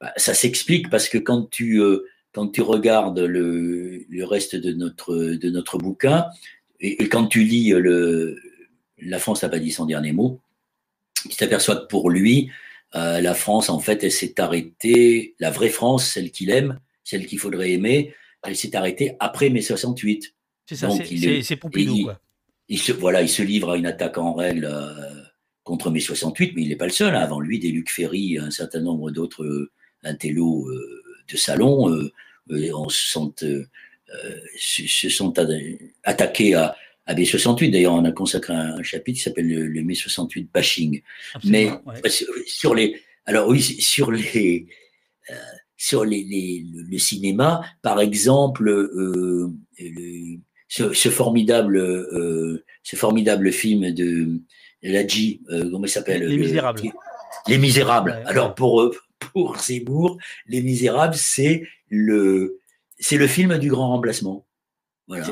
bah, 0.00 0.12
ça 0.16 0.34
s'explique 0.34 0.88
parce 0.88 1.08
que 1.08 1.18
quand 1.18 1.50
tu 1.50 1.80
euh, 1.80 2.06
quand 2.30 2.46
tu 2.46 2.62
regardes 2.62 3.18
le, 3.18 4.04
le, 4.08 4.24
reste 4.24 4.54
de 4.54 4.72
notre 4.72 5.16
de 5.16 5.50
notre 5.50 5.78
bouquin 5.78 6.26
et, 6.78 7.02
et 7.02 7.08
quand 7.08 7.26
tu 7.26 7.42
lis 7.42 7.70
le 7.70 8.38
La 8.98 9.18
France 9.18 9.42
n'a 9.42 9.48
pas 9.48 9.58
dit 9.58 9.72
son 9.72 9.86
dernier 9.86 10.12
mot 10.12 10.40
il 11.26 11.34
s'aperçoit 11.34 11.76
que 11.76 11.86
pour 11.86 12.10
lui, 12.10 12.50
euh, 12.94 13.20
la 13.20 13.34
France, 13.34 13.68
en 13.68 13.78
fait, 13.78 14.02
elle 14.02 14.12
s'est 14.12 14.40
arrêtée, 14.40 15.34
la 15.38 15.50
vraie 15.50 15.68
France, 15.68 16.06
celle 16.06 16.30
qu'il 16.30 16.50
aime, 16.50 16.80
celle 17.04 17.26
qu'il 17.26 17.38
faudrait 17.38 17.72
aimer, 17.72 18.14
elle 18.42 18.56
s'est 18.56 18.74
arrêtée 18.74 19.16
après 19.20 19.50
mai 19.50 19.62
68. 19.62 20.34
C'est 20.66 20.76
ça, 20.76 20.88
c'est 20.90 21.56
Pompidou, 21.56 22.04
quoi. 22.04 22.20
Il 22.68 22.78
se, 22.78 22.92
voilà, 22.92 23.20
il 23.22 23.28
se 23.28 23.42
livre 23.42 23.70
à 23.70 23.76
une 23.76 23.86
attaque 23.86 24.16
en 24.16 24.32
règle 24.32 24.68
euh, 24.70 25.24
contre 25.64 25.90
mai 25.90 25.98
68, 25.98 26.52
mais 26.54 26.62
il 26.62 26.68
n'est 26.68 26.76
pas 26.76 26.86
le 26.86 26.92
seul. 26.92 27.14
Hein. 27.14 27.20
Avant 27.20 27.40
lui, 27.40 27.58
des 27.58 27.70
Luc 27.70 27.90
Ferry, 27.90 28.38
un 28.38 28.50
certain 28.50 28.80
nombre 28.80 29.10
d'autres 29.10 29.44
euh, 29.44 29.72
intellos 30.04 30.68
de 31.28 31.36
salon 31.36 32.10
on 32.72 32.88
se 32.88 33.10
sont, 33.10 33.34
se 34.56 35.08
sont 35.08 35.34
attaqués 36.04 36.54
à, 36.54 36.74
à 37.10 37.14
mai 37.14 37.24
68. 37.24 37.70
D'ailleurs, 37.70 37.94
on 37.94 38.04
a 38.04 38.12
consacré 38.12 38.54
un, 38.54 38.82
chapitre 38.84 39.16
qui 39.18 39.22
s'appelle 39.22 39.48
le, 39.48 39.82
mai 39.82 39.94
68 39.94 40.48
bashing. 40.54 41.02
Mais 41.44 41.68
sur 42.46 42.74
les, 42.74 43.00
alors 43.26 43.48
oui, 43.48 43.60
sur 43.60 44.12
les, 44.12 44.66
euh, 45.28 45.34
sur 45.76 46.04
les, 46.04 46.64
le, 46.72 46.98
cinéma, 46.98 47.62
par 47.82 48.00
exemple, 48.00 48.68
euh, 48.68 49.50
ce, 50.68 51.08
formidable, 51.08 51.78
euh, 51.78 52.64
ce 52.84 52.94
formidable 52.94 53.50
film 53.50 53.90
de 53.92 54.40
Ladji, 54.82 55.42
comment 55.48 55.86
il 55.86 55.90
s'appelle 55.90 56.24
Les 56.24 56.38
Misérables. 56.38 56.82
Les 57.48 57.58
Misérables. 57.58 58.22
Alors 58.26 58.54
pour 58.54 58.94
pour 59.18 59.58
Zemmour, 59.58 60.16
Les 60.46 60.62
Misérables, 60.62 61.14
c'est 61.14 61.64
le 61.88 62.60
c'est 62.98 63.16
le 63.16 63.26
film 63.26 63.58
du 63.58 63.68
grand 63.68 63.88
remplacement. 63.88 64.46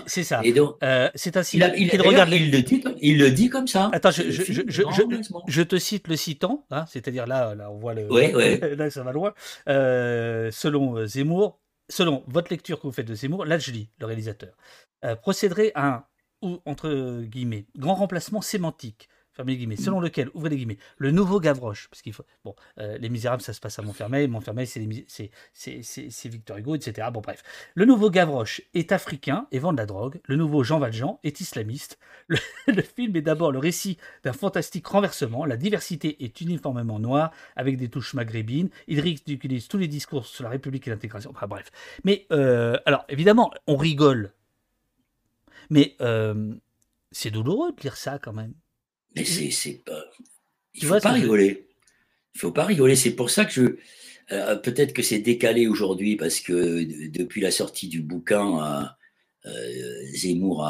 C'est 0.07 0.25
ça. 0.25 0.41
Et 0.45 0.53
donc, 0.53 0.77
euh, 0.83 1.09
c'est 1.15 1.37
ainsi. 1.37 1.59
Il, 1.59 1.91
il, 1.93 2.03
regarde, 2.03 2.31
il, 2.33 2.51
le 2.51 2.63
dit, 2.63 2.83
il 3.01 3.19
le 3.19 3.31
dit 3.31 3.49
comme 3.49 3.67
ça. 3.67 3.91
Attends, 3.93 4.11
je, 4.11 4.31
je, 4.31 4.63
je, 4.67 4.83
je, 5.47 5.63
te 5.63 5.79
cite 5.79 6.09
le 6.09 6.17
citant, 6.17 6.67
hein, 6.71 6.85
c'est-à-dire 6.89 7.27
là, 7.27 7.55
là, 7.55 7.71
on 7.71 7.79
voit 7.79 7.95
le. 7.95 8.11
Ouais, 8.13 8.75
là, 8.77 8.91
ça 8.91 9.03
va 9.03 9.13
loin. 9.13 9.35
Euh, 9.69 10.51
selon 10.51 10.97
euh, 10.97 11.07
Zemmour, 11.07 11.61
selon 11.89 12.25
votre 12.27 12.51
lecture 12.51 12.81
que 12.81 12.87
vous 12.87 12.93
faites 12.93 13.07
de 13.09 13.15
Zemmour, 13.15 13.45
là, 13.45 13.59
je 13.59 13.71
lis, 13.71 13.91
le 13.99 14.07
réalisateur, 14.07 14.55
euh, 15.05 15.17
procéderait 15.17 15.73
à 15.75 15.87
un, 15.87 16.05
ou 16.43 16.61
entre 16.67 17.23
guillemets, 17.23 17.67
grand 17.77 17.95
remplacement 17.95 18.41
sémantique 18.41 19.09
selon 19.77 20.01
lequel, 20.01 20.31
ouvrez 20.35 20.51
les 20.51 20.57
guillemets, 20.57 20.79
le 20.99 21.11
nouveau 21.11 21.41
Gavroche, 21.41 21.89
parce 21.89 22.03
qu'il 22.03 22.13
faut, 22.13 22.25
bon, 22.45 22.55
euh, 22.79 22.99
Les 22.99 23.09
Misérables, 23.09 23.43
ça 23.43 23.53
se 23.53 23.61
passe 23.61 23.79
à 23.79 23.83
Montfermeil, 23.83 24.29
Montfermeil, 24.29 24.67
c'est 24.67 26.29
Victor 26.29 26.57
Hugo, 26.57 26.75
etc. 26.75 27.09
Bon, 27.13 27.21
bref. 27.21 27.43
Le 27.75 27.85
nouveau 27.85 28.11
Gavroche 28.11 28.63
est 28.75 28.93
africain 28.93 29.47
et 29.53 29.59
vend 29.59 29.73
de 29.73 29.79
la 29.79 29.87
drogue. 29.87 30.21
Le 30.25 30.37
nouveau 30.37 30.63
Jean 30.65 30.79
Valjean 30.79 31.19
est 31.25 31.41
islamiste. 31.41 31.99
Le, 32.67 32.83
film 32.83 33.17
est 33.17 33.23
d'abord 33.23 33.53
le 33.53 33.59
récit 33.59 33.97
d'un 34.23 34.33
fantastique 34.33 34.87
renversement. 34.87 35.45
La 35.45 35.57
diversité 35.57 36.23
est 36.25 36.41
uniformément 36.41 36.99
noire, 36.99 37.31
avec 37.57 37.77
des 37.77 37.89
touches 37.89 38.15
maghrébines. 38.15 38.69
Il 38.87 39.01
ridiculise 39.01 39.69
tous 39.69 39.79
les 39.79 39.89
discours 39.89 40.27
sur 40.27 40.45
la 40.45 40.51
République 40.51 40.87
et 40.87 40.91
l'intégration. 40.91 41.31
Enfin, 41.31 41.47
bref. 41.47 41.71
Mais, 42.05 42.27
euh, 42.33 42.77
alors, 42.85 43.05
évidemment, 43.09 43.51
on 43.67 43.77
rigole. 43.77 44.33
Mais 45.71 45.97
euh, 46.01 46.55
c'est 47.11 47.31
douloureux 47.31 47.73
de 47.73 47.81
lire 47.83 47.97
ça 47.97 48.19
quand 48.19 48.33
même. 48.33 48.55
Mais 49.17 49.25
c'est 49.25 49.83
pas. 49.85 50.05
Il 50.75 50.85
faut 50.85 51.01
pas 51.01 51.13
rigoler. 51.13 51.67
Il 52.35 52.41
faut 52.41 52.53
pas 52.53 52.65
rigoler. 52.65 52.97
C'est 52.97 53.15
pour 53.15 53.31
ça 53.31 53.45
que 53.45 53.53
je. 53.53 53.77
Euh, 54.31 54.57
peut-être 54.57 54.93
que 54.93 55.03
c'est 55.03 55.21
décalé 55.21 55.67
aujourd'hui 55.67 56.17
parce 56.17 56.41
que 56.41 56.85
depuis 57.09 57.41
la 57.41 57.51
sortie 57.51 57.89
du 57.89 58.03
bouquin, 58.03 58.95
euh, 59.47 60.05
Zemmour 60.13 60.69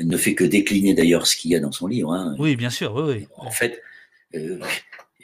ne 0.00 0.16
fait 0.16 0.34
que 0.34 0.44
décliner 0.44 0.94
d'ailleurs 0.94 1.26
ce 1.26 1.36
qu'il 1.36 1.50
y 1.50 1.56
a 1.56 1.60
dans 1.60 1.72
son 1.72 1.88
livre. 1.88 2.12
Hein. 2.12 2.36
Oui, 2.38 2.56
bien 2.56 2.70
sûr. 2.70 2.94
Oui, 2.94 3.26
En 3.36 3.50
fait, 3.50 3.82
euh, 4.34 4.60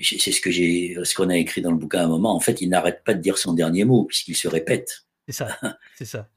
c'est 0.01 0.32
ce 0.32 0.41
que 0.41 0.51
j'ai, 0.51 0.96
ce 1.04 1.14
qu'on 1.14 1.30
a 1.30 1.37
écrit 1.37 1.63
dans 1.63 1.71
le 1.71 1.76
bouquin 1.76 2.00
à 2.00 2.04
un 2.04 2.09
moment. 2.09 2.34
En 2.34 2.41
fait, 2.41 2.61
il 2.61 2.68
n'arrête 2.68 3.04
pas 3.04 3.14
de 3.14 3.21
dire 3.21 3.38
son 3.38 3.53
dernier 3.53 3.84
mot 3.84 4.04
puisqu'il 4.04 4.37
se 4.37 4.49
répète. 4.49 5.04
C'est 5.29 5.34
ça, 5.34 5.59
c'est 5.96 6.04
ça. 6.04 6.29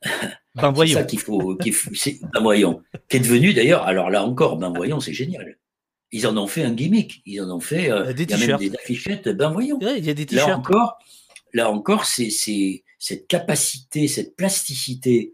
Ben 0.56 0.72
voyons. 0.72 0.94
C'est 0.94 1.02
ça 1.02 1.06
qu'il 1.06 1.20
faut, 1.20 1.56
qu'il 1.56 1.74
faut 1.74 1.92
ben 2.34 2.42
voyons. 2.42 2.84
Qui 3.10 3.18
est 3.18 3.22
devenu 3.22 3.54
d'ailleurs, 3.54 3.84
alors 3.84 4.10
là 4.10 4.24
encore, 4.24 4.58
ben 4.58 4.72
voyons, 4.74 5.00
c'est 5.00 5.14
génial. 5.14 5.58
Ils 6.12 6.26
en 6.28 6.38
ont 6.38 6.48
fait 6.48 6.64
un 6.64 6.74
gimmick. 6.74 7.22
Ils 7.26 7.42
en 7.42 7.50
ont 7.50 7.60
fait. 7.60 7.92
Euh, 7.92 8.14
des 8.14 8.24
y 8.24 8.34
a 8.34 8.38
même 8.38 8.58
des 8.58 8.74
affichettes. 8.76 9.30
Ben 9.30 9.52
voyons. 9.52 9.80
il 9.82 10.06
y 10.06 10.10
a 10.10 10.14
des 10.14 10.26
t-shirts. 10.26 10.48
Là 10.50 10.58
encore, 10.58 11.00
là 11.54 11.72
encore, 11.72 12.06
c'est 12.06 12.30
cette 13.00 13.28
capacité, 13.28 14.08
cette 14.08 14.36
plasticité 14.36 15.34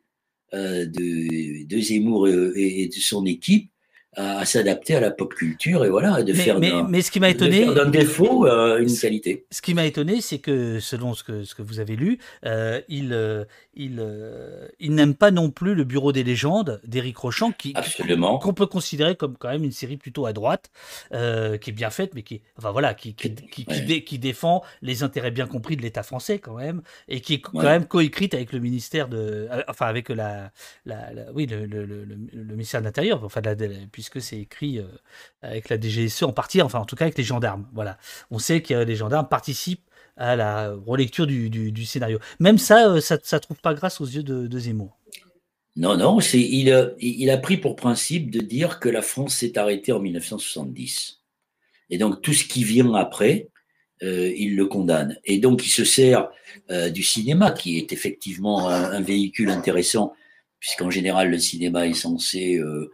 euh, 0.53 0.85
de, 0.85 1.65
de, 1.65 1.79
Zemmour 1.79 2.27
et, 2.27 2.87
de 2.87 2.99
son 2.99 3.25
équipe 3.25 3.71
à, 4.15 4.45
s'adapter 4.45 4.95
à 4.95 4.99
la 4.99 5.11
pop 5.11 5.33
culture 5.33 5.85
et 5.85 5.89
voilà, 5.89 6.23
de 6.23 6.33
faire 6.33 6.59
mais, 6.59 7.01
ce 7.01 7.11
qui 7.11 7.19
m'a 7.19 7.29
étonné, 7.29 7.65
d'un 7.65 7.89
défaut 7.89 8.45
euh, 8.47 8.79
une 8.79 8.89
qualité. 8.95 9.45
Ce 9.51 9.61
qui 9.61 9.73
m'a 9.73 9.85
étonné, 9.85 10.21
c'est 10.21 10.39
que 10.39 10.79
selon 10.79 11.13
ce 11.13 11.23
que, 11.23 11.43
ce 11.43 11.55
que 11.55 11.61
vous 11.61 11.79
avez 11.79 11.95
lu, 11.95 12.19
euh, 12.45 12.81
il, 12.87 13.13
euh, 13.13 13.45
il, 13.75 13.97
euh, 13.99 14.67
il 14.79 14.93
n'aime 14.95 15.15
pas 15.15 15.31
non 15.31 15.49
plus 15.49 15.75
le 15.75 15.83
Bureau 15.83 16.11
des 16.11 16.23
légendes 16.23 16.79
d'Éric 16.85 17.17
Rochant, 17.17 17.51
qui 17.51 17.73
qu'on 17.73 18.53
peut 18.53 18.67
considérer 18.67 19.15
comme 19.15 19.37
quand 19.37 19.49
même 19.49 19.63
une 19.63 19.71
série 19.71 19.97
plutôt 19.97 20.25
à 20.25 20.33
droite, 20.33 20.71
qui 21.11 21.17
est 21.17 21.73
bien 21.75 21.89
faite, 21.89 22.11
mais 22.15 22.23
qui, 22.23 22.41
enfin 22.57 22.71
voilà, 22.71 22.93
qui 22.93 23.13
qui, 23.13 23.33
qui, 23.33 24.03
qui, 24.03 24.19
défend 24.19 24.63
les 24.81 25.03
intérêts 25.03 25.31
bien 25.31 25.47
compris 25.47 25.75
de 25.75 25.81
l'État 25.81 26.03
français 26.03 26.39
quand 26.39 26.55
même, 26.55 26.81
et 27.07 27.21
qui 27.21 27.35
est 27.35 27.39
quand 27.41 27.61
même 27.63 27.85
coécrite 27.85 28.33
avec 28.33 28.51
le 28.53 28.59
ministère 28.59 29.07
de, 29.07 29.47
enfin 29.67 29.87
avec 29.87 30.09
la, 30.09 30.51
la, 30.85 31.09
oui, 31.33 31.45
le, 31.45 31.65
le, 31.65 31.85
le, 31.85 32.05
le 32.05 32.53
ministère 32.53 32.81
de 32.81 32.85
l'Intérieur, 32.85 33.23
enfin 33.23 33.41
la, 33.43 33.55
puisque 34.03 34.21
c'est 34.21 34.39
écrit 34.39 34.79
euh, 34.79 34.87
avec 35.41 35.69
la 35.69 35.79
DGSE 35.79 36.23
en 36.23 36.33
partie, 36.33 36.61
enfin 36.61 36.79
en 36.79 36.85
tout 36.85 36.95
cas 36.95 37.05
avec 37.05 37.17
les 37.17 37.23
gendarmes. 37.23 37.67
Voilà. 37.73 37.97
On 38.31 38.39
sait 38.39 38.61
que 38.61 38.73
les 38.73 38.95
gendarmes 38.95 39.29
participent 39.29 39.89
à 40.17 40.35
la 40.35 40.73
relecture 40.85 41.25
du, 41.25 41.85
scénario. 41.85 42.19
Même 42.39 42.57
ça, 42.57 42.99
ça 43.01 43.15
ne 43.15 43.39
trouve 43.39 43.59
pas 43.61 43.73
grâce 43.73 44.01
aux 44.01 44.05
yeux 44.05 44.23
de, 44.23 44.59
Zemmour. 44.59 44.99
Non, 45.75 45.97
non, 45.97 46.19
il, 46.19 46.95
il 46.99 47.29
a 47.31 47.37
pris 47.37 47.57
pour 47.57 47.75
principe 47.75 48.29
de 48.29 48.41
dire 48.41 48.79
que 48.79 48.89
la 48.89 49.01
France 49.01 49.37
s'est 49.37 49.57
arrêtée 49.57 49.91
en 49.91 49.99
1970. 49.99 51.21
Et 51.89 51.97
donc 51.97 52.21
tout 52.21 52.33
ce 52.33 52.43
qui 52.43 52.63
vient 52.63 52.93
après, 52.93 53.49
il 54.01 54.55
le 54.55 54.65
condamne. 54.65 55.17
Et 55.23 55.39
donc 55.39 55.65
il 55.65 55.69
se 55.69 55.85
sert 55.85 56.29
du 56.91 57.01
cinéma, 57.01 57.51
qui 57.51 57.77
est 57.77 57.91
effectivement 57.91 58.67
un 58.67 59.01
véhicule 59.01 59.49
intéressant 59.49 60.13
puisqu'en 60.63 60.89
général 60.89 61.29
le 61.29 61.39
cinéma 61.39 61.87
est 61.87 61.93
censé 61.93 62.55
euh, 62.55 62.63
euh, 62.65 62.91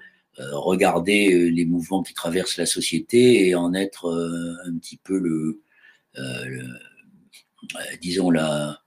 regarder 0.54 1.34
euh, 1.34 1.50
les 1.50 1.66
mouvements 1.66 2.04
qui 2.04 2.14
traversent 2.14 2.58
la 2.58 2.66
société 2.66 3.48
et 3.48 3.56
en 3.56 3.74
être 3.74 4.10
un 4.66 4.78
petit 4.78 4.98
peu 4.98 5.18
le, 5.18 5.62
disons 8.02 8.30
la, 8.32 8.82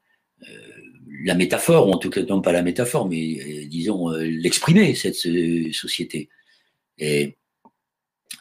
la 1.24 1.34
métaphore, 1.34 1.88
ou 1.88 1.92
en 1.92 1.98
tout 1.98 2.10
cas 2.10 2.22
non 2.22 2.40
pas 2.40 2.52
la 2.52 2.62
métaphore, 2.62 3.08
mais 3.08 3.66
disons 3.66 4.10
l'exprimer 4.10 4.94
cette 4.94 5.14
société. 5.14 6.28
Et 6.98 7.36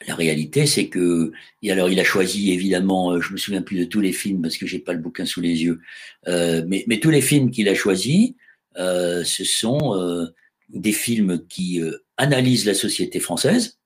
la 0.08 0.16
réalité, 0.16 0.66
c'est 0.66 0.88
que, 0.88 1.32
et 1.62 1.72
alors 1.72 1.90
il 1.90 2.00
a 2.00 2.04
choisi 2.04 2.52
évidemment, 2.52 3.20
je 3.22 3.34
me 3.34 3.38
souviens 3.38 3.62
plus 3.62 3.78
de 3.78 3.86
tous 3.86 4.02
les 4.02 4.14
films 4.14 4.42
parce 4.42 4.58
que 4.58 4.66
j'ai 4.66 4.80
pas 4.80 4.94
le 4.94 5.00
bouquin 5.00 5.26
sous 5.26 5.42
les 5.42 5.64
yeux, 5.64 5.80
mais, 6.28 6.84
mais, 6.88 7.00
tous 7.00 7.12
les 7.12 7.22
films 7.22 7.52
qu'il 7.52 7.70
a 7.70 7.76
choisis, 7.76 8.34
euh, 8.78 9.24
ce 9.24 9.44
sont 9.44 9.96
euh, 9.96 10.28
des 10.74 10.92
films 10.92 11.46
qui 11.48 11.82
euh, 11.82 12.06
analysent 12.18 12.66
la 12.66 12.74
société 12.74 13.20
française, 13.20 13.78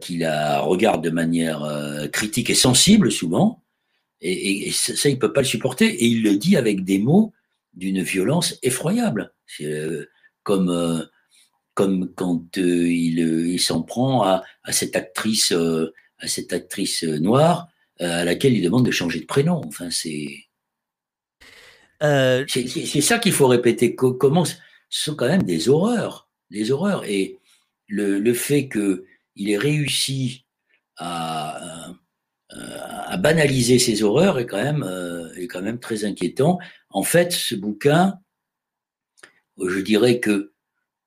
qui 0.00 0.18
la 0.18 0.60
regardent 0.60 1.02
de 1.02 1.10
manière 1.10 1.68
critique 2.12 2.48
et 2.48 2.54
sensible 2.54 3.10
souvent, 3.10 3.64
et, 4.20 4.70
ça, 4.70 5.08
il 5.08 5.18
peut 5.18 5.32
pas 5.32 5.40
le 5.40 5.48
supporter, 5.48 5.86
et 5.86 6.06
il 6.06 6.22
le 6.22 6.36
dit 6.36 6.56
avec 6.56 6.84
des 6.84 7.00
mots 7.00 7.32
d'une 7.72 8.00
violence 8.00 8.56
effroyable. 8.62 9.34
comme 10.44 11.08
comme 11.74 12.12
quand 12.14 12.56
il, 12.56 13.18
il 13.18 13.60
s'en 13.60 13.82
prend 13.82 14.22
à, 14.22 14.44
à, 14.62 14.70
cette 14.70 14.94
actrice 14.94 15.50
à 15.50 16.28
cette 16.28 16.52
actrice 16.52 17.02
noire 17.02 17.66
à 17.98 18.24
laquelle 18.24 18.54
il 18.54 18.62
demande 18.62 18.86
de 18.86 18.92
changer 18.92 19.18
de 19.18 19.26
prénom. 19.26 19.60
Enfin, 19.66 19.90
c'est 19.90 20.44
euh, 22.02 22.44
c'est 22.48 23.00
ça 23.00 23.18
qu'il 23.18 23.32
faut 23.32 23.46
répéter. 23.46 23.94
Comment 23.94 24.44
ce 24.94 25.10
sont 25.10 25.16
quand 25.16 25.26
même 25.26 25.42
des 25.42 25.68
horreurs, 25.68 26.28
des 26.50 26.70
horreurs. 26.70 27.04
Et 27.04 27.40
le, 27.88 28.32
fait 28.32 28.68
qu'il 28.68 29.50
ait 29.50 29.58
réussi 29.58 30.44
à, 30.96 31.90
à, 32.50 33.16
banaliser 33.16 33.80
ces 33.80 34.04
horreurs 34.04 34.38
est 34.38 34.46
quand 34.46 34.62
même 34.62 34.84
euh, 34.84 35.34
est 35.34 35.48
quand 35.48 35.62
même 35.62 35.80
très 35.80 36.04
inquiétant. 36.04 36.60
En 36.90 37.02
fait, 37.02 37.32
ce 37.32 37.56
bouquin, 37.56 38.20
je 39.60 39.80
dirais 39.80 40.20
que 40.20 40.52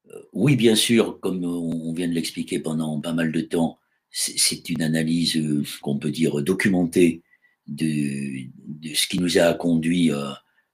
euh, 0.09 0.21
oui, 0.33 0.57
bien 0.57 0.75
sûr, 0.75 1.21
comme 1.21 1.45
on 1.45 1.93
vient 1.93 2.09
de 2.09 2.13
l'expliquer 2.13 2.59
pendant 2.59 2.99
pas 2.99 3.13
mal 3.13 3.31
de 3.31 3.41
temps, 3.41 3.79
c'est 4.11 4.67
une 4.67 4.81
analyse 4.81 5.41
qu'on 5.81 5.97
peut 5.97 6.11
dire 6.11 6.41
documentée 6.41 7.23
de, 7.67 8.49
de, 8.65 8.93
ce 8.93 9.07
qui 9.07 9.19
nous 9.19 9.37
a 9.37 9.53
conduit 9.53 10.11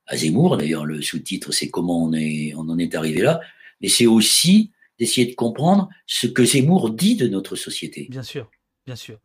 à 0.08 0.18
Zemmour. 0.18 0.58
D'ailleurs, 0.58 0.86
le 0.86 1.02
sous-titre, 1.02 1.52
c'est 1.52 1.70
comment 1.70 2.04
on, 2.04 2.10
en 2.10 2.78
est 2.78 2.96
arrivé 2.96 3.22
là. 3.22 3.42
Mais 3.82 3.90
c'est 3.90 4.08
aussi 4.08 4.72
d'essayer 5.00 5.28
de 5.28 5.36
comprendre 5.36 5.90
ce 6.06 6.28
que 6.28 6.46
Zemmour 6.46 6.92
dit 6.92 7.16
de 7.16 7.28
notre 7.28 7.56
société. 7.56 8.08
Bien 8.10 8.24
sûr, 8.24 8.50
bien 8.86 8.96
sûr. 8.96 9.20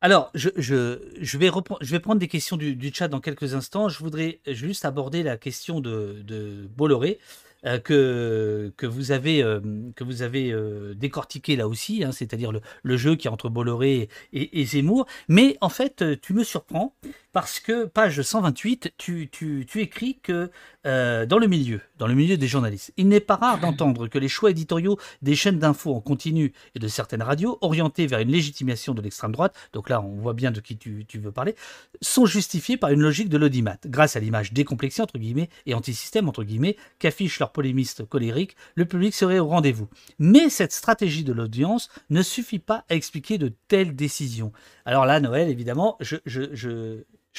Alors, 0.00 0.30
je, 0.34 1.38
vais, 1.38 2.00
prendre 2.00 2.18
des 2.18 2.28
questions 2.28 2.58
du, 2.58 2.92
chat 2.92 3.08
dans 3.08 3.20
quelques 3.20 3.54
instants. 3.54 3.88
Je 3.88 3.98
voudrais 4.00 4.40
juste 4.46 4.84
aborder 4.84 5.22
la 5.22 5.38
question 5.38 5.80
de, 5.80 6.22
de 6.22 6.68
Bolloré. 6.76 7.18
Euh, 7.66 7.78
que, 8.76 8.86
vous 8.86 9.10
avez, 9.10 9.42
euh, 9.42 9.60
euh, 9.62 10.94
décortiqué 10.94 11.56
là 11.56 11.66
aussi, 11.66 12.04
hein, 12.04 12.12
c'est-à-dire 12.12 12.52
le, 12.52 12.60
le, 12.82 12.96
jeu 12.96 13.16
qui 13.16 13.26
est 13.26 13.30
entre 13.30 13.48
Bolloré 13.48 14.08
et, 14.32 14.64
Zemmour. 14.66 15.06
Mais 15.28 15.56
en 15.60 15.70
fait, 15.70 16.04
tu 16.20 16.34
me 16.34 16.44
surprends 16.44 16.94
parce 17.34 17.58
que, 17.58 17.84
page 17.84 18.22
128, 18.22 18.94
tu, 18.96 19.28
écris 19.74 20.20
que 20.22 20.50
dans 20.84 21.38
le 21.38 21.46
milieu, 21.48 21.80
dans 21.98 22.06
le 22.06 22.14
milieu 22.14 22.36
des 22.36 22.46
journalistes, 22.46 22.92
il 22.96 23.08
n'est 23.08 23.18
pas 23.18 23.34
rare 23.34 23.58
d'entendre 23.58 24.06
que 24.06 24.18
les 24.18 24.28
choix 24.28 24.52
éditoriaux 24.52 24.98
des 25.20 25.34
chaînes 25.34 25.58
d'infos 25.58 25.94
en 25.94 26.00
continu 26.00 26.52
et 26.76 26.78
de 26.78 26.86
certaines 26.86 27.22
radios, 27.22 27.58
orientés 27.60 28.06
vers 28.06 28.20
une 28.20 28.30
légitimation 28.30 28.94
de 28.94 29.02
l'extrême 29.02 29.32
droite, 29.32 29.56
donc 29.72 29.90
là 29.90 30.00
on 30.00 30.14
voit 30.14 30.32
bien 30.32 30.52
de 30.52 30.60
qui 30.60 30.76
tu, 30.76 31.04
veux 31.14 31.32
parler, 31.32 31.56
sont 32.00 32.24
justifiés 32.24 32.76
par 32.76 32.90
une 32.90 33.00
logique 33.00 33.28
de 33.28 33.36
l'audimat, 33.36 33.78
grâce 33.84 34.14
à 34.14 34.20
l'image 34.20 34.52
décomplexée 34.52 35.02
entre 35.02 35.18
guillemets 35.18 35.48
et 35.66 35.74
anti-système 35.74 36.28
entre 36.28 36.44
guillemets 36.44 36.76
qu'affichent 37.00 37.40
leur 37.40 37.50
polémiste 37.50 38.04
colérique, 38.04 38.56
le 38.76 38.84
public 38.84 39.12
serait 39.12 39.40
au 39.40 39.48
rendez-vous. 39.48 39.88
Mais 40.20 40.50
cette 40.50 40.72
stratégie 40.72 41.24
de 41.24 41.32
l'audience 41.32 41.90
ne 42.10 42.22
suffit 42.22 42.60
pas 42.60 42.84
à 42.88 42.94
expliquer 42.94 43.38
de 43.38 43.52
telles 43.66 43.96
décisions. 43.96 44.52
Alors 44.84 45.04
là, 45.04 45.18
Noël, 45.18 45.48
évidemment, 45.48 45.96
je, 46.00 46.18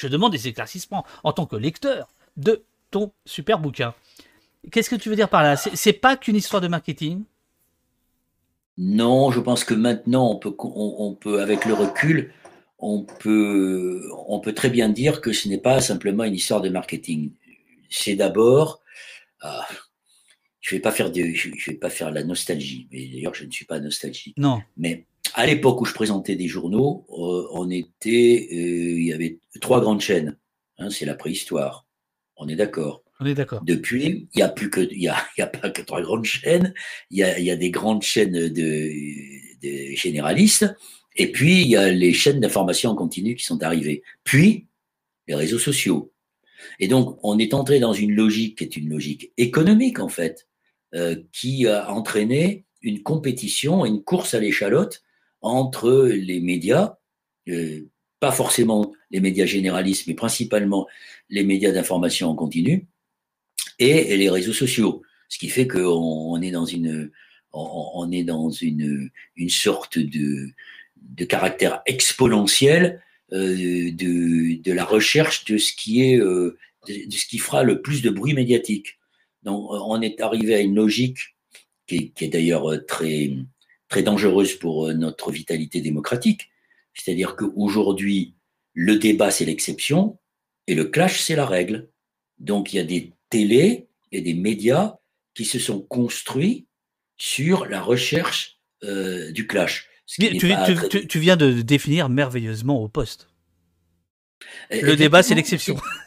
demande 0.06 0.32
des 0.32 0.48
éclaircissements 0.48 1.06
en 1.24 1.32
tant 1.32 1.46
que 1.46 1.56
lecteur 1.56 2.08
de 2.36 2.62
ton 2.90 3.12
super 3.24 3.58
bouquin. 3.58 3.94
Qu'est-ce 4.70 4.90
que 4.90 4.96
tu 4.96 5.08
veux 5.08 5.16
dire 5.16 5.28
par 5.28 5.42
là? 5.42 5.56
C'est 5.56 5.92
pas 5.92 6.16
qu'une 6.16 6.36
histoire 6.36 6.60
de 6.60 6.68
marketing? 6.68 7.24
Non, 8.78 9.30
je 9.30 9.40
pense 9.40 9.64
que 9.64 9.74
maintenant, 9.74 10.38
on 10.58 11.14
peut, 11.14 11.40
avec 11.40 11.64
le 11.64 11.72
recul, 11.72 12.32
on 12.78 13.04
peut, 13.04 14.02
on 14.28 14.38
peut 14.40 14.52
très 14.52 14.68
bien 14.68 14.90
dire 14.90 15.20
que 15.22 15.32
ce 15.32 15.48
n'est 15.48 15.58
pas 15.58 15.80
simplement 15.80 16.24
une 16.24 16.34
histoire 16.34 16.60
de 16.60 16.68
marketing. 16.68 17.30
C'est 17.88 18.16
d'abord, 18.16 18.82
ah, 19.40 19.66
je 20.66 20.74
vais 20.74 20.80
pas 20.80 20.90
faire 20.90 21.12
de, 21.12 21.22
je, 21.22 21.70
vais 21.70 21.76
pas 21.76 21.90
faire 21.90 22.10
la 22.10 22.24
nostalgie. 22.24 22.88
Mais 22.90 23.06
d'ailleurs, 23.06 23.34
je 23.36 23.44
ne 23.44 23.52
suis 23.52 23.64
pas 23.64 23.78
nostalgique. 23.78 24.36
Non. 24.36 24.60
Mais 24.76 25.06
à 25.34 25.46
l'époque 25.46 25.80
où 25.80 25.84
je 25.84 25.94
présentais 25.94 26.34
des 26.34 26.48
journaux, 26.48 27.06
euh, 27.10 27.46
on 27.52 27.70
était, 27.70 28.48
euh, 28.50 28.98
il 28.98 29.04
y 29.04 29.12
avait 29.12 29.38
trois 29.60 29.80
grandes 29.80 30.00
chaînes. 30.00 30.36
Hein, 30.78 30.90
c'est 30.90 31.04
la 31.04 31.14
préhistoire. 31.14 31.86
On 32.36 32.48
est 32.48 32.56
d'accord. 32.56 33.04
On 33.20 33.26
est 33.26 33.34
d'accord. 33.34 33.62
Depuis, 33.62 34.28
il 34.34 34.40
y 34.40 34.42
a 34.42 34.48
plus 34.48 34.68
que, 34.68 34.80
il 34.80 35.00
y 35.00 35.06
a, 35.06 35.16
y 35.38 35.42
a, 35.42 35.46
pas 35.46 35.70
que 35.70 35.82
trois 35.82 36.02
grandes 36.02 36.24
chaînes. 36.24 36.74
Il 37.12 37.18
y 37.18 37.22
a, 37.22 37.38
y 37.38 37.52
a 37.52 37.56
des 37.56 37.70
grandes 37.70 38.02
chaînes 38.02 38.32
de, 38.32 38.48
de 38.48 39.94
généralistes. 39.94 40.66
Et 41.14 41.30
puis, 41.30 41.60
il 41.60 41.68
y 41.68 41.76
a 41.76 41.92
les 41.92 42.12
chaînes 42.12 42.40
d'information 42.40 42.90
en 42.90 42.96
continu 42.96 43.36
qui 43.36 43.44
sont 43.44 43.62
arrivées. 43.62 44.02
Puis, 44.24 44.66
les 45.28 45.36
réseaux 45.36 45.60
sociaux. 45.60 46.12
Et 46.80 46.88
donc, 46.88 47.20
on 47.22 47.38
est 47.38 47.54
entré 47.54 47.78
dans 47.78 47.92
une 47.92 48.16
logique 48.16 48.58
qui 48.58 48.64
est 48.64 48.76
une 48.76 48.88
logique 48.88 49.32
économique, 49.36 50.00
en 50.00 50.08
fait. 50.08 50.48
Euh, 50.94 51.16
qui 51.32 51.66
a 51.66 51.90
entraîné 51.90 52.64
une 52.80 53.02
compétition, 53.02 53.84
une 53.84 54.04
course 54.04 54.34
à 54.34 54.38
l'échalote 54.38 55.02
entre 55.40 56.06
les 56.06 56.38
médias, 56.38 56.94
euh, 57.48 57.80
pas 58.20 58.30
forcément 58.30 58.92
les 59.10 59.18
médias 59.18 59.46
généralistes, 59.46 60.06
mais 60.06 60.14
principalement 60.14 60.86
les 61.28 61.42
médias 61.42 61.72
d'information 61.72 62.30
en 62.30 62.36
continu, 62.36 62.86
et, 63.80 64.16
les 64.16 64.30
réseaux 64.30 64.52
sociaux. 64.52 65.02
Ce 65.28 65.38
qui 65.38 65.48
fait 65.48 65.66
qu'on 65.66 66.40
est 66.40 66.52
dans 66.52 66.66
une, 66.66 67.10
on, 67.52 68.08
est 68.12 68.22
dans 68.22 68.50
une, 68.50 69.10
une 69.34 69.50
sorte 69.50 69.98
de, 69.98 70.50
de 70.96 71.24
caractère 71.24 71.82
exponentiel 71.86 73.02
euh, 73.32 73.90
de, 73.90 74.72
la 74.72 74.84
recherche 74.84 75.44
de 75.46 75.58
ce 75.58 75.72
qui 75.72 76.00
est, 76.00 76.18
de 76.18 76.56
ce 76.86 77.26
qui 77.26 77.38
fera 77.38 77.64
le 77.64 77.82
plus 77.82 78.02
de 78.02 78.10
bruit 78.10 78.34
médiatique. 78.34 79.00
Donc, 79.46 79.70
on 79.70 80.02
est 80.02 80.20
arrivé 80.20 80.56
à 80.56 80.60
une 80.60 80.74
logique 80.74 81.18
qui 81.86 82.12
est, 82.20 82.28
d'ailleurs 82.28 82.68
euh, 82.68 82.84
très, 82.84 83.30
très 83.88 84.02
dangereuse 84.02 84.56
pour 84.56 84.88
euh, 84.88 84.92
notre 84.92 85.30
vitalité 85.30 85.80
démocratique. 85.80 86.50
C'est-à-dire 86.94 87.36
qu'aujourd'hui, 87.36 88.34
le 88.74 88.96
débat, 88.98 89.30
c'est 89.30 89.44
l'exception 89.44 90.18
et 90.66 90.74
le 90.74 90.86
clash, 90.86 91.20
c'est 91.20 91.36
la 91.36 91.46
règle. 91.46 91.88
Donc, 92.38 92.72
il 92.72 92.76
y 92.76 92.80
a 92.80 92.84
des 92.84 93.12
télés 93.30 93.86
et 94.10 94.20
des 94.20 94.34
médias 94.34 94.96
qui 95.34 95.44
se 95.44 95.60
sont 95.60 95.80
construits 95.80 96.66
sur 97.16 97.66
la 97.66 97.80
recherche 97.80 98.58
euh, 98.82 99.30
du 99.30 99.46
clash. 99.46 99.88
Tu, 100.06 101.18
viens 101.20 101.36
de 101.36 101.62
définir 101.62 102.08
merveilleusement 102.08 102.82
au 102.82 102.88
poste. 102.88 103.28
Le 104.70 104.94
débat, 104.94 105.22
c'est 105.22 105.34
l'exception. 105.34 105.76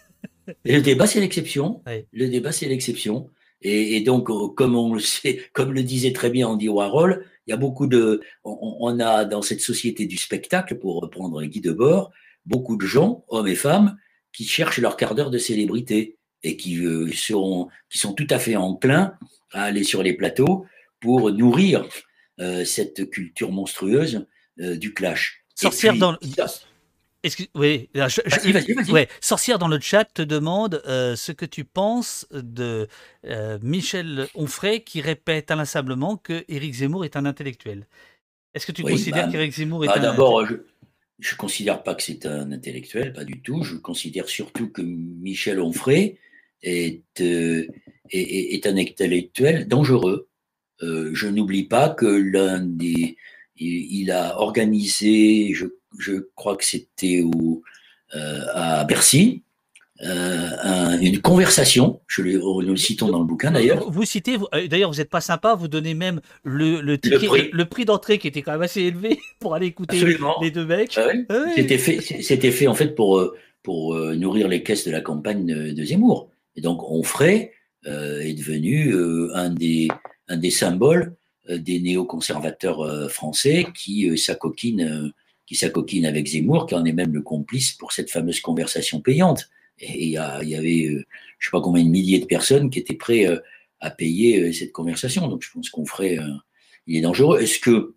le 0.65 0.81
débat, 0.81 1.07
c'est 1.07 1.19
l'exception. 1.19 1.81
Le 2.11 2.27
débat, 2.27 2.51
c'est 2.51 2.67
l'exception. 2.67 3.29
Et, 3.61 3.99
donc, 4.01 4.29
euh, 4.29 4.47
comme 4.55 4.75
on 4.75 4.93
le 4.93 4.99
sait, 4.99 5.41
comme 5.53 5.73
le 5.73 5.83
disait 5.83 6.13
très 6.13 6.29
bien 6.29 6.47
Andy 6.47 6.69
Warhol, 6.69 7.25
il 7.45 7.51
y 7.51 7.53
a 7.53 7.57
beaucoup 7.57 7.87
de, 7.87 8.21
on, 8.43 8.99
a 8.99 9.25
dans 9.25 9.41
cette 9.41 9.61
société 9.61 10.05
du 10.05 10.17
spectacle, 10.17 10.77
pour 10.77 11.01
reprendre 11.01 11.43
Guy 11.43 11.61
Debord, 11.61 12.11
beaucoup 12.45 12.77
de 12.77 12.85
gens, 12.85 13.25
hommes 13.27 13.47
et 13.47 13.55
femmes, 13.55 13.97
qui 14.31 14.45
cherchent 14.45 14.79
leur 14.79 14.95
quart 14.97 15.15
d'heure 15.15 15.31
de 15.31 15.37
célébrité 15.37 16.17
et 16.43 16.55
qui 16.55 16.85
euh, 16.85 17.09
qui 17.09 17.97
sont 17.97 18.13
tout 18.15 18.27
à 18.29 18.39
fait 18.39 18.55
enclins 18.55 19.13
à 19.51 19.63
aller 19.63 19.83
sur 19.83 20.03
les 20.03 20.13
plateaux 20.13 20.65
pour 21.01 21.31
nourrir 21.31 21.85
euh, 22.39 22.63
cette 22.63 23.09
culture 23.09 23.51
monstrueuse 23.51 24.25
du 24.57 24.93
clash. 24.93 25.45
Sorcière 25.55 25.95
dans 25.95 26.17
oui, 27.55 27.89
Ouais, 28.89 29.09
Sorcière 29.19 29.59
dans 29.59 29.67
le 29.67 29.79
chat 29.79 30.05
te 30.05 30.21
demande 30.21 30.81
euh, 30.87 31.15
ce 31.15 31.31
que 31.31 31.45
tu 31.45 31.65
penses 31.65 32.25
de 32.31 32.87
euh, 33.25 33.59
Michel 33.61 34.27
Onfray 34.35 34.83
qui 34.83 35.01
répète 35.01 35.51
inlassablement 35.51 36.15
que 36.17 36.45
Éric 36.47 36.75
Zemmour 36.75 37.03
est 37.05 37.17
un 37.17 37.25
intellectuel. 37.25 37.87
Est-ce 38.53 38.65
que 38.65 38.71
tu 38.71 38.83
considères 38.83 39.25
bah, 39.25 39.31
qu'Éric 39.31 39.53
Zemmour 39.53 39.83
est 39.83 39.87
bah, 39.87 39.95
un 39.97 40.01
D'abord, 40.01 40.45
je 40.45 41.33
ne 41.33 41.37
considère 41.37 41.83
pas 41.83 41.93
que 41.95 42.03
c'est 42.03 42.25
un 42.25 42.51
intellectuel, 42.51 43.11
pas 43.11 43.25
du 43.25 43.41
tout. 43.41 43.63
Je 43.63 43.75
considère 43.75 44.29
surtout 44.29 44.69
que 44.69 44.81
Michel 44.81 45.59
Onfray 45.59 46.17
est, 46.63 47.03
euh, 47.21 47.67
est, 48.11 48.65
un 48.65 48.77
intellectuel 48.77 49.67
dangereux. 49.67 50.29
je 50.81 51.27
n'oublie 51.27 51.65
pas 51.65 51.89
que 51.89 52.05
l'un 52.05 52.61
des 52.61 53.17
il, 53.59 54.11
a 54.11 54.39
organisé, 54.39 55.53
je, 55.53 55.65
crois 56.35 56.55
que 56.55 56.65
c'était 56.65 57.23
euh, 58.15 58.45
à 58.55 58.85
Bercy, 58.85 59.43
euh, 60.01 60.97
une 60.99 61.21
conversation, 61.21 61.99
je 62.07 62.23
le, 62.23 62.39
nous 62.39 62.61
le 62.61 62.75
citons 62.75 63.09
dans 63.09 63.19
le 63.19 63.25
bouquin 63.25 63.51
d'ailleurs. 63.51 63.91
Vous 63.91 64.03
citez, 64.03 64.37
euh, 64.53 64.67
d'ailleurs 64.67 64.91
vous 64.91 64.97
n'êtes 64.97 65.11
pas 65.11 65.21
sympa, 65.21 65.53
vous 65.53 65.67
donnez 65.67 65.93
même 65.93 66.19
le, 66.43 66.81
le, 66.81 66.97
le 67.03 67.65
prix, 67.65 67.85
d'entrée 67.85 68.17
qui 68.17 68.27
était 68.27 68.41
quand 68.41 68.53
même 68.53 68.63
assez 68.63 68.81
élevé 68.81 69.19
pour 69.39 69.53
aller 69.53 69.67
écouter 69.67 70.03
les 70.41 70.49
deux 70.49 70.65
mecs. 70.65 70.97
Ah 70.97 71.09
ah 71.29 71.45
c'était 71.55 71.77
fait, 71.77 71.99
c'était 72.01 72.49
fait 72.49 72.65
en 72.65 72.73
fait 72.73 72.95
pour, 72.95 73.23
pour 73.61 73.95
nourrir 73.95 74.47
les 74.47 74.63
caisses 74.63 74.85
de 74.87 74.91
la 74.91 75.01
campagne 75.01 75.45
de, 75.45 75.83
Zemmour. 75.83 76.31
Et 76.55 76.61
donc 76.61 76.81
Onfray 76.89 77.51
est 77.85 78.37
devenu 78.37 78.95
un, 79.35 79.51
des, 79.51 79.87
un 80.29 80.37
des 80.37 80.51
symboles 80.51 81.15
des 81.47 81.79
néoconservateurs 81.79 83.11
français 83.11 83.67
qui 83.75 84.17
s'acoquinent 84.17 85.11
qui 85.49 85.55
s'acoquine 85.55 86.05
avec 86.05 86.27
Zemmour, 86.27 86.67
qui 86.67 86.75
en 86.75 86.85
est 86.85 86.93
même 86.93 87.11
le 87.11 87.23
complice 87.23 87.71
pour 87.71 87.91
cette 87.91 88.11
fameuse 88.11 88.39
conversation 88.39 89.01
payante. 89.01 89.49
Et 89.79 90.05
il 90.05 90.11
y, 90.11 90.17
avait, 90.17 90.85
je 90.85 90.93
ne 90.93 90.99
sais 91.39 91.49
pas 91.51 91.59
combien 91.59 91.83
de 91.83 91.89
milliers 91.89 92.19
de 92.19 92.27
personnes 92.27 92.69
qui 92.69 92.77
étaient 92.77 92.93
prêts 92.93 93.25
à 93.79 93.89
payer 93.89 94.53
cette 94.53 94.71
conversation. 94.73 95.27
Donc 95.27 95.41
je 95.41 95.49
pense 95.51 95.71
qu'on 95.71 95.87
ferait, 95.87 96.19
il 96.85 96.97
est 96.97 97.01
dangereux. 97.01 97.41
Est-ce 97.41 97.57
que 97.57 97.95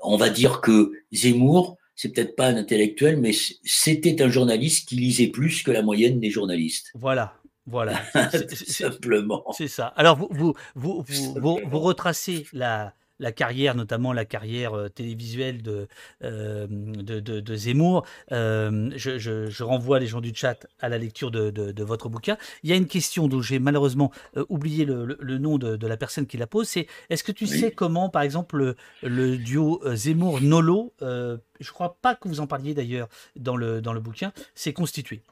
on 0.00 0.16
va 0.16 0.30
dire 0.30 0.60
que 0.60 0.92
Zemmour, 1.12 1.76
c'est 1.96 2.10
peut-être 2.10 2.36
pas 2.36 2.46
un 2.46 2.56
intellectuel, 2.56 3.16
mais 3.16 3.32
c'était 3.64 4.22
un 4.22 4.28
journaliste 4.28 4.88
qui 4.88 4.94
lisait 4.94 5.26
plus 5.26 5.64
que 5.64 5.72
la 5.72 5.82
moyenne 5.82 6.20
des 6.20 6.30
journalistes. 6.30 6.92
Voilà, 6.94 7.34
voilà. 7.66 8.00
Simplement. 8.54 9.44
C'est 9.56 9.66
ça. 9.66 9.88
Alors, 9.96 10.16
vous, 10.16 10.28
vous, 10.76 11.04
vous, 11.04 11.60
vous, 11.66 11.80
retracez 11.80 12.46
la, 12.52 12.94
la 13.18 13.32
carrière, 13.32 13.74
notamment 13.74 14.12
la 14.12 14.24
carrière 14.24 14.74
euh, 14.74 14.88
télévisuelle 14.88 15.62
de, 15.62 15.88
euh, 16.22 16.66
de, 16.68 17.20
de, 17.20 17.54
Zemmour. 17.54 18.04
Euh, 18.32 18.90
je, 18.96 19.18
je, 19.18 19.62
renvoie 19.62 19.98
les 19.98 20.06
gens 20.06 20.20
du 20.20 20.32
chat 20.34 20.66
à 20.80 20.88
la 20.88 20.98
lecture 20.98 21.30
de, 21.30 21.50
de 21.50 21.84
votre 21.84 22.08
bouquin. 22.08 22.36
Il 22.62 22.70
y 22.70 22.72
a 22.72 22.76
une 22.76 22.86
question 22.86 23.28
dont 23.28 23.42
j'ai 23.42 23.58
malheureusement 23.58 24.12
oublié 24.48 24.84
le, 24.84 25.16
le, 25.20 25.38
nom 25.38 25.58
de, 25.58 25.86
la 25.86 25.96
personne 25.96 26.26
qui 26.26 26.36
la 26.36 26.46
pose. 26.46 26.68
C'est 26.68 26.86
est-ce 27.10 27.24
que 27.24 27.32
tu 27.32 27.46
sais 27.46 27.70
comment, 27.70 28.08
par 28.08 28.22
exemple, 28.22 28.74
le, 29.02 29.36
duo 29.36 29.80
Zemmour-Nolo, 29.84 30.94
je 31.00 31.06
ne 31.06 31.72
crois 31.72 31.98
pas 32.00 32.14
que 32.14 32.28
vous 32.28 32.40
en 32.40 32.46
parliez 32.46 32.74
d'ailleurs 32.74 33.08
dans 33.36 33.56
le, 33.56 33.80
dans 33.80 33.92
le 33.92 34.00
bouquin, 34.00 34.32
s'est 34.54 34.72
constitué? 34.72 35.22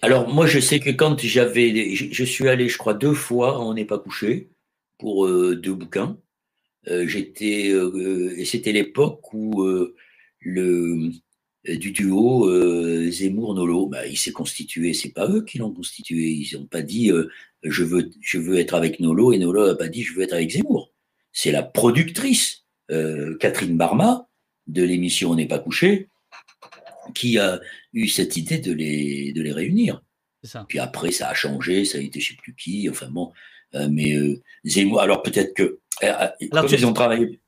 Alors, 0.00 0.28
moi, 0.28 0.46
je 0.46 0.60
sais 0.60 0.80
que 0.80 0.90
quand 0.90 1.18
j'avais. 1.20 1.94
Je 1.94 2.24
suis 2.24 2.48
allé, 2.48 2.68
je 2.68 2.78
crois, 2.78 2.94
deux 2.94 3.14
fois 3.14 3.60
On 3.60 3.74
n'est 3.74 3.84
pas 3.84 3.98
couché 3.98 4.50
pour 4.98 5.26
euh, 5.26 5.56
deux 5.56 5.74
bouquins. 5.74 6.16
Euh, 6.88 7.06
j'étais. 7.06 7.70
Euh, 7.70 8.34
et 8.36 8.44
c'était 8.44 8.72
l'époque 8.72 9.32
où 9.32 9.64
le 10.40 11.10
du 11.64 11.92
duo 11.92 12.50
Zemmour-Nolo, 13.10 13.86
bah, 13.86 14.06
il 14.06 14.18
s'est 14.18 14.32
constitué, 14.32 14.94
c'est 14.94 15.12
pas 15.12 15.28
eux 15.28 15.44
qui 15.44 15.58
l'ont 15.58 15.72
constitué. 15.72 16.30
Ils 16.30 16.58
n'ont 16.58 16.66
pas 16.66 16.82
dit 16.82 17.10
je, 17.62 17.84
veux, 17.84 18.10
je 18.20 18.38
veux 18.38 18.58
être 18.58 18.74
avec 18.74 18.98
Nolo 18.98 19.32
et 19.32 19.38
Nolo 19.38 19.68
n'a 19.68 19.76
pas 19.76 19.88
dit 19.88 20.02
je 20.02 20.12
veux 20.14 20.22
être 20.22 20.32
avec 20.32 20.50
Zemmour. 20.50 20.92
C'est 21.32 21.52
la 21.52 21.62
productrice, 21.62 22.64
Catherine 23.38 23.76
Barma, 23.76 24.28
de 24.66 24.82
l'émission 24.82 25.30
On 25.30 25.34
n'est 25.36 25.46
pas 25.46 25.60
couché, 25.60 26.08
qui 27.14 27.38
a 27.38 27.60
eu 27.92 28.08
cette 28.08 28.36
idée 28.36 28.58
de 28.58 28.72
les, 28.72 29.32
de 29.32 29.42
les 29.42 29.52
réunir. 29.52 30.02
Puis 30.68 30.78
après, 30.78 31.12
ça 31.12 31.28
a 31.28 31.34
changé, 31.34 31.84
ça 31.84 31.98
a 31.98 32.00
été 32.00 32.20
je 32.20 32.30
sais 32.30 32.36
plus 32.36 32.54
qui, 32.54 32.88
enfin 32.88 33.08
bon. 33.08 33.32
Euh, 33.74 33.88
mais 33.90 34.12
euh, 34.12 34.40
Zemmour, 34.64 35.00
alors 35.00 35.22
peut-être 35.22 35.54
que. 35.54 35.78
Euh, 36.02 36.28
ils 36.40 36.86
ont 36.86 36.92
travaillé. 36.92 37.40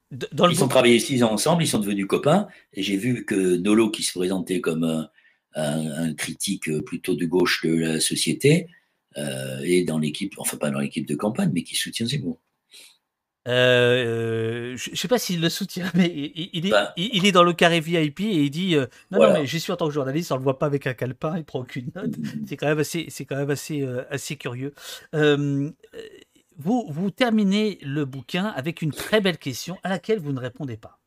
ils 0.51 0.65
ont 0.65 0.69
travaillé 0.69 0.99
six 0.99 1.23
ans 1.23 1.33
ensemble, 1.33 1.63
ils 1.63 1.69
sont 1.69 1.79
devenus 1.79 2.07
copains, 2.07 2.47
et 2.73 2.83
j'ai 2.83 2.97
vu 2.97 3.25
que 3.25 3.57
Nolo, 3.57 3.91
qui 3.91 4.03
se 4.03 4.17
présentait 4.17 4.61
comme 4.61 4.85
un, 4.85 5.09
un, 5.55 6.15
critique 6.15 6.71
plutôt 6.85 7.15
de 7.15 7.27
gauche 7.27 7.65
de 7.65 7.75
la 7.75 8.01
société, 8.01 8.69
est 9.17 9.85
dans 9.85 9.99
l'équipe, 9.99 10.35
enfin 10.39 10.57
pas 10.57 10.71
dans 10.71 10.81
l'équipe 10.81 11.07
de 11.07 11.15
campagne, 11.15 11.51
mais 11.53 11.63
qui 11.63 11.77
soutient 11.77 12.07
Zemmour. 12.07 12.39
Euh, 13.47 14.75
je 14.77 14.91
ne 14.91 14.97
sais 14.97 15.09
pas 15.09 15.19
s'il 15.19 15.41
le 15.41 15.51
soutient, 15.51 15.91
mais 15.95 16.07
il, 16.07 16.67
est, 16.67 16.71
bah. 16.71 16.93
il, 16.97 17.27
est 17.27 17.33
dans 17.33 17.43
le 17.43 17.53
carré 17.53 17.81
VIP 17.81 18.21
et 18.21 18.45
il 18.45 18.51
dit 18.51 18.75
euh, 18.75 18.87
non, 19.11 19.21
non, 19.21 19.33
mais 19.33 19.47
j'y 19.47 19.61
suis 19.61 19.73
en 19.73 19.77
tant 19.77 19.87
que 19.87 19.93
journaliste, 19.93 20.33
on 20.33 20.37
le 20.37 20.43
voit 20.43 20.59
pas 20.59 20.67
avec 20.67 20.87
un 20.87 20.95
calepin, 20.95 21.37
il 21.37 21.45
prend 21.45 21.61
aucune 21.61 21.91
note. 21.95 22.13
C'est 22.47 22.57
quand 22.57 22.67
même 22.67 22.79
assez, 22.79 23.07
c'est 23.11 23.25
quand 23.25 23.37
même 23.37 23.51
assez, 23.51 23.83
euh, 23.83 24.05
assez 24.11 24.37
curieux. 24.37 24.73
vous, 25.13 26.87
vous 26.89 27.11
terminez 27.11 27.79
le 27.83 28.05
bouquin 28.05 28.47
avec 28.47 28.81
une 28.81 28.93
très 28.93 29.21
belle 29.21 29.39
question 29.39 29.79
à 29.83 29.89
laquelle 29.91 30.21
vous 30.21 30.33
ne 30.33 30.41
répondez 30.41 30.77
pas. 30.77 31.01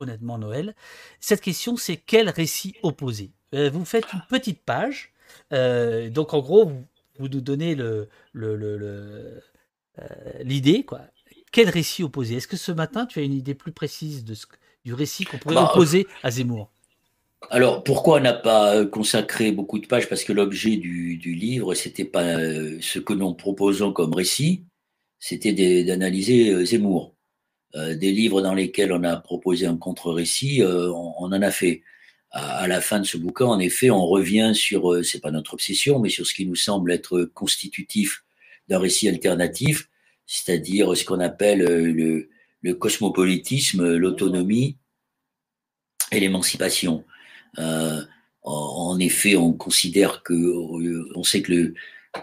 Honnêtement, 0.00 0.38
Noël. 0.38 0.74
Cette 1.20 1.40
question, 1.40 1.76
c'est 1.76 1.96
quel 1.96 2.28
récit 2.28 2.74
opposé? 2.82 3.32
Vous 3.52 3.84
faites 3.84 4.12
une 4.12 4.22
petite 4.28 4.62
page. 4.62 5.12
donc, 5.50 6.34
en 6.34 6.40
gros, 6.40 6.66
vous, 6.66 6.84
vous 7.18 7.28
nous 7.28 7.40
donnez 7.40 7.74
le, 7.74 8.08
le, 8.32 8.56
le 8.56 9.42
l'idée, 10.44 10.84
quoi 10.84 11.00
quel 11.52 11.68
récit 11.68 12.02
opposer? 12.02 12.36
Est-ce 12.36 12.48
que 12.48 12.56
ce 12.56 12.72
matin, 12.72 13.06
tu 13.06 13.18
as 13.18 13.22
une 13.22 13.34
idée 13.34 13.54
plus 13.54 13.72
précise 13.72 14.24
de 14.24 14.34
ce, 14.34 14.46
du 14.84 14.94
récit 14.94 15.24
qu'on 15.24 15.38
pourrait 15.38 15.54
bah, 15.54 15.70
opposer 15.72 16.06
à 16.22 16.30
Zemmour? 16.30 16.70
Alors, 17.50 17.84
pourquoi 17.84 18.18
on 18.18 18.20
n'a 18.20 18.34
pas 18.34 18.74
euh, 18.74 18.86
consacré 18.86 19.52
beaucoup 19.52 19.78
de 19.78 19.86
pages? 19.86 20.08
Parce 20.08 20.24
que 20.24 20.32
l'objet 20.32 20.76
du, 20.76 21.16
du, 21.16 21.34
livre, 21.34 21.74
c'était 21.74 22.04
pas 22.04 22.38
euh, 22.38 22.78
ce 22.80 22.98
que 22.98 23.12
nous 23.12 23.32
proposons 23.34 23.92
comme 23.92 24.12
récit, 24.12 24.64
c'était 25.18 25.84
d'analyser 25.84 26.50
euh, 26.50 26.64
Zemmour. 26.64 27.14
des 27.74 28.12
livres 28.12 28.42
dans 28.42 28.54
lesquels 28.54 28.92
on 28.92 29.04
a 29.04 29.16
proposé 29.16 29.66
un 29.66 29.76
contre-récit, 29.76 30.62
on, 30.64 31.24
en 31.24 31.42
a 31.42 31.50
fait. 31.50 31.82
À, 32.30 32.68
la 32.68 32.82
fin 32.82 33.00
de 33.00 33.06
ce 33.06 33.16
bouquin, 33.16 33.46
en 33.46 33.58
effet, 33.58 33.90
on 33.90 34.06
revient 34.06 34.52
sur, 34.54 35.02
c'est 35.02 35.20
pas 35.20 35.30
notre 35.30 35.54
obsession, 35.54 35.98
mais 35.98 36.10
sur 36.10 36.26
ce 36.26 36.34
qui 36.34 36.44
nous 36.44 36.56
semble 36.56 36.92
être 36.92 37.22
constitutif 37.32 38.22
d'un 38.68 38.78
récit 38.78 39.08
alternatif, 39.08 39.88
c'est-à-dire 40.28 40.94
ce 40.94 41.04
qu'on 41.04 41.20
appelle 41.20 41.62
euh, 41.62 42.28
le, 42.62 42.74
cosmopolitisme, 42.74 43.96
l'autonomie 43.96 44.76
et 46.12 46.20
l'émancipation. 46.20 47.02
Euh, 47.58 48.02
en, 48.42 48.98
effet, 49.00 49.36
on 49.36 49.54
considère 49.54 50.22
que, 50.22 50.34
on 51.14 51.22
sait 51.22 51.40
que, 51.40 51.52
le, 51.52 51.74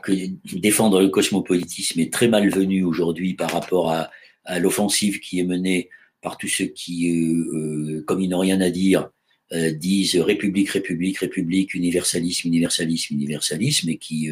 que 0.04 0.12
défendre 0.56 1.02
le 1.02 1.10
cosmopolitisme 1.10 2.00
est 2.00 2.14
très 2.14 2.28
malvenu 2.28 2.84
aujourd'hui 2.84 3.34
par 3.34 3.52
rapport 3.52 3.92
à, 3.92 4.12
l'offensive 4.60 5.20
qui 5.20 5.40
est 5.40 5.44
menée 5.44 5.90
par 6.22 6.38
tous 6.38 6.48
ceux 6.48 6.66
qui, 6.66 7.10
euh, 7.10 8.04
comme 8.06 8.22
ils 8.22 8.30
n'ont 8.30 8.40
rien 8.40 8.62
à 8.62 8.70
dire, 8.70 9.10
disent 9.52 10.18
République, 10.18 10.70
République, 10.70 11.18
République, 11.18 11.74
universalisme, 11.74 12.48
universalisme, 12.48 13.16
universalisme, 13.16 13.90
et 13.90 13.98
qui 13.98 14.30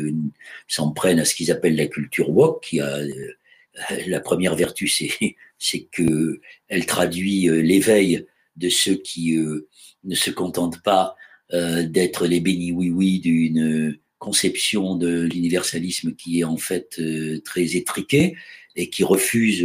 s'en 0.67 0.91
prennent 0.91 1.19
à 1.19 1.25
ce 1.25 1.33
qu'ils 1.33 1.51
appellent 1.51 1.75
la 1.75 1.87
culture 1.87 2.29
woke, 2.29 2.63
qui 2.63 2.79
a 2.79 2.99
la 4.07 4.19
première 4.19 4.55
vertu, 4.55 4.87
c'est, 5.57 5.83
que 5.91 6.39
elle 6.67 6.85
traduit 6.85 7.49
euh, 7.49 7.61
l'éveil 7.61 8.25
de 8.55 8.69
ceux 8.69 8.95
qui 8.95 9.35
euh, 9.37 9.67
ne 10.03 10.15
se 10.15 10.31
contentent 10.31 10.81
pas 10.83 11.15
euh, 11.53 11.83
d'être 11.83 12.27
les 12.27 12.39
bénis 12.39 12.71
oui-oui 12.71 13.19
d'une 13.19 13.97
conception 14.19 14.95
de 14.95 15.23
l'universalisme 15.23 16.13
qui 16.13 16.39
est 16.39 16.43
en 16.45 16.55
fait 16.55 17.01
très 17.43 17.75
étriquée 17.75 18.37
et 18.77 18.89
qui 18.89 19.03
refuse, 19.03 19.63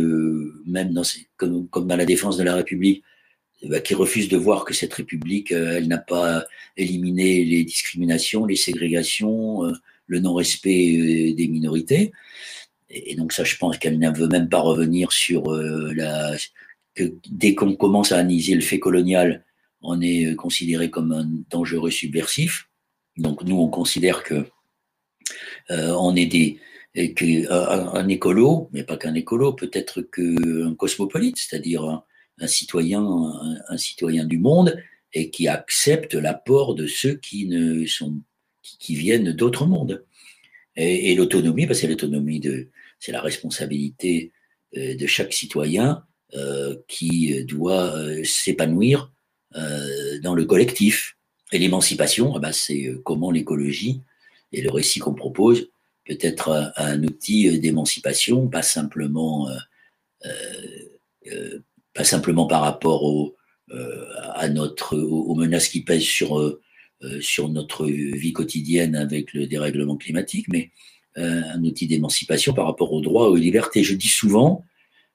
même 0.67 0.93
dans, 0.93 1.05
comme, 1.37 1.69
dans 1.71 1.97
la 1.97 2.05
défense 2.05 2.37
de 2.37 2.43
la 2.43 2.57
République, 2.57 3.05
bah, 3.63 3.79
qui 3.79 3.95
refuse 3.95 4.29
de 4.29 4.37
voir 4.37 4.65
que 4.65 4.75
cette 4.75 4.93
République, 4.95 5.53
elle 5.53 5.87
n'a 5.87 5.99
pas 5.99 6.45
éliminé 6.77 7.45
les 7.45 7.63
discriminations, 7.63 8.47
les 8.47 8.57
ségrégations, 8.57 9.63
le 10.09 10.19
non-respect 10.19 11.35
des 11.37 11.49
minorités. 11.49 12.11
Et, 12.91 13.15
donc 13.17 13.33
ça, 13.33 13.45
je 13.45 13.57
pense 13.57 13.79
qu'elle 13.79 13.99
ne 13.99 14.11
veut 14.11 14.29
même 14.29 14.49
pas 14.49 14.61
revenir 14.61 15.13
sur 15.13 15.53
euh, 15.53 15.93
la... 15.95 16.37
que 16.95 17.13
dès 17.31 17.55
qu'on 17.55 17.75
commence 17.75 18.13
à 18.13 18.19
analyser 18.19 18.55
le 18.55 18.61
fait 18.61 18.79
colonial, 18.79 19.45
on 19.83 20.01
est 20.01 20.27
euh, 20.27 20.35
considéré 20.35 20.91
comme 20.91 21.13
un 21.13 21.29
dangereux 21.51 21.91
subversif. 21.91 22.69
Donc 23.17 23.43
nous, 23.45 23.57
on 23.57 23.69
considère 23.69 24.23
que 24.23 24.47
euh, 25.71 25.93
on 25.99 26.17
est 26.17 26.27
des 26.27 26.61
un, 27.51 28.09
écolo, 28.09 28.71
mais 28.73 28.83
pas 28.83 28.97
qu'un 28.97 29.15
écolo, 29.15 29.53
peut-être 29.53 30.03
qu'un 30.03 30.75
cosmopolite, 30.75 31.37
c'est-à-dire 31.37 32.03
un, 32.41 32.47
citoyen, 32.49 33.07
un, 33.69 33.77
citoyen 33.77 34.25
du 34.25 34.39
monde 34.39 34.83
et 35.13 35.31
qui 35.31 35.47
accepte 35.47 36.15
l'apport 36.15 36.75
de 36.75 36.87
ceux 36.89 37.15
qui 37.15 37.47
ne 37.47 37.87
sont 37.87 38.19
qui, 38.63 38.97
viennent 38.97 39.33
d'autres 39.33 39.67
mondes. 39.67 40.05
Et, 40.77 41.15
l'autonomie, 41.15 41.67
bah, 41.67 41.75
c'est 41.75 41.87
l'autonomie 41.87 42.41
de, 42.41 42.69
c'est 42.99 43.13
la 43.13 43.21
responsabilité 43.21 44.33
euh, 44.77 44.95
de 44.95 45.07
chaque 45.07 45.33
citoyen 45.33 46.05
euh, 46.35 46.77
qui 46.89 47.45
doit 47.45 47.97
euh, 47.97 48.23
s'épanouir 48.25 49.13
dans 50.23 50.35
le 50.35 50.45
collectif. 50.45 51.17
Et 51.53 51.59
l'émancipation, 51.59 52.35
ah 52.37 52.39
bah, 52.39 52.53
c'est 52.53 52.93
comment 53.03 53.31
l'écologie 53.31 54.03
et 54.53 54.61
le 54.61 54.71
récit 54.71 54.99
qu'on 54.99 55.15
propose 55.15 55.71
peut 56.05 56.19
être 56.21 56.71
un, 56.77 57.03
outil 57.03 57.59
d'émancipation, 57.59 58.47
pas 58.49 58.61
simplement, 58.61 59.49
pas 61.95 62.05
simplement 62.05 62.47
par 62.47 62.61
rapport 62.61 63.05
aux 63.05 63.35
menaces 65.35 65.69
qui 65.69 65.83
pèsent 65.83 66.03
sur 66.03 66.61
sur 67.21 67.49
notre 67.49 67.87
vie 67.87 68.35
quotidienne 68.35 68.95
avec 68.95 69.33
le 69.33 69.47
dérèglement 69.47 69.97
climatique, 69.97 70.47
mais 70.51 70.71
un 71.19 71.63
outil 71.65 71.87
d'émancipation 71.87 72.53
par 72.53 72.67
rapport 72.67 72.93
aux 72.93 73.01
droits, 73.01 73.29
aux 73.29 73.37
libertés. 73.37 73.83
Je 73.83 73.95
dis 73.95 74.09
souvent 74.09 74.65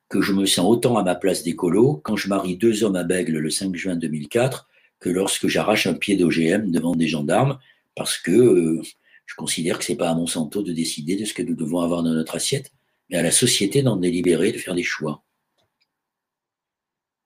que 0.09 0.21
je 0.21 0.33
me 0.33 0.45
sens 0.45 0.65
autant 0.65 0.97
à 0.97 1.03
ma 1.03 1.15
place 1.15 1.43
d'écolo 1.43 2.01
quand 2.03 2.15
je 2.15 2.27
marie 2.27 2.57
deux 2.57 2.83
hommes 2.83 2.95
à 2.95 3.03
Bègle 3.03 3.37
le 3.37 3.49
5 3.49 3.75
juin 3.75 3.95
2004 3.95 4.67
que 4.99 5.09
lorsque 5.09 5.47
j'arrache 5.47 5.85
un 5.85 5.93
pied 5.93 6.15
d'OGM 6.15 6.71
devant 6.71 6.95
des 6.95 7.07
gendarmes, 7.07 7.59
parce 7.95 8.17
que 8.17 8.31
euh, 8.31 8.81
je 9.25 9.35
considère 9.35 9.77
que 9.77 9.85
c'est 9.85 9.97
pas 9.97 10.09
à 10.09 10.15
Monsanto 10.15 10.61
de 10.63 10.71
décider 10.71 11.15
de 11.15 11.25
ce 11.25 11.33
que 11.33 11.41
nous 11.41 11.55
devons 11.55 11.79
avoir 11.79 12.03
dans 12.03 12.13
notre 12.13 12.35
assiette, 12.35 12.71
mais 13.09 13.17
à 13.17 13.21
la 13.21 13.31
société 13.31 13.81
d'en 13.81 13.97
délibérer, 13.97 14.51
de 14.51 14.57
faire 14.57 14.75
des 14.75 14.83
choix. 14.83 15.23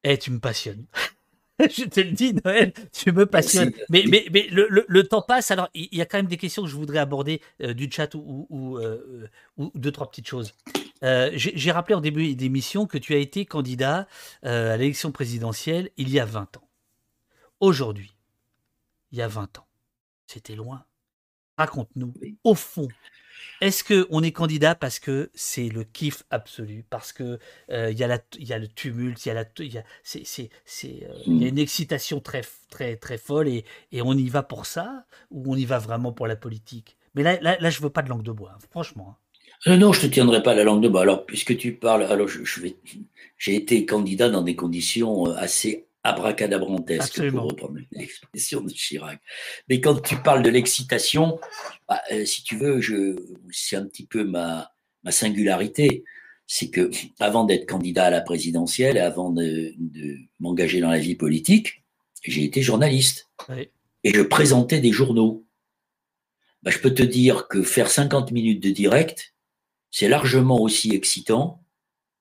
Eh, 0.04 0.18
tu 0.18 0.32
me 0.32 0.40
passionnes. 0.40 0.88
je 1.72 1.86
te 1.86 2.00
le 2.00 2.12
dis, 2.12 2.36
Noël, 2.46 2.72
tu 2.92 3.12
me 3.12 3.26
passionnes. 3.26 3.72
Mais, 3.90 4.04
mais, 4.08 4.28
mais 4.32 4.48
le, 4.52 5.04
temps 5.04 5.24
passe. 5.24 5.50
Alors, 5.50 5.70
il 5.74 5.88
y 5.92 6.02
a 6.02 6.06
quand 6.06 6.18
même 6.18 6.28
des 6.28 6.38
questions 6.38 6.64
que 6.64 6.70
je 6.70 6.76
voudrais 6.76 7.00
aborder 7.00 7.42
euh, 7.62 7.74
du 7.74 7.90
chat 7.92 8.14
ou, 8.14 8.46
ou, 8.50 8.78
euh, 8.78 9.28
ou, 9.58 9.72
deux, 9.74 9.92
trois 9.92 10.10
petites 10.10 10.28
choses. 10.28 10.54
Euh, 11.04 11.32
j'ai 11.34 11.72
rappelé 11.72 11.96
en 11.96 12.02
début 12.02 12.36
d'émission 12.36 12.86
que 12.86 12.98
tu 12.98 13.14
as 13.14 13.18
été 13.18 13.46
candidat 13.46 14.08
à 14.44 14.78
l'élection 14.78 15.12
présidentielle 15.12 15.90
il 15.98 16.10
y 16.10 16.20
a 16.20 16.26
20 16.26 16.58
ans. 16.58 16.68
Aujourd'hui, 17.60 18.16
il 19.12 19.18
y 19.18 19.22
a 19.22 19.28
20 19.28 19.60
ans, 19.60 19.68
c'était 20.28 20.56
loin. 20.56 20.86
Raconte-nous, 21.58 22.14
au 22.44 22.54
fond, 22.54 22.88
est-ce 23.62 23.84
qu'on 23.84 24.22
est 24.22 24.32
candidat 24.32 24.76
parce 24.76 25.00
que 25.00 25.32
c'est 25.34 25.70
le 25.70 25.84
kiff 25.84 26.24
absolu, 26.30 26.86
parce 26.90 27.12
que 27.12 27.40
euh, 27.72 27.92
il 27.92 27.98
y, 27.98 28.04
a 28.04 28.60
le 28.60 28.68
tumulte, 28.68 29.26
il 29.26 29.30
y 29.30 29.32
a 29.32 29.34
la, 29.34 29.42
euh, 29.42 29.64
y 29.66 31.46
a 31.46 31.48
une 31.48 31.58
excitation 31.58 32.20
très, 32.20 32.42
très, 32.70 32.96
très 32.98 33.18
folle 33.18 33.48
et, 33.48 33.66
on 34.02 34.18
y 34.18 34.30
va 34.30 34.44
pour 34.44 34.66
ça 34.66 35.06
ou 35.32 35.52
on 35.52 35.56
y 35.56 35.66
va 35.66 35.80
vraiment 35.80 36.12
pour 36.12 36.28
la 36.28 36.36
politique? 36.36 36.98
Mais 37.16 37.24
là, 37.24 37.40
là, 37.42 37.58
là, 37.60 37.70
je 37.70 37.82
veux 37.82 37.90
pas 37.90 38.04
de 38.04 38.10
langue 38.10 38.24
de 38.24 38.32
bois, 38.32 38.52
hein, 38.56 38.60
franchement. 38.70 39.18
Hein. 39.66 39.72
Euh, 39.72 39.78
non, 39.78 39.92
je 39.92 40.02
te 40.02 40.08
tiendrai 40.08 40.44
pas 40.44 40.54
la 40.54 40.64
langue 40.64 40.84
de 40.84 40.88
bois. 40.88 41.02
Alors, 41.02 41.26
puisque 41.26 41.58
tu 41.58 41.74
parles, 41.74 42.04
alors 42.04 42.28
je 42.28 42.44
j'ai 43.38 43.56
été 43.56 43.86
candidat 43.86 44.30
dans 44.30 44.44
des 44.44 44.56
conditions 44.56 45.26
assez 45.26 45.87
abracadabrantesque, 46.04 47.30
pour 47.32 47.44
reprendre 47.44 47.80
l'expression 47.92 48.62
de 48.62 48.70
Chirac. 48.70 49.20
Mais 49.68 49.82
quand 49.82 50.02
tu 50.02 50.16
parles 50.18 50.44
de 50.44 50.50
l'excitation, 50.50 51.40
bah, 51.88 52.02
euh, 52.12 52.26
si 52.26 52.44
tu 52.44 52.56
veux, 52.56 52.80
c'est 53.52 53.76
un 53.76 53.86
petit 53.86 54.06
peu 54.06 54.24
ma, 54.24 54.72
ma 55.04 55.12
singularité. 55.12 56.04
C'est 56.46 56.70
que 56.70 56.90
avant 57.20 57.44
d'être 57.44 57.68
candidat 57.68 58.06
à 58.06 58.10
la 58.10 58.22
présidentielle, 58.22 58.98
avant 58.98 59.32
de, 59.32 59.74
m'engager 60.40 60.80
dans 60.80 60.90
la 60.90 61.00
vie 61.00 61.16
politique, 61.16 61.84
j'ai 62.24 62.44
été 62.44 62.62
journaliste. 62.62 63.30
Et 64.04 64.14
je 64.14 64.22
présentais 64.22 64.80
des 64.80 64.92
journaux. 64.92 65.46
Bah, 66.64 66.72
je 66.72 66.80
peux 66.80 66.94
te 66.94 67.04
dire 67.04 67.48
que 67.48 67.62
faire 67.64 67.90
50 67.90 68.32
minutes 68.32 68.64
de 68.64 68.70
direct, 68.70 69.34
c'est 69.92 70.08
largement 70.08 70.62
aussi 70.62 70.94
excitant 70.94 71.64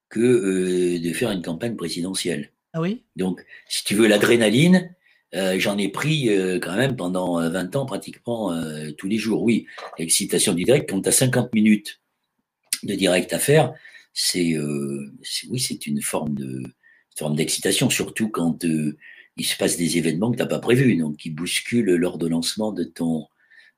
que 0.08 0.20
euh, 0.20 1.00
de 1.00 1.12
faire 1.12 1.30
une 1.30 1.42
campagne 1.42 1.76
présidentielle. 1.76 2.52
Ah 2.76 2.82
Donc, 3.16 3.42
si 3.70 3.84
tu 3.84 3.94
veux 3.94 4.06
l'adrénaline, 4.06 4.94
euh, 5.34 5.58
j'en 5.58 5.78
ai 5.78 5.88
pris 5.88 6.28
euh, 6.28 6.58
quand 6.60 6.76
même 6.76 6.94
pendant 6.94 7.40
20 7.40 7.74
euh, 7.74 7.78
ans 7.78 7.86
pratiquement 7.86 8.54
tous 8.98 9.08
les 9.08 9.16
jours. 9.16 9.42
Oui, 9.42 9.66
l'excitation 9.98 10.52
du 10.52 10.64
direct, 10.64 10.90
quand 10.90 11.00
tu 11.00 11.08
as 11.08 11.12
50 11.12 11.54
minutes 11.54 12.02
de 12.82 12.94
direct 12.94 13.32
à 13.32 13.38
faire, 13.38 13.72
c'est 14.12 14.58
oui, 14.58 15.58
c'est 15.58 15.86
une 15.86 16.02
forme 16.02 16.34
de 16.34 16.62
forme 17.16 17.34
d'excitation, 17.34 17.88
surtout 17.88 18.28
quand 18.28 18.62
il 18.64 19.46
se 19.46 19.56
passe 19.56 19.78
des 19.78 19.96
événements 19.96 20.30
que 20.30 20.36
tu 20.36 20.42
n'as 20.42 20.48
pas 20.48 20.58
prévus, 20.58 20.96
donc 20.96 21.16
qui 21.16 21.30
bousculent 21.30 21.94
l'ordonnancement 21.94 22.72
de 22.72 22.84
ton 22.84 23.26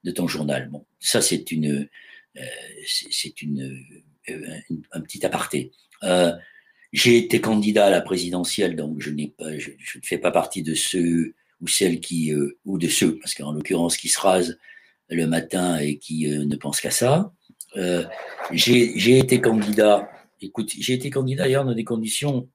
de 0.03 0.11
ton 0.11 0.27
journal. 0.27 0.69
Bon, 0.71 0.85
ça 0.99 1.23
c'est 1.23 1.53
une 1.53 1.89
c'est 2.85 3.43
une, 3.43 3.81
un 4.93 5.01
petit 5.01 5.25
aparté. 5.25 5.71
J'ai 6.93 7.19
été 7.19 7.41
candidat 7.41 7.87
à 7.87 7.91
la 7.91 8.01
présidentielle, 8.01 8.75
donc 8.75 9.01
je 9.01 9.11
n'ai 9.11 9.29
pas, 9.29 9.59
je, 9.59 9.71
ne 9.71 10.03
fais 10.03 10.19
pas 10.19 10.31
partie 10.31 10.63
de 10.63 10.75
ceux 10.75 11.35
ou 11.61 11.69
celles 11.69 12.01
qui, 12.01 12.33
euh, 12.33 12.59
ou 12.65 12.79
de 12.79 12.89
ceux, 12.89 13.19
parce 13.19 13.35
qu'en 13.35 13.53
l'occurrence, 13.53 13.97
qui 13.97 14.09
se 14.09 14.19
rasent 14.19 14.59
le 15.11 15.27
matin 15.27 15.79
et 15.79 15.99
qui 15.99 16.33
euh, 16.33 16.45
ne 16.45 16.57
pensent 16.57 16.81
qu'à 16.81 16.91
ça. 16.91 17.33
Euh, 17.77 18.05
j'ai 18.53 19.19
été 19.19 19.41
candidat, 19.41 20.11
écoute, 20.41 20.73
j'ai 20.79 20.95
été 20.95 21.11
candidat 21.11 21.45
d'ailleurs 21.45 21.65
dans 21.65 21.75
des 21.75 21.85
conditions, 21.85 22.49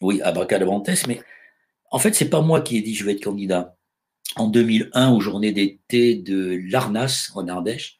oui, 0.00 0.22
à 0.22 0.32
Bracadabrantes, 0.32 0.88
mais 1.06 1.20
en 1.90 1.98
fait, 1.98 2.14
c'est 2.14 2.30
pas 2.30 2.40
moi 2.40 2.62
qui 2.62 2.78
ai 2.78 2.82
dit 2.82 2.94
je 2.94 3.04
vais 3.04 3.12
être 3.12 3.24
candidat. 3.24 3.76
En 4.36 4.46
2001, 4.46 5.10
aux 5.10 5.20
journées 5.20 5.52
d'été 5.52 6.14
de 6.14 6.60
l'Arnas, 6.70 7.30
en 7.34 7.48
Ardèche, 7.48 7.98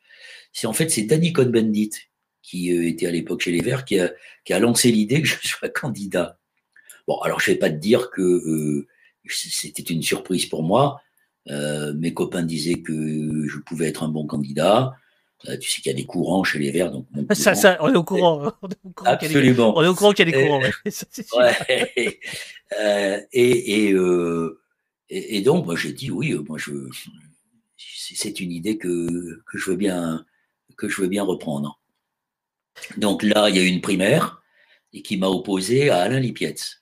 c'est 0.52 0.66
en 0.66 0.72
fait, 0.72 0.88
c'est 0.88 1.02
Danny 1.02 1.32
Cohn-Bendit 1.32 1.90
qui 2.50 2.72
euh, 2.72 2.88
était 2.88 3.06
à 3.06 3.12
l'époque 3.12 3.42
chez 3.42 3.52
les 3.52 3.60
Verts, 3.60 3.84
qui 3.84 4.00
a, 4.00 4.10
qui 4.44 4.52
a 4.52 4.58
lancé 4.58 4.90
l'idée 4.90 5.22
que 5.22 5.28
je 5.28 5.36
sois 5.42 5.68
candidat. 5.68 6.40
Bon, 7.06 7.20
alors 7.20 7.38
je 7.40 7.50
ne 7.50 7.54
vais 7.54 7.60
pas 7.60 7.70
te 7.70 7.76
dire 7.76 8.10
que 8.10 8.22
euh, 8.22 8.88
c'était 9.28 9.82
une 9.82 10.02
surprise 10.02 10.46
pour 10.46 10.64
moi. 10.64 11.00
Euh, 11.48 11.94
mes 11.94 12.12
copains 12.12 12.42
disaient 12.42 12.80
que 12.80 13.46
je 13.48 13.58
pouvais 13.58 13.88
être 13.88 14.02
un 14.02 14.08
bon 14.08 14.26
candidat. 14.26 14.94
tu 15.60 15.70
sais 15.70 15.80
qu'il 15.80 15.90
y 15.90 15.94
a 15.94 15.96
des 15.96 16.06
courants 16.06 16.44
chez 16.44 16.58
les 16.58 16.70
Verts, 16.70 16.90
donc 16.90 17.06
ça, 17.32 17.54
ça, 17.54 17.78
on 17.80 17.90
est 17.92 17.96
au 17.96 18.04
courant. 18.04 18.52
Absolument. 19.04 19.74
on 19.76 19.82
est 19.82 19.88
au 19.88 19.94
courant 19.94 20.12
qu'il 20.12 20.28
y 20.28 20.34
a 20.34 20.36
des 20.36 20.46
courants. 20.46 20.60
et, 23.32 23.32
et, 23.32 23.94
et, 25.08 25.40
donc, 25.40 25.64
moi, 25.66 25.76
j'ai 25.76 25.92
dit 25.92 26.10
oui. 26.10 26.34
Moi, 26.46 26.58
je, 26.58 26.72
c'est 27.76 28.40
une 28.40 28.52
idée 28.52 28.76
que, 28.76 29.40
que 29.46 29.56
je 29.56 29.70
veux 29.70 29.76
bien 29.76 30.26
que 30.76 30.88
je 30.88 31.00
veux 31.00 31.08
bien 31.08 31.24
reprendre. 31.24 31.79
Donc 32.96 33.22
là, 33.22 33.48
il 33.48 33.56
y 33.56 33.58
a 33.58 33.62
eu 33.62 33.66
une 33.68 33.80
primaire 33.80 34.42
et 34.92 35.02
qui 35.02 35.16
m'a 35.16 35.28
opposé 35.28 35.90
à 35.90 35.98
Alain 35.98 36.20
Lipietz. 36.20 36.80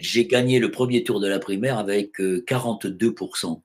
J'ai 0.00 0.26
gagné 0.26 0.58
le 0.58 0.70
premier 0.70 1.04
tour 1.04 1.20
de 1.20 1.28
la 1.28 1.38
primaire 1.38 1.78
avec 1.78 2.18
42%. 2.18 3.52
Euh, 3.52 3.56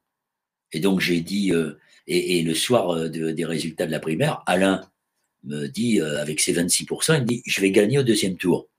et 0.72 0.80
donc 0.80 1.00
j'ai 1.00 1.22
dit, 1.22 1.52
euh, 1.52 1.80
et, 2.08 2.42
le 2.42 2.54
soir 2.54 2.92
euh, 2.92 3.10
des 3.10 3.46
résultats 3.46 3.86
de 3.86 3.92
la 3.92 4.00
primaire, 4.00 4.44
Alain 4.46 4.90
me 5.44 5.68
dit, 5.68 6.00
avec 6.00 6.40
ses 6.40 6.54
26%, 6.54 7.16
il 7.16 7.22
me 7.22 7.26
dit, 7.26 7.44
je 7.46 7.60
vais 7.60 7.72
gagner 7.72 8.00
au 8.00 8.04
deuxième 8.04 8.38
tour. 8.38 8.70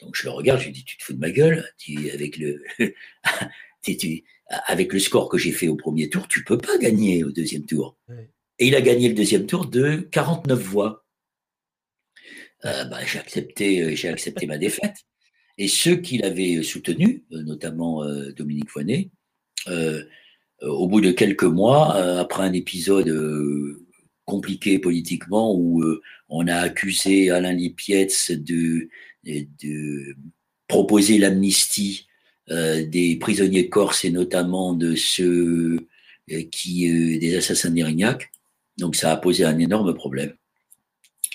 Donc 0.00 0.16
je 0.16 0.24
le 0.24 0.30
regarde, 0.30 0.60
je 0.60 0.66
lui 0.66 0.72
dis, 0.72 0.84
tu 0.84 0.96
te 0.96 1.04
fous 1.04 1.12
de 1.12 1.18
ma 1.18 1.30
gueule, 1.30 1.64
avec, 2.12 2.36
le, 2.38 2.64
avec 4.66 4.92
le 4.92 4.98
score 4.98 5.28
que 5.28 5.38
j'ai 5.38 5.52
fait 5.52 5.68
au 5.68 5.76
premier 5.76 6.08
tour, 6.08 6.26
tu 6.26 6.42
peux 6.42 6.58
pas 6.58 6.78
gagner 6.78 7.22
au 7.22 7.30
deuxième 7.30 7.64
tour. 7.64 7.96
Et 8.58 8.66
il 8.66 8.74
a 8.74 8.80
gagné 8.80 9.08
le 9.08 9.14
deuxième 9.14 9.46
tour 9.46 9.66
de 9.66 10.08
49 10.10 10.58
voix. 10.58 11.06
Euh, 12.64 12.84
bah, 12.84 12.98
j'ai 13.06 13.18
accepté, 13.18 13.82
euh, 13.82 13.94
j'ai 13.94 14.08
accepté 14.08 14.46
ma 14.46 14.58
défaite. 14.58 14.96
Et 15.58 15.68
ceux 15.68 15.96
qui 15.96 16.18
l'avaient 16.18 16.62
soutenu, 16.62 17.24
euh, 17.32 17.42
notamment 17.42 18.04
Dominique 18.36 18.70
Foinet, 18.70 19.10
au 20.62 20.88
bout 20.88 21.00
de 21.00 21.10
quelques 21.10 21.44
mois, 21.44 21.94
après 22.18 22.42
un 22.44 22.52
épisode 22.52 23.78
compliqué 24.24 24.78
politiquement 24.78 25.54
où 25.54 25.84
on 26.28 26.46
a 26.48 26.56
accusé 26.56 27.30
Alain 27.30 27.52
Lipietz 27.52 28.30
de, 28.30 28.88
de 29.24 30.16
proposer 30.66 31.18
l'amnistie 31.18 32.06
des 32.48 33.16
prisonniers 33.20 33.68
corses 33.68 34.04
et 34.04 34.10
notamment 34.10 34.74
de 34.74 34.94
ceux 34.94 35.88
qui 36.50 37.18
des 37.18 37.36
assassins 37.36 37.70
d'Irignac. 37.70 38.30
Donc 38.78 38.96
ça 38.96 39.12
a 39.12 39.16
posé 39.16 39.44
un 39.44 39.58
énorme 39.58 39.94
problème. 39.94 40.34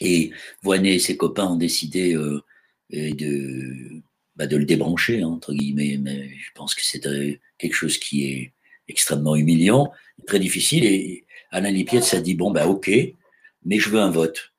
Et 0.02 0.32
Voinet 0.62 0.96
et 0.96 1.00
ses 1.00 1.18
copains 1.18 1.48
ont 1.48 1.56
décidé 1.56 2.16
euh, 2.16 2.44
de, 2.92 4.02
bah, 4.36 4.48
de 4.48 4.58
le 4.58 4.66
débrancher, 4.66 5.24
entre 5.24 5.54
guillemets. 5.54 5.98
Mais 5.98 6.30
je 6.38 6.52
pense 6.54 6.76
que 6.76 6.84
c'est 6.84 7.02
quelque 7.58 7.74
chose 7.74 7.98
qui 7.98 8.26
est 8.26 8.54
extrêmement 8.88 9.36
humiliant, 9.36 9.92
très 10.28 10.40
difficile. 10.40 10.86
Et 10.86 11.26
Alain 11.52 11.72
Lipiette 11.72 12.04
s'est 12.04 12.22
dit 12.22 12.36
bon, 12.36 12.52
bah, 12.52 12.68
ok, 12.68 12.92
mais 13.64 13.80
je 13.80 13.90
veux 13.90 14.00
un 14.00 14.12
vote. 14.12 14.54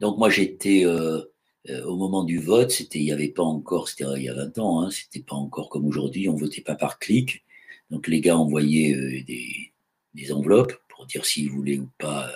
Donc 0.00 0.18
moi, 0.18 0.28
j'étais 0.30 0.84
euh, 0.84 1.22
euh, 1.70 1.84
au 1.84 1.96
moment 1.96 2.24
du 2.24 2.38
vote, 2.38 2.70
c'était 2.70 2.98
il 2.98 3.04
n'y 3.04 3.12
avait 3.12 3.28
pas 3.28 3.42
encore, 3.42 3.88
c'était 3.88 4.04
il 4.16 4.24
y 4.24 4.28
a 4.28 4.34
20 4.34 4.58
ans, 4.58 4.82
hein, 4.82 4.90
c'était 4.90 5.24
pas 5.24 5.36
encore 5.36 5.70
comme 5.70 5.86
aujourd'hui, 5.86 6.28
on 6.28 6.34
votait 6.36 6.60
pas 6.60 6.74
par 6.74 6.98
clic. 6.98 7.44
Donc 7.90 8.08
les 8.08 8.20
gars 8.20 8.36
envoyaient 8.36 9.22
des, 9.22 10.32
enveloppes 10.32 10.74
pour 10.88 11.06
dire 11.06 11.24
s'ils 11.24 11.50
voulaient 11.50 11.78
ou 11.78 11.88
pas 11.98 12.30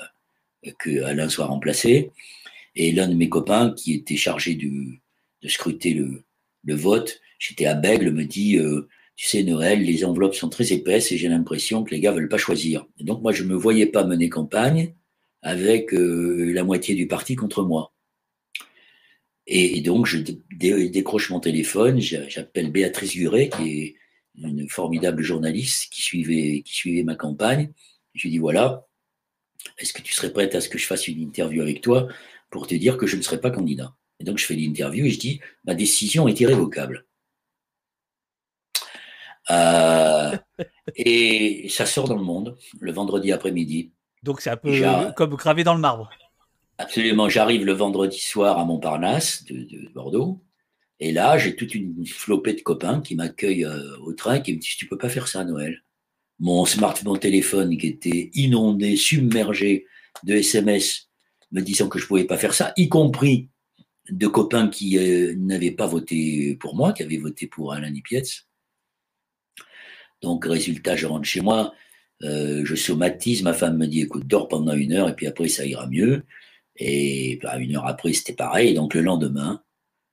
que 0.78 1.02
Alain 1.02 1.28
soit 1.28 1.46
remplacé. 1.46 2.10
Et 2.74 2.92
l'un 2.92 3.08
de 3.08 3.14
mes 3.14 3.28
copains, 3.28 3.74
qui 3.76 3.94
était 3.94 4.16
chargé 4.16 4.54
de, 4.54 5.48
scruter 5.48 5.94
le, 5.94 6.24
vote, 6.74 7.20
j'étais 7.38 7.66
à 7.66 7.74
Bègle, 7.74 8.12
me 8.12 8.24
dit 8.24 8.58
Tu 9.16 9.26
sais, 9.26 9.42
Noël, 9.42 9.82
les 9.82 10.04
enveloppes 10.04 10.34
sont 10.34 10.48
très 10.48 10.72
épaisses 10.72 11.10
et 11.12 11.18
j'ai 11.18 11.28
l'impression 11.28 11.84
que 11.84 11.90
les 11.90 12.00
gars 12.00 12.12
veulent 12.12 12.28
pas 12.28 12.38
choisir. 12.38 12.86
Et 12.98 13.04
donc, 13.04 13.22
moi, 13.22 13.32
je 13.32 13.42
ne 13.42 13.48
me 13.48 13.56
voyais 13.56 13.86
pas 13.86 14.04
mener 14.04 14.28
campagne 14.28 14.94
avec 15.42 15.90
la 15.92 16.64
moitié 16.64 16.94
du 16.94 17.06
parti 17.06 17.36
contre 17.36 17.62
moi. 17.62 17.92
Et, 19.50 19.80
donc, 19.80 20.04
je 20.04 20.18
décroche 20.18 21.30
mon 21.30 21.40
téléphone, 21.40 22.00
j'appelle 22.00 22.70
Béatrice 22.70 23.16
Guret, 23.16 23.48
qui 23.48 23.80
est 23.80 23.96
une 24.36 24.68
formidable 24.68 25.22
journaliste 25.22 25.90
qui 25.90 26.02
suivait, 26.02 26.62
qui 26.64 26.74
suivait 26.74 27.02
ma 27.02 27.14
campagne. 27.14 27.72
Je 28.12 28.24
lui 28.24 28.30
dis 28.30 28.38
voilà, 28.38 28.86
est-ce 29.78 29.92
que 29.92 30.02
tu 30.02 30.12
serais 30.12 30.32
prête 30.32 30.54
à 30.54 30.60
ce 30.60 30.68
que 30.68 30.78
je 30.78 30.86
fasse 30.86 31.08
une 31.08 31.20
interview 31.20 31.62
avec 31.62 31.80
toi 31.80 32.08
pour 32.50 32.66
te 32.66 32.74
dire 32.74 32.96
que 32.96 33.06
je 33.06 33.16
ne 33.16 33.22
serai 33.22 33.40
pas 33.40 33.50
candidat? 33.50 33.94
Et 34.20 34.24
donc, 34.24 34.38
je 34.38 34.46
fais 34.46 34.54
l'interview 34.54 35.04
et 35.04 35.10
je 35.10 35.18
dis 35.18 35.40
ma 35.64 35.74
décision 35.74 36.26
est 36.28 36.40
irrévocable. 36.40 37.06
Euh, 39.50 40.36
et 40.96 41.68
ça 41.70 41.86
sort 41.86 42.08
dans 42.08 42.16
le 42.16 42.22
monde 42.22 42.58
le 42.80 42.92
vendredi 42.92 43.32
après-midi. 43.32 43.92
Donc 44.22 44.40
c'est 44.40 44.50
un 44.50 44.56
peu 44.56 44.72
comme 45.16 45.36
gravé 45.36 45.64
dans 45.64 45.74
le 45.74 45.80
marbre. 45.80 46.10
Absolument. 46.78 47.28
J'arrive 47.28 47.64
le 47.64 47.72
vendredi 47.72 48.20
soir 48.20 48.58
à 48.58 48.64
Montparnasse 48.64 49.44
de, 49.44 49.92
Bordeaux. 49.94 50.42
Et 51.00 51.12
là, 51.12 51.38
j'ai 51.38 51.54
toute 51.54 51.74
une 51.74 52.04
flopée 52.06 52.54
de 52.54 52.60
copains 52.60 53.00
qui 53.00 53.14
m'accueillent 53.14 53.64
euh, 53.64 53.96
au 54.00 54.12
train 54.12 54.34
et 54.34 54.42
qui 54.42 54.52
me 54.52 54.58
disent 54.58 54.76
Tu 54.76 54.86
peux 54.86 54.98
pas 54.98 55.08
faire 55.08 55.28
ça 55.28 55.40
à 55.40 55.44
Noël? 55.44 55.82
Mon 56.40 56.64
smartphone 56.64 57.18
téléphone 57.18 57.76
qui 57.76 57.88
était 57.88 58.30
inondé, 58.34 58.96
submergé 58.96 59.86
de 60.22 60.34
SMS 60.34 61.08
me 61.50 61.60
disant 61.60 61.88
que 61.88 61.98
je 61.98 62.06
pouvais 62.06 62.24
pas 62.24 62.36
faire 62.36 62.54
ça, 62.54 62.72
y 62.76 62.88
compris 62.88 63.48
de 64.10 64.26
copains 64.26 64.68
qui 64.68 64.98
euh, 64.98 65.34
n'avaient 65.36 65.70
pas 65.70 65.86
voté 65.86 66.56
pour 66.60 66.74
moi, 66.74 66.92
qui 66.92 67.02
avaient 67.02 67.18
voté 67.18 67.46
pour 67.46 67.72
Alain 67.72 67.90
Nipietz. 67.90 68.46
Donc, 70.22 70.44
résultat, 70.44 70.96
je 70.96 71.06
rentre 71.06 71.26
chez 71.26 71.40
moi, 71.40 71.72
euh, 72.24 72.64
je 72.64 72.74
somatise, 72.74 73.42
ma 73.42 73.52
femme 73.52 73.76
me 73.76 73.86
dit 73.86 74.00
écoute, 74.02 74.26
dors 74.26 74.48
pendant 74.48 74.74
une 74.74 74.92
heure 74.92 75.08
et 75.08 75.14
puis 75.14 75.26
après 75.26 75.48
ça 75.48 75.64
ira 75.64 75.86
mieux. 75.86 76.24
Et 76.76 77.38
bah, 77.42 77.58
une 77.58 77.76
heure 77.76 77.86
après, 77.86 78.12
c'était 78.12 78.34
pareil. 78.34 78.74
Donc 78.74 78.94
le 78.94 79.02
lendemain, 79.02 79.62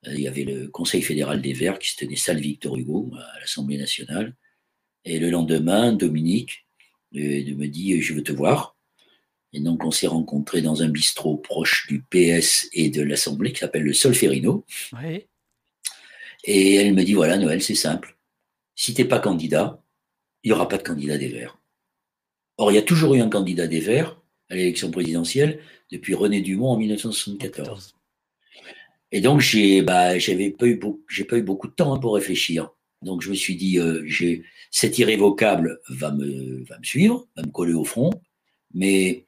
euh, 0.07 0.13
il 0.13 0.21
y 0.21 0.27
avait 0.27 0.43
le 0.43 0.67
Conseil 0.67 1.01
fédéral 1.01 1.41
des 1.41 1.53
Verts 1.53 1.79
qui 1.79 1.91
se 1.91 1.97
tenait 1.97 2.15
salle 2.15 2.39
Victor 2.39 2.77
Hugo 2.77 3.11
à 3.17 3.39
l'Assemblée 3.39 3.77
nationale. 3.77 4.35
Et 5.05 5.19
le 5.19 5.29
lendemain, 5.29 5.93
Dominique 5.93 6.65
euh, 7.15 7.19
me 7.55 7.67
dit 7.67 8.01
Je 8.01 8.13
veux 8.13 8.23
te 8.23 8.31
voir. 8.31 8.75
Et 9.53 9.61
donc, 9.61 9.85
on 9.85 9.91
s'est 9.91 10.07
rencontrés 10.07 10.61
dans 10.61 10.81
un 10.81 10.89
bistrot 10.89 11.37
proche 11.37 11.87
du 11.87 12.01
PS 12.01 12.67
et 12.73 12.89
de 12.89 13.01
l'Assemblée 13.01 13.53
qui 13.53 13.59
s'appelle 13.59 13.83
le 13.83 13.93
Solferino. 13.93 14.65
Et 16.43 16.75
elle 16.75 16.93
me 16.93 17.03
dit 17.03 17.13
Voilà, 17.13 17.37
Noël, 17.37 17.61
c'est 17.61 17.75
simple. 17.75 18.17
Si 18.75 18.93
tu 18.93 19.01
n'es 19.01 19.07
pas 19.07 19.19
candidat, 19.19 19.81
il 20.43 20.49
n'y 20.49 20.53
aura 20.53 20.67
pas 20.67 20.77
de 20.77 20.83
candidat 20.83 21.17
des 21.17 21.29
Verts. 21.29 21.57
Or, 22.57 22.71
il 22.71 22.75
y 22.75 22.79
a 22.79 22.83
toujours 22.83 23.15
eu 23.15 23.21
un 23.21 23.29
candidat 23.29 23.67
des 23.67 23.79
Verts 23.79 24.19
à 24.49 24.55
l'élection 24.55 24.91
présidentielle 24.91 25.59
depuis 25.91 26.13
René 26.13 26.41
Dumont 26.41 26.69
en 26.69 26.77
1974. 26.77 27.95
Et 29.11 29.21
donc, 29.21 29.39
j'ai 29.39 29.81
bah, 29.81 30.09
pas, 30.09 30.67
eu 30.67 30.75
beaucoup, 30.75 31.05
pas 31.29 31.37
eu 31.37 31.41
beaucoup 31.41 31.67
de 31.67 31.73
temps 31.73 31.93
hein, 31.93 31.99
pour 31.99 32.15
réfléchir. 32.15 32.71
Donc, 33.05 33.21
je 33.21 33.29
me 33.29 33.35
suis 33.35 33.55
dit, 33.55 33.79
euh, 33.79 34.03
cet 34.71 34.97
irrévocable 34.97 35.79
va 35.89 36.11
me, 36.11 36.65
suivre, 36.81 37.27
va 37.37 37.43
me 37.43 37.51
coller 37.51 37.73
au 37.73 37.85
front, 37.85 38.09
mais 38.73 39.27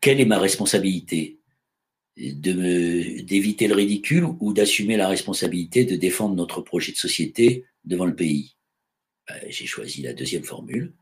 quelle 0.00 0.20
est 0.20 0.26
ma 0.26 0.38
responsabilité? 0.38 1.38
D'éviter 2.16 3.68
le 3.68 3.74
ridicule 3.74 4.24
ou 4.40 4.52
d'assumer 4.52 4.96
la 4.96 5.08
responsabilité 5.08 5.84
de 5.84 5.96
défendre 5.96 6.34
notre 6.34 6.60
projet 6.60 6.90
de 6.90 6.96
société 6.96 7.64
devant 7.84 8.06
le 8.06 8.16
pays? 8.16 8.56
Bah, 9.28 9.34
J'ai 9.48 9.66
choisi 9.66 10.02
la 10.02 10.12
deuxième 10.12 10.44
formule. 10.44 10.94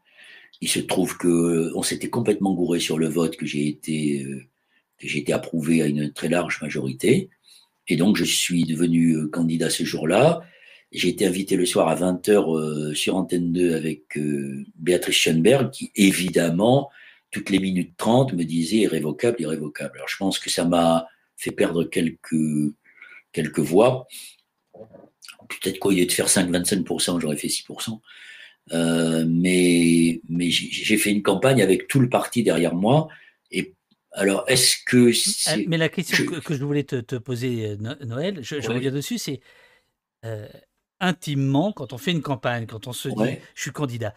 Il 0.61 0.69
se 0.69 0.79
trouve 0.79 1.17
que 1.17 1.29
euh, 1.29 1.73
on 1.75 1.83
s'était 1.83 2.11
complètement 2.11 2.53
gouré 2.53 2.81
sur 2.81 2.99
le 2.99 3.09
vote, 3.09 3.37
que 3.37 3.47
j'ai 3.47 3.67
été, 3.67 4.25
euh, 4.25 4.47
été 5.03 5.33
approuvé 5.33 5.81
à 5.81 5.87
une 5.87 6.13
très 6.13 6.29
large 6.29 6.61
majorité. 6.61 7.31
Et 7.89 7.97
donc, 7.97 8.17
je 8.17 8.25
suis 8.25 8.65
devenu 8.65 9.17
euh, 9.17 9.29
candidat 9.29 9.71
ce 9.71 9.85
jour-là. 9.85 10.43
J'ai 10.93 11.09
été 11.09 11.27
invité 11.27 11.57
le 11.57 11.67
soir 11.67 11.89
à 11.89 11.97
20h 11.97 12.95
sur 12.95 13.17
Antenne 13.17 13.53
2 13.53 13.75
avec 13.75 14.19
Béatrice 14.77 15.17
Schoenberg, 15.17 15.71
qui 15.71 15.91
évidemment, 15.97 16.91
toutes 17.31 17.49
les 17.49 17.59
minutes 17.59 17.95
30, 17.97 18.35
me 18.35 18.45
disait 18.45 18.77
irrévocable, 18.77 19.41
irrévocable. 19.41 19.97
Alors, 19.97 20.09
je 20.09 20.19
pense 20.19 20.39
que 20.39 20.51
ça 20.51 20.65
m'a 20.65 21.09
fait 21.37 21.51
perdre 21.51 21.85
quelques, 21.85 22.75
quelques 23.33 23.59
voix. 23.59 24.07
Peut-être 25.49 25.79
qu'au 25.79 25.91
lieu 25.91 26.07
de 26.07 26.13
faire 26.13 26.29
5-25%, 26.29 27.21
j'aurais 27.21 27.37
fait 27.37 27.49
6%. 27.49 27.99
Euh, 28.73 29.25
mais 29.29 30.21
mais 30.29 30.51
j'ai 30.51 30.97
fait 30.97 31.11
une 31.11 31.23
campagne 31.23 31.63
avec 31.63 31.89
tout 31.89 32.01
le 32.01 32.09
parti 32.09 32.43
derrière 32.43 32.75
moi. 32.75 33.09
Et 33.51 33.75
alors, 34.13 34.45
est-ce 34.47 34.77
que 34.87 35.09
euh, 35.09 35.65
Mais 35.67 35.79
la 35.79 35.89
question 35.89 36.25
que, 36.27 36.55
je 36.55 36.65
voulais 36.65 36.85
te, 36.85 37.17
poser, 37.17 37.71
euh, 37.71 37.77
Noël, 38.05 38.39
je, 38.43 38.61
je 38.61 38.71
reviens 38.71 38.93
dessus, 38.93 39.19
c'est 39.19 39.41
intimement, 41.03 41.73
quand 41.73 41.93
on 41.93 41.99
fait 41.99 42.13
une 42.13 42.23
campagne, 42.23 42.67
quand 42.67 42.87
on 42.87 42.93
se 42.95 43.09
dit 43.09 43.39
je 43.55 43.61
suis 43.61 43.73
candidat, 43.73 44.15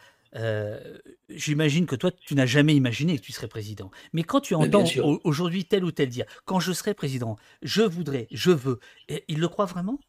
j'imagine 1.29 1.85
que 1.85 1.95
toi, 1.95 2.11
tu 2.11 2.35
n'as 2.35 2.45
jamais 2.45 2.75
imaginé 2.75 3.17
que 3.17 3.23
tu 3.23 3.33
serais 3.33 3.49
président. 3.49 3.91
Mais 4.13 4.23
quand 4.23 4.39
tu 4.39 4.55
entends 4.55 4.85
aujourd'hui 5.23 5.65
tel 5.65 5.83
ou 5.83 5.91
tel 5.91 6.07
dire, 6.07 6.25
quand 6.45 6.61
je 6.61 6.71
serai 6.71 6.93
président, 6.93 7.37
je 7.61 7.81
voudrais, 7.81 8.27
je 8.31 8.51
veux, 8.51 8.79
il 9.27 9.39
le 9.39 9.47
croit 9.49 9.65
vraiment? 9.65 9.99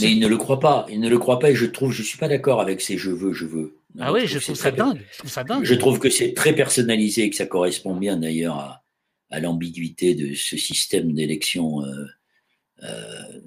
Mais 0.00 0.12
il 0.12 0.20
ne 0.20 0.28
le 0.28 0.36
croit 0.36 0.60
pas. 0.60 0.86
Il 0.88 1.00
ne 1.00 1.08
le 1.08 1.18
croit 1.18 1.40
pas 1.40 1.50
et 1.50 1.54
je 1.56 1.66
trouve, 1.66 1.90
je 1.90 2.02
suis 2.02 2.18
pas 2.18 2.28
d'accord 2.28 2.60
avec 2.60 2.80
ces 2.80 2.96
je 2.96 3.10
veux, 3.10 3.32
je 3.32 3.44
veux. 3.44 3.76
Ah 3.98 4.12
oui, 4.12 4.26
je, 4.26 4.38
trouve 4.38 4.54
ça 4.54 4.70
dingue. 4.70 5.04
Je 5.12 5.18
trouve 5.18 5.30
ça 5.30 5.44
dingue. 5.44 5.64
Je 5.64 5.74
trouve 5.74 5.98
que 5.98 6.10
c'est 6.10 6.32
très 6.32 6.54
personnalisé 6.54 7.22
et 7.22 7.30
que 7.30 7.36
ça 7.36 7.46
correspond 7.46 7.96
bien 7.96 8.16
d'ailleurs 8.16 8.58
à, 9.30 9.40
l'ambiguïté 9.40 10.14
de 10.14 10.32
ce 10.34 10.56
système 10.56 11.12
d'élection 11.12 11.84
euh, 11.84 12.06
euh, 12.84 13.40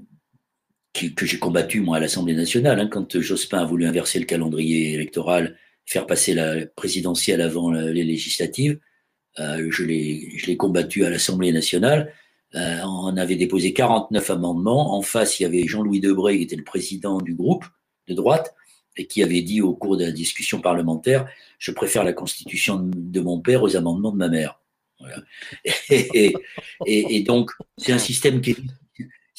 que 1.15 1.25
j'ai 1.25 1.39
combattu 1.39 1.81
moi 1.81 1.97
à 1.97 1.99
l'Assemblée 1.99 2.35
nationale. 2.35 2.79
Hein, 2.79 2.87
quand 2.87 3.19
Jospin 3.19 3.59
a 3.59 3.65
voulu 3.65 3.85
inverser 3.85 4.19
le 4.19 4.25
calendrier 4.25 4.93
électoral, 4.93 5.57
faire 5.85 6.05
passer 6.05 6.33
la 6.33 6.65
présidentielle 6.65 7.41
avant 7.41 7.71
les 7.71 8.03
législatives, 8.03 8.79
euh, 9.39 9.67
je 9.69 9.83
l'ai 9.83 10.57
combattu 10.57 11.05
à 11.05 11.09
l'Assemblée 11.09 11.51
nationale 11.51 12.11
euh, 12.55 12.81
on 12.83 13.17
avait 13.17 13.35
déposé 13.35 13.73
49 13.73 14.29
amendements. 14.29 14.95
En 14.95 15.01
face, 15.01 15.39
il 15.39 15.43
y 15.43 15.45
avait 15.45 15.67
Jean-Louis 15.67 15.99
Debré, 15.99 16.37
qui 16.37 16.43
était 16.43 16.55
le 16.55 16.63
président 16.63 17.19
du 17.19 17.33
groupe 17.35 17.65
de 18.07 18.13
droite, 18.13 18.55
et 18.95 19.05
qui 19.05 19.21
avait 19.21 19.41
dit 19.41 19.61
au 19.61 19.73
cours 19.73 19.97
de 19.97 20.05
la 20.05 20.11
discussion 20.11 20.61
parlementaire 20.61 21.27
Je 21.59 21.71
préfère 21.71 22.03
la 22.03 22.13
constitution 22.13 22.79
de 22.81 23.19
mon 23.19 23.41
père 23.41 23.63
aux 23.63 23.75
amendements 23.75 24.11
de 24.11 24.17
ma 24.17 24.29
mère. 24.29 24.59
Et, 25.89 27.23
donc, 27.23 27.51
c'est 27.77 27.91
un, 27.91 27.99
système 27.99 28.41
qui 28.41 28.51
est, 28.51 28.57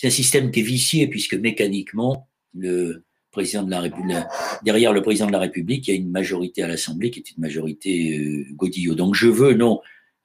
un 0.07 0.11
système 0.11 0.51
qui 0.51 0.61
est 0.61 0.65
vicié, 0.65 1.09
puisque 1.09 1.35
mécaniquement, 1.35 2.29
le 2.55 3.05
président 3.31 3.63
de 3.63 3.71
la 3.71 3.81
République, 3.81 4.17
derrière 4.63 4.93
le 4.93 5.03
président 5.03 5.27
de 5.27 5.33
la 5.33 5.41
République, 5.41 5.87
il 5.89 5.91
y 5.91 5.95
a 5.95 5.97
une 5.97 6.11
majorité 6.11 6.63
à 6.63 6.69
l'Assemblée 6.69 7.11
qui 7.11 7.21
est 7.21 7.31
une 7.31 7.41
majorité 7.41 8.47
euh. 8.57 8.95
Donc, 8.95 9.15
je 9.15 9.29
veux, 9.29 9.55
non, 9.55 9.81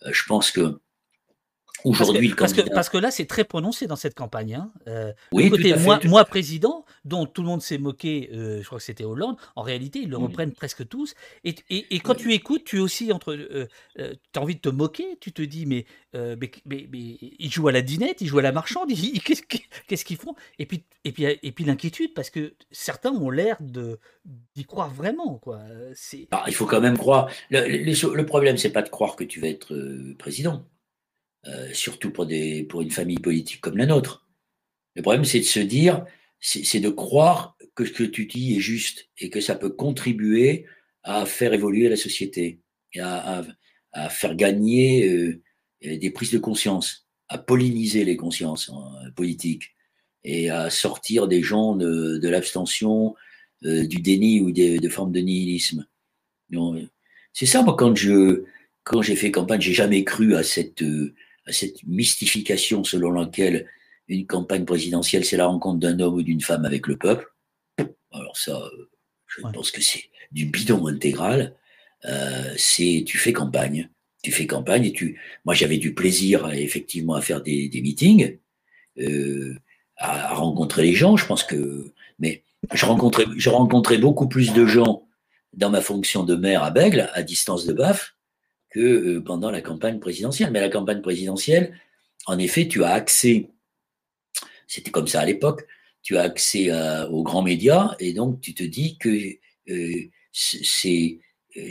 euh, 0.05 0.09
je 0.11 0.23
pense 0.25 0.51
que 0.51 0.79
Aujourd'hui, 1.85 2.34
parce, 2.38 2.53
parce, 2.53 2.89
que, 2.89 2.97
là, 2.97 3.11
c'est 3.11 3.26
très 3.26 3.43
prononcé 3.43 3.88
dans 3.88 3.95
cette 3.95 4.15
campagne. 4.15 4.55
Hein. 4.55 4.72
Euh, 4.88 5.11
oui, 5.31 5.49
côté 5.49 5.76
moi, 5.76 5.99
moi, 6.05 6.23
président, 6.26 6.85
dont 7.03 7.26
tout 7.26 7.41
le 7.41 7.47
monde 7.47 7.61
s'est 7.61 7.77
moqué, 7.77 8.30
euh, 8.34 8.61
je 8.61 8.65
crois 8.65 8.77
que 8.77 8.84
c'était 8.84 9.03
Hollande, 9.03 9.38
en 9.55 9.61
réalité, 9.61 9.99
ils 9.99 10.10
le 10.10 10.18
reprennent 10.18 10.53
presque 10.53 10.88
tous. 10.88 11.14
Et, 11.43 11.55
et, 11.69 11.99
quand 11.99 12.15
tu 12.15 12.34
écoutes, 12.34 12.64
tu 12.64 12.80
aussi 12.80 13.11
entre. 13.11 13.34
Euh, 13.34 13.68
tu 13.95 14.39
as 14.39 14.41
envie 14.41 14.55
de 14.55 14.61
te 14.61 14.69
moquer, 14.69 15.18
tu 15.19 15.31
te 15.31 15.41
dis, 15.41 15.65
mais, 15.65 15.85
mais, 16.14 16.49
mais, 16.65 16.88
ils 16.91 17.51
jouent 17.51 17.68
à 17.68 17.72
la 17.72 17.81
dinette, 17.81 18.22
ils 18.22 18.27
jouent 18.27 18.39
à 18.39 18.43
la 18.43 18.51
marchande, 18.51 18.89
qu'est-ce 18.89 20.05
qu'ils 20.05 20.18
font? 20.18 20.35
Et 20.60 20.65
puis, 20.65 20.84
et 21.03 21.11
puis, 21.11 21.26
et 21.26 21.51
puis 21.51 21.65
l'inquiétude, 21.65 22.14
parce 22.14 22.30
que 22.30 22.53
certains 22.72 23.11
ont 23.11 23.30
l'air 23.30 23.57
d'y 23.61 24.65
croire 24.65 24.93
vraiment. 24.93 25.35
Quoi. 25.35 25.60
Ah, 26.31 26.45
il 26.47 26.53
faut 26.53 26.65
quand 26.65 26.81
même 26.81 26.97
croire. 26.97 27.30
Le, 27.49 27.68
le, 27.68 28.15
le 28.15 28.26
problème, 28.26 28.57
c'est 28.57 28.72
pas 28.72 28.81
de 28.81 28.89
croire 28.89 29.15
que 29.15 29.23
tu 29.23 29.39
vas 29.39 29.47
être 29.47 29.76
président. 30.18 30.64
Euh, 31.45 31.70
surtout 31.74 32.11
pour, 32.11 32.26
des, 32.26 32.64
pour 32.64 32.82
une 32.82 32.91
famille 32.91 33.20
politique 33.20 33.60
comme 33.60 33.76
la 33.76 33.86
nôtre. 33.86 34.26
Le 34.95 35.02
problème, 35.02 35.26
c'est 35.26 35.40
de 35.40 35.44
se 35.44 35.60
dire, 35.60 36.06
c'est 36.40 36.80
de 36.80 36.90
croire 36.90 37.57
que 37.76 37.84
ce 37.84 37.91
que 37.91 38.03
tu 38.03 38.28
dis 38.28 38.56
est 38.56 38.61
juste 38.61 39.10
et 39.18 39.30
que 39.30 39.41
ça 39.41 39.56
peut 39.56 39.72
contribuer 39.72 40.65
à 41.03 41.26
faire 41.26 41.53
évoluer 41.53 41.90
la 41.90 41.98
société 41.98 42.61
à, 42.98 43.44
faire 44.10 44.36
gagner 44.36 45.10
euh, 45.10 45.41
des 45.82 46.11
prises 46.11 46.32
de 46.32 46.38
conscience, 46.38 47.07
à 47.28 47.38
polliniser 47.38 48.06
les 48.06 48.15
consciences 48.15 48.70
hein, 48.70 49.11
politiques 49.15 49.76
et 50.24 50.49
à 50.49 50.70
sortir 50.70 51.28
des 51.28 51.44
gens 51.44 51.76
de, 51.76 52.20
de 52.20 52.30
l'abstention, 52.30 53.15
euh, 53.65 53.86
du 53.86 53.98
déni 53.98 54.40
ou 54.40 54.52
des, 54.52 54.80
de 54.80 54.90
formes 54.90 55.11
de 55.11 55.20
nihilisme. 55.20 55.86
C'est 57.34 57.48
ça, 57.48 57.64
moi, 57.64 57.76
quand 57.78 57.95
je 57.95 58.45
quand 58.86 59.02
j'ai 59.02 59.15
fait 59.15 59.32
campagne, 59.32 59.61
j'ai 59.61 59.74
jamais 59.74 60.03
cru 60.03 60.36
à 60.36 60.44
cette, 60.44 60.84
à 61.45 61.52
cette 61.52 61.84
mystification 61.84 62.84
selon 62.84 63.11
laquelle 63.11 63.68
une 64.07 64.26
campagne 64.28 64.65
présidentielle, 64.65 65.26
c'est 65.26 65.38
la 65.38 65.48
rencontre 65.48 65.80
d'un 65.80 65.99
homme 65.99 66.15
ou 66.15 66.24
d'une 66.24 66.41
femme 66.41 66.65
avec 66.65 66.88
le 66.88 66.98
peuple. 66.98 67.32
Alors 68.11 68.38
ça, 68.38 68.61
je 69.28 69.41
pense 69.41 69.72
que 69.72 69.82
c'est 69.82 70.03
du 70.32 70.45
bidon 70.45 70.88
intégral. 70.88 71.56
Euh, 72.06 72.53
c'est 72.57 73.03
tu 73.07 73.18
fais 73.18 73.34
campagne, 73.34 73.90
tu 74.24 74.32
fais 74.32 74.45
campagne 74.45 74.86
et 74.86 74.94
tu. 74.94 75.20
Moi, 75.45 75.53
j'avais 75.53 75.78
du 75.78 75.94
plaisir 75.94 76.52
effectivement 76.52 77.15
à 77.15 77.22
faire 77.22 77.41
des, 77.41 77.70
des 77.70 77.82
meetings, 77.82 78.38
euh, 78.99 79.56
à, 79.98 80.34
rencontrer 80.34 80.84
les 80.84 80.94
gens. 80.94 81.18
Je 81.18 81.26
pense 81.26 81.44
que, 81.44 81.94
mais 82.20 82.44
je 82.74 82.86
rencontrais, 82.86 83.26
je 83.38 83.49
rencontrais 83.49 83.98
beaucoup 83.98 84.28
plus 84.28 84.53
de 84.53 84.65
gens 84.65 85.07
dans 85.53 85.70
ma 85.70 85.82
fonction 85.82 86.24
de 86.24 86.36
maire 86.36 86.64
à 86.64 86.72
Bègle, 86.72 87.10
à 87.14 87.24
distance 87.24 87.65
de 87.65 87.74
Baf, 87.74 88.12
que 88.73 88.79
euh, 88.79 89.21
pendant 89.21 89.51
la 89.51 89.61
campagne 89.61 89.99
présidentielle. 89.99 90.51
Mais 90.51 90.61
la 90.61 90.69
campagne 90.69 91.01
présidentielle, 91.01 91.77
en 92.25 92.37
effet, 92.39 92.67
tu 92.67 92.83
as 92.83 92.91
accès. 92.91 93.49
C'était 94.67 94.91
comme 94.91 95.07
ça 95.07 95.21
à 95.21 95.25
l'époque. 95.25 95.65
Tu 96.01 96.17
as 96.17 96.23
accès 96.23 96.69
aux 97.09 97.23
grands 97.23 97.43
médias 97.43 97.95
et 97.97 98.11
donc 98.11 98.41
tu 98.41 98.53
te 98.53 98.63
dis 98.63 98.97
que 98.97 99.37
euh, 99.69 100.09
ces, 100.33 101.21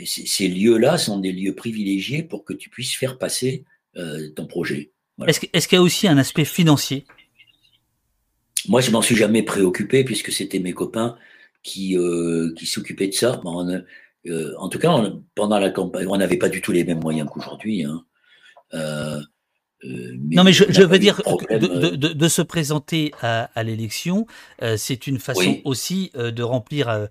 ces 0.05 0.47
lieux-là 0.47 0.97
sont 0.97 1.19
des 1.19 1.31
lieux 1.31 1.55
privilégiés 1.55 2.23
pour 2.23 2.45
que 2.45 2.53
tu 2.53 2.69
puisses 2.69 2.95
faire 2.95 3.17
passer 3.17 3.65
euh, 3.97 4.29
ton 4.31 4.47
projet. 4.47 4.91
Est-ce 5.27 5.67
qu'il 5.67 5.75
y 5.75 5.79
a 5.79 5.81
aussi 5.81 6.07
un 6.07 6.17
aspect 6.17 6.45
financier? 6.45 7.05
Moi, 8.67 8.81
je 8.81 8.91
m'en 8.91 9.01
suis 9.01 9.15
jamais 9.15 9.43
préoccupé 9.43 10.03
puisque 10.03 10.31
c'était 10.31 10.59
mes 10.59 10.73
copains 10.73 11.17
qui, 11.61 11.97
euh, 11.97 12.53
qui 12.55 12.65
s'occupaient 12.65 13.07
de 13.07 13.13
ça. 13.13 13.41
en 13.43 13.67
tout 14.25 14.79
cas, 14.79 15.11
pendant 15.35 15.59
la 15.59 15.69
campagne, 15.69 16.07
on 16.07 16.17
n'avait 16.17 16.37
pas 16.37 16.49
du 16.49 16.61
tout 16.61 16.71
les 16.71 16.83
mêmes 16.83 17.01
moyens 17.01 17.29
qu'aujourd'hui. 17.29 17.83
Hein. 17.83 18.03
Euh, 19.85 20.13
non, 20.31 20.43
mais 20.43 20.53
je, 20.53 20.83
veux 20.83 20.99
dire, 20.99 21.21
de, 21.49 22.27
se 22.27 22.41
présenter 22.41 23.11
à, 23.21 23.63
l'élection, 23.63 24.25
euh, 24.61 24.77
c'est 24.77 25.07
une 25.07 25.19
façon 25.19 25.59
aussi 25.65 26.11
euh, 26.15 26.31
de 26.31 26.43
remplir, 26.43 27.09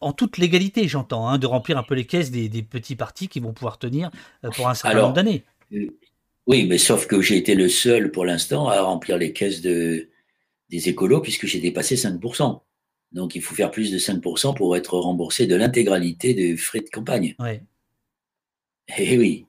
en 0.00 0.12
toute 0.12 0.38
légalité, 0.38 0.86
j'entends, 0.88 1.28
hein, 1.28 1.38
de 1.38 1.46
remplir 1.46 1.78
un 1.78 1.82
peu 1.82 1.94
les 1.94 2.04
caisses 2.04 2.30
des, 2.30 2.48
petits 2.62 2.96
partis 2.96 3.28
qui 3.28 3.40
vont 3.40 3.52
pouvoir 3.52 3.78
tenir 3.78 4.10
pour 4.54 4.68
un 4.68 4.74
certain 4.74 5.00
nombre 5.00 5.14
d'années. 5.14 5.44
oui, 6.46 6.66
mais 6.66 6.78
sauf 6.78 7.06
que 7.06 7.20
j'ai 7.22 7.36
été 7.36 7.54
le 7.54 7.68
seul 7.68 8.10
pour 8.10 8.24
l'instant 8.24 8.68
à 8.68 8.82
remplir 8.82 9.16
les 9.16 9.32
caisses 9.32 9.62
de, 9.62 10.08
des 10.68 10.88
écolos 10.88 11.20
puisque 11.20 11.46
j'ai 11.46 11.60
dépassé 11.60 11.96
5%. 11.96 12.60
Donc 13.12 13.34
il 13.34 13.42
faut 13.42 13.54
faire 13.54 13.70
plus 13.70 13.90
de 13.90 13.98
5% 13.98 14.54
pour 14.54 14.76
être 14.76 14.98
remboursé 14.98 15.46
de 15.46 15.56
l'intégralité 15.56 16.34
des 16.34 16.56
frais 16.56 16.80
de 16.80 16.88
campagne. 16.88 17.34
Oui. 17.38 17.60
Eh 18.98 19.18
oui. 19.18 19.46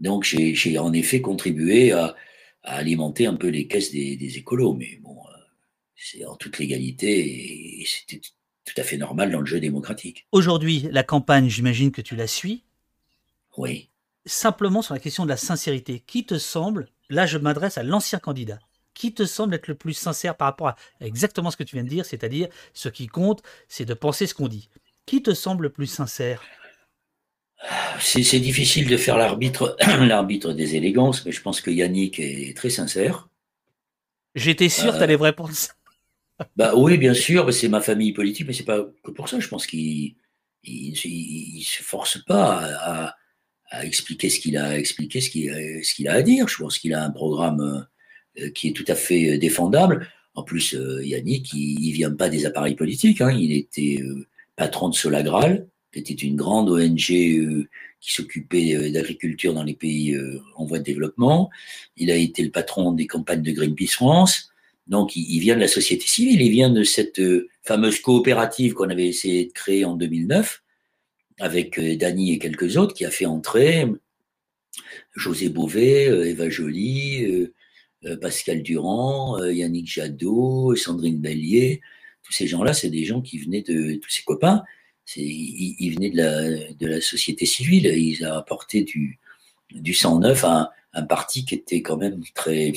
Donc 0.00 0.24
j'ai 0.24 0.78
en 0.78 0.92
effet 0.92 1.20
contribué 1.20 1.92
à, 1.92 2.16
alimenter 2.62 3.26
un 3.26 3.36
peu 3.36 3.48
les 3.48 3.66
caisses 3.66 3.90
des, 3.90 4.36
écolos, 4.36 4.74
mais 4.74 4.98
bon, 5.02 5.16
euh, 5.16 5.38
c'est 5.96 6.24
en 6.26 6.36
toute 6.36 6.58
légalité 6.58 7.80
et 7.80 7.86
c'était 7.86 8.20
tout 8.66 8.74
à 8.76 8.82
fait 8.82 8.98
normal 8.98 9.30
dans 9.30 9.40
le 9.40 9.46
jeu 9.46 9.60
démocratique. 9.60 10.26
Aujourd'hui, 10.30 10.86
la 10.90 11.02
campagne, 11.02 11.48
j'imagine 11.48 11.90
que 11.90 12.02
tu 12.02 12.16
la 12.16 12.26
suis. 12.26 12.64
Oui. 13.56 13.88
Simplement 14.26 14.82
sur 14.82 14.92
la 14.92 15.00
question 15.00 15.24
de 15.24 15.30
la 15.30 15.38
sincérité, 15.38 16.00
qui 16.06 16.24
te 16.24 16.38
semble, 16.38 16.88
là 17.08 17.26
je 17.26 17.38
m'adresse 17.38 17.78
à 17.78 17.82
l'ancien 17.82 18.18
candidat, 18.18 18.58
qui 18.94 19.14
te 19.14 19.24
semble 19.24 19.54
être 19.54 19.68
le 19.68 19.74
plus 19.74 19.94
sincère 19.94 20.36
par 20.36 20.46
rapport 20.46 20.68
à 20.68 20.76
exactement 21.00 21.50
ce 21.50 21.56
que 21.56 21.64
tu 21.64 21.76
viens 21.76 21.84
de 21.84 21.88
dire, 21.88 22.04
c'est-à-dire 22.04 22.48
ce 22.74 22.88
qui 22.88 23.06
compte, 23.06 23.42
c'est 23.68 23.84
de 23.84 23.94
penser 23.94 24.26
ce 24.26 24.34
qu'on 24.34 24.48
dit. 24.48 24.68
Qui 25.06 25.22
te 25.22 25.34
semble 25.34 25.64
le 25.64 25.70
plus 25.70 25.86
sincère? 25.86 26.42
C'est 27.98 28.40
difficile 28.40 28.88
de 28.88 28.96
faire 28.96 29.18
l'arbitre, 29.18 29.76
l'arbitre 30.00 30.52
des 30.52 30.76
élégances, 30.76 31.24
mais 31.26 31.32
je 31.32 31.42
pense 31.42 31.60
que 31.60 31.70
Yannick 31.70 32.18
est 32.18 32.56
très 32.56 32.70
sincère. 32.70 33.28
J'étais 34.34 34.68
sûr 34.68 34.92
que 34.92 34.98
tu 34.98 35.02
allais 35.02 35.16
répondre 35.16 35.52
ça. 35.52 35.72
Bah 36.56 36.72
oui, 36.74 36.96
bien 36.96 37.12
sûr, 37.12 37.52
c'est 37.52 37.68
ma 37.68 37.80
famille 37.80 38.12
politique, 38.12 38.46
mais 38.46 38.54
c'est 38.54 38.64
pas 38.64 38.82
que 39.02 39.10
pour 39.10 39.28
ça. 39.28 39.40
Je 39.40 39.48
pense 39.48 39.66
qu'il 39.66 40.14
il, 40.62 41.62
se 41.64 41.82
force 41.82 42.24
pas 42.24 43.14
à, 43.70 43.84
expliquer 43.84 44.30
ce 44.30 44.40
qu'il 44.40 44.56
a 44.56 44.78
expliqué, 44.78 45.20
ce 45.20 45.30
qu'il 45.30 45.84
ce 45.84 45.94
qu'il 45.94 46.08
a 46.08 46.14
à 46.14 46.22
dire. 46.22 46.48
Je 46.48 46.56
pense 46.56 46.78
qu'il 46.78 46.94
a 46.94 47.04
un 47.04 47.10
programme 47.10 47.60
euh, 47.60 47.80
qui 48.54 48.68
est 48.68 48.72
tout 48.72 48.84
à 48.88 48.94
fait 48.94 49.34
euh, 49.34 49.38
défendable. 49.38 50.08
En 50.34 50.42
plus, 50.42 50.74
euh, 50.74 51.04
Yannick, 51.04 51.52
il, 51.52 51.88
ne 51.88 51.94
vient 51.94 52.12
pas 52.12 52.28
des 52.28 52.46
appareils 52.46 52.76
politiques. 52.76 53.20
Hein. 53.20 53.32
Il 53.32 53.52
était 53.52 54.02
patron 54.56 54.88
de 54.88 54.94
Solagral 54.94 55.66
qui 55.92 55.98
était 55.98 56.14
une 56.14 56.36
grande 56.36 56.70
ONG 56.70 57.10
euh, 57.10 57.68
qui 58.00 58.12
s'occupait 58.12 58.74
euh, 58.74 58.90
d'agriculture 58.92 59.54
dans 59.54 59.62
les 59.62 59.74
pays 59.74 60.14
euh, 60.14 60.40
en 60.56 60.64
voie 60.64 60.78
de 60.78 60.84
développement. 60.84 61.50
Il 61.96 62.10
a 62.10 62.16
été 62.16 62.42
le 62.42 62.50
patron 62.50 62.92
des 62.92 63.06
campagnes 63.06 63.42
de 63.42 63.52
Greenpeace 63.52 63.94
France. 63.94 64.50
Donc, 64.86 65.14
il, 65.14 65.38
vient 65.38 65.54
de 65.54 65.60
la 65.60 65.68
société 65.68 66.06
civile, 66.06 66.40
il 66.40 66.50
vient 66.50 66.70
de 66.70 66.82
cette 66.82 67.20
fameuse 67.62 68.00
coopérative 68.00 68.72
qu'on 68.72 68.90
avait 68.90 69.06
essayé 69.06 69.46
de 69.46 69.52
créer 69.52 69.84
en 69.84 69.94
2009 69.94 70.64
avec 71.38 71.78
Dany 71.78 72.32
et 72.32 72.38
quelques 72.38 72.76
autres, 72.76 72.92
qui 72.92 73.04
a 73.04 73.10
fait 73.10 73.26
entrer 73.26 73.86
José 75.14 75.48
Beauvais, 75.48 76.06
Eva 76.28 76.50
Joly, 76.50 77.50
Pascal 78.20 78.62
Durand, 78.62 79.42
Yannick 79.44 79.86
Jadot, 79.86 80.74
Sandrine 80.76 81.20
Bellier. 81.20 81.80
Tous 82.22 82.32
ces 82.32 82.46
gens-là, 82.46 82.72
c'est 82.72 82.90
des 82.90 83.04
gens 83.04 83.20
qui 83.20 83.38
venaient 83.38 83.62
de 83.62 83.94
tous 83.94 84.10
ses 84.10 84.22
copains 84.22 84.62
il, 85.16 85.94
venait 85.94 86.10
de 86.10 86.86
la, 86.86 87.00
société 87.00 87.46
civile. 87.46 87.86
Il 87.86 88.24
a 88.24 88.36
apporté 88.36 88.82
du, 88.82 89.18
du 89.70 89.94
sang 89.94 90.18
neuf 90.18 90.44
à 90.44 90.70
un, 90.92 91.02
parti 91.02 91.44
qui 91.44 91.54
était 91.54 91.82
quand 91.82 91.96
même 91.96 92.22
très, 92.34 92.72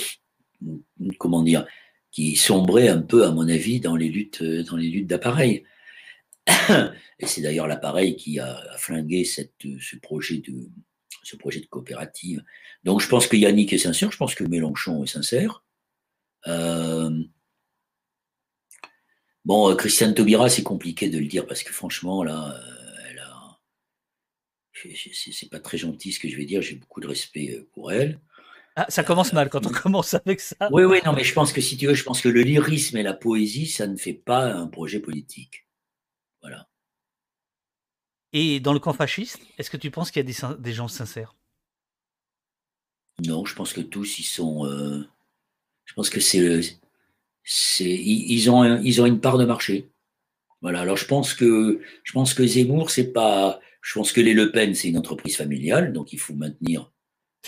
comment 1.18 1.44
dire, 1.44 1.66
qui 2.12 2.36
sombrait 2.36 2.88
un 2.88 3.02
peu, 3.02 3.26
à 3.26 3.32
mon 3.32 3.48
avis, 3.48 3.80
dans 3.80 3.96
les 3.96 4.10
luttes, 4.10 4.44
dans 4.44 4.78
les 4.78 4.90
luttes 4.90 5.08
d'appareil. 5.08 5.64
Et 7.20 7.26
c'est 7.26 7.42
d'ailleurs 7.42 7.68
l'appareil 7.68 8.16
qui 8.16 8.40
a, 8.40 8.62
flingué 8.78 9.24
ce 9.24 9.96
projet 10.02 10.38
de, 10.38 10.70
ce 11.24 11.36
projet 11.36 11.60
de 11.60 11.66
coopérative. 11.66 12.44
Donc 12.84 13.02
je 13.02 13.08
pense 13.08 13.28
que 13.28 13.38
Yannick 13.38 13.74
est 13.74 13.78
sincère, 13.78 14.12
je 14.12 14.18
pense 14.18 14.36
que 14.36 14.44
Mélenchon 14.44 15.04
est 15.04 15.08
sincère. 15.08 15.64
Euh, 16.48 17.10
Bon, 19.46 19.70
euh, 19.70 19.76
Christiane 19.76 20.14
Taubira, 20.14 20.50
c'est 20.50 20.64
compliqué 20.64 21.10
de 21.10 21.20
le 21.20 21.26
dire 21.26 21.46
parce 21.46 21.64
que 21.64 21.74
franchement, 21.74 22.24
là, 22.24 22.56
euh, 22.56 23.10
elle 23.10 23.20
a. 23.20 23.60
C'est 24.74 25.50
pas 25.50 25.60
très 25.60 25.78
gentil 25.78 26.14
ce 26.14 26.20
que 26.20 26.30
je 26.30 26.38
vais 26.38 26.46
dire, 26.46 26.62
j'ai 26.62 26.76
beaucoup 26.76 27.02
de 27.02 27.08
respect 27.08 27.66
pour 27.74 27.92
elle. 27.92 28.20
Ah, 28.76 28.86
ça 28.90 29.04
commence 29.04 29.34
mal 29.34 29.50
quand 29.50 29.66
on 29.68 29.70
commence 29.70 30.14
avec 30.14 30.40
ça. 30.40 30.70
Oui, 30.72 30.84
oui, 30.84 31.00
non, 31.06 31.14
mais 31.14 31.24
je 31.24 31.34
pense 31.34 31.54
que 31.54 31.62
si 31.62 31.78
tu 31.78 31.88
veux, 31.88 31.94
je 31.94 32.04
pense 32.04 32.22
que 32.22 32.30
le 32.30 32.42
lyrisme 32.42 32.98
et 32.98 33.04
la 33.04 33.14
poésie, 33.14 33.68
ça 33.68 33.86
ne 33.86 33.98
fait 33.98 34.14
pas 34.14 34.46
un 34.46 34.68
projet 34.68 35.00
politique. 35.00 35.68
Voilà. 36.42 36.68
Et 38.32 38.60
dans 38.60 38.74
le 38.74 38.80
camp 38.80 38.94
fasciste, 38.94 39.40
est-ce 39.58 39.70
que 39.70 39.78
tu 39.78 39.92
penses 39.92 40.10
qu'il 40.10 40.26
y 40.26 40.28
a 40.28 40.56
des, 40.58 40.74
gens 40.74 40.88
sincères? 40.88 41.36
Non, 43.26 43.46
je 43.46 43.56
pense 43.56 43.74
que 43.74 43.82
tous, 43.82 44.20
ils 44.20 44.24
sont. 44.24 44.66
je 45.86 45.94
pense 45.94 46.10
que 46.10 46.20
c'est 46.20 46.74
ils 47.46 48.50
ont 48.50 48.82
ils 48.82 49.02
ont 49.02 49.06
une 49.06 49.20
part 49.20 49.38
de 49.38 49.46
marché. 49.46 49.90
Voilà. 50.62 50.82
Alors 50.82 50.98
je 50.98 51.06
pense 51.06 51.34
que 51.34 51.82
je 52.04 52.12
pense 52.14 52.34
que 52.34 52.46
Zemmour 52.46 52.90
c'est 52.90 53.12
pas 53.12 53.60
je 53.82 53.94
pense 53.94 54.12
que 54.12 54.22
les 54.22 54.34
Le 54.34 54.52
Pen 54.52 54.74
c'est 54.74 54.88
une 54.88 54.98
entreprise 54.98 55.36
familiale 55.36 55.92
donc 55.92 56.14
il 56.14 56.20
faut 56.20 56.34
maintenir 56.34 56.92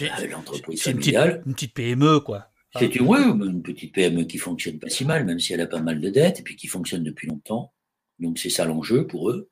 euh, 0.02 0.28
l'entreprise 0.30 0.84
familiale. 0.84 1.42
Une 1.46 1.54
petite, 1.54 1.74
PME 1.74 2.20
quoi. 2.20 2.50
C'est 2.78 2.94
une, 2.96 3.08
oui, 3.08 3.20
une 3.20 3.64
petite 3.64 3.94
PME 3.94 4.26
qui 4.26 4.38
fonctionne 4.38 4.80
pas 4.80 4.90
si 4.90 5.06
mal 5.06 5.26
même 5.26 5.40
si 5.40 5.54
elle 5.54 5.62
a 5.62 5.68
pas 5.68 5.80
mal 5.80 6.02
de 6.02 6.10
dettes 6.10 6.42
et 6.42 6.44
puis 6.44 6.58
qui 6.58 6.68
fonctionne 6.68 7.04
depuis 7.04 7.28
longtemps. 7.28 7.74
Donc 8.20 8.38
c'est 8.38 8.50
ça 8.50 8.66
l'enjeu 8.66 9.08
pour 9.08 9.30
eux. 9.30 9.50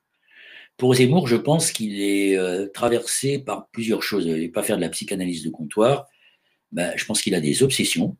Pour 0.77 0.95
Zemmour, 0.95 1.27
je 1.27 1.35
pense 1.35 1.71
qu'il 1.71 2.01
est 2.01 2.37
euh, 2.37 2.67
traversé 2.67 3.39
par 3.39 3.67
plusieurs 3.69 4.03
choses. 4.03 4.25
Il 4.25 4.41
ne 4.41 4.47
pas 4.47 4.63
faire 4.63 4.77
de 4.77 4.81
la 4.81 4.89
psychanalyse 4.89 5.43
de 5.43 5.49
comptoir. 5.49 6.07
Ben, 6.71 6.93
je 6.95 7.05
pense 7.05 7.21
qu'il 7.21 7.35
a 7.35 7.41
des 7.41 7.61
obsessions, 7.61 8.17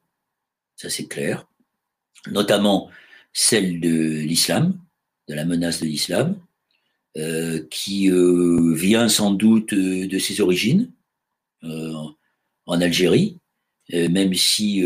ça 0.76 0.90
c'est 0.90 1.08
clair 1.08 1.48
notamment 2.32 2.90
celle 3.34 3.80
de 3.80 3.90
l'islam, 3.90 4.80
de 5.28 5.34
la 5.34 5.46
menace 5.46 5.82
de 5.82 5.86
l'islam, 5.86 6.40
euh, 7.18 7.66
qui 7.70 8.10
euh, 8.10 8.74
vient 8.74 9.10
sans 9.10 9.32
doute 9.32 9.74
de 9.74 10.20
ses 10.20 10.42
origines 10.42 10.92
en 12.66 12.82
Algérie, 12.82 13.40
même 13.90 14.34
si 14.34 14.84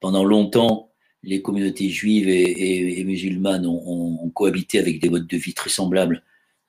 pendant 0.00 0.24
longtemps 0.24 0.85
les 1.26 1.42
communautés 1.42 1.90
juives 1.90 2.28
et, 2.28 3.04
musulmanes 3.04 3.66
ont, 3.66 4.30
cohabité 4.30 4.78
avec 4.78 5.00
des 5.00 5.10
modes 5.10 5.26
de 5.26 5.36
vie 5.36 5.54
très 5.54 5.70
semblables 5.70 6.22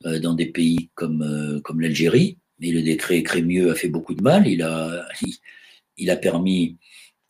dans 0.03 0.33
des 0.33 0.47
pays 0.47 0.89
comme, 0.95 1.61
comme 1.63 1.79
l'Algérie. 1.79 2.37
Mais 2.59 2.71
le 2.71 2.81
décret 2.81 3.21
Crémieux 3.23 3.71
a 3.71 3.75
fait 3.75 3.87
beaucoup 3.87 4.15
de 4.15 4.23
mal. 4.23 4.47
Il 4.47 4.63
a, 4.63 5.05
il, 5.97 6.09
a 6.09 6.15
permis 6.15 6.75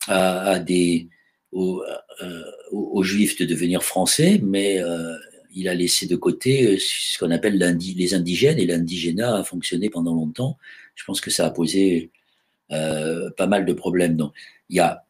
à, 0.06 0.58
des, 0.58 1.08
aux, 1.52 1.82
euh, 2.22 2.42
aux, 2.72 3.02
juifs 3.02 3.38
de 3.38 3.44
devenir 3.44 3.82
français, 3.82 4.40
mais 4.42 4.80
euh, 4.80 5.14
il 5.54 5.68
a 5.68 5.74
laissé 5.74 6.06
de 6.06 6.16
côté 6.16 6.78
ce 6.78 7.18
qu'on 7.18 7.30
appelle 7.30 7.58
les 7.58 8.14
indigènes 8.14 8.58
et 8.58 8.66
l'indigénat 8.66 9.36
a 9.36 9.44
fonctionné 9.44 9.90
pendant 9.90 10.14
longtemps. 10.14 10.56
Je 10.94 11.04
pense 11.04 11.20
que 11.20 11.30
ça 11.30 11.46
a 11.46 11.50
posé 11.50 12.10
pas 12.70 13.46
mal 13.46 13.66
de 13.66 13.72
problèmes. 13.72 14.16
Donc, 14.16 14.32
il 14.70 14.76
y 14.76 14.80
a 14.80 15.04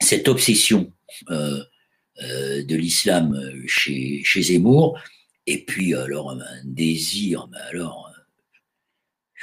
cette 0.00 0.28
obsession 0.28 0.90
de 1.28 2.74
l'islam 2.74 3.38
chez, 3.66 4.22
chez 4.24 4.42
Zemmour, 4.42 4.98
et 5.46 5.64
puis 5.64 5.94
alors 5.94 6.30
un 6.32 6.64
désir, 6.64 7.48
mais 7.50 7.58
alors 7.58 8.12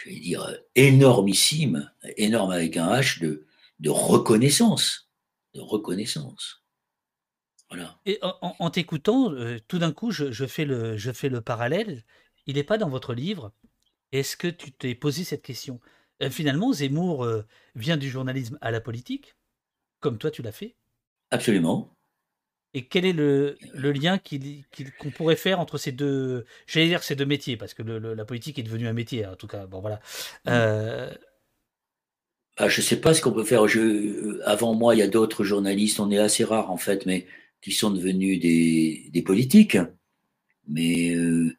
je 0.03 0.09
vais 0.09 0.19
dire, 0.19 0.57
énormissime, 0.75 1.91
énorme 2.17 2.51
avec 2.51 2.77
un 2.77 2.87
H, 2.87 3.21
de, 3.21 3.45
de 3.79 3.89
reconnaissance. 3.89 5.09
De 5.53 5.61
reconnaissance. 5.61 6.63
Voilà. 7.69 7.99
Et 8.05 8.19
en, 8.21 8.69
t'écoutant, 8.69 9.31
euh, 9.31 9.59
tout 9.67 9.77
d'un 9.77 9.91
coup, 9.91 10.11
je, 10.11 10.45
fais 10.47 10.65
le, 10.65 10.97
je 10.97 11.11
fais 11.11 11.29
le 11.29 11.41
parallèle. 11.41 12.03
Il 12.45 12.55
n'est 12.55 12.63
pas 12.63 12.77
dans 12.77 12.89
votre 12.89 13.13
livre. 13.13 13.51
Est-ce 14.11 14.37
que 14.37 14.47
tu 14.47 14.71
t'es 14.71 14.95
posé 14.95 15.23
cette 15.23 15.43
question? 15.43 15.79
Euh, 16.23 16.29
Finalement, 16.29 16.71
Zemmour 16.73 17.23
euh, 17.25 17.45
vient 17.75 17.97
du 17.97 18.09
journalisme 18.09 18.57
à 18.61 18.71
la 18.71 18.81
politique, 18.81 19.35
comme 19.99 20.17
toi 20.17 20.31
tu 20.31 20.41
l'as 20.41 20.51
fait. 20.51 20.75
Absolument. 21.31 21.93
Et 22.73 22.85
quel 22.85 23.05
est 23.05 23.13
le, 23.13 23.57
lien 23.73 24.19
qu'on 24.99 25.09
pourrait 25.09 25.35
faire 25.35 25.59
entre 25.59 25.77
ces 25.79 25.91
deux, 25.91 26.45
j'allais 26.67 26.87
dire 26.87 27.03
ces 27.03 27.15
deux 27.15 27.25
métiers, 27.25 27.57
parce 27.57 27.73
que 27.73 27.81
la 27.81 28.25
politique 28.25 28.59
est 28.59 28.63
devenue 28.63 28.87
un 28.87 28.93
métier, 28.93 29.25
en 29.25 29.35
tout 29.35 29.47
cas. 29.47 29.65
Bon, 29.65 29.81
voilà. 29.81 29.95
Mm. 30.45 30.49
Euh, 30.49 31.13
ah, 32.57 32.69
je 32.69 32.81
ne 32.81 32.85
sais 32.85 33.01
pas 33.01 33.13
ce 33.13 33.21
qu'on 33.21 33.31
peut 33.31 33.43
faire. 33.43 33.67
Je, 33.67 34.41
avant 34.43 34.75
moi, 34.75 34.93
il 34.93 34.99
y 34.99 35.01
a 35.01 35.07
d'autres 35.07 35.43
journalistes, 35.43 35.99
on 35.99 36.11
est 36.11 36.19
assez 36.19 36.43
rares 36.43 36.69
en 36.69 36.77
fait, 36.77 37.05
mais 37.05 37.25
qui 37.61 37.71
sont 37.71 37.89
devenus 37.89 38.39
des, 38.39 39.23
politiques. 39.25 39.77
Mais 40.67 41.15
euh, 41.15 41.55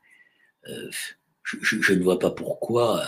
euh, 0.69 0.91
je, 1.43 1.93
ne 1.95 2.03
vois 2.03 2.21
pas 2.21 2.31
pourquoi 2.31 3.03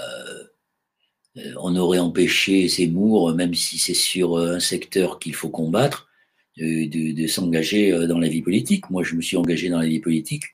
on 1.57 1.77
aurait 1.77 2.01
empêché 2.01 2.67
Zemmour, 2.67 3.33
même 3.35 3.55
si 3.55 3.79
c'est 3.79 3.95
sur 3.95 4.39
un 4.39 4.61
secteur 4.61 5.19
qu'il 5.21 5.35
faut 5.35 5.51
combattre, 5.51 6.09
de, 6.57 7.27
s'engager 7.27 7.93
euh, 7.93 8.07
dans 8.07 8.19
la 8.19 8.29
vie 8.29 8.43
politique. 8.43 8.91
Moi, 8.91 9.03
je 9.03 9.15
me 9.15 9.23
suis 9.23 9.37
engagé 9.37 9.69
dans 9.69 9.79
la 9.79 9.87
vie 9.87 10.01
politique. 10.01 10.45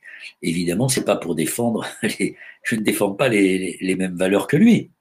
Évidemment, 0.41 0.89
c'est 0.89 1.05
pas 1.05 1.15
pour 1.15 1.35
défendre. 1.35 1.85
Les, 2.03 2.35
je 2.63 2.75
ne 2.75 2.81
défends 2.81 3.11
pas 3.11 3.29
les, 3.29 3.77
les, 3.79 3.95
mêmes 3.95 4.15
valeurs 4.15 4.47
que 4.47 4.57
lui. 4.57 4.91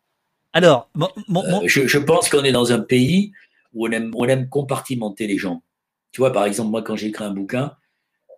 Alors, 0.53 0.91
euh, 1.01 1.61
je, 1.67 1.87
je, 1.87 1.99
pense 1.99 2.29
qu'on 2.29 2.45
est 2.45 2.53
dans 2.53 2.73
un 2.73 2.81
pays 2.81 3.33
où 3.75 3.87
on 3.87 3.91
aime, 3.91 4.13
on 4.15 4.27
aime 4.27 4.49
compartimenter 4.49 5.27
les 5.27 5.39
gens. 5.39 5.63
Tu 6.13 6.21
vois, 6.21 6.33
par 6.33 6.45
exemple, 6.47 6.71
moi, 6.71 6.83
quand 6.83 6.97
j'ai 6.97 7.09
écrit 7.09 7.25
un 7.25 7.35
bouquin, 7.35 7.77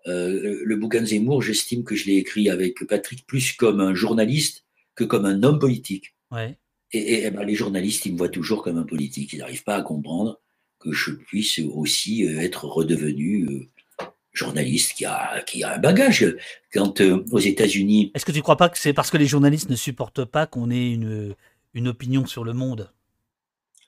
euh, 0.06 0.60
le 0.64 0.76
bouquin 0.76 1.00
de 1.00 1.06
Zemmour, 1.06 1.42
j'estime 1.42 1.84
que 1.84 1.94
je 1.94 2.06
l'ai 2.06 2.16
écrit 2.16 2.48
avec 2.48 2.84
Patrick 2.86 3.26
plus 3.26 3.52
comme 3.52 3.80
un 3.80 3.94
journaliste 3.94 4.64
que 4.96 5.04
comme 5.04 5.26
un 5.26 5.42
homme 5.42 5.58
politique. 5.58 6.14
Ouais. 6.32 6.58
Et, 6.92 7.24
et 7.24 7.30
ben, 7.30 7.44
les 7.44 7.54
journalistes, 7.54 8.06
ils 8.06 8.14
me 8.14 8.18
voient 8.18 8.28
toujours 8.28 8.62
comme 8.62 8.78
un 8.78 8.84
politique. 8.84 9.32
Ils 9.32 9.38
n'arrivent 9.38 9.64
pas 9.64 9.76
à 9.76 9.82
comprendre 9.82 10.40
que 10.80 10.92
je 10.92 11.12
puisse 11.12 11.60
aussi 11.72 12.26
euh, 12.26 12.40
être 12.40 12.64
redevenu 12.64 13.44
euh, 13.44 14.06
journaliste 14.32 14.94
qui 14.94 15.04
a, 15.04 15.42
qui 15.42 15.62
a 15.62 15.74
un 15.74 15.78
bagage. 15.78 16.36
Quand 16.72 17.00
euh, 17.00 17.24
aux 17.30 17.38
États-Unis. 17.38 18.10
Est-ce 18.14 18.24
que 18.24 18.32
tu 18.32 18.38
ne 18.38 18.42
crois 18.42 18.56
pas 18.56 18.68
que 18.68 18.78
c'est 18.78 18.92
parce 18.92 19.10
que 19.10 19.18
les 19.18 19.26
journalistes 19.26 19.70
ne 19.70 19.76
supportent 19.76 20.24
pas 20.24 20.46
qu'on 20.46 20.70
ait 20.70 20.90
une, 20.90 21.34
une 21.74 21.88
opinion 21.88 22.26
sur 22.26 22.42
le 22.42 22.54
monde? 22.54 22.90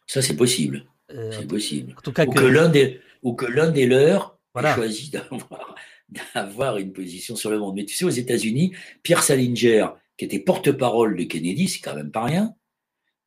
Ça, 0.07 0.21
c'est 0.21 0.37
possible. 0.37 0.85
c'est 1.09 1.49
possible. 1.49 1.95
En 1.97 2.01
tout 2.03 2.13
cas 2.13 2.27
ou, 2.27 2.33
que... 2.33 2.45
l'un 2.45 2.69
des, 2.69 3.01
ou 3.23 3.35
que 3.35 3.47
l'un 3.47 3.71
des 3.71 3.87
leurs 3.87 4.39
voilà. 4.53 4.73
ait 4.73 4.75
choisi 4.75 5.11
d'avoir, 5.11 5.75
d'avoir 6.35 6.77
une 6.77 6.93
position 6.93 7.35
sur 7.35 7.51
le 7.51 7.59
monde. 7.59 7.77
Mais 7.77 7.87
tu 7.87 7.95
sais, 7.95 8.05
aux 8.05 8.11
États-Unis, 8.11 8.75
Pierre 9.03 9.23
Salinger, 9.23 9.87
qui 10.19 10.27
était 10.27 10.41
porte-parole 10.41 11.17
de 11.17 11.25
Kennedy, 11.25 11.69
c'est 11.69 11.81
quand 11.81 11.95
même 11.95 12.11
pas 12.11 12.25
rien. 12.25 12.55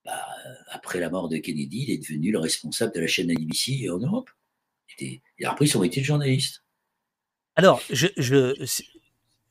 Bah, 0.03 0.21
après 0.75 0.99
la 0.99 1.09
mort 1.09 1.29
de 1.29 1.37
Kennedy, 1.37 1.85
il 1.87 1.91
est 1.91 1.97
devenu 1.97 2.31
le 2.31 2.39
responsable 2.39 2.93
de 2.93 2.99
la 2.99 3.07
chaîne 3.07 3.31
ABC 3.31 3.89
en 3.89 3.97
Europe. 3.97 4.29
Il 4.99 5.21
a 5.43 5.51
repris 5.51 5.67
son 5.67 5.79
métier 5.79 6.01
de 6.01 6.05
journaliste. 6.05 6.63
Alors, 7.55 7.81
je, 7.89 8.07
je, 8.17 8.65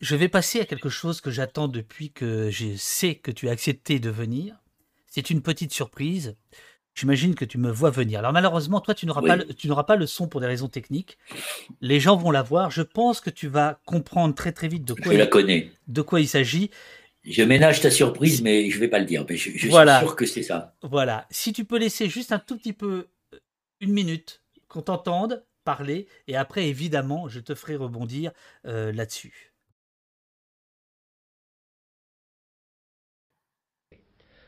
je 0.01 0.17
vais 0.17 0.29
passer 0.29 0.61
à 0.61 0.67
quelque 0.67 0.91
chose 0.91 1.21
que 1.21 1.31
j'attends 1.31 1.69
depuis 1.69 2.13
que 2.13 2.51
je 2.51 2.77
sais 2.77 3.15
que 3.15 3.31
tu 3.31 3.49
as 3.49 3.53
accepté 3.53 3.99
de 3.99 4.11
venir. 4.11 4.57
C'est 5.09 5.31
une 5.31 5.43
petite 5.43 5.73
surprise. 5.73 6.37
J'imagine 6.95 7.35
que 7.35 7.45
tu 7.45 7.59
me 7.59 7.71
vois 7.71 7.91
venir. 7.91 8.21
Alors 8.21 8.33
malheureusement, 8.33 8.81
toi, 8.81 8.95
tu 8.95 9.07
n'auras 9.07 9.23
pas, 9.23 9.39
tu 9.39 9.67
n'auras 9.67 9.83
pas 9.83 9.97
le 9.97 10.07
son 10.07 10.29
pour 10.29 10.41
des 10.41 10.47
raisons 10.47 10.69
techniques. 10.69 11.19
Les 11.81 11.99
gens 11.99 12.17
vont 12.17 12.31
la 12.31 12.43
voir. 12.43 12.71
Je 12.71 12.83
pense 12.83 13.21
que 13.21 13.31
tu 13.31 13.49
vas 13.49 13.81
comprendre 13.85 14.35
très 14.35 14.53
très 14.53 14.69
vite 14.69 14.85
de 14.85 14.95
quoi, 14.95 15.13
je 15.13 15.19
la 15.19 15.27
connais. 15.27 15.73
De 15.89 16.03
quoi 16.03 16.21
il 16.21 16.29
s'agit. 16.29 16.71
Je 17.25 17.43
ménage 17.43 17.81
ta 17.81 17.91
surprise, 17.91 18.43
mais 18.43 18.69
je 18.69 18.77
ne 18.77 18.81
vais 18.81 18.89
pas 18.89 18.99
le 18.99 19.07
dire. 19.07 19.25
je, 19.29 19.35
suis 19.37 19.59
sûr 19.71 20.17
que 20.17 20.27
c'est 20.27 20.43
ça. 20.43 20.75
Voilà. 20.83 21.27
Si 21.31 21.53
tu 21.53 21.65
peux 21.65 21.79
laisser 21.79 22.09
juste 22.09 22.33
un 22.33 22.39
tout 22.39 22.57
petit 22.59 22.75
peu, 22.75 23.09
euh, 23.33 23.39
une 23.81 23.93
minute, 23.93 24.43
qu'on 24.69 24.83
t'entende 24.83 25.45
parler, 25.65 26.07
et 26.29 26.37
après, 26.37 26.69
évidemment, 26.69 27.29
je 27.29 27.41
te 27.41 27.55
ferai 27.55 27.77
rebondir 27.77 28.33
euh, 28.67 28.93
là-dessus. 28.93 29.55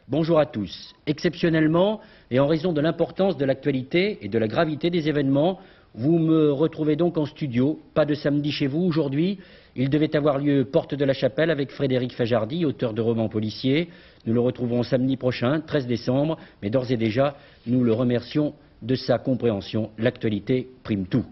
Bonjour 0.09 0.39
à 0.39 0.47
tous. 0.47 0.95
Exceptionnellement, 1.07 2.01
et 2.31 2.39
en 2.39 2.47
raison 2.47 2.73
de 2.73 2.81
l'importance 2.81 3.37
de 3.39 3.45
l'actualité 3.45 4.19
et 4.25 4.29
de 4.29 4.39
la 4.39 4.47
gravité 4.47 4.91
des 4.91 5.09
événements, 5.09 5.59
vous 5.95 6.19
me 6.19 6.53
retrouvez 6.53 6.95
donc 6.95 7.17
en 7.17 7.25
studio. 7.25 7.81
Pas 7.95 8.05
de 8.05 8.15
samedi 8.15 8.53
chez 8.53 8.67
vous 8.67 8.83
aujourd'hui. 8.83 9.41
Il 9.79 9.91
devait 9.91 10.17
avoir 10.17 10.39
lieu 10.39 10.65
Porte 10.65 10.95
de 10.95 11.05
la 11.05 11.13
Chapelle 11.13 11.51
avec 11.51 11.71
Frédéric 11.71 12.15
Fajardi, 12.15 12.65
auteur 12.65 12.95
de 12.95 13.03
romans 13.03 13.29
policiers. 13.29 13.91
Nous 14.25 14.33
le 14.33 14.41
retrouvons 14.41 14.83
samedi 14.83 15.19
prochain, 15.19 15.61
13 15.61 15.87
décembre, 15.87 16.39
mais 16.63 16.71
d'ores 16.71 16.91
et 16.91 16.97
déjà, 16.97 17.37
nous 17.67 17.85
le 17.85 17.93
remercions 17.93 18.55
de 18.81 18.95
sa 18.95 19.19
compréhension. 19.19 19.91
L'actualité 19.99 20.69
prime 20.83 21.07
tout. 21.07 21.27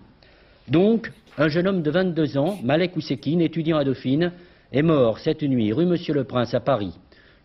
Donc, 0.69 1.11
un 1.39 1.49
jeune 1.49 1.67
homme 1.67 1.81
de 1.81 1.91
22 1.91 2.37
ans, 2.37 2.59
Malek 2.63 2.95
Ousekine, 2.97 3.41
étudiant 3.41 3.79
à 3.79 3.85
Dauphine, 3.85 4.33
est 4.73 4.83
mort 4.83 5.21
cette 5.21 5.43
nuit 5.43 5.73
rue 5.73 5.87
Monsieur 5.87 6.13
le 6.13 6.25
Prince 6.25 6.53
à 6.53 6.61
Paris. 6.61 6.93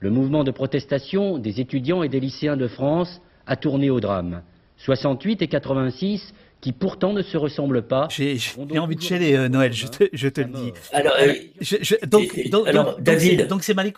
Le 0.01 0.09
mouvement 0.09 0.43
de 0.43 0.51
protestation 0.51 1.37
des 1.37 1.61
étudiants 1.61 2.03
et 2.03 2.09
des 2.09 2.19
lycéens 2.19 2.57
de 2.57 2.67
France 2.67 3.21
a 3.47 3.55
tourné 3.55 3.89
au 3.89 4.01
drame. 4.01 4.41
68 4.77 5.41
et 5.43 5.47
86 5.47 6.33
qui 6.61 6.73
pourtant 6.73 7.13
ne 7.13 7.21
se 7.21 7.37
ressemblent 7.37 7.81
pas. 7.81 8.07
J'ai 8.11 8.37
envie 8.79 8.95
de 8.95 9.01
chialer, 9.01 9.33
euh, 9.33 9.49
Noël, 9.49 9.73
je 9.73 9.87
te, 9.87 10.03
je 10.11 10.27
te 10.27 10.41
le 10.41 10.47
dis. 10.47 10.73
Alors, 10.91 11.13
euh, 11.19 11.33
donc, 12.07 13.01
David. 13.01 13.47
Donc 13.47 13.63
c'est 13.63 13.73
Malik 13.73 13.95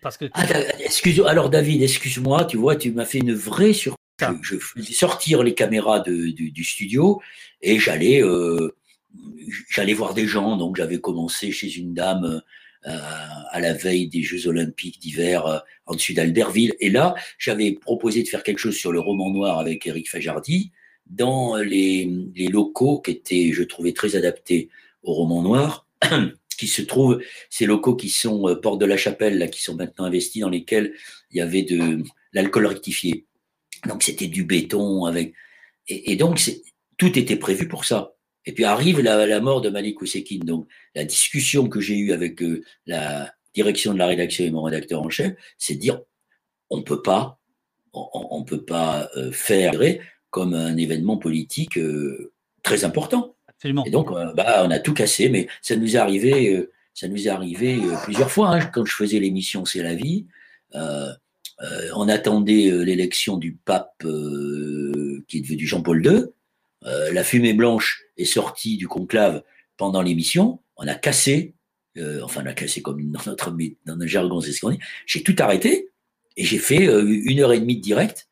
parce 0.00 0.16
que. 0.16 0.26
Ah, 0.34 0.46
excuse, 0.78 1.20
alors 1.26 1.50
David, 1.50 1.82
excuse-moi, 1.82 2.44
tu 2.44 2.56
vois, 2.56 2.76
tu 2.76 2.92
m'as 2.92 3.04
fait 3.04 3.18
une 3.18 3.34
vraie 3.34 3.72
surprise. 3.72 3.98
Je, 4.42 4.56
faisais 4.56 4.92
sortir 4.92 5.42
les 5.42 5.54
caméras 5.54 5.98
de, 5.98 6.30
du, 6.30 6.62
studio 6.62 7.20
et 7.60 7.80
j'allais 7.80 8.22
euh, 8.22 8.76
j'allais 9.68 9.94
voir 9.94 10.14
des 10.14 10.28
gens. 10.28 10.56
Donc 10.56 10.76
j'avais 10.76 11.00
commencé 11.00 11.50
chez 11.50 11.74
une 11.76 11.94
dame 11.94 12.40
à 12.84 13.60
la 13.60 13.72
veille 13.74 14.08
des 14.08 14.22
Jeux 14.22 14.46
Olympiques 14.46 15.00
d'hiver 15.00 15.62
en 15.86 15.94
dessus 15.94 16.14
d'Albertville. 16.14 16.74
Et 16.78 16.90
là, 16.90 17.14
j'avais 17.38 17.72
proposé 17.72 18.22
de 18.22 18.28
faire 18.28 18.44
quelque 18.44 18.58
chose 18.58 18.76
sur 18.76 18.92
le 18.92 19.00
roman 19.00 19.30
noir 19.30 19.58
avec 19.58 19.84
Eric 19.86 20.08
Fajardi 20.08 20.70
dans 21.12 21.56
les, 21.56 22.08
locaux 22.50 23.00
qui 23.00 23.12
étaient, 23.12 23.52
je 23.52 23.62
trouvais, 23.62 23.92
très 23.92 24.16
adaptés 24.16 24.70
au 25.02 25.12
roman 25.12 25.42
noir, 25.42 25.86
qui 26.58 26.66
se 26.66 26.82
trouvent, 26.82 27.20
ces 27.50 27.66
locaux 27.66 27.94
qui 27.94 28.08
sont 28.08 28.48
euh, 28.48 28.54
Porte 28.54 28.80
de 28.80 28.86
la 28.86 28.96
Chapelle, 28.96 29.38
là, 29.38 29.46
qui 29.46 29.62
sont 29.62 29.74
maintenant 29.74 30.06
investis, 30.06 30.40
dans 30.40 30.48
lesquels 30.48 30.94
il 31.30 31.38
y 31.38 31.40
avait 31.40 31.62
de 31.62 32.02
l'alcool 32.32 32.66
rectifié. 32.66 33.26
Donc 33.86 34.02
c'était 34.02 34.28
du 34.28 34.44
béton 34.44 35.04
avec. 35.04 35.34
Et, 35.88 36.16
donc 36.16 36.40
tout 36.96 37.18
était 37.18 37.36
prévu 37.36 37.68
pour 37.68 37.84
ça. 37.84 38.14
Et 38.46 38.52
puis 38.52 38.64
arrive 38.64 39.00
la, 39.00 39.40
mort 39.40 39.60
de 39.60 39.68
Malik 39.68 40.00
Ousekine. 40.00 40.44
Donc 40.44 40.68
la 40.94 41.04
discussion 41.04 41.68
que 41.68 41.80
j'ai 41.80 41.96
eue 41.96 42.12
avec 42.12 42.42
euh, 42.42 42.62
la 42.86 43.32
direction 43.54 43.92
de 43.92 43.98
la 43.98 44.06
rédaction 44.06 44.44
et 44.44 44.50
mon 44.50 44.62
rédacteur 44.62 45.02
en 45.02 45.10
chef, 45.10 45.32
c'est 45.58 45.74
de 45.74 45.80
dire 45.80 46.00
on 46.70 46.82
peut 46.82 47.02
pas, 47.02 47.40
on, 47.92 48.44
peut 48.44 48.64
pas 48.64 49.10
euh, 49.16 49.30
faire 49.32 49.74
comme 50.32 50.54
un 50.54 50.76
événement 50.76 51.18
politique 51.18 51.78
euh, 51.78 52.32
très 52.64 52.84
important. 52.84 53.36
Absolument. 53.46 53.84
Et 53.84 53.90
donc, 53.90 54.10
euh, 54.10 54.32
bah, 54.32 54.64
on 54.66 54.70
a 54.72 54.80
tout 54.80 54.94
cassé, 54.94 55.28
mais 55.28 55.46
ça 55.60 55.76
nous 55.76 55.94
est 55.94 55.98
arrivé, 55.98 56.56
euh, 56.56 56.72
ça 56.94 57.06
nous 57.06 57.28
est 57.28 57.30
arrivé 57.30 57.78
plusieurs 58.02 58.30
fois. 58.30 58.56
Hein, 58.56 58.66
quand 58.66 58.84
je 58.84 58.94
faisais 58.94 59.20
l'émission 59.20 59.64
C'est 59.64 59.82
la 59.82 59.94
vie, 59.94 60.26
on 60.74 62.08
attendait 62.08 62.70
l'élection 62.84 63.36
du 63.36 63.52
pape 63.52 64.04
qui 65.28 65.38
est 65.38 65.40
devenu 65.42 65.66
Jean-Paul 65.66 66.04
II. 66.04 66.24
la 67.12 67.24
fumée 67.24 67.52
blanche 67.52 68.02
est 68.16 68.24
sortie 68.24 68.76
du 68.76 68.88
conclave 68.88 69.42
pendant 69.76 70.02
l'émission. 70.02 70.60
On 70.76 70.86
a 70.88 70.94
cassé, 70.94 71.54
enfin, 72.22 72.42
on 72.42 72.46
a 72.46 72.54
cassé 72.54 72.82
comme 72.82 73.10
dans 73.10 73.20
notre, 73.26 73.50
dans 73.86 73.96
notre 73.96 74.10
jargon, 74.10 74.40
c'est 74.40 74.52
ce 74.52 74.60
qu'on 74.60 74.70
dit. 74.70 74.80
J'ai 75.06 75.22
tout 75.22 75.36
arrêté 75.38 75.90
et 76.36 76.44
j'ai 76.44 76.58
fait 76.58 76.84
une 76.84 77.40
heure 77.40 77.52
et 77.52 77.60
demie 77.60 77.76
de 77.76 77.82
direct 77.82 78.28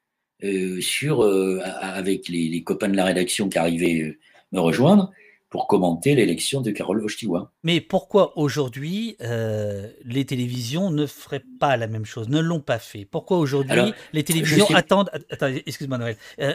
sur, 0.80 1.22
euh, 1.22 1.60
avec 1.80 2.28
les, 2.28 2.62
copains 2.62 2.88
de 2.88 2.96
la 2.96 3.04
rédaction 3.04 3.48
qui 3.48 3.58
arrivaient 3.58 4.02
euh, 4.02 4.18
me 4.52 4.60
rejoindre. 4.60 5.10
pour 5.50 5.66
commenter 5.66 6.14
l'élection 6.14 6.60
de 6.60 6.70
Carole 6.70 7.02
Wojtyła. 7.02 7.50
Mais 7.64 7.80
pourquoi 7.80 8.38
aujourd'hui 8.38 9.16
euh, 9.20 9.88
les 10.04 10.24
télévisions 10.24 10.90
ne 10.92 11.06
feraient 11.06 11.42
pas 11.58 11.76
la 11.76 11.88
même 11.88 12.04
chose, 12.04 12.28
ne 12.28 12.38
l'ont 12.38 12.60
pas 12.60 12.78
fait? 12.78 13.04
Pourquoi 13.04 13.38
aujourd'hui 13.38 13.92
les 14.12 14.22
télévisions 14.22 14.66
attendent, 14.72 15.10
excuse-moi 15.66 15.98
Noël, 15.98 16.16
euh, 16.40 16.54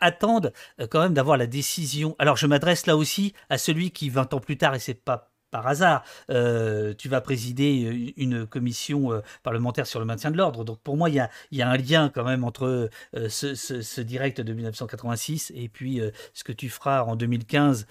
attendent 0.00 0.52
quand 0.90 1.00
même 1.00 1.14
d'avoir 1.14 1.36
la 1.36 1.46
décision. 1.46 2.16
Alors 2.18 2.36
je 2.36 2.48
m'adresse 2.48 2.86
là 2.86 2.96
aussi 2.96 3.34
à 3.50 3.56
celui 3.56 3.92
qui 3.92 4.08
20 4.10 4.34
ans 4.34 4.40
plus 4.40 4.56
tard, 4.56 4.74
et 4.74 4.80
c'est 4.80 4.94
pas 4.94 5.29
par 5.50 5.66
hasard, 5.66 6.04
euh, 6.30 6.94
tu 6.96 7.08
vas 7.08 7.20
présider 7.20 7.84
euh, 7.84 8.12
une 8.16 8.46
commission 8.46 9.12
euh, 9.12 9.20
parlementaire 9.42 9.86
sur 9.86 10.00
le 10.00 10.06
maintien 10.06 10.30
de 10.30 10.36
l'ordre. 10.36 10.64
Donc 10.64 10.80
pour 10.80 10.96
moi, 10.96 11.10
il 11.10 11.16
y 11.16 11.62
a, 11.62 11.68
un 11.68 11.76
lien 11.76 12.10
quand 12.12 12.24
même 12.24 12.44
entre 12.44 12.88
ce, 13.12 14.00
direct 14.00 14.40
de 14.40 14.52
1986 14.52 15.52
et 15.54 15.68
puis 15.68 16.00
ce 16.32 16.44
que 16.44 16.52
tu 16.52 16.68
feras 16.68 17.02
en 17.02 17.16
2015, 17.16 17.86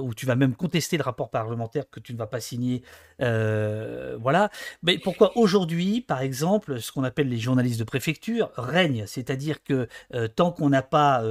où 0.00 0.14
tu 0.14 0.26
vas 0.26 0.36
même 0.36 0.54
contester 0.54 0.96
le 0.96 1.02
rapport 1.02 1.30
parlementaire 1.30 1.84
que 1.90 2.00
tu 2.00 2.12
ne 2.12 2.18
vas 2.18 2.26
pas 2.26 2.40
signer. 2.40 2.82
voilà. 3.18 4.50
Mais 4.82 4.98
pourquoi 4.98 5.36
aujourd'hui, 5.36 6.00
par 6.00 6.20
exemple, 6.20 6.80
ce 6.80 6.92
qu'on 6.92 7.04
appelle 7.04 7.28
les 7.28 7.38
journalistes 7.38 7.78
de 7.78 7.84
préfecture 7.84 8.50
règnent? 8.56 9.04
C'est-à-dire 9.06 9.62
que 9.62 9.88
tant 10.36 10.52
qu'on 10.52 10.70
n'a 10.70 10.82
pas... 10.82 11.22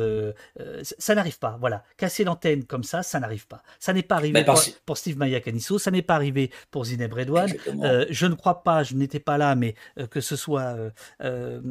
ça 0.82 1.16
n'arrive 1.16 1.40
pas. 1.40 1.58
Voilà. 1.60 1.84
Casser 1.98 2.24
l'antenne 2.24 2.66
comme 2.66 2.84
ça, 2.84 3.04
ça 3.04 3.20
n'arrive 3.20 3.48
pas. 3.48 3.64
Ça 3.80 3.94
n'est 3.94 4.04
pas 4.04 4.16
arrivé 4.16 4.46
pour, 4.86 4.98
Steve 4.98 5.18
Ça 5.60 5.92
n'est 5.92 6.02
pas 6.02 6.16
arrivé 6.16 6.52
pour 6.72 6.86
Zineb 6.86 7.14
Redouane. 7.14 7.54
Euh, 7.84 8.06
je 8.10 8.26
ne 8.26 8.36
crois 8.36 8.64
pas, 8.64 8.84
je 8.84 8.96
n'étais 8.96 9.20
pas 9.20 9.38
là, 9.38 9.56
mais 9.56 9.76
euh, 9.98 10.08
que 10.08 10.22
ce 10.22 10.36
soit 10.36 10.76
euh, 11.22 11.62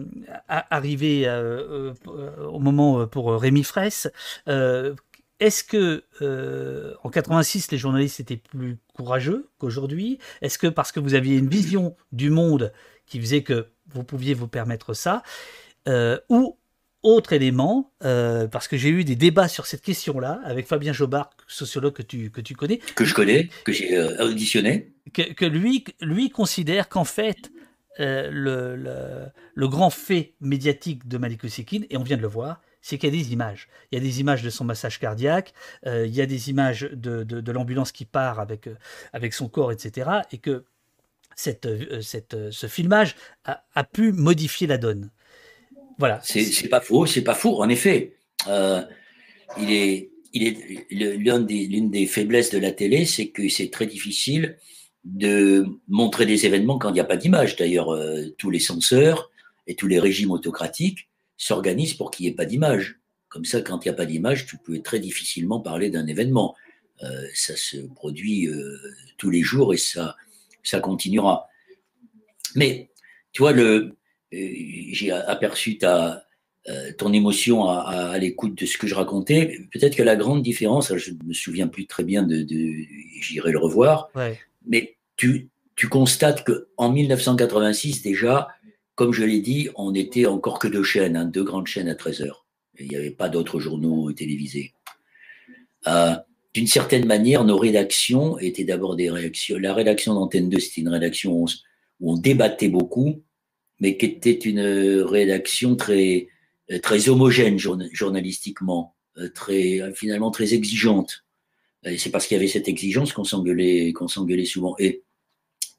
arrivé 0.48 1.28
au 2.38 2.58
moment 2.58 3.06
pour 3.06 3.32
Rémi 3.40 3.64
Fraisse. 3.64 4.10
Est-ce 4.46 5.62
que 5.62 6.04
en 7.02 7.10
86 7.10 7.70
les 7.70 7.78
journalistes 7.78 8.20
étaient 8.20 8.36
plus 8.36 8.78
courageux 8.94 9.48
qu'aujourd'hui? 9.58 10.18
Est-ce 10.42 10.58
que 10.58 10.66
parce 10.66 10.92
que 10.92 11.00
vous 11.00 11.14
aviez 11.14 11.36
une 11.38 11.48
vision 11.48 11.96
du 12.12 12.30
monde 12.30 12.72
qui 13.06 13.20
faisait 13.20 13.42
que 13.42 13.68
vous 13.88 14.04
pouviez 14.04 14.34
vous 14.34 14.48
permettre 14.48 14.94
ça? 14.94 15.22
Ou 16.28 16.57
autre 17.02 17.32
élément, 17.32 17.92
euh, 18.04 18.48
parce 18.48 18.66
que 18.66 18.76
j'ai 18.76 18.88
eu 18.88 19.04
des 19.04 19.16
débats 19.16 19.48
sur 19.48 19.66
cette 19.66 19.82
question-là 19.82 20.40
avec 20.44 20.66
Fabien 20.66 20.92
Jobard, 20.92 21.30
sociologue 21.46 21.94
que 21.94 22.02
tu, 22.02 22.30
que 22.30 22.40
tu 22.40 22.54
connais. 22.54 22.78
Que 22.78 23.04
je 23.04 23.14
connais, 23.14 23.48
que 23.64 23.72
j'ai 23.72 23.96
euh, 23.96 24.24
auditionné. 24.24 24.92
Que, 25.12 25.44
lui, 25.44 25.84
lui 26.00 26.30
considère 26.30 26.88
qu'en 26.88 27.04
fait, 27.04 27.50
euh, 28.00 28.30
le, 28.30 29.30
le, 29.54 29.68
grand 29.68 29.90
fait 29.90 30.34
médiatique 30.40 31.08
de 31.08 31.18
Malik 31.18 31.44
Oussekine, 31.44 31.86
et 31.88 31.96
on 31.96 32.02
vient 32.02 32.16
de 32.16 32.22
le 32.22 32.28
voir, 32.28 32.60
c'est 32.82 32.98
qu'il 32.98 33.14
y 33.14 33.18
a 33.18 33.22
des 33.22 33.32
images. 33.32 33.68
Il 33.90 33.98
y 33.98 34.00
a 34.00 34.04
des 34.04 34.20
images 34.20 34.42
de 34.42 34.50
son 34.50 34.64
massage 34.64 34.98
cardiaque, 34.98 35.52
il 35.86 36.14
y 36.14 36.20
a 36.20 36.26
des 36.26 36.50
images 36.50 36.88
de, 36.92 37.22
de, 37.22 37.52
l'ambulance 37.52 37.90
qui 37.90 38.04
part 38.04 38.38
avec, 38.38 38.68
avec 39.12 39.34
son 39.34 39.48
corps, 39.48 39.72
etc. 39.72 40.10
Et 40.30 40.38
que 40.38 40.64
cette, 41.34 41.68
cette, 42.02 42.50
ce 42.50 42.66
filmage 42.66 43.16
a, 43.44 43.64
a 43.74 43.84
pu 43.84 44.12
modifier 44.12 44.66
la 44.66 44.78
donne. 44.78 45.10
Voilà. 45.98 46.20
C'est 46.22 46.68
pas 46.68 46.80
faux, 46.80 47.06
c'est 47.06 47.22
pas 47.22 47.34
faux. 47.34 47.60
En 47.60 47.68
effet, 47.68 48.16
euh, 48.46 48.82
il 49.58 49.72
est, 49.72 50.10
l'une 50.90 51.44
des, 51.44 51.66
des, 51.66 52.06
faiblesses 52.06 52.50
de 52.50 52.58
la 52.58 52.70
télé, 52.70 53.04
c'est 53.04 53.28
que 53.28 53.48
c'est 53.48 53.70
très 53.70 53.86
difficile 53.86 54.56
de 55.04 55.64
montrer 55.88 56.26
des 56.26 56.46
événements 56.46 56.78
quand 56.78 56.90
il 56.90 56.94
n'y 56.94 57.00
a 57.00 57.04
pas 57.04 57.16
d'image. 57.16 57.56
D'ailleurs, 57.56 57.92
euh, 57.92 58.28
tous 58.38 58.50
les 58.50 58.60
censeurs 58.60 59.30
et 59.66 59.74
tous 59.74 59.88
les 59.88 59.98
régimes 59.98 60.30
autocratiques 60.30 61.08
s'organisent 61.36 61.94
pour 61.94 62.10
qu'il 62.10 62.26
n'y 62.26 62.32
ait 62.32 62.36
pas 62.36 62.44
d'image. 62.44 63.00
Comme 63.28 63.44
ça, 63.44 63.60
quand 63.60 63.84
il 63.84 63.88
n'y 63.88 63.94
a 63.94 63.96
pas 63.96 64.06
d'image, 64.06 64.46
tu 64.46 64.56
peux 64.58 64.80
très 64.80 65.00
difficilement 65.00 65.60
parler 65.60 65.90
d'un 65.90 66.06
événement. 66.06 66.54
Euh, 67.02 67.26
ça 67.34 67.56
se 67.56 67.76
produit 67.76 68.48
tous 69.16 69.30
les 69.30 69.42
jours 69.42 69.74
et 69.74 69.76
ça, 69.76 70.16
ça 70.62 70.80
continuera. 70.80 71.48
Mais, 72.54 72.90
tu 73.32 73.42
vois, 73.42 73.52
le, 73.52 73.97
j'ai 74.32 75.10
aperçu 75.10 75.78
ta, 75.78 76.24
euh, 76.68 76.92
ton 76.92 77.12
émotion 77.12 77.64
à, 77.64 78.18
l'écoute 78.18 78.58
de 78.58 78.66
ce 78.66 78.76
que 78.76 78.86
je 78.86 78.94
racontais. 78.94 79.58
Peut-être 79.72 79.96
que 79.96 80.02
la 80.02 80.16
grande 80.16 80.42
différence, 80.42 80.94
je 80.94 81.12
ne 81.12 81.24
me 81.24 81.32
souviens 81.32 81.66
plus 81.66 81.86
très 81.86 82.04
bien 82.04 82.22
de, 82.22 82.46
j'irai 83.20 83.52
le 83.52 83.58
revoir, 83.58 84.10
mais 84.66 84.96
tu, 85.16 85.48
tu 85.76 85.88
constates 85.88 86.44
qu'en 86.44 86.92
1986 86.92 88.02
déjà, 88.02 88.48
comme 88.96 89.12
je 89.12 89.24
l'ai 89.24 89.40
dit, 89.40 89.70
on 89.76 89.92
n'était 89.92 90.26
encore 90.26 90.58
que 90.58 90.68
deux 90.68 90.82
chaînes, 90.82 91.16
hein, 91.16 91.24
deux 91.24 91.44
grandes 91.44 91.68
chaînes 91.68 91.88
à 91.88 91.94
13 91.94 92.22
heures. 92.22 92.44
Il 92.78 92.88
n'y 92.88 92.96
avait 92.96 93.12
pas 93.12 93.28
d'autres 93.28 93.60
journaux 93.60 94.12
télévisés. 94.12 94.74
Euh, 95.86 96.16
d'une 96.52 96.66
certaine 96.66 97.06
manière, 97.06 97.44
nos 97.44 97.56
rédactions 97.56 98.38
étaient 98.38 98.64
d'abord 98.64 98.96
des 98.96 99.10
réactions. 99.10 99.56
La 99.58 99.72
rédaction 99.72 100.14
d'Antenne 100.14 100.50
2, 100.50 100.58
c'était 100.58 100.80
une 100.80 100.88
rédaction 100.88 101.44
où 102.00 102.12
on 102.12 102.16
débattait 102.16 102.68
beaucoup, 102.68 103.22
mais 103.80 103.96
qui 103.96 104.06
était 104.06 104.32
une 104.32 104.60
rédaction 105.02 105.76
très, 105.76 106.28
très 106.82 107.08
homogène 107.08 107.58
journalistiquement, 107.58 108.96
euh, 109.18 109.28
très, 109.30 109.92
finalement 109.94 110.30
très 110.30 110.54
exigeante. 110.54 111.24
Et 111.84 111.98
c'est 111.98 112.10
parce 112.10 112.26
qu'il 112.26 112.36
y 112.36 112.40
avait 112.40 112.48
cette 112.48 112.68
exigence 112.68 113.12
qu'on 113.12 113.24
s'engueulait, 113.24 113.92
qu'on 113.92 114.08
s'engueulait 114.08 114.44
souvent. 114.44 114.76
Et 114.78 115.02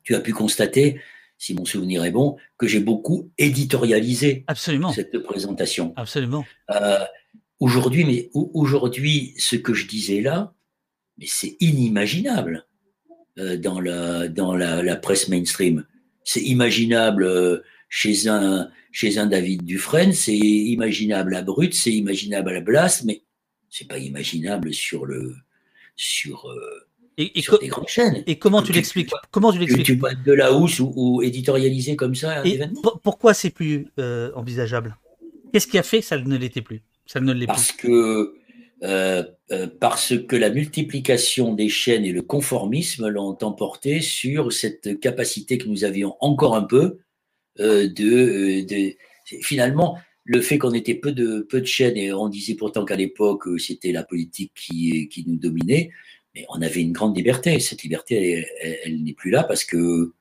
tu 0.04 0.16
as 0.16 0.20
pu 0.20 0.34
constater, 0.34 1.00
si 1.38 1.54
mon 1.54 1.66
souvenir 1.66 2.04
est 2.04 2.12
bon, 2.12 2.38
que 2.58 2.68
j'ai 2.68 2.80
beaucoup 2.80 3.32
éditorialisé 3.38 4.44
Absolument. 4.48 4.92
cette 4.92 5.20
présentation. 5.20 5.94
Absolument. 5.96 6.46
Euh, 6.72 7.06
aujourd'hui, 7.60 8.06
mais 8.06 8.30
aujourd'hui, 8.34 9.34
ce 9.38 9.56
que 9.56 9.74
je 9.74 9.88
disais 9.88 10.22
là, 10.22 10.54
mais 11.18 11.28
c'est 11.28 11.58
inimaginable 11.60 12.66
euh, 13.38 13.58
dans 13.58 13.80
la 13.80 14.28
dans 14.28 14.56
la, 14.56 14.82
la 14.82 14.96
presse 14.96 15.28
mainstream. 15.28 15.86
C'est 16.24 16.42
imaginable 16.42 17.64
chez 17.90 18.28
un, 18.28 18.70
chez 18.92 19.18
un 19.18 19.26
David 19.26 19.64
Dufresne, 19.64 20.14
c'est 20.14 20.38
imaginable 20.38 21.36
à 21.36 21.42
Brut, 21.42 21.74
c'est 21.74 21.92
imaginable 21.92 22.56
à 22.56 22.62
Blas, 22.62 23.04
mais 23.04 23.24
c'est 23.70 23.88
pas 23.88 23.98
imaginable 23.98 24.74
sur 24.74 25.06
le 25.06 25.36
sur, 25.96 26.50
euh, 26.50 26.88
et, 27.18 27.42
sur 27.42 27.60
des 27.60 27.68
grandes 27.68 27.90
chaînes. 27.90 28.24
Et 28.26 28.38
comment 28.38 28.62
tu 28.62 28.72
l'expliques 28.72 29.12
Comment 29.32 29.52
tu 29.52 29.60
l'expliques 29.60 29.86
Tu 29.86 29.96
de 29.98 30.32
la 30.32 30.54
housse 30.54 30.80
ou, 30.80 31.22
éditorialiser 31.22 31.96
comme 31.98 32.16
ça 32.16 32.40
un 32.40 32.44
événement 32.44 32.82
Pourquoi 33.04 33.34
c'est 33.34 33.50
plus 33.50 33.88
euh, 34.00 34.32
envisageable? 34.36 34.96
Qu'est-ce 35.52 35.68
qui 35.68 35.78
a 35.78 35.84
fait 35.84 36.00
que 36.00 36.06
ça 36.06 36.18
ne 36.18 36.38
l'était 36.38 36.62
plus? 36.62 36.82
Ça 37.06 37.20
ne 37.20 37.34
l'est 37.34 37.48
parce 37.48 37.72
Que, 37.74 38.36
euh, 38.84 39.24
parce 39.82 40.14
que 40.28 40.36
la 40.36 40.52
multiplication 40.52 41.54
des 41.54 41.68
chaînes 41.68 42.06
et 42.06 42.12
le 42.12 42.22
conformisme 42.22 43.10
l'ont 43.10 43.38
emporté 43.42 44.00
sur 44.00 44.54
cette 44.54 45.00
capacité 45.02 45.58
que 45.58 45.68
nous 45.68 45.84
avions 45.84 46.16
encore 46.22 46.56
un 46.56 46.64
peu 46.64 47.00
euh, 47.60 47.88
de, 47.88 48.96
finalement 49.42 49.98
le 50.24 50.42
fait 50.42 50.58
qu'on 50.58 50.74
était 50.74 50.96
peu 50.96 51.12
de 51.12 51.42
peu 51.42 51.60
de 51.60 51.66
chaînes 51.66 51.98
et 51.98 52.14
on 52.14 52.30
disait 52.30 52.56
pourtant 52.56 52.86
qu'à 52.86 52.96
l'époque 52.96 53.48
euh, 53.48 53.58
c'était 53.58 53.92
la 53.92 54.04
politique 54.04 54.54
qui 54.56 55.08
qui 55.10 55.26
nous 55.28 55.38
dominait, 55.38 55.92
mais 56.36 56.46
on 56.50 56.62
avait 56.62 56.82
une 56.82 56.94
grande 56.94 57.18
liberté. 57.18 57.60
Cette 57.60 57.84
liberté, 57.84 58.46
elle, 58.62 59.04
n'est 59.04 59.14
plus 59.14 59.32
là 59.32 59.44
parce 59.44 59.64
que 59.66 60.14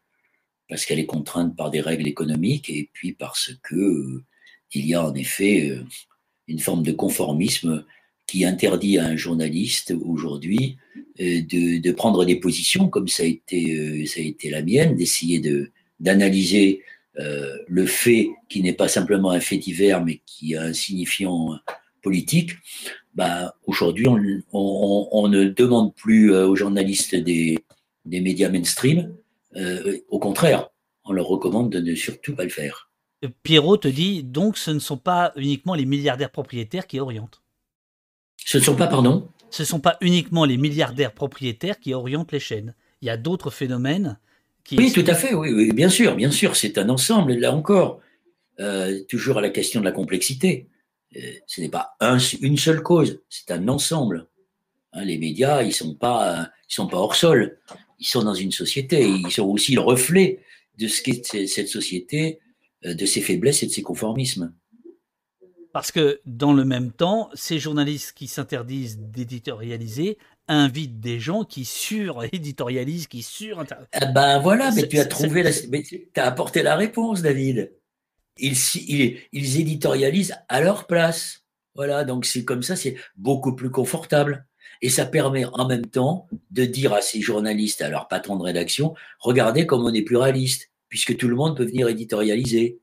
parce 0.69 0.85
qu'elle 0.85 0.98
est 0.98 1.06
contrainte 1.06 1.56
par 1.56 1.70
des 1.70 1.81
règles 1.81 2.09
économiques 2.09 2.70
et 2.70 2.90
puis 2.93 3.12
parce 3.12 3.52
que 3.62 4.23
il 4.73 4.86
y 4.86 4.94
a 4.94 5.06
en 5.06 5.15
effet 5.15 5.78
une 6.47 6.59
forme 6.59 6.82
de 6.82 6.93
conformisme 6.93 7.85
qui 8.27 8.44
interdit 8.44 8.98
à 8.98 9.06
un 9.06 9.16
journaliste 9.16 9.94
aujourd'hui 10.05 10.77
de, 11.19 11.81
de, 11.81 11.93
prendre 11.93 12.27
des 12.27 12.36
positions 12.36 12.89
comme 12.89 13.09
ça 13.09 13.23
a 13.23 13.27
été, 13.27 14.05
ça 14.06 14.20
a 14.20 14.23
été 14.23 14.51
la 14.51 14.62
mienne, 14.62 14.97
d'essayer 14.97 15.39
de, 15.39 15.70
d'analyser 16.01 16.82
euh, 17.19 17.59
le 17.66 17.86
fait 17.86 18.28
qui 18.49 18.62
n'est 18.62 18.73
pas 18.73 18.89
simplement 18.89 19.31
un 19.31 19.40
fait 19.40 19.59
divers, 19.59 20.05
mais 20.05 20.20
qui 20.27 20.55
a 20.55 20.62
un 20.62 20.73
signifiant 20.73 21.59
politique, 22.03 22.53
bah, 23.15 23.57
aujourd'hui, 23.66 24.07
on, 24.53 25.28
ne 25.28 25.45
demande 25.45 25.95
plus 25.95 26.32
euh, 26.32 26.47
aux 26.47 26.55
journalistes 26.55 27.16
des, 27.16 27.59
médias 28.05 28.49
mainstream. 28.49 29.15
Euh, 29.57 29.99
au 30.09 30.20
contraire, 30.20 30.69
on 31.05 31.12
leur 31.12 31.27
recommande 31.27 31.70
de 31.70 31.81
ne 31.81 31.95
surtout 31.95 32.36
pas 32.36 32.45
le 32.45 32.51
faire. 32.51 32.90
Pierrot 33.43 33.78
te 33.78 33.89
dit 33.89 34.23
donc 34.23 34.57
ce 34.57 34.70
ne 34.70 34.78
sont 34.78 34.97
pas 34.97 35.32
uniquement 35.35 35.74
les 35.74 35.85
milliardaires 35.85 36.31
propriétaires 36.31 36.86
qui 36.86 37.01
orientent. 37.01 37.43
Ce 38.45 38.59
ne 38.59 38.62
sont 38.62 38.77
pas, 38.77 38.86
pardon? 38.86 39.28
Ce 39.51 39.62
ne 39.62 39.66
sont 39.66 39.81
pas 39.81 39.97
uniquement 40.01 40.45
les 40.45 40.57
milliardaires 40.57 41.12
propriétaires 41.12 41.81
qui 41.81 41.95
orientent 41.95 42.31
les 42.31 42.39
chaînes. 42.39 42.74
Il 43.03 43.07
y 43.07 43.11
a 43.11 43.16
d'autres 43.16 43.51
phénomènes 43.51 44.19
oui, 44.73 44.93
tout 44.93 45.05
à 45.07 45.15
fait, 45.15 45.35
oui, 45.35 45.73
bien 45.73 45.89
sûr, 45.89 46.15
bien 46.15 46.31
sûr, 46.31 46.57
c'est 46.57 46.78
un 46.78 46.89
ensemble, 46.89 47.35
là 47.35 47.55
encore, 47.55 48.01
euh, 48.61 49.03
toujours 49.09 49.39
à 49.39 49.40
la 49.40 49.51
question 49.51 49.81
de 49.81 49.85
la 49.85 49.93
complexité. 49.93 50.69
Euh, 51.16 51.20
ce 51.47 51.61
n'est 51.61 51.69
pas 51.69 51.97
une 52.43 52.59
seule 52.59 52.82
cause, 52.82 53.20
c'est 53.31 53.51
un 53.51 53.69
ensemble. 53.69 54.27
Hein, 54.93 55.05
les 55.05 55.19
médias, 55.19 55.62
ils 55.62 55.73
sont 55.73 55.95
pas, 55.95 56.51
ils 56.69 56.74
sont 56.74 56.86
pas 56.86 56.99
hors 56.99 57.15
sol, 57.15 57.59
ils 57.99 58.07
sont 58.07 58.23
dans 58.23 58.35
une 58.35 58.53
société, 58.53 59.09
ils 59.09 59.31
sont 59.31 59.47
aussi 59.47 59.74
le 59.74 59.81
reflet 59.81 60.40
de 60.78 60.86
ce 60.86 61.03
qu'est 61.03 61.47
cette 61.47 61.69
société, 61.69 62.40
euh, 62.85 62.95
de 62.95 63.07
ses 63.07 63.20
faiblesses 63.20 63.62
et 63.62 63.66
de 63.66 63.73
ses 63.73 63.82
conformismes. 63.82 64.53
Parce 65.73 65.93
que 65.93 66.20
dans 66.27 66.53
le 66.53 66.65
même 66.65 66.93
temps, 66.93 67.31
ces 67.35 67.59
journalistes 67.59 68.12
qui 68.12 68.27
s'interdisent 68.27 68.99
d'éditorialiser 68.99 70.19
invitent 70.49 71.01
des 71.01 71.20
gens 71.20 71.45
qui 71.45 71.65
sur-éditorialisent, 71.65 73.07
qui 73.07 73.23
sur 73.23 73.65
ah 73.93 74.07
Ben 74.07 74.39
voilà, 74.41 74.70
mais 74.73 74.89
tu 74.89 74.99
as 74.99 75.05
trouvé, 75.05 75.43
la... 75.43 75.53
tu 75.53 76.11
as 76.16 76.25
apporté 76.25 76.62
la 76.62 76.77
réponse, 76.77 77.23
David. 77.23 77.73
Ils, 78.39 78.57
ils, 78.89 79.19
ils 79.33 79.61
éditorialisent 79.61 80.35
à 80.49 80.61
leur 80.61 80.87
place. 80.87 81.45
Voilà, 81.75 82.05
donc 82.05 82.25
c'est 82.25 82.45
comme 82.45 82.62
ça, 82.62 82.77
c'est 82.77 82.97
beaucoup 83.16 83.55
plus 83.55 83.70
confortable. 83.70 84.47
Et 84.81 84.91
ça 84.91 85.07
permet 85.07 85.45
en 85.45 85.66
même 85.66 85.87
temps 85.87 86.29
de 86.51 86.65
dire 86.65 86.93
à 86.93 87.03
ces 87.03 87.20
journalistes, 87.20 87.83
à 87.83 87.89
leur 87.89 88.09
patron 88.09 88.37
de 88.37 88.45
rédaction, 88.45 88.95
regardez 89.19 89.66
comme 89.66 89.85
on 89.85 89.93
est 89.93 90.03
pluraliste, 90.03 90.70
puisque 90.89 91.16
tout 91.16 91.29
le 91.29 91.35
monde 91.35 91.57
peut 91.57 91.65
venir 91.65 91.89
éditorialiser. 91.89 92.81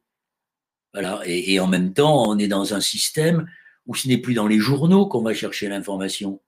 Voilà. 0.94 1.22
Et, 1.26 1.60
en 1.60 1.68
même 1.68 1.94
temps, 1.94 2.30
on 2.30 2.38
est 2.38 2.48
dans 2.48 2.74
un 2.74 2.82
système 2.82 3.50
où 3.86 3.96
ce 3.96 4.08
n'est 4.08 4.18
plus 4.18 4.34
dans 4.34 4.48
les 4.48 4.60
journaux 4.60 5.08
qu'on 5.08 5.22
va 5.22 5.34
chercher 5.34 5.68
l'information. 5.68 6.42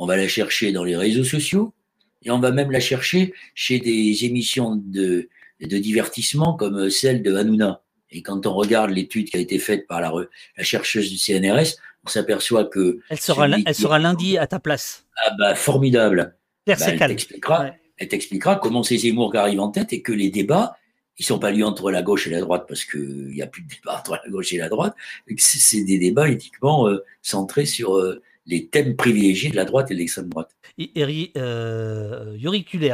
On 0.00 0.06
va 0.06 0.16
la 0.16 0.28
chercher 0.28 0.72
dans 0.72 0.82
les 0.82 0.96
réseaux 0.96 1.24
sociaux 1.24 1.74
et 2.22 2.30
on 2.30 2.38
va 2.38 2.52
même 2.52 2.70
la 2.70 2.80
chercher 2.80 3.34
chez 3.54 3.78
des 3.78 4.24
émissions 4.24 4.76
de, 4.76 5.28
de 5.60 5.76
divertissement 5.76 6.54
comme 6.54 6.88
celle 6.88 7.22
de 7.22 7.34
Hanouna. 7.36 7.82
Et 8.10 8.22
quand 8.22 8.46
on 8.46 8.54
regarde 8.54 8.90
l'étude 8.90 9.28
qui 9.28 9.36
a 9.36 9.40
été 9.40 9.58
faite 9.58 9.86
par 9.86 10.00
la, 10.00 10.10
la 10.56 10.64
chercheuse 10.64 11.10
du 11.10 11.18
CNRS, 11.18 11.76
on 12.06 12.08
s'aperçoit 12.08 12.64
que. 12.64 13.00
Elle 13.10 13.20
sera, 13.20 13.46
elle 13.46 13.74
sera 13.74 13.98
lundi 13.98 14.38
à 14.38 14.46
ta 14.46 14.58
place. 14.58 15.04
Ah 15.22 15.34
bah 15.38 15.54
formidable. 15.54 16.34
Bah, 16.66 16.76
elle 17.98 18.08
t'expliquera 18.08 18.56
comment 18.56 18.82
ces 18.82 18.96
Zemmour 18.96 19.36
arrivent 19.36 19.60
en 19.60 19.68
tête 19.70 19.92
et 19.92 20.00
que 20.00 20.12
les 20.12 20.30
débats, 20.30 20.78
ils 21.18 21.26
sont 21.26 21.38
pas 21.38 21.50
liés 21.50 21.62
entre 21.62 21.90
la 21.90 22.00
gauche 22.00 22.26
et 22.26 22.30
la 22.30 22.40
droite 22.40 22.64
parce 22.66 22.86
qu'il 22.86 23.26
n'y 23.26 23.42
a 23.42 23.46
plus 23.46 23.64
de 23.64 23.68
débat 23.68 23.98
entre 23.98 24.12
la 24.12 24.30
gauche 24.30 24.54
et 24.54 24.56
la 24.56 24.70
droite. 24.70 24.94
C'est 25.36 25.84
des 25.84 25.98
débats 25.98 26.26
uniquement 26.26 26.88
euh, 26.88 27.04
centrés 27.20 27.66
sur 27.66 27.98
euh, 27.98 28.22
les 28.50 28.66
thèmes 28.66 28.96
privilégiés 28.96 29.50
de 29.50 29.56
la 29.56 29.64
droite 29.64 29.90
et 29.90 29.94
de 29.94 29.98
l'extrême 30.00 30.28
droite. 30.28 30.50
Et, 30.78 30.92
euh, 31.36 32.36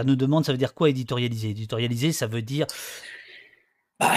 nous 0.04 0.16
demande 0.16 0.44
ça 0.44 0.52
veut 0.52 0.58
dire 0.58 0.74
quoi 0.74 0.90
éditorialiser? 0.90 1.50
Éditorialiser, 1.50 2.12
ça 2.12 2.26
veut 2.26 2.42
dire. 2.42 2.66
Bah, 3.98 4.12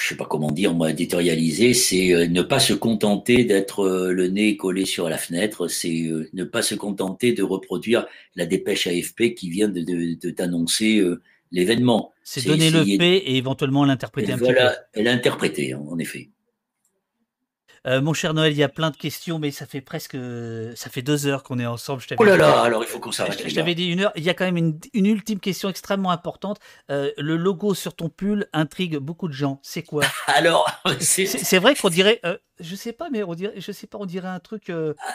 je 0.00 0.08
sais 0.08 0.16
pas 0.16 0.24
comment 0.24 0.50
dire, 0.50 0.74
moi, 0.74 0.90
éditorialiser, 0.90 1.72
c'est 1.72 2.12
euh, 2.12 2.26
ne 2.26 2.42
pas 2.42 2.58
se 2.58 2.72
contenter 2.72 3.44
d'être 3.44 3.84
euh, 3.86 4.12
le 4.12 4.26
nez 4.26 4.56
collé 4.56 4.84
sur 4.84 5.08
la 5.08 5.18
fenêtre, 5.18 5.68
c'est 5.68 6.02
euh, 6.02 6.28
ne 6.32 6.42
pas 6.42 6.62
se 6.62 6.74
contenter 6.74 7.32
de 7.32 7.44
reproduire 7.44 8.06
la 8.34 8.44
dépêche 8.44 8.88
AFP 8.88 9.34
qui 9.36 9.50
vient 9.50 9.68
de, 9.68 10.30
t'annoncer 10.30 11.00
l'événement. 11.52 12.12
C'est 12.24 12.44
donner 12.44 12.70
le 12.70 12.84
fait 12.84 13.18
et 13.18 13.36
éventuellement 13.36 13.84
l'interpréter 13.84 14.32
un 14.32 14.38
petit 14.38 14.48
peu. 14.48 14.52
Voilà, 14.52 14.76
l'interpréter, 14.96 15.74
en 15.74 15.98
effet. 15.98 16.30
Euh, 17.86 18.02
mon 18.02 18.12
cher 18.12 18.34
Noël, 18.34 18.52
il 18.52 18.58
y 18.58 18.62
a 18.62 18.68
plein 18.68 18.90
de 18.90 18.96
questions, 18.96 19.38
mais 19.38 19.50
ça 19.50 19.64
fait 19.64 19.80
presque, 19.80 20.16
ça 20.74 20.90
fait 20.90 21.00
deux 21.00 21.26
heures 21.26 21.42
qu'on 21.42 21.58
est 21.58 21.66
ensemble. 21.66 22.02
Je 22.02 22.14
oh 22.18 22.24
là 22.24 22.36
là, 22.36 22.60
alors 22.60 22.82
il 22.82 22.86
faut 22.86 23.00
qu'on 23.00 23.12
s'arrête. 23.12 23.42
Je, 23.48 23.54
t'avais 23.54 23.74
dit 23.74 23.86
une 23.86 24.00
heure. 24.00 24.12
Il 24.16 24.22
y 24.22 24.28
a 24.28 24.34
quand 24.34 24.44
même 24.44 24.78
une, 24.92 25.06
ultime 25.06 25.40
question 25.40 25.70
extrêmement 25.70 26.10
importante. 26.10 26.58
Euh, 26.90 27.10
le 27.16 27.36
logo 27.36 27.72
sur 27.72 27.94
ton 27.94 28.10
pull 28.10 28.48
intrigue 28.52 28.98
beaucoup 28.98 29.28
de 29.28 29.32
gens. 29.32 29.60
C'est 29.62 29.82
quoi? 29.82 30.04
Alors, 30.26 30.70
c'est 31.00 31.58
vrai 31.58 31.74
qu'on 31.74 31.88
dirait, 31.88 32.20
euh, 32.26 32.36
je 32.58 32.76
sais 32.76 32.92
pas, 32.92 33.08
mais 33.08 33.22
on 33.22 33.34
dirait, 33.34 33.54
je 33.56 33.72
sais 33.72 33.86
pas, 33.86 33.96
on 33.98 34.04
dirait 34.04 34.28
un 34.28 34.40
truc, 34.40 34.70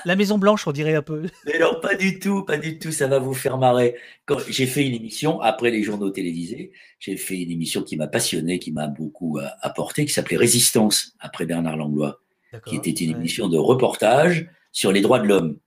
la 0.06 0.16
Maison 0.16 0.40
Blanche, 0.40 0.66
on 0.66 0.72
dirait 0.72 0.96
un 0.96 1.04
peu. 1.04 1.22
Mais 1.46 1.60
non, 1.60 1.80
pas 1.80 1.94
du 1.94 2.18
tout, 2.18 2.44
pas 2.44 2.58
du 2.58 2.80
tout. 2.80 2.92
Ça 2.92 3.06
va 3.06 3.20
vous 3.20 3.36
faire 3.36 3.60
marrer. 3.60 3.96
Quand 4.26 4.40
j'ai 4.50 4.66
fait 4.66 4.88
une 4.88 4.96
émission 4.96 5.40
après 5.40 5.70
les 5.70 5.84
journaux 5.84 6.10
télévisés, 6.10 6.72
j'ai 6.98 7.16
fait 7.16 7.38
une 7.38 7.52
émission 7.52 7.84
qui 7.84 7.96
m'a 7.96 8.08
passionné, 8.08 8.58
qui 8.58 8.72
m'a 8.72 8.88
beaucoup 8.88 9.38
apporté, 9.62 10.06
qui 10.06 10.14
s'appelait 10.14 10.38
Résistance 10.38 11.14
après 11.20 11.46
Bernard 11.46 11.78
Langlois 11.78 12.25
qui 12.66 12.76
était 12.76 12.92
une 12.92 13.12
émission 13.12 13.48
de 13.48 13.58
reportage 13.58 14.50
sur 14.72 14.92
les 14.92 15.02
droits 15.02 15.20
de 15.20 15.28
l'homme. 15.28 15.58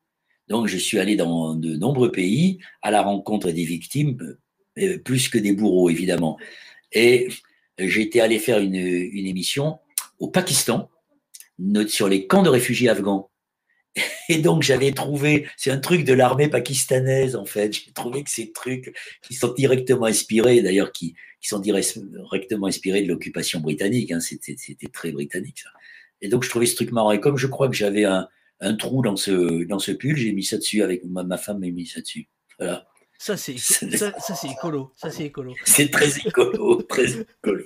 Donc, 0.48 0.66
je 0.66 0.78
suis 0.78 0.98
allé 0.98 1.16
dans 1.16 1.55
de 1.55 1.77
nombreux 1.77 2.10
pays 2.10 2.59
à 2.82 2.90
la 2.90 3.02
rencontre 3.02 3.51
des 3.51 3.65
victimes, 3.65 4.36
euh, 4.78 4.98
plus 4.98 5.28
que 5.28 5.39
des 5.39 5.52
bourreaux, 5.52 5.90
évidemment. 5.90 6.39
Et 6.93 7.28
j'étais 7.78 8.20
allé 8.20 8.39
faire 8.39 8.59
une, 8.59 8.74
émission 8.74 9.78
au 10.19 10.28
Pakistan 10.28 10.90
sur 11.86 12.09
les 12.09 12.27
camps 12.27 12.43
de 12.43 12.48
réfugiés 12.48 12.89
afghans. 12.89 13.31
Et 14.28 14.39
donc, 14.39 14.62
j'avais 14.62 14.93
trouvé, 14.93 15.48
c'est 15.56 15.70
un 15.70 15.78
truc 15.78 16.05
de 16.05 16.12
l'armée 16.15 16.48
pakistanaise, 16.48 17.36
en 17.36 17.44
fait. 17.44 17.73
J'ai 17.73 17.93
trouvé 17.93 18.23
que 18.23 18.31
ces 18.31 18.52
trucs 18.52 18.97
qui 19.23 19.35
sont 19.35 19.52
directement 19.52 20.06
inspirés, 20.06 20.62
d'ailleurs, 20.62 20.93
qui, 20.93 21.15
sont 21.40 21.60
directement 21.60 22.66
inspirés 22.66 23.02
de 23.02 23.09
l'occupation 23.09 23.60
britannique, 23.60 24.10
hein, 24.10 24.20
c'était 24.20 24.56
très 24.93 25.12
britannique, 25.12 25.60
ça. 25.60 25.70
Et 26.20 26.28
donc, 26.28 26.45
je 26.45 26.51
trouvais 26.51 26.66
ce 26.66 26.74
truc 26.74 26.93
marrant. 26.93 27.12
Et 27.12 27.20
comme 27.20 27.36
je 27.36 27.47
crois 27.47 27.69
que 27.69 27.74
j'avais 27.74 28.05
un, 28.05 28.28
un, 28.61 28.74
trou 28.74 29.03
dans 29.03 29.16
ce, 29.16 29.65
dans 29.65 29.78
ce 29.78 29.93
pull, 29.93 30.16
j'ai 30.16 30.32
mis 30.32 30.45
ça 30.45 30.59
dessus 30.59 30.82
avec 30.82 31.05
ma, 31.05 31.23
ma 31.23 31.39
femme 31.39 31.61
m'a 31.61 31.69
mis 31.69 31.86
ça 31.86 32.01
dessus. 32.01 32.28
Voilà. 32.59 32.86
Ça, 33.19 33.36
c'est 33.36 33.59
ça, 33.59 34.12
c'est 34.20 34.49
écolo. 34.49 34.93
Ça, 34.97 35.11
c'est 35.11 35.24
écolo. 35.24 35.55
C'est 35.65 35.90
très 35.90 36.19
écolo, 36.19 36.82
très 36.82 37.20
écolo. 37.20 37.65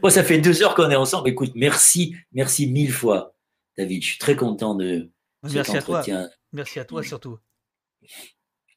Bon, 0.00 0.08
ça 0.08 0.22
fait 0.22 0.38
deux 0.38 0.62
heures 0.62 0.74
qu'on 0.74 0.90
est 0.90 0.96
ensemble. 0.96 1.28
Écoute, 1.28 1.52
merci, 1.56 2.14
merci 2.32 2.68
mille 2.68 2.92
fois, 2.92 3.34
David. 3.76 4.02
Je 4.02 4.10
suis 4.10 4.18
très 4.18 4.36
content 4.36 4.76
de 4.76 5.10
merci 5.42 5.72
cet 5.72 5.82
entretien. 5.82 6.20
À 6.20 6.24
toi. 6.26 6.34
Merci 6.52 6.78
à 6.78 6.84
toi 6.84 7.02
surtout. 7.02 7.38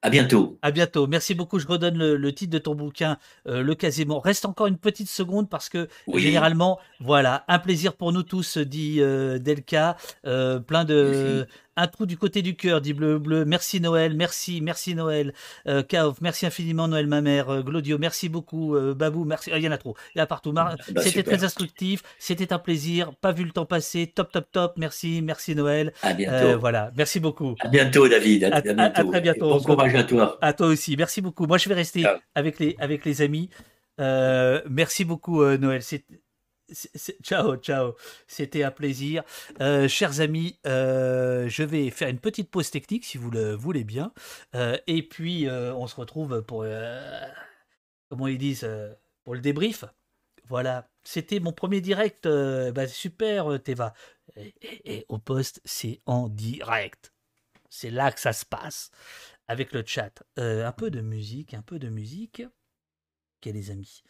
À 0.07 0.09
bientôt. 0.09 0.57
À 0.61 0.71
bientôt. 0.71 1.05
Merci 1.05 1.35
beaucoup. 1.35 1.59
Je 1.59 1.67
redonne 1.67 1.97
le, 1.97 2.33
titre 2.33 2.51
de 2.53 2.59
ton 2.59 2.75
bouquin, 2.75 3.17
euh, 3.45 3.61
Le 3.61 3.75
Quasiment. 3.75 4.21
Reste 4.21 4.45
encore 4.45 4.67
une 4.67 4.77
petite 4.77 5.09
seconde 5.09 5.49
parce 5.49 5.67
que 5.67 5.89
généralement, 6.15 6.79
voilà, 7.01 7.43
un 7.49 7.59
plaisir 7.59 7.93
pour 7.93 8.13
nous 8.13 8.23
tous, 8.23 8.57
dit 8.57 9.01
euh, 9.01 9.37
Delca. 9.37 9.97
Euh, 10.25 10.59
plein 10.59 10.85
de, 10.85 11.45
un 11.77 11.87
trou 11.87 12.05
du 12.07 12.17
côté 12.17 12.41
du 12.41 12.55
cœur, 12.55 12.81
dit 12.81 12.93
Bleu 12.93 13.19
Bleu. 13.19 13.45
Merci 13.45 13.79
Noël, 13.79 14.15
merci, 14.15 14.61
merci 14.61 14.95
Noël. 14.95 15.33
Euh, 15.67 15.83
merci 16.21 16.45
infiniment 16.47 16.87
Noël, 16.87 17.05
ma 17.07 17.21
mère. 17.21 17.49
Euh, 17.49 17.61
Glodio, 17.61 17.99
merci 17.99 18.29
beaucoup. 18.29 18.75
Euh, 18.75 18.95
Babou, 18.95 19.23
merci. 19.25 19.51
Ah, 19.53 19.59
il 19.59 19.63
y 19.63 19.67
en 19.67 19.71
a 19.71 19.77
trop. 19.77 19.95
Il 20.15 20.17
y 20.17 20.21
en 20.21 20.23
a 20.23 20.27
partout. 20.27 20.51
Bah, 20.51 20.75
c'était 20.97 21.23
très 21.23 21.43
instructif. 21.43 22.01
C'était 22.17 22.51
un 22.51 22.59
plaisir. 22.59 23.13
Pas 23.15 23.31
vu 23.31 23.43
le 23.43 23.51
temps 23.51 23.65
passer. 23.65 24.07
Top, 24.07 24.31
top, 24.31 24.47
top. 24.51 24.73
Merci, 24.77 25.21
merci 25.21 25.55
Noël. 25.55 25.93
À 26.01 26.13
bientôt. 26.13 26.35
Euh, 26.35 26.57
voilà. 26.57 26.91
Merci 26.97 27.19
beaucoup. 27.19 27.55
À 27.59 27.67
bientôt, 27.67 28.07
David. 28.09 28.45
À, 28.45 28.61
bientôt. 28.61 29.11
très 29.11 29.21
bientôt. 29.21 29.49
bon 29.49 29.61
courage 29.61 29.95
à 29.95 30.03
toi. 30.03 30.37
À 30.41 30.53
toi 30.53 30.67
aussi. 30.67 30.97
Merci 30.97 31.21
beaucoup. 31.21 31.45
Moi, 31.45 31.59
je 31.59 31.69
vais 31.69 31.75
rester 31.75 32.05
avec 32.33 32.57
les, 32.57 32.75
avec 32.79 33.05
les 33.05 33.21
amis. 33.21 33.49
merci 33.99 35.05
beaucoup, 35.05 35.45
Noël. 35.45 35.83
C'est 35.83 36.03
Ciao, 37.23 37.55
ciao. 37.57 37.95
C'était 38.27 38.63
un 38.63 38.71
plaisir. 38.71 39.23
Euh, 39.61 39.87
chers 39.87 40.19
amis, 40.19 40.59
euh, 40.65 41.47
je 41.47 41.63
vais 41.63 41.89
faire 41.89 42.09
une 42.09 42.19
petite 42.19 42.51
pause 42.51 42.69
technique 42.71 43.05
si 43.05 43.17
vous 43.17 43.31
le 43.31 43.53
voulez 43.53 43.83
bien. 43.83 44.13
Euh, 44.55 44.77
et 44.87 45.03
puis, 45.03 45.47
on 45.49 45.87
se 45.87 45.95
retrouve 45.95 46.41
pour, 46.41 46.65
comment 48.09 48.27
ils 48.27 48.37
disent, 48.37 48.67
pour 49.23 49.35
le 49.35 49.41
débrief. 49.41 49.85
Voilà, 50.45 50.89
c'était 51.03 51.39
mon 51.39 51.51
premier 51.51 51.81
direct. 51.81 52.27
Bah, 52.27 52.87
super, 52.87 53.61
Teva. 53.63 53.93
Et, 54.35 55.05
au 55.09 55.17
poste, 55.19 55.61
c'est 55.65 56.01
en 56.05 56.27
direct. 56.27 57.13
C'est 57.69 57.91
là 57.91 58.11
que 58.11 58.19
ça 58.19 58.33
se 58.33 58.45
passe 58.45 58.91
avec 59.47 59.71
le 59.71 59.83
chat. 59.85 60.23
un 60.37 60.71
peu 60.71 60.89
de 60.91 61.01
musique, 61.01 61.53
un 61.53 61.61
peu 61.61 61.79
de 61.79 61.89
musique. 61.89 62.43
Ok, 63.39 63.53
les 63.53 63.71
amis. 63.71 64.03